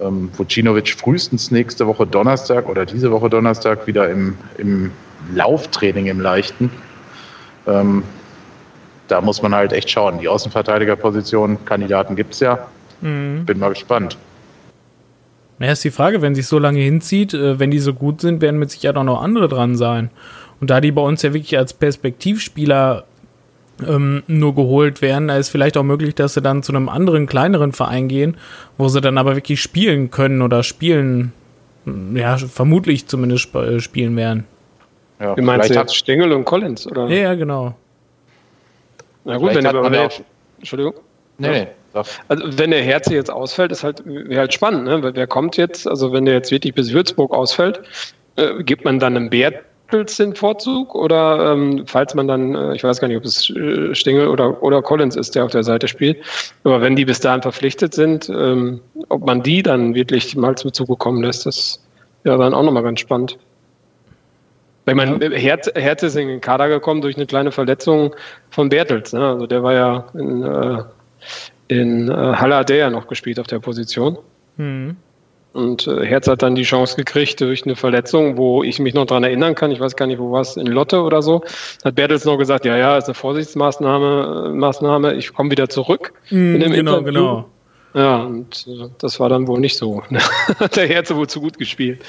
Ähm, 0.00 0.30
Vucinovic 0.36 0.90
frühestens 0.90 1.50
nächste 1.50 1.86
Woche 1.86 2.06
Donnerstag 2.06 2.68
oder 2.68 2.84
diese 2.84 3.10
Woche 3.10 3.30
Donnerstag 3.30 3.86
wieder 3.86 4.10
im, 4.10 4.36
im 4.58 4.92
Lauftraining 5.34 6.06
im 6.06 6.20
Leichten. 6.20 6.70
Ähm, 7.66 8.02
da 9.08 9.20
muss 9.20 9.42
man 9.42 9.54
halt 9.54 9.72
echt 9.72 9.90
schauen. 9.90 10.18
Die 10.18 10.28
Außenverteidigerposition, 10.28 11.64
Kandidaten 11.64 12.16
gibt 12.16 12.34
es 12.34 12.40
ja. 12.40 12.66
Mhm. 13.00 13.44
Bin 13.44 13.58
mal 13.58 13.70
gespannt. 13.70 14.16
Ja, 15.58 15.72
ist 15.72 15.84
die 15.84 15.90
Frage, 15.90 16.20
wenn 16.20 16.34
sich 16.34 16.46
so 16.46 16.58
lange 16.58 16.80
hinzieht, 16.80 17.32
äh, 17.32 17.58
wenn 17.58 17.70
die 17.70 17.78
so 17.78 17.94
gut 17.94 18.20
sind, 18.20 18.42
werden 18.42 18.58
mit 18.58 18.70
Sicherheit 18.70 18.96
auch 18.96 19.04
noch 19.04 19.22
andere 19.22 19.48
dran 19.48 19.76
sein. 19.76 20.10
Und 20.60 20.70
da 20.70 20.80
die 20.80 20.92
bei 20.92 21.02
uns 21.02 21.22
ja 21.22 21.32
wirklich 21.32 21.56
als 21.56 21.72
Perspektivspieler 21.72 23.04
ähm, 23.86 24.22
nur 24.26 24.54
geholt 24.54 25.02
werden, 25.02 25.28
da 25.28 25.36
ist 25.36 25.48
vielleicht 25.48 25.76
auch 25.76 25.82
möglich, 25.82 26.14
dass 26.14 26.34
sie 26.34 26.42
dann 26.42 26.62
zu 26.62 26.72
einem 26.72 26.88
anderen, 26.88 27.26
kleineren 27.26 27.72
Verein 27.72 28.08
gehen, 28.08 28.36
wo 28.78 28.88
sie 28.88 29.00
dann 29.00 29.18
aber 29.18 29.34
wirklich 29.34 29.60
spielen 29.60 30.10
können 30.10 30.42
oder 30.42 30.62
spielen, 30.62 31.32
ja, 32.14 32.36
vermutlich 32.36 33.06
zumindest 33.06 33.54
äh, 33.54 33.80
spielen 33.80 34.16
werden. 34.16 34.44
Ja, 35.20 35.36
Wie 35.36 35.42
meinst 35.42 35.70
du 35.70 35.74
jetzt 35.74 35.96
Stengel 35.96 36.32
und 36.32 36.44
Collins, 36.44 36.86
oder? 36.86 37.08
Ja, 37.08 37.16
ja 37.16 37.34
genau. 37.34 37.74
Na 39.24 39.38
gut, 39.38 39.54
wenn 39.54 39.64
der, 39.64 40.10
Entschuldigung. 40.58 40.94
Nee, 41.38 41.50
nee. 41.50 41.66
Also 42.28 42.58
wenn 42.58 42.70
der 42.70 42.82
Herze 42.82 43.14
jetzt 43.14 43.30
ausfällt, 43.30 43.72
ist 43.72 43.82
halt, 43.82 44.04
halt 44.30 44.52
spannend, 44.52 44.84
ne? 44.84 45.14
Wer 45.14 45.26
kommt 45.26 45.56
jetzt? 45.56 45.88
Also 45.88 46.12
wenn 46.12 46.26
der 46.26 46.34
jetzt 46.34 46.50
wirklich 46.50 46.74
bis 46.74 46.92
Würzburg 46.92 47.32
ausfällt, 47.32 47.80
äh, 48.36 48.62
gibt 48.62 48.84
man 48.84 48.98
dann 48.98 49.16
einem 49.16 49.30
Bertels 49.86 50.16
den 50.16 50.34
Vorzug 50.34 50.94
oder 50.94 51.52
ähm, 51.52 51.84
falls 51.86 52.14
man 52.14 52.28
dann, 52.28 52.54
äh, 52.54 52.74
ich 52.74 52.84
weiß 52.84 53.00
gar 53.00 53.08
nicht, 53.08 53.16
ob 53.16 53.24
es 53.24 53.50
äh, 53.50 53.94
Stengel 53.94 54.28
oder, 54.28 54.62
oder 54.62 54.82
Collins 54.82 55.16
ist, 55.16 55.34
der 55.34 55.44
auf 55.44 55.52
der 55.52 55.62
Seite 55.62 55.88
spielt, 55.88 56.18
aber 56.64 56.80
wenn 56.80 56.96
die 56.96 57.04
bis 57.04 57.20
dahin 57.20 57.42
verpflichtet 57.42 57.94
sind, 57.94 58.28
ähm, 58.28 58.80
ob 59.08 59.24
man 59.26 59.42
die 59.42 59.62
dann 59.62 59.94
wirklich 59.94 60.36
mal 60.36 60.56
zum 60.56 60.72
Zuge 60.72 60.96
kommen 60.96 61.22
lässt, 61.22 61.46
das 61.46 61.82
wäre 62.24 62.38
dann 62.38 62.54
auch 62.54 62.62
nochmal 62.62 62.82
ganz 62.82 63.00
spannend. 63.00 63.38
Weil 64.86 64.94
man. 64.94 65.20
Herz, 65.20 65.68
Herz 65.74 66.02
ist 66.04 66.16
in 66.16 66.28
den 66.28 66.40
Kader 66.40 66.68
gekommen 66.68 67.00
durch 67.00 67.16
eine 67.16 67.26
kleine 67.26 67.50
Verletzung 67.50 68.14
von 68.50 68.68
Bertels. 68.68 69.12
Ne? 69.12 69.20
Also 69.20 69.46
der 69.46 69.62
war 69.62 69.72
ja 69.72 70.04
in, 70.14 70.42
äh, 70.42 70.82
in 71.68 72.08
äh, 72.08 72.12
Halle 72.12 72.56
hat 72.56 72.68
der 72.68 72.76
ja 72.76 72.90
noch 72.90 73.08
gespielt 73.08 73.40
auf 73.40 73.48
der 73.48 73.58
Position. 73.58 74.16
Mhm. 74.56 74.96
Und 75.56 75.86
äh, 75.86 76.04
Herz 76.04 76.28
hat 76.28 76.42
dann 76.42 76.54
die 76.54 76.64
Chance 76.64 76.96
gekriegt 76.96 77.40
durch 77.40 77.64
eine 77.64 77.76
Verletzung, 77.76 78.36
wo 78.36 78.62
ich 78.62 78.78
mich 78.78 78.92
noch 78.92 79.06
dran 79.06 79.24
erinnern 79.24 79.54
kann. 79.54 79.70
Ich 79.70 79.80
weiß 79.80 79.96
gar 79.96 80.06
nicht, 80.06 80.18
wo 80.18 80.30
war 80.30 80.42
es, 80.42 80.58
in 80.58 80.66
Lotte 80.66 81.00
oder 81.00 81.22
so. 81.22 81.42
Hat 81.82 81.94
Bertels 81.94 82.26
noch 82.26 82.36
gesagt, 82.36 82.66
ja, 82.66 82.76
ja, 82.76 82.98
ist 82.98 83.06
eine 83.06 83.14
Vorsichtsmaßnahme, 83.14 84.48
äh, 84.48 84.54
Maßnahme, 84.54 85.14
ich 85.14 85.32
komme 85.32 85.50
wieder 85.50 85.70
zurück. 85.70 86.12
Mhm, 86.28 86.60
genau, 86.60 86.98
Interview. 86.98 87.02
genau. 87.04 87.48
Ja, 87.94 88.18
und 88.18 88.66
äh, 88.68 88.90
das 88.98 89.18
war 89.18 89.30
dann 89.30 89.46
wohl 89.46 89.58
nicht 89.58 89.78
so. 89.78 90.02
hat 90.58 90.76
der 90.76 90.88
Herz 90.88 91.14
wohl 91.14 91.26
zu 91.26 91.40
gut 91.40 91.58
gespielt. 91.58 92.04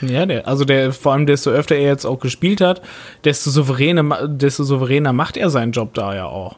Ja, 0.00 0.26
der, 0.26 0.48
also 0.48 0.64
der, 0.64 0.92
vor 0.92 1.12
allem 1.12 1.26
desto 1.26 1.50
öfter 1.50 1.76
er 1.76 1.90
jetzt 1.90 2.06
auch 2.06 2.18
gespielt 2.18 2.60
hat, 2.60 2.82
desto 3.22 3.50
souveräner, 3.50 4.26
desto 4.26 4.64
souveräner 4.64 5.12
macht 5.12 5.36
er 5.36 5.48
seinen 5.48 5.70
Job 5.70 5.94
da 5.94 6.12
ja 6.12 6.26
auch. 6.26 6.56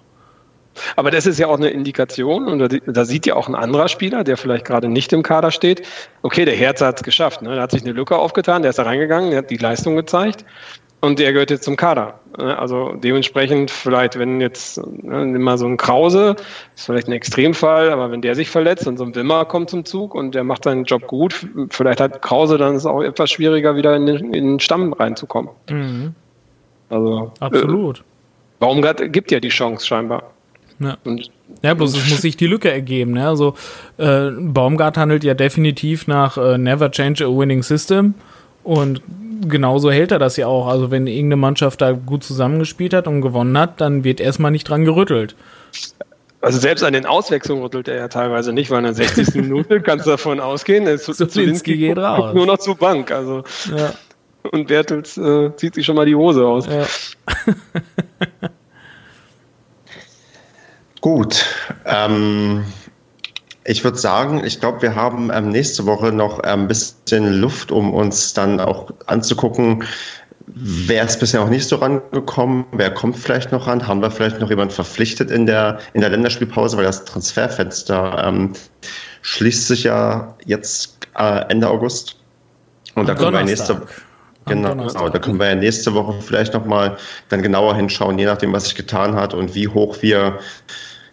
Aber 0.96 1.10
das 1.10 1.26
ist 1.26 1.38
ja 1.38 1.46
auch 1.46 1.56
eine 1.56 1.68
Indikation 1.68 2.46
und 2.46 2.58
da, 2.58 2.68
da 2.68 3.04
sieht 3.04 3.26
ja 3.26 3.34
auch 3.34 3.48
ein 3.48 3.54
anderer 3.54 3.88
Spieler, 3.88 4.24
der 4.24 4.36
vielleicht 4.36 4.64
gerade 4.64 4.88
nicht 4.88 5.12
im 5.12 5.22
Kader 5.22 5.50
steht. 5.50 5.86
Okay, 6.22 6.44
der 6.44 6.56
Herz 6.56 6.80
hat 6.80 6.96
es 6.96 7.02
geschafft. 7.02 7.42
Ne? 7.42 7.54
Der 7.54 7.62
hat 7.62 7.70
sich 7.70 7.82
eine 7.82 7.92
Lücke 7.92 8.16
aufgetan, 8.16 8.62
der 8.62 8.70
ist 8.70 8.78
da 8.78 8.84
reingegangen, 8.84 9.30
der 9.30 9.38
hat 9.38 9.50
die 9.50 9.56
Leistung 9.56 9.96
gezeigt 9.96 10.44
und 11.00 11.18
der 11.18 11.32
gehört 11.32 11.50
jetzt 11.50 11.64
zum 11.64 11.76
Kader. 11.76 12.20
Ne? 12.38 12.58
Also 12.58 12.94
dementsprechend 12.94 13.70
vielleicht, 13.70 14.18
wenn 14.18 14.40
jetzt 14.40 14.78
ne, 15.02 15.38
mal 15.38 15.58
so 15.58 15.66
ein 15.66 15.76
Krause, 15.76 16.36
ist 16.74 16.86
vielleicht 16.86 17.08
ein 17.08 17.12
Extremfall, 17.12 17.90
aber 17.90 18.10
wenn 18.10 18.22
der 18.22 18.34
sich 18.34 18.50
verletzt 18.50 18.86
und 18.86 18.96
so 18.96 19.04
ein 19.04 19.14
Wimmer 19.14 19.44
kommt 19.44 19.70
zum 19.70 19.84
Zug 19.84 20.14
und 20.14 20.34
der 20.34 20.44
macht 20.44 20.64
seinen 20.64 20.84
Job 20.84 21.06
gut, 21.06 21.46
vielleicht 21.70 22.00
hat 22.00 22.22
Krause 22.22 22.58
dann 22.58 22.74
ist 22.74 22.82
es 22.82 22.86
auch 22.86 23.02
etwas 23.02 23.30
schwieriger, 23.30 23.76
wieder 23.76 23.94
in 23.96 24.06
den, 24.06 24.34
in 24.34 24.46
den 24.46 24.60
Stamm 24.60 24.92
reinzukommen. 24.92 25.50
Mhm. 25.70 26.14
Also 26.88 27.32
absolut. 27.40 28.00
Äh, 28.00 28.02
Baumgart 28.58 29.12
gibt 29.12 29.30
ja 29.30 29.40
die 29.40 29.48
Chance 29.48 29.86
scheinbar. 29.86 30.32
Ja. 30.78 30.96
Und, 31.04 31.30
ja, 31.62 31.74
bloß 31.74 31.96
es 31.96 32.10
muss 32.10 32.22
sich 32.22 32.36
die 32.36 32.46
Lücke 32.46 32.70
ergeben. 32.70 33.12
Ne? 33.12 33.26
Also 33.26 33.54
äh, 33.96 34.30
Baumgart 34.30 34.98
handelt 34.98 35.24
ja 35.24 35.34
definitiv 35.34 36.06
nach 36.06 36.36
äh, 36.36 36.58
Never 36.58 36.90
Change 36.90 37.24
a 37.24 37.28
Winning 37.28 37.62
System 37.62 38.14
und 38.62 39.00
genauso 39.48 39.90
hält 39.90 40.12
er 40.12 40.18
das 40.18 40.36
ja 40.36 40.46
auch. 40.46 40.66
Also 40.66 40.90
wenn 40.90 41.06
irgendeine 41.06 41.36
Mannschaft 41.36 41.80
da 41.80 41.92
gut 41.92 42.24
zusammengespielt 42.24 42.92
hat 42.94 43.06
und 43.06 43.22
gewonnen 43.22 43.56
hat, 43.58 43.80
dann 43.80 44.04
wird 44.04 44.20
erstmal 44.20 44.50
nicht 44.50 44.64
dran 44.64 44.84
gerüttelt. 44.84 45.34
Also 46.40 46.58
selbst 46.58 46.84
an 46.84 46.92
den 46.92 47.06
Auswechslungen 47.06 47.62
rüttelt 47.64 47.88
er 47.88 47.96
ja 47.96 48.08
teilweise 48.08 48.52
nicht, 48.52 48.70
weil 48.70 48.78
in 48.78 48.84
der 48.84 48.94
60. 48.94 49.34
Minute 49.34 49.80
kannst 49.80 50.06
du 50.06 50.10
davon 50.10 50.38
ausgehen, 50.40 50.86
ist 50.86 51.06
Zulinski 51.06 51.76
geht 51.76 51.98
raus. 51.98 52.34
nur 52.34 52.46
noch 52.46 52.58
zur 52.58 52.76
Bank. 52.76 53.10
Also 53.10 53.42
ja. 53.74 53.92
und 54.52 54.68
Bertels 54.68 55.16
äh, 55.16 55.50
zieht 55.56 55.74
sich 55.74 55.86
schon 55.86 55.96
mal 55.96 56.06
die 56.06 56.14
Hose 56.14 56.46
aus. 56.46 56.66
Ja. 56.66 56.86
Gut. 61.06 61.44
Ähm, 61.84 62.64
ich 63.62 63.84
würde 63.84 63.96
sagen, 63.96 64.42
ich 64.44 64.58
glaube, 64.58 64.82
wir 64.82 64.96
haben 64.96 65.30
ähm, 65.32 65.50
nächste 65.50 65.86
Woche 65.86 66.10
noch 66.10 66.40
ein 66.40 66.62
ähm, 66.62 66.66
bisschen 66.66 67.40
Luft, 67.40 67.70
um 67.70 67.94
uns 67.94 68.34
dann 68.34 68.58
auch 68.58 68.90
anzugucken, 69.06 69.84
wer 70.48 71.04
ist 71.04 71.20
bisher 71.20 71.38
noch 71.38 71.48
nicht 71.48 71.68
so 71.68 71.76
rangekommen, 71.76 72.64
wer 72.72 72.90
kommt 72.90 73.16
vielleicht 73.16 73.52
noch 73.52 73.68
ran, 73.68 73.86
haben 73.86 74.02
wir 74.02 74.10
vielleicht 74.10 74.40
noch 74.40 74.50
jemanden 74.50 74.74
verpflichtet 74.74 75.30
in 75.30 75.46
der, 75.46 75.78
in 75.92 76.00
der 76.00 76.10
Länderspielpause, 76.10 76.76
weil 76.76 76.82
das 76.82 77.04
Transferfenster 77.04 78.24
ähm, 78.26 78.54
schließt 79.22 79.68
sich 79.68 79.84
ja 79.84 80.34
jetzt 80.44 81.06
äh, 81.16 81.44
Ende 81.48 81.68
August. 81.68 82.16
Und 82.96 83.08
da 83.08 83.14
können 83.14 83.32
wir 83.32 83.44
nächste 83.44 83.80
Genau, 84.48 84.76
genau, 84.76 85.08
da 85.08 85.18
können 85.18 85.40
wir 85.40 85.48
ja 85.48 85.54
nächste 85.56 85.92
Woche 85.94 86.20
vielleicht 86.20 86.54
nochmal 86.54 86.96
dann 87.30 87.42
genauer 87.42 87.74
hinschauen, 87.74 88.16
je 88.16 88.26
nachdem, 88.26 88.52
was 88.52 88.64
sich 88.64 88.76
getan 88.76 89.16
hat 89.16 89.34
und 89.34 89.56
wie 89.56 89.66
hoch 89.66 89.96
wir 90.02 90.38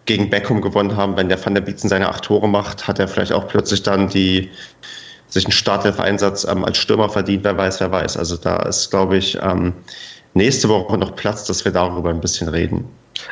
gegen 0.05 0.29
Beckham 0.29 0.61
gewonnen 0.61 0.95
haben, 0.97 1.15
wenn 1.17 1.29
der 1.29 1.43
Van 1.43 1.53
der 1.53 1.61
Bietzen 1.61 1.89
seine 1.89 2.09
acht 2.09 2.25
Tore 2.25 2.47
macht, 2.47 2.87
hat 2.87 2.99
er 2.99 3.07
vielleicht 3.07 3.31
auch 3.31 3.47
plötzlich 3.47 3.83
dann 3.83 4.09
die 4.09 4.49
sich 5.29 5.45
einen 5.45 5.51
Startelf-Einsatz 5.51 6.45
ähm, 6.45 6.63
als 6.63 6.77
Stürmer 6.77 7.09
verdient, 7.09 7.43
wer 7.43 7.57
weiß, 7.57 7.79
wer 7.79 7.91
weiß. 7.91 8.17
Also 8.17 8.37
da 8.37 8.57
ist, 8.63 8.91
glaube 8.91 9.17
ich, 9.17 9.37
ähm, 9.41 9.73
nächste 10.33 10.69
Woche 10.69 10.97
noch 10.97 11.15
Platz, 11.15 11.45
dass 11.45 11.65
wir 11.65 11.71
darüber 11.71 12.09
ein 12.09 12.21
bisschen 12.21 12.49
reden. 12.49 12.85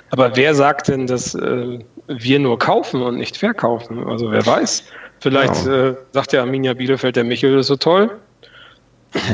Aber 0.09 0.35
wer 0.35 0.55
sagt 0.55 0.87
denn, 0.87 1.07
dass 1.07 1.35
äh, 1.35 1.79
wir 2.07 2.39
nur 2.39 2.57
kaufen 2.57 3.01
und 3.01 3.17
nicht 3.17 3.37
verkaufen? 3.37 4.03
Also 4.07 4.31
wer 4.31 4.45
weiß. 4.45 4.83
Vielleicht 5.19 5.65
genau. 5.65 5.89
äh, 5.89 5.95
sagt 6.11 6.33
ja 6.33 6.41
Arminia 6.41 6.73
Bielefeld, 6.73 7.15
der 7.15 7.23
Michel 7.23 7.59
ist 7.59 7.67
so 7.67 7.75
toll. 7.75 8.09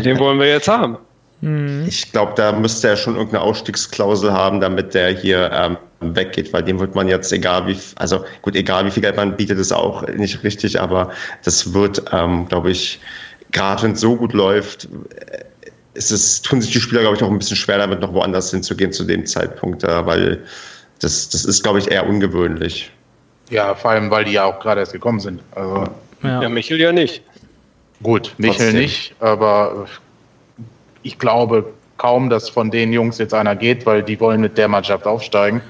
Den 0.03 0.19
wollen 0.19 0.39
wir 0.39 0.47
jetzt 0.47 0.67
haben. 0.67 0.97
Mhm. 1.41 1.85
Ich 1.87 2.11
glaube, 2.11 2.33
da 2.35 2.51
müsste 2.51 2.89
er 2.89 2.97
schon 2.97 3.15
irgendeine 3.15 3.43
Ausstiegsklausel 3.43 4.33
haben, 4.33 4.59
damit 4.59 4.93
der 4.93 5.09
hier 5.09 5.51
ähm, 5.53 5.77
weggeht, 5.99 6.53
weil 6.53 6.63
dem 6.63 6.79
wird 6.79 6.95
man 6.95 7.07
jetzt, 7.07 7.31
egal 7.33 7.67
wie, 7.67 7.77
also 7.95 8.23
gut, 8.41 8.55
egal 8.55 8.85
wie 8.85 8.91
viel 8.91 9.01
Geld 9.01 9.15
man 9.15 9.35
bietet, 9.35 9.59
ist 9.59 9.71
auch 9.71 10.07
nicht 10.07 10.43
richtig, 10.43 10.79
aber 10.79 11.11
das 11.43 11.73
wird, 11.73 12.03
ähm, 12.11 12.47
glaube 12.47 12.71
ich, 12.71 12.99
gerade 13.51 13.83
wenn 13.83 13.91
es 13.93 14.01
so 14.01 14.15
gut 14.15 14.33
läuft, 14.33 14.85
äh, 14.85 15.43
ist 15.93 16.11
es, 16.11 16.41
tun 16.43 16.61
sich 16.61 16.71
die 16.71 16.79
Spieler, 16.79 17.01
glaube 17.01 17.17
ich, 17.17 17.23
auch 17.23 17.31
ein 17.31 17.39
bisschen 17.39 17.57
schwer 17.57 17.79
damit, 17.79 18.01
noch 18.01 18.13
woanders 18.13 18.51
hinzugehen 18.51 18.91
zu 18.91 19.03
dem 19.03 19.25
Zeitpunkt, 19.25 19.83
äh, 19.83 20.05
weil 20.05 20.43
das, 20.99 21.29
das 21.29 21.45
ist, 21.45 21.63
glaube 21.63 21.79
ich, 21.79 21.89
eher 21.89 22.07
ungewöhnlich. 22.07 22.91
Ja, 23.49 23.73
vor 23.73 23.91
allem, 23.91 24.11
weil 24.11 24.25
die 24.25 24.33
ja 24.33 24.43
auch 24.45 24.59
gerade 24.59 24.81
erst 24.81 24.93
gekommen 24.93 25.19
sind. 25.19 25.41
Also, 25.55 25.85
ja. 26.21 26.43
ja, 26.43 26.49
Michel 26.49 26.79
ja 26.79 26.91
nicht. 26.91 27.23
Gut, 28.03 28.33
Michel 28.37 28.57
Trotzdem. 28.57 28.75
nicht, 28.75 29.15
aber 29.19 29.87
ich 31.01 31.17
glaube 31.17 31.73
kaum, 31.97 32.29
dass 32.29 32.49
von 32.49 32.69
den 32.69 32.93
Jungs 32.93 33.17
jetzt 33.17 33.33
einer 33.33 33.55
geht, 33.55 33.85
weil 33.85 34.03
die 34.03 34.19
wollen 34.19 34.41
mit 34.41 34.57
der 34.57 34.67
Mannschaft 34.67 35.07
aufsteigen. 35.07 35.61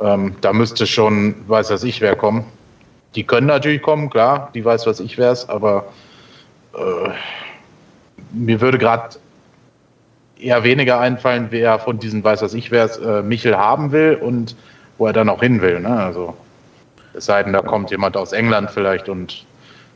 Ähm, 0.00 0.36
da 0.40 0.52
müsste 0.52 0.86
schon, 0.86 1.34
weiß 1.48 1.70
was 1.70 1.84
ich 1.84 2.00
wer 2.00 2.14
kommen. 2.16 2.44
Die 3.14 3.24
können 3.24 3.46
natürlich 3.46 3.82
kommen, 3.82 4.10
klar, 4.10 4.50
die 4.54 4.64
weiß 4.64 4.86
was 4.86 5.00
ich 5.00 5.18
wär's, 5.18 5.48
aber 5.48 5.86
äh, 6.74 7.10
mir 8.32 8.60
würde 8.60 8.78
gerade 8.78 9.16
eher 10.38 10.62
weniger 10.62 11.00
einfallen, 11.00 11.48
wer 11.50 11.78
von 11.78 11.98
diesen 11.98 12.22
weiß 12.22 12.42
was 12.42 12.54
ich 12.54 12.70
wär's 12.70 12.96
äh, 12.98 13.22
Michel 13.22 13.56
haben 13.56 13.90
will 13.90 14.18
und 14.20 14.54
wo 14.98 15.06
er 15.06 15.12
dann 15.12 15.28
auch 15.28 15.40
hin 15.40 15.60
will. 15.60 15.80
Ne? 15.80 15.88
Also 15.88 16.36
es 17.14 17.24
sei 17.24 17.42
denn, 17.42 17.52
da 17.52 17.62
kommt 17.62 17.90
jemand 17.90 18.16
aus 18.16 18.32
England 18.32 18.70
vielleicht 18.70 19.08
und 19.08 19.44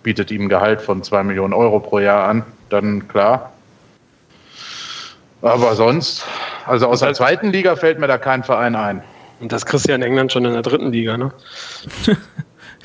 bietet 0.03 0.31
ihm 0.31 0.47
ein 0.47 0.49
Gehalt 0.49 0.81
von 0.81 1.03
zwei 1.03 1.23
Millionen 1.23 1.53
Euro 1.53 1.79
pro 1.79 2.01
Jahr 2.01 2.29
an, 2.29 2.45
dann 2.71 3.07
klar. 3.07 3.53
Aber 5.43 5.75
sonst, 5.75 6.25
also 6.67 6.89
aus 6.89 7.01
der 7.01 7.15
zweiten 7.15 7.51
Liga 7.51 7.77
fällt 7.77 7.99
mir 7.99 8.07
da 8.07 8.19
kein 8.19 8.43
Verein 8.43 8.75
ein. 8.75 9.03
Und 9.43 9.51
das 9.51 9.67
kriegst 9.67 9.87
du 9.87 9.91
ja 9.91 9.97
in 9.97 10.03
England 10.03 10.33
schon 10.33 10.45
in 10.45 10.53
der 10.53 10.63
dritten 10.63 10.93
Liga, 10.93 11.19
ne? 11.19 11.33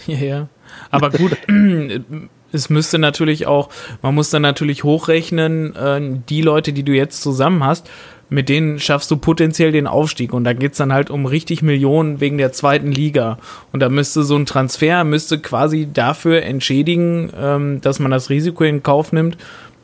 ja, 0.07 0.17
ja. 0.17 0.47
Aber 0.89 1.11
gut, 1.11 1.37
es 2.51 2.69
müsste 2.69 2.97
natürlich 2.97 3.45
auch, 3.45 3.69
man 4.01 4.15
muss 4.15 4.31
dann 4.31 4.41
natürlich 4.41 4.83
hochrechnen, 4.83 5.75
äh, 5.75 6.01
die 6.27 6.41
Leute, 6.41 6.73
die 6.73 6.83
du 6.83 6.93
jetzt 6.93 7.21
zusammen 7.21 7.63
hast, 7.63 7.89
mit 8.29 8.49
denen 8.49 8.79
schaffst 8.79 9.09
du 9.11 9.17
potenziell 9.17 9.71
den 9.71 9.87
Aufstieg. 9.87 10.33
Und 10.33 10.43
da 10.43 10.53
geht's 10.53 10.77
dann 10.77 10.91
halt 10.91 11.09
um 11.09 11.25
richtig 11.25 11.61
Millionen 11.61 12.19
wegen 12.19 12.37
der 12.37 12.51
zweiten 12.51 12.91
Liga. 12.91 13.37
Und 13.71 13.79
da 13.79 13.89
müsste 13.89 14.23
so 14.23 14.35
ein 14.35 14.45
Transfer, 14.45 15.03
müsste 15.03 15.39
quasi 15.39 15.87
dafür 15.91 16.41
entschädigen, 16.41 17.31
ähm, 17.39 17.81
dass 17.81 17.99
man 17.99 18.11
das 18.11 18.29
Risiko 18.29 18.63
in 18.63 18.83
Kauf 18.83 19.13
nimmt, 19.13 19.37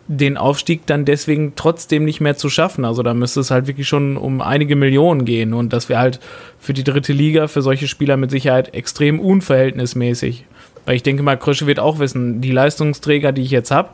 den 0.08 0.38
Aufstieg 0.38 0.86
dann 0.86 1.06
deswegen 1.06 1.54
trotzdem 1.56 2.04
nicht 2.04 2.20
mehr 2.20 2.36
zu 2.36 2.50
schaffen. 2.50 2.84
Also 2.84 3.04
da 3.04 3.14
müsste 3.14 3.40
es 3.40 3.52
halt 3.52 3.68
wirklich 3.68 3.88
schon 3.88 4.18
um 4.18 4.42
einige 4.42 4.76
Millionen 4.76 5.24
gehen. 5.26 5.54
Und 5.54 5.72
das 5.72 5.88
wäre 5.88 6.00
halt 6.00 6.20
für 6.60 6.74
die 6.74 6.84
dritte 6.84 7.14
Liga, 7.14 7.48
für 7.48 7.62
solche 7.62 7.88
Spieler 7.88 8.18
mit 8.18 8.32
Sicherheit 8.32 8.74
extrem 8.74 9.20
unverhältnismäßig. 9.20 10.46
Weil 10.86 10.96
ich 10.96 11.04
denke 11.04 11.24
mal, 11.24 11.38
Krösche 11.38 11.68
wird 11.68 11.80
auch 11.80 12.00
wissen, 12.00 12.42
die 12.42 12.52
Leistungsträger, 12.52 13.32
die 13.32 13.44
ich 13.44 13.52
jetzt 13.52 13.72
habe, 13.72 13.90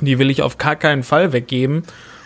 die 0.00 0.18
will 0.18 0.30
ich 0.30 0.42
auf 0.42 0.58
gar 0.58 0.76
keinen 0.76 1.04
Fall 1.04 1.32
weggeben. 1.32 1.84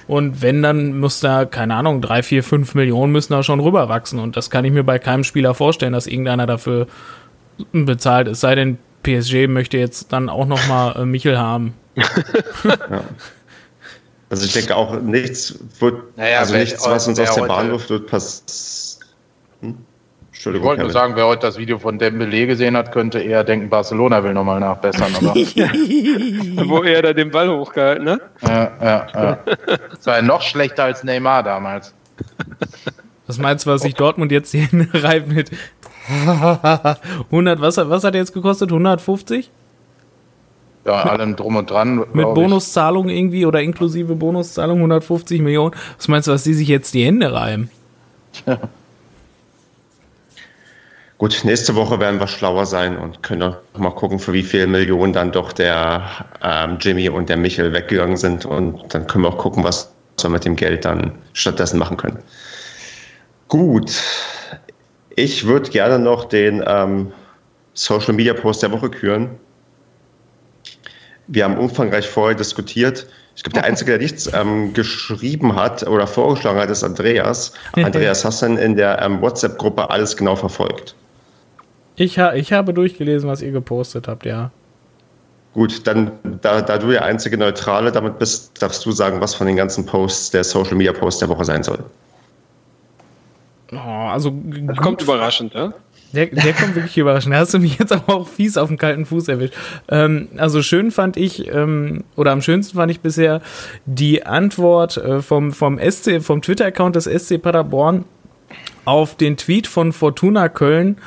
Und 0.09 0.43
wenn, 0.43 0.63
dann 0.63 0.99
muss 0.99 1.21
da, 1.21 1.45
keine 1.45 1.75
Ahnung, 1.75 2.01
drei, 2.01 2.23
vier, 2.23 2.43
fünf 2.43 2.75
Millionen 2.75 3.13
müssen 3.13 3.33
da 3.35 3.43
schon 3.43 3.61
rüberwachsen. 3.61 4.19
Und 4.19 4.37
das 4.37 4.51
kann 4.51 4.65
ich 4.65 4.73
mir 4.73 4.85
bei 4.85 4.99
keinem 4.99 5.25
Spieler 5.25 5.55
vorstellen, 5.55 5.93
dass 5.93 6.07
irgendeiner 6.07 6.47
dafür 6.47 6.87
bezahlt. 7.73 8.29
Es 8.29 8.41
sei 8.41 8.55
denn, 8.55 8.79
PSG 9.03 9.49
möchte 9.49 9.79
jetzt 9.79 10.13
dann 10.13 10.29
auch 10.29 10.47
nochmal 10.47 10.97
äh, 10.97 11.05
Michel 11.05 11.39
haben. 11.39 11.75
Ja. 11.95 13.05
Also 14.31 14.47
ich 14.47 14.53
denke 14.55 14.75
auch 14.75 14.99
nichts 14.99 15.59
wird, 15.79 16.17
naja, 16.17 16.39
also 16.39 16.57
nichts, 16.57 16.87
was 16.87 17.07
uns 17.07 17.21
aus 17.21 17.35
der 17.35 17.43
Bahn 17.43 17.71
wirft, 17.71 17.91
wird 17.91 18.07
passieren. 18.07 19.09
Hm? 19.61 19.77
Entschuldigung. 20.33 20.65
Ich 20.65 20.69
wollte 20.71 20.83
nur 20.83 20.91
sagen, 20.91 21.17
wer 21.17 21.27
heute 21.27 21.47
das 21.47 21.59
Video 21.59 21.79
von 21.79 21.99
Dembele 21.99 22.47
gesehen 22.47 22.77
hat, 22.77 22.91
könnte 22.91 23.21
eher 23.21 23.45
denken, 23.45 23.69
Barcelona 23.69 24.25
will 24.25 24.33
nochmal 24.33 24.59
nachbessern. 24.59 25.15
Aber 25.15 25.35
Wo 26.69 26.83
er 26.83 27.03
da 27.03 27.13
den 27.13 27.31
Ball 27.31 27.49
hochgehalten 27.49 28.09
hat. 28.09 28.21
Ja, 28.41 28.73
ja, 28.81 29.07
ja. 29.15 29.39
Das 29.91 30.07
war 30.07 30.17
ja 30.17 30.23
noch 30.23 30.43
schlechter 30.43 30.85
als 30.85 31.05
Neymar 31.05 31.43
damals. 31.43 31.95
Was 33.27 33.39
meinst 33.39 33.67
du, 33.67 33.71
was 33.71 33.83
sich 33.83 33.95
Dortmund 33.95 34.33
jetzt 34.33 34.51
hier 34.51 34.69
reibt 34.95 35.29
mit 35.29 35.51
100, 37.31 37.61
was, 37.61 37.77
was 37.77 38.03
hat 38.03 38.15
er 38.15 38.21
jetzt 38.21 38.35
gekostet? 38.35 38.71
150? 38.71 39.51
Ja, 40.85 41.03
allem 41.05 41.37
drum 41.37 41.57
und 41.57 41.71
dran. 41.71 42.05
Mit 42.13 42.35
Bonuszahlung 42.35 43.09
irgendwie 43.09 43.47
oder 43.47 43.61
inklusive 43.61 44.17
Bonuszahlung 44.17 44.79
150 44.79 45.41
Millionen. 45.41 45.75
Was 45.97 46.09
meinst 46.09 46.27
du, 46.27 46.33
was 46.33 46.43
die 46.43 46.55
sich 46.55 46.69
jetzt 46.69 46.93
die 46.95 47.05
Hände 47.05 47.33
reiben? 47.33 47.71
Ja. 48.47 48.59
Gut, 51.19 51.43
nächste 51.45 51.77
Woche 51.77 52.01
werden 52.01 52.19
wir 52.19 52.27
schlauer 52.27 52.67
sein 52.67 52.99
und 52.99 53.23
können 53.23 53.55
mal 53.79 53.91
gucken, 53.91 54.19
für 54.19 54.33
wie 54.33 54.43
viele 54.43 54.67
Millionen 54.67 55.13
dann 55.13 55.31
doch 55.31 55.53
der 55.53 56.03
ähm, 56.43 56.79
Jimmy 56.81 57.09
und 57.09 57.29
der 57.29 57.37
Michel 57.37 57.73
weggegangen 57.73 58.17
sind. 58.17 58.45
Und 58.45 58.93
dann 58.93 59.07
können 59.07 59.23
wir 59.23 59.29
auch 59.29 59.39
gucken, 59.39 59.63
was 59.63 59.93
wir 60.21 60.31
mit 60.31 60.45
dem 60.45 60.57
Geld 60.57 60.85
dann 60.85 61.13
stattdessen 61.33 61.79
machen 61.79 61.97
können. 61.97 62.19
Gut, 63.47 64.03
ich 65.15 65.47
würde 65.47 65.71
gerne 65.71 66.01
noch 66.01 66.25
den 66.25 66.65
ähm, 66.67 67.13
Social 67.75 68.15
Media 68.15 68.35
Post 68.35 68.65
der 68.65 68.73
Woche 68.73 68.91
küren. 68.91 69.31
Wir 71.33 71.45
haben 71.45 71.57
umfangreich 71.57 72.07
vorher 72.07 72.37
diskutiert. 72.37 73.07
Ich 73.35 73.43
glaube, 73.43 73.55
der 73.55 73.65
Einzige, 73.65 73.93
der 73.93 74.01
nichts 74.01 74.31
ähm, 74.35 74.75
geschrieben 74.75 75.57
hat 75.57 75.83
oder 75.89 76.07
vorgeschlagen 76.07 76.61
hat, 76.61 76.69
ist 76.69 76.85
Andreas. 76.85 77.55
Andreas, 77.73 78.23
hast 78.27 78.43
du 78.43 78.47
denn 78.47 78.59
in 78.59 78.77
der 78.77 79.01
ähm, 79.01 79.23
WhatsApp-Gruppe 79.23 79.89
alles 79.89 80.15
genau 80.15 80.37
verfolgt? 80.37 80.95
Ich, 81.97 82.19
ha 82.19 82.35
ich 82.35 82.53
habe 82.53 82.75
durchgelesen, 82.75 83.31
was 83.31 83.41
ihr 83.41 83.51
gepostet 83.51 84.09
habt, 84.09 84.27
ja. 84.27 84.51
Gut, 85.55 85.87
dann, 85.87 86.13
da, 86.43 86.61
da 86.61 86.77
du 86.77 86.91
der 86.91 87.05
einzige 87.05 87.39
Neutrale 87.39 87.93
damit 87.93 88.19
bist, 88.19 88.63
darfst 88.63 88.85
du 88.85 88.93
sagen, 88.93 89.23
was 89.23 89.35
von 89.35 89.47
den 89.47 89.57
ganzen 89.57 89.87
Posts 89.87 90.33
der 90.33 90.45
Social 90.45 90.75
Media 90.75 90.93
Posts 90.93 91.21
der 91.21 91.29
Woche 91.31 91.47
sein 91.47 91.63
soll. 91.63 91.79
Oh, 93.73 93.77
also 93.77 94.31
das 94.45 94.77
kommt 94.77 95.01
überraschend, 95.01 95.55
ja? 95.55 95.73
Der, 96.13 96.27
der 96.27 96.53
kommt 96.53 96.75
wirklich 96.75 96.99
überraschend. 96.99 97.35
Da 97.35 97.39
hast 97.39 97.55
du 97.55 97.59
mich 97.59 97.79
jetzt 97.79 97.93
aber 97.93 98.15
auch 98.15 98.29
fies 98.29 98.57
auf 98.57 98.69
den 98.69 98.79
kalten 98.79 99.07
Fuß 99.07 99.29
erwischt. 99.29 99.55
Ähm, 99.89 100.29
also 100.37 100.63
schön 100.63 100.91
fand 100.91 101.17
ich, 101.17 101.53
ähm, 101.53 102.05
oder 102.17 102.33
am 102.33 102.43
schönsten 102.43 102.77
fand 102.77 102.91
ich 102.91 103.01
bisher 103.01 103.41
die 103.87 104.27
Antwort 104.27 104.97
äh, 104.97 105.23
vom, 105.23 105.53
vom 105.53 105.79
vom 106.21 106.43
Twitter-Account 106.43 106.97
des 106.97 107.05
SC 107.05 107.41
Paderborn 107.41 108.05
auf 108.85 109.17
den 109.17 109.37
Tweet 109.37 109.67
von 109.67 109.93
Fortuna 109.93 110.49
Köln 110.49 110.99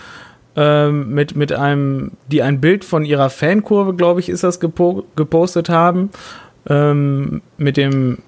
ähm, 0.56 1.14
mit, 1.14 1.36
mit 1.36 1.52
einem, 1.52 2.12
die 2.28 2.42
ein 2.42 2.62
Bild 2.62 2.86
von 2.86 3.04
ihrer 3.06 3.30
Fankurve, 3.30 3.94
glaube 3.94 4.20
ich, 4.22 4.30
ist 4.30 4.44
das, 4.44 4.60
gepo 4.60 5.06
gepostet 5.16 5.70
haben, 5.70 6.10
ähm, 6.70 7.42
mit 7.58 7.78
dem, 7.78 8.20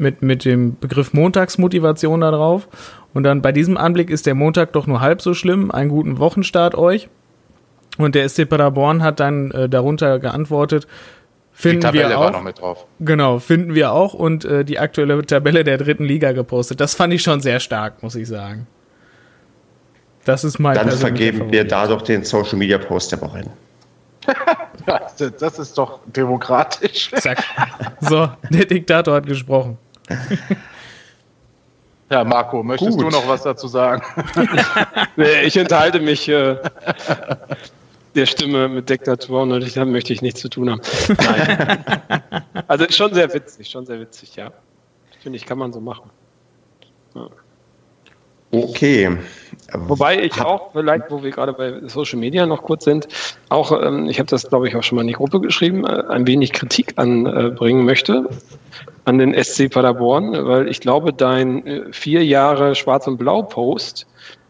mit, 0.00 0.22
mit 0.22 0.44
dem 0.44 0.76
Begriff 0.78 1.12
Montagsmotivation 1.12 2.20
da 2.20 2.30
drauf. 2.30 2.68
Und 3.12 3.24
dann 3.24 3.42
bei 3.42 3.52
diesem 3.52 3.76
Anblick 3.76 4.10
ist 4.10 4.26
der 4.26 4.34
Montag 4.34 4.72
doch 4.72 4.86
nur 4.86 5.00
halb 5.00 5.20
so 5.22 5.34
schlimm. 5.34 5.70
Einen 5.70 5.90
guten 5.90 6.18
Wochenstart 6.18 6.74
euch. 6.74 7.08
Und 7.98 8.14
der 8.14 8.28
SC 8.28 8.48
Paderborn 8.48 9.02
hat 9.02 9.20
dann 9.20 9.50
äh, 9.50 9.68
darunter 9.68 10.18
geantwortet, 10.18 10.86
finden 11.52 11.80
die 11.80 11.86
Tabelle 11.86 12.08
wir 12.10 12.18
auch. 12.18 12.24
War 12.24 12.30
noch 12.30 12.42
mit 12.42 12.60
drauf. 12.60 12.86
Genau, 13.00 13.38
finden 13.38 13.74
wir 13.74 13.92
auch 13.92 14.14
und 14.14 14.44
äh, 14.44 14.64
die 14.64 14.78
aktuelle 14.78 15.24
Tabelle 15.26 15.64
der 15.64 15.76
dritten 15.76 16.04
Liga 16.04 16.32
gepostet. 16.32 16.80
Das 16.80 16.94
fand 16.94 17.12
ich 17.12 17.22
schon 17.22 17.40
sehr 17.40 17.60
stark, 17.60 18.02
muss 18.02 18.14
ich 18.14 18.26
sagen. 18.28 18.66
Das 20.24 20.44
ist 20.44 20.58
mein 20.58 20.74
Dann 20.74 20.90
vergeben 20.90 21.50
wir 21.50 21.64
da 21.66 21.86
doch 21.86 22.02
den 22.02 22.24
Social 22.24 22.56
Media 22.56 22.78
Post 22.78 23.12
der 23.12 23.20
Woche 23.20 23.38
hin. 23.38 23.50
das 25.38 25.58
ist 25.58 25.76
doch 25.76 26.00
demokratisch. 26.06 27.10
Zack. 27.16 27.42
So, 28.00 28.30
der 28.50 28.66
Diktator 28.66 29.14
hat 29.14 29.26
gesprochen. 29.26 29.78
Ja, 32.10 32.24
Marco, 32.24 32.62
möchtest 32.64 32.98
Gut. 32.98 33.06
du 33.06 33.10
noch 33.10 33.28
was 33.28 33.44
dazu 33.44 33.68
sagen? 33.68 34.02
nee, 35.16 35.42
ich 35.42 35.56
enthalte 35.56 36.00
mich 36.00 36.28
äh, 36.28 36.56
der 38.16 38.26
Stimme 38.26 38.68
mit 38.68 38.90
Diktatoren 38.90 39.52
und 39.52 39.62
ich, 39.62 39.74
da 39.74 39.84
möchte 39.84 40.12
ich 40.12 40.20
nichts 40.20 40.40
zu 40.40 40.48
tun 40.48 40.70
haben. 40.70 40.80
Nein. 41.18 42.42
Also 42.66 42.86
schon 42.90 43.14
sehr 43.14 43.32
witzig, 43.32 43.70
schon 43.70 43.86
sehr 43.86 44.00
witzig, 44.00 44.34
ja. 44.34 44.50
Finde 45.22 45.36
ich, 45.36 45.46
kann 45.46 45.58
man 45.58 45.72
so 45.72 45.80
machen. 45.80 46.10
Ja. 47.14 47.28
Okay. 48.50 49.16
Wobei 49.72 50.22
ich 50.22 50.40
auch, 50.40 50.72
vielleicht, 50.72 51.10
wo 51.10 51.22
wir 51.22 51.30
gerade 51.30 51.52
bei 51.52 51.80
Social 51.88 52.18
Media 52.18 52.46
noch 52.46 52.62
kurz 52.62 52.84
sind, 52.84 53.08
auch, 53.48 53.72
ähm, 53.82 54.06
ich 54.06 54.18
habe 54.18 54.28
das, 54.28 54.48
glaube 54.48 54.68
ich, 54.68 54.76
auch 54.76 54.82
schon 54.82 54.96
mal 54.96 55.02
in 55.02 55.08
die 55.08 55.14
Gruppe 55.14 55.40
geschrieben, 55.40 55.84
äh, 55.84 56.04
ein 56.08 56.26
wenig 56.26 56.52
Kritik 56.52 56.94
anbringen 56.96 57.84
möchte 57.84 58.28
an 59.04 59.18
den 59.18 59.34
SC 59.34 59.68
Paderborn, 59.70 60.32
weil 60.46 60.68
ich 60.68 60.80
glaube, 60.80 61.12
dein 61.12 61.66
äh, 61.66 61.92
vier 61.92 62.24
Jahre 62.24 62.74
Schwarz- 62.74 63.06
und 63.06 63.16
Blau-Post, 63.16 64.06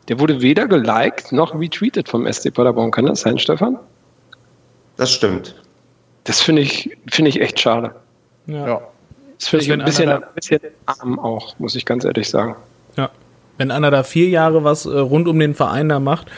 der 0.09 0.18
wurde 0.18 0.40
weder 0.40 0.66
geliked 0.66 1.32
noch 1.32 1.55
retweetet 1.55 2.09
vom 2.09 2.30
SC 2.30 2.53
Paderborn. 2.53 2.90
Kann 2.90 3.07
das 3.07 3.20
sein, 3.20 3.38
Stefan? 3.38 3.78
Das 4.96 5.12
stimmt. 5.12 5.55
Das 6.24 6.40
finde 6.40 6.62
ich, 6.62 6.96
finde 7.11 7.30
ich 7.30 7.40
echt 7.40 7.61
schade. 7.61 7.94
Ja. 8.46 8.82
Das 9.38 9.48
finde 9.48 9.64
ich 9.64 9.72
ein 9.72 9.84
bisschen, 9.84 10.11
ein 10.11 10.22
bisschen 10.34 10.61
arm 10.84 11.18
auch, 11.18 11.59
muss 11.59 11.74
ich 11.74 11.86
ganz 11.86 12.05
ehrlich 12.05 12.28
sagen. 12.28 12.57
Ja 12.96 13.11
wenn 13.61 13.70
einer 13.70 13.90
da 13.90 14.02
vier 14.02 14.28
Jahre 14.28 14.64
was 14.64 14.86
äh, 14.86 14.98
rund 14.98 15.28
um 15.28 15.38
den 15.38 15.54
Verein 15.54 15.90
da 15.90 16.00
macht 16.00 16.28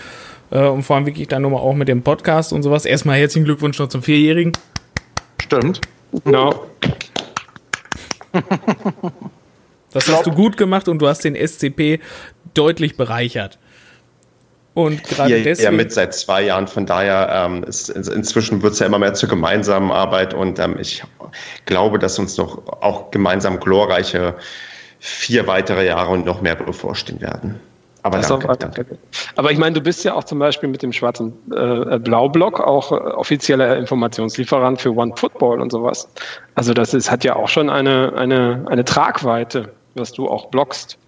äh, 0.50 0.66
und 0.66 0.82
vor 0.82 0.96
allem 0.96 1.06
wirklich 1.06 1.28
dann 1.28 1.42
nochmal 1.42 1.60
auch 1.60 1.74
mit 1.74 1.86
dem 1.86 2.02
Podcast 2.02 2.52
und 2.52 2.64
sowas. 2.64 2.84
Erstmal 2.84 3.16
herzlichen 3.18 3.44
Glückwunsch 3.44 3.78
noch 3.78 3.88
zum 3.88 4.02
Vierjährigen. 4.02 4.52
Stimmt. 5.40 5.80
Genau. 6.24 6.66
Das 9.92 10.08
hast 10.08 10.26
du 10.26 10.32
gut 10.32 10.56
gemacht 10.56 10.88
und 10.88 10.98
du 11.00 11.06
hast 11.06 11.22
den 11.22 11.36
SCP 11.36 12.00
deutlich 12.54 12.96
bereichert. 12.96 13.58
Und 14.74 15.04
gerade 15.04 15.36
ja, 15.36 15.44
deswegen. 15.44 15.64
Ja, 15.64 15.70
mit 15.70 15.92
seit 15.92 16.14
zwei 16.14 16.42
Jahren. 16.42 16.66
Von 16.66 16.86
daher 16.86 17.28
ähm, 17.30 17.62
ist, 17.64 17.90
inzwischen 17.90 18.62
wird 18.62 18.72
es 18.72 18.78
ja 18.78 18.86
immer 18.86 18.98
mehr 18.98 19.12
zur 19.12 19.28
gemeinsamen 19.28 19.92
Arbeit 19.92 20.32
und 20.32 20.58
ähm, 20.58 20.76
ich 20.80 21.04
glaube, 21.66 21.98
dass 21.98 22.18
uns 22.18 22.38
noch 22.38 22.66
auch 22.80 23.10
gemeinsam 23.10 23.60
glorreiche 23.60 24.34
vier 25.04 25.48
weitere 25.48 25.84
Jahre 25.84 26.12
und 26.12 26.24
noch 26.24 26.42
mehr 26.42 26.54
bevorstehen 26.54 27.20
werden. 27.20 27.58
Aber, 28.04 28.18
danke, 28.18 28.48
auch, 28.48 28.56
danke. 28.56 28.86
Aber 29.34 29.50
ich 29.50 29.58
meine, 29.58 29.74
du 29.74 29.80
bist 29.80 30.04
ja 30.04 30.14
auch 30.14 30.22
zum 30.22 30.38
Beispiel 30.38 30.68
mit 30.68 30.82
dem 30.82 30.92
schwarzen 30.92 31.32
äh, 31.52 31.98
Blaublock 31.98 32.60
auch 32.60 32.92
äh, 32.92 32.94
offizieller 32.94 33.76
Informationslieferant 33.76 34.80
für 34.80 34.94
One 34.94 35.12
Football 35.16 35.60
und 35.60 35.70
sowas. 35.70 36.08
Also 36.54 36.72
das 36.72 36.94
ist, 36.94 37.10
hat 37.10 37.24
ja 37.24 37.34
auch 37.34 37.48
schon 37.48 37.68
eine, 37.68 38.12
eine, 38.16 38.64
eine 38.68 38.84
Tragweite, 38.84 39.72
was 39.94 40.12
du 40.12 40.28
auch 40.28 40.46
blockst. 40.46 40.98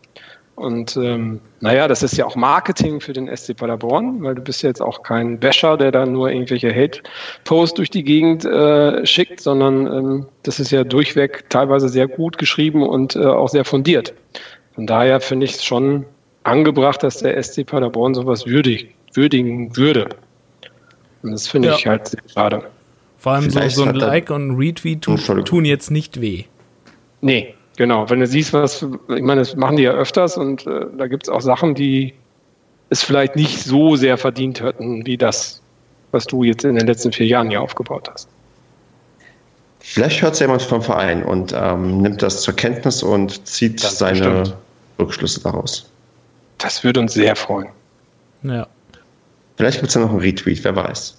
Und 0.57 0.97
ähm, 0.97 1.41
naja, 1.61 1.89
das 1.89 2.05
ist 2.05 2.17
ja 2.17 2.27
auch 2.27 2.37
Marketing 2.37 3.01
für 3.01 3.13
den 3.13 3.35
SC 3.35 3.57
Paderborn, 3.57 4.23
weil 4.23 4.37
du 4.37 4.43
bist 4.43 4.63
ja 4.63 4.69
jetzt 4.69 4.81
auch 4.81 5.03
kein 5.03 5.41
Basher, 5.41 5.77
der 5.77 5.91
da 5.91 6.07
nur 6.07 6.31
irgendwelche 6.31 6.73
Hate-Posts 6.73 7.75
durch 7.75 7.91
die 7.91 8.05
Gegend 8.05 8.45
äh, 8.45 9.05
schickt, 9.05 9.41
sondern 9.41 9.87
ähm, 9.87 10.27
das 10.45 10.61
ist 10.61 10.71
ja 10.71 10.85
durchweg 10.85 11.51
teilweise 11.51 11.89
sehr 11.89 12.07
gut 12.07 12.39
geschrieben 12.39 12.83
und 12.83 13.17
äh, 13.17 13.25
auch 13.25 13.49
sehr 13.49 13.65
fundiert. 13.65 14.15
Von 14.75 14.87
daher 14.87 15.21
finde 15.21 15.47
ich 15.47 15.55
es 15.55 15.65
schon 15.65 16.05
angebracht, 16.45 17.03
dass 17.03 17.19
der 17.19 17.43
SC 17.43 17.67
Paderborn 17.67 18.15
sowas 18.15 18.47
würdig, 18.47 18.95
würdigen 19.13 19.77
würde. 19.77 20.09
Und 21.23 21.33
das 21.33 21.49
finde 21.49 21.69
ja. 21.69 21.75
ich 21.75 21.87
halt 21.87 22.09
sehr 22.09 22.23
schade. 22.33 22.63
Vor 23.19 23.33
allem 23.33 23.51
so, 23.51 23.69
so 23.71 23.85
ein 23.85 23.95
Like 23.95 24.31
und 24.31 24.49
ein 24.49 24.57
Retweet 24.57 25.03
tun, 25.03 25.17
tun 25.45 25.65
jetzt 25.65 25.91
nicht 25.91 26.21
weh. 26.21 26.45
Nee, 27.23 27.55
genau. 27.77 28.09
Wenn 28.11 28.21
du 28.21 28.27
siehst, 28.27 28.53
was, 28.53 28.83
ich 28.83 29.23
meine, 29.23 29.41
das 29.41 29.57
machen 29.57 29.77
die 29.77 29.85
ja 29.85 29.93
öfters 29.93 30.37
und 30.37 30.67
äh, 30.67 30.87
da 30.97 31.07
gibt 31.07 31.25
es 31.25 31.29
auch 31.29 31.41
Sachen, 31.41 31.75
die 31.75 32.15
es 32.91 33.03
vielleicht 33.03 33.37
nicht 33.37 33.63
so 33.63 33.97
sehr 33.97 34.19
verdient 34.19 34.61
hätten, 34.61 35.07
wie 35.07 35.17
das, 35.17 35.61
was 36.13 36.27
du 36.27 36.45
jetzt 36.45 36.65
in 36.65 36.77
den 36.77 36.87
letzten 36.87 37.13
vier 37.13 37.27
Jahren 37.27 37.51
hier 37.51 37.61
aufgebaut 37.61 38.09
hast. 38.13 38.29
Vielleicht 39.81 40.23
hört 40.23 40.35
es 40.35 40.41
jemand 40.41 40.63
vom 40.63 40.81
Verein 40.81 41.23
und 41.23 41.53
ähm, 41.55 42.01
nimmt 42.01 42.23
das 42.23 42.41
zur 42.41 42.55
Kenntnis 42.55 43.03
und 43.03 43.47
zieht 43.47 43.85
das 43.85 43.99
seine 43.99 44.31
bestimmt. 44.31 44.57
Rückschlüsse 44.99 45.43
daraus. 45.43 45.91
Das 46.59 46.85
würde 46.85 47.01
uns 47.01 47.13
sehr 47.13 47.37
freuen. 47.37 47.69
Ja. 48.43 48.67
Vielleicht 49.57 49.81
gibt 49.81 49.89
es 49.89 49.95
ja 49.95 50.01
noch 50.01 50.11
einen 50.11 50.21
Retweet, 50.21 50.65
wer 50.65 50.75
weiß. 50.75 51.19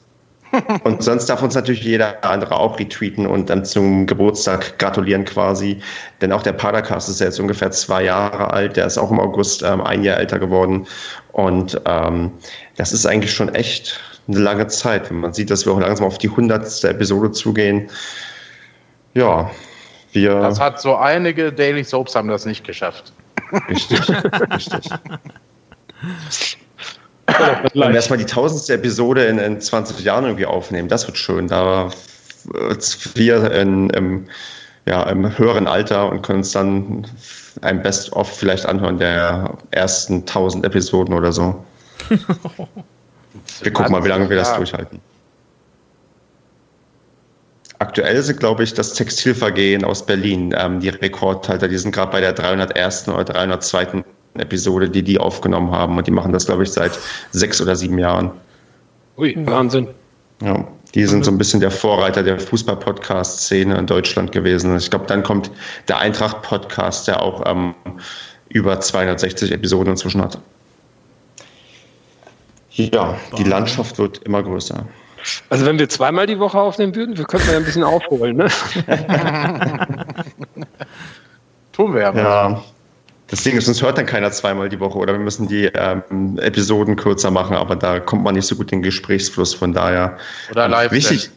Und 0.84 1.04
sonst 1.04 1.28
darf 1.28 1.42
uns 1.42 1.56
natürlich 1.56 1.84
jeder 1.84 2.24
andere 2.24 2.56
auch 2.56 2.80
retweeten 2.80 3.26
und 3.28 3.50
dann 3.50 3.66
zum 3.66 4.06
Geburtstag 4.06 4.78
gratulieren 4.80 5.26
quasi. 5.26 5.80
Denn 6.22 6.32
auch 6.32 6.44
der 6.44 6.54
Padercast 6.54 7.10
ist 7.10 7.20
jetzt 7.20 7.40
ungefähr 7.40 7.72
zwei 7.72 8.04
Jahre 8.04 8.52
alt. 8.52 8.78
Der 8.78 8.86
ist 8.86 8.98
auch 8.98 9.12
im 9.12 9.20
August 9.20 9.64
ähm, 9.64 9.82
ein 9.82 10.04
Jahr 10.04 10.18
älter 10.18 10.40
geworden. 10.40 10.88
Und 11.32 11.80
ähm, 11.86 12.32
das 12.78 12.94
ist 12.94 13.06
eigentlich 13.06 13.34
schon 13.34 13.54
echt 13.54 14.00
eine 14.28 14.40
lange 14.40 14.68
Zeit, 14.68 15.10
wenn 15.10 15.20
man 15.20 15.34
sieht, 15.34 15.50
dass 15.52 15.66
wir 15.66 15.74
auch 15.74 15.80
langsam 15.80 16.08
auf 16.08 16.18
die 16.18 16.30
hundertste 16.30 16.90
Episode 16.90 17.32
zugehen. 17.32 17.90
Ja, 19.14 19.52
wir. 20.12 20.40
Das 20.40 20.60
hat 20.60 20.82
so 20.82 20.96
einige 20.96 21.52
Daily 21.52 21.84
Soaps 21.84 22.16
haben 22.16 22.30
das 22.30 22.46
nicht 22.46 22.66
geschafft. 22.66 23.14
Richtig, 23.70 24.02
richtig. 24.52 24.90
Wenn 27.28 27.74
wir 27.74 27.96
erstmal 27.96 28.20
die 28.20 28.26
tausendste 28.26 28.74
Episode 28.74 29.26
in, 29.26 29.40
in 29.40 29.60
20 29.60 30.00
Jahren 30.04 30.26
irgendwie 30.26 30.46
aufnehmen, 30.46 30.90
das 30.90 31.08
wird 31.08 31.18
schön. 31.18 31.48
Da 31.48 31.90
wir 33.16 33.52
in, 33.52 33.90
im, 33.90 34.28
ja, 34.86 35.04
im 35.04 35.38
höheren 35.38 35.68
Alter 35.68 36.10
und 36.10 36.22
können 36.22 36.40
uns 36.40 36.52
dann 36.52 37.08
ein 37.62 37.82
Best-of 37.82 38.38
vielleicht 38.38 38.66
anhören 38.66 39.00
der 39.00 39.58
ersten 39.72 40.20
1000 40.20 40.66
Episoden 40.66 41.14
oder 41.14 41.32
so. 41.32 41.64
wir 43.62 43.74
gucken 43.74 43.92
mal, 43.92 44.04
wie 44.04 44.10
lange 44.10 44.30
wir 44.30 44.38
das 44.38 44.56
durchhalten. 44.56 45.00
Aktuell 47.80 48.22
sind, 48.22 48.40
glaube 48.40 48.64
ich, 48.64 48.74
das 48.74 48.94
Textilvergehen 48.94 49.84
aus 49.84 50.06
Berlin 50.06 50.56
ähm, 50.58 50.80
die 50.80 50.90
Rekordhalter. 50.90 51.68
Die 51.68 51.78
sind 51.78 51.94
gerade 51.94 52.12
bei 52.12 52.22
der 52.22 52.32
301. 52.32 53.10
oder 53.10 53.26
302. 53.26 54.04
Episode, 54.40 54.90
die 54.90 55.04
die 55.04 55.18
aufgenommen 55.20 55.72
haben. 55.72 55.98
Und 55.98 56.08
die 56.08 56.12
machen 56.12 56.32
das, 56.32 56.46
glaube 56.46 56.64
ich, 56.64 56.72
seit 56.72 56.98
sechs 57.32 57.62
oder 57.62 57.76
sieben 57.76 57.98
Jahren. 57.98 58.32
Ui, 59.18 59.36
Wahnsinn. 59.46 59.88
Ja, 60.42 60.68
die 60.94 61.06
sind 61.06 61.26
so 61.26 61.32
ein 61.32 61.38
bisschen 61.38 61.60
der 61.60 61.72
Vorreiter 61.72 62.24
der 62.24 62.40
Fußball-Podcast-Szene 62.40 63.78
in 63.78 63.86
Deutschland 63.86 64.32
gewesen. 64.32 64.76
Ich 64.78 64.90
glaube, 64.90 65.06
dann 65.08 65.24
kommt 65.24 65.52
der 65.88 66.00
Eintracht-Podcast, 66.00 67.08
der 67.08 67.22
auch 67.22 67.44
ähm, 67.46 67.74
über 68.50 68.80
260 68.80 69.52
Episoden 69.52 69.92
inzwischen 69.92 70.22
hat. 70.22 70.38
Ja, 72.72 73.18
die 73.38 73.44
Landschaft 73.44 73.98
wird 73.98 74.20
immer 74.20 74.44
größer. 74.44 74.86
Also 75.50 75.66
wenn 75.66 75.80
wir 75.80 75.90
zweimal 75.90 76.28
die 76.28 76.40
Woche 76.40 76.60
aufnehmen 76.60 76.94
würden, 76.96 77.18
wir 77.18 77.26
könnten 77.26 77.50
ja 77.50 77.58
ein 77.58 77.66
bisschen 77.66 77.84
aufholen, 77.84 78.38
ne? 78.38 78.48
Tun 81.72 81.94
wir 81.94 82.02
ja. 82.02 82.12
Mal. 82.12 82.22
Ja, 82.22 82.64
das 83.28 83.44
Ding 83.44 83.58
ist, 83.58 83.68
uns 83.68 83.82
hört 83.82 83.98
dann 83.98 84.06
keiner 84.06 84.32
zweimal 84.32 84.70
die 84.70 84.80
Woche 84.80 84.98
oder 84.98 85.14
wir 85.14 85.20
müssen 85.20 85.48
die 85.48 85.66
ähm, 85.66 86.38
Episoden 86.38 86.96
kürzer 86.96 87.32
machen, 87.32 87.56
aber 87.56 87.76
da 87.76 88.00
kommt 88.00 88.24
man 88.24 88.36
nicht 88.36 88.46
so 88.46 88.56
gut 88.56 88.72
in 88.72 88.80
den 88.80 88.84
Gesprächsfluss, 88.84 89.54
von 89.54 89.74
daher. 89.74 90.18
Oder 90.52 90.68
live. 90.68 90.92
Wichtig, 90.92 91.32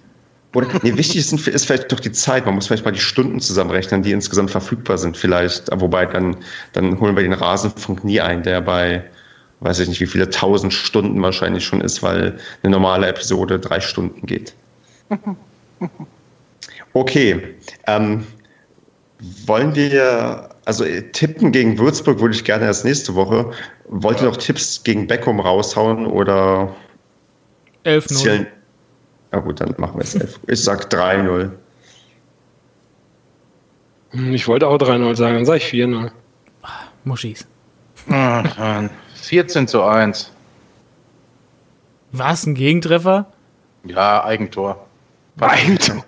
oder, 0.54 0.66
nee, 0.82 0.96
wichtig 0.96 1.18
ist, 1.18 1.46
ist, 1.46 1.66
vielleicht 1.66 1.90
doch 1.92 2.00
die 2.00 2.12
Zeit. 2.12 2.46
Man 2.46 2.54
muss 2.54 2.66
vielleicht 2.66 2.84
mal 2.84 2.92
die 2.92 3.00
Stunden 3.00 3.40
zusammenrechnen, 3.40 4.02
die 4.02 4.12
insgesamt 4.12 4.50
verfügbar 4.50 4.98
sind, 4.98 5.16
vielleicht. 5.16 5.70
Wobei 5.80 6.06
dann, 6.06 6.36
dann 6.72 6.98
holen 7.00 7.16
wir 7.16 7.22
den 7.22 7.34
Rasenfunk 7.34 8.04
nie 8.04 8.20
ein, 8.20 8.42
der 8.42 8.60
bei, 8.60 9.04
weiß 9.60 9.78
ich 9.80 9.88
nicht, 9.88 10.00
wie 10.00 10.06
viele 10.06 10.30
tausend 10.30 10.72
Stunden 10.72 11.20
wahrscheinlich 11.22 11.64
schon 11.64 11.80
ist, 11.80 12.02
weil 12.02 12.38
eine 12.62 12.72
normale 12.72 13.06
Episode 13.06 13.58
drei 13.58 13.80
Stunden 13.80 14.26
geht. 14.26 14.54
Okay. 16.94 17.54
Ähm, 17.86 18.26
wollen 19.46 19.74
wir 19.76 20.48
also 20.68 20.84
äh, 20.84 21.00
tippen 21.12 21.50
gegen 21.50 21.78
Würzburg 21.78 22.20
würde 22.20 22.34
ich 22.34 22.44
gerne 22.44 22.66
erst 22.66 22.84
nächste 22.84 23.14
Woche. 23.14 23.52
Wollt 23.88 24.20
ihr 24.20 24.26
noch 24.26 24.36
Tipps 24.36 24.84
gegen 24.84 25.06
Beckum 25.06 25.40
raushauen 25.40 26.06
oder 26.06 26.76
11-0? 27.86 28.46
Ja 29.32 29.38
gut, 29.40 29.62
dann 29.62 29.74
machen 29.78 29.96
wir 29.96 30.02
es 30.02 30.14
11. 30.14 30.40
Ich 30.46 30.62
sag 30.62 30.92
3-0. 30.92 31.52
Hm, 34.10 34.34
ich 34.34 34.46
wollte 34.46 34.68
auch 34.68 34.76
3-0 34.76 35.16
sagen, 35.16 35.36
dann 35.36 35.46
sage 35.46 35.58
ich 35.58 35.64
4-0. 35.64 36.10
Muschis. 37.04 37.46
14 39.22 39.68
zu 39.68 39.82
1. 39.82 40.30
Was, 42.12 42.44
ein 42.44 42.54
Gegentreffer? 42.54 43.32
Ja, 43.84 44.22
Eigentor. 44.22 44.86
Eigentor. 45.40 46.04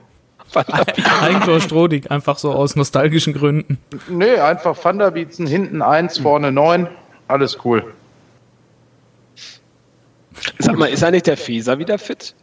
Eigentor 1.22 1.60
Strodig, 1.60 2.10
einfach 2.10 2.38
so 2.38 2.52
aus 2.52 2.76
nostalgischen 2.76 3.34
Gründen. 3.34 3.78
Nee, 4.08 4.34
einfach 4.34 4.76
Thunderbeatsen, 4.78 5.46
hinten 5.46 5.82
eins, 5.82 6.18
vorne 6.18 6.52
neun, 6.52 6.88
alles 7.28 7.58
cool. 7.64 7.92
Sag 10.58 10.76
mal, 10.76 10.86
ist 10.86 11.04
eigentlich 11.04 11.24
der 11.24 11.36
Feser 11.36 11.78
wieder 11.78 11.98
fit? 11.98 12.34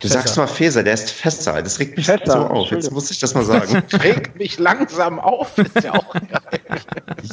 Du 0.00 0.06
Fässer. 0.06 0.20
sagst 0.20 0.36
mal 0.36 0.46
Feser, 0.46 0.82
der 0.84 0.94
ist 0.94 1.10
fester. 1.10 1.60
Das 1.60 1.80
regt 1.80 1.96
mich 1.96 2.06
Fässer, 2.06 2.32
so 2.32 2.38
auf. 2.38 2.70
Jetzt 2.70 2.92
muss 2.92 3.10
ich 3.10 3.18
das 3.18 3.34
mal 3.34 3.44
sagen. 3.44 3.82
regt 4.00 4.38
mich 4.38 4.56
langsam 4.58 5.18
auf. 5.18 5.58
Ist 5.58 5.82
ja 5.82 5.92
auch 5.92 6.12
geil. 6.12 6.60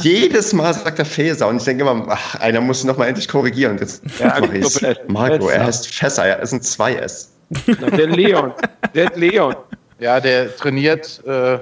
Jedes 0.02 0.52
Mal 0.52 0.74
sagt 0.74 0.98
er 0.98 1.06
Feser 1.06 1.48
und 1.48 1.58
ich 1.58 1.64
denke 1.64 1.84
immer, 1.84 2.08
ach, 2.10 2.36
einer 2.40 2.62
muss 2.62 2.84
noch 2.84 2.98
mal 2.98 3.06
endlich 3.06 3.28
korrigieren. 3.28 3.78
Jetzt 3.78 4.02
ja, 4.20 4.38
mach 4.40 4.52
ich's. 4.52 4.82
Marco, 5.08 5.48
er 5.48 5.64
heißt 5.64 5.94
Fässer. 5.94 6.26
Er 6.26 6.40
ist 6.40 6.54
ein 6.54 6.62
2S. 6.62 7.28
Der 7.50 8.08
Leon. 8.08 8.54
Der 8.94 9.12
Leon. 9.16 9.56
Ja, 10.00 10.20
der 10.20 10.56
trainiert. 10.56 11.22
Äh, 11.26 11.56
äh, 11.56 11.60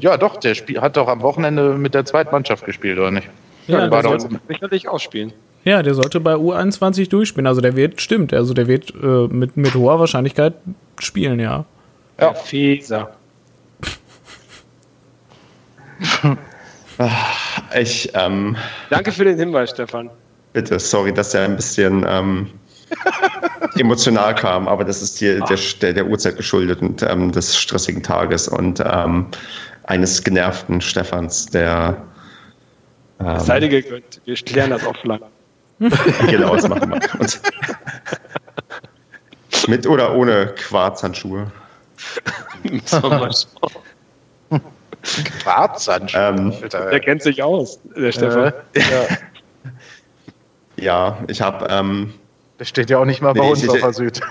ja, 0.00 0.16
doch, 0.16 0.36
der 0.36 0.54
Spiel, 0.54 0.80
hat 0.80 0.96
doch 0.96 1.08
am 1.08 1.22
Wochenende 1.22 1.74
mit 1.74 1.94
der 1.94 2.04
Zweitmannschaft 2.04 2.64
gespielt, 2.64 2.98
oder 2.98 3.10
nicht? 3.12 3.28
Ja, 3.68 3.86
der 3.86 4.02
sollte 4.02 4.40
sicherlich 4.48 4.88
auch. 4.88 5.00
Ja, 5.64 5.82
der 5.82 5.94
sollte 5.94 6.18
bei 6.18 6.34
U21 6.34 7.08
durchspielen. 7.08 7.46
Also 7.46 7.60
der 7.60 7.76
wird, 7.76 8.00
stimmt, 8.00 8.32
also 8.32 8.52
der 8.52 8.66
wird 8.66 8.92
äh, 9.00 9.28
mit, 9.28 9.56
mit 9.56 9.74
hoher 9.74 10.00
Wahrscheinlichkeit 10.00 10.54
spielen, 10.98 11.38
ja. 11.38 11.64
Ja, 12.18 12.34
Feser. 12.34 13.12
ich, 17.78 18.10
ähm, 18.14 18.56
Danke 18.90 19.12
für 19.12 19.24
den 19.24 19.38
Hinweis, 19.38 19.70
Stefan. 19.70 20.10
Bitte, 20.52 20.78
sorry, 20.78 21.14
dass 21.14 21.30
der 21.30 21.44
ein 21.44 21.56
bisschen 21.56 22.04
ähm, 22.08 22.50
emotional 23.76 24.34
kam, 24.34 24.68
aber 24.68 24.84
das 24.84 25.02
ist 25.02 25.18
hier 25.18 25.40
der, 25.40 25.58
der, 25.80 25.92
der, 25.94 26.06
Uhrzeit 26.06 26.36
geschuldet 26.36 26.82
und 26.82 27.02
ähm, 27.02 27.32
des 27.32 27.56
stressigen 27.56 28.02
Tages 28.02 28.48
und 28.48 28.80
ähm, 28.84 29.26
eines 29.84 30.22
genervten 30.22 30.80
Stefans, 30.80 31.46
der. 31.46 32.02
Ähm, 33.20 33.40
Seid 33.40 33.62
ihr 33.62 33.68
gegönnt. 33.68 34.20
Wir 34.24 34.34
klären 34.36 34.70
das 34.70 34.86
offline. 34.86 35.20
genau, 36.28 36.54
das 36.54 36.68
machen 36.68 36.90
wir. 36.90 37.00
Und 37.18 37.40
mit 39.68 39.86
oder 39.86 40.14
ohne 40.14 40.46
Quarzhandschuhe? 40.56 41.50
Quarzhandschuhe? 45.42 46.20
Ähm, 46.20 46.54
der 46.72 47.00
kennt 47.00 47.22
sich 47.22 47.42
aus, 47.42 47.80
der 47.96 48.12
Stefan. 48.12 48.52
Äh, 48.74 48.80
ja. 48.80 49.08
ja, 50.76 51.18
ich 51.28 51.42
habe 51.42 51.66
ähm, 51.68 52.14
das 52.62 52.68
steht 52.68 52.90
ja 52.90 52.98
auch 52.98 53.04
nicht 53.04 53.20
mal 53.20 53.32
bei 53.34 53.40
nee, 53.40 53.50
uns 53.50 53.68
auf 53.68 53.80
der 53.80 53.92
Süd. 53.92 54.20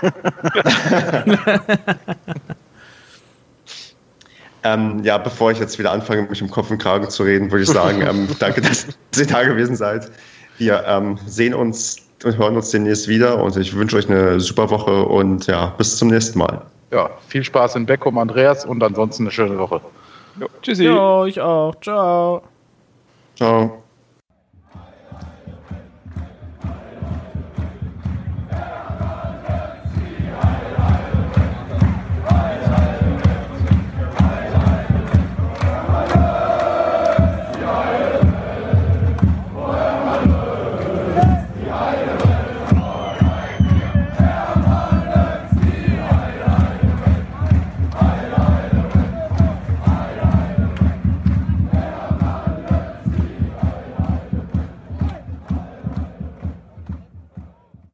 ähm, 4.64 5.04
ja, 5.04 5.18
bevor 5.18 5.50
ich 5.50 5.58
jetzt 5.58 5.78
wieder 5.78 5.92
anfange, 5.92 6.22
mich 6.22 6.40
im 6.40 6.50
Kopf 6.50 6.70
und 6.70 6.78
Kragen 6.78 7.10
zu 7.10 7.24
reden, 7.24 7.50
würde 7.52 7.64
ich 7.64 7.68
sagen, 7.68 8.00
ähm, 8.00 8.26
danke, 8.38 8.62
dass 8.62 8.86
ihr 9.18 9.26
da 9.26 9.42
gewesen 9.42 9.76
seid. 9.76 10.10
Wir 10.56 10.82
ähm, 10.86 11.18
sehen 11.26 11.52
uns 11.52 11.98
und 12.24 12.38
hören 12.38 12.56
uns 12.56 12.70
demnächst 12.70 13.06
wieder 13.06 13.36
und 13.36 13.54
ich 13.58 13.76
wünsche 13.76 13.98
euch 13.98 14.08
eine 14.08 14.40
super 14.40 14.70
Woche 14.70 15.02
und 15.02 15.46
ja, 15.46 15.66
bis 15.76 15.98
zum 15.98 16.08
nächsten 16.08 16.38
Mal. 16.38 16.62
Ja, 16.90 17.10
viel 17.28 17.44
Spaß 17.44 17.76
in 17.76 17.84
Beckum, 17.84 18.16
Andreas 18.16 18.64
und 18.64 18.82
ansonsten 18.82 19.24
eine 19.24 19.30
schöne 19.30 19.58
Woche. 19.58 19.82
Jo, 20.40 20.46
tschüssi. 20.62 20.84
Ja, 20.84 21.26
ich 21.26 21.38
auch. 21.38 21.74
Ciao. 21.82 22.40
Ciao. 23.36 23.81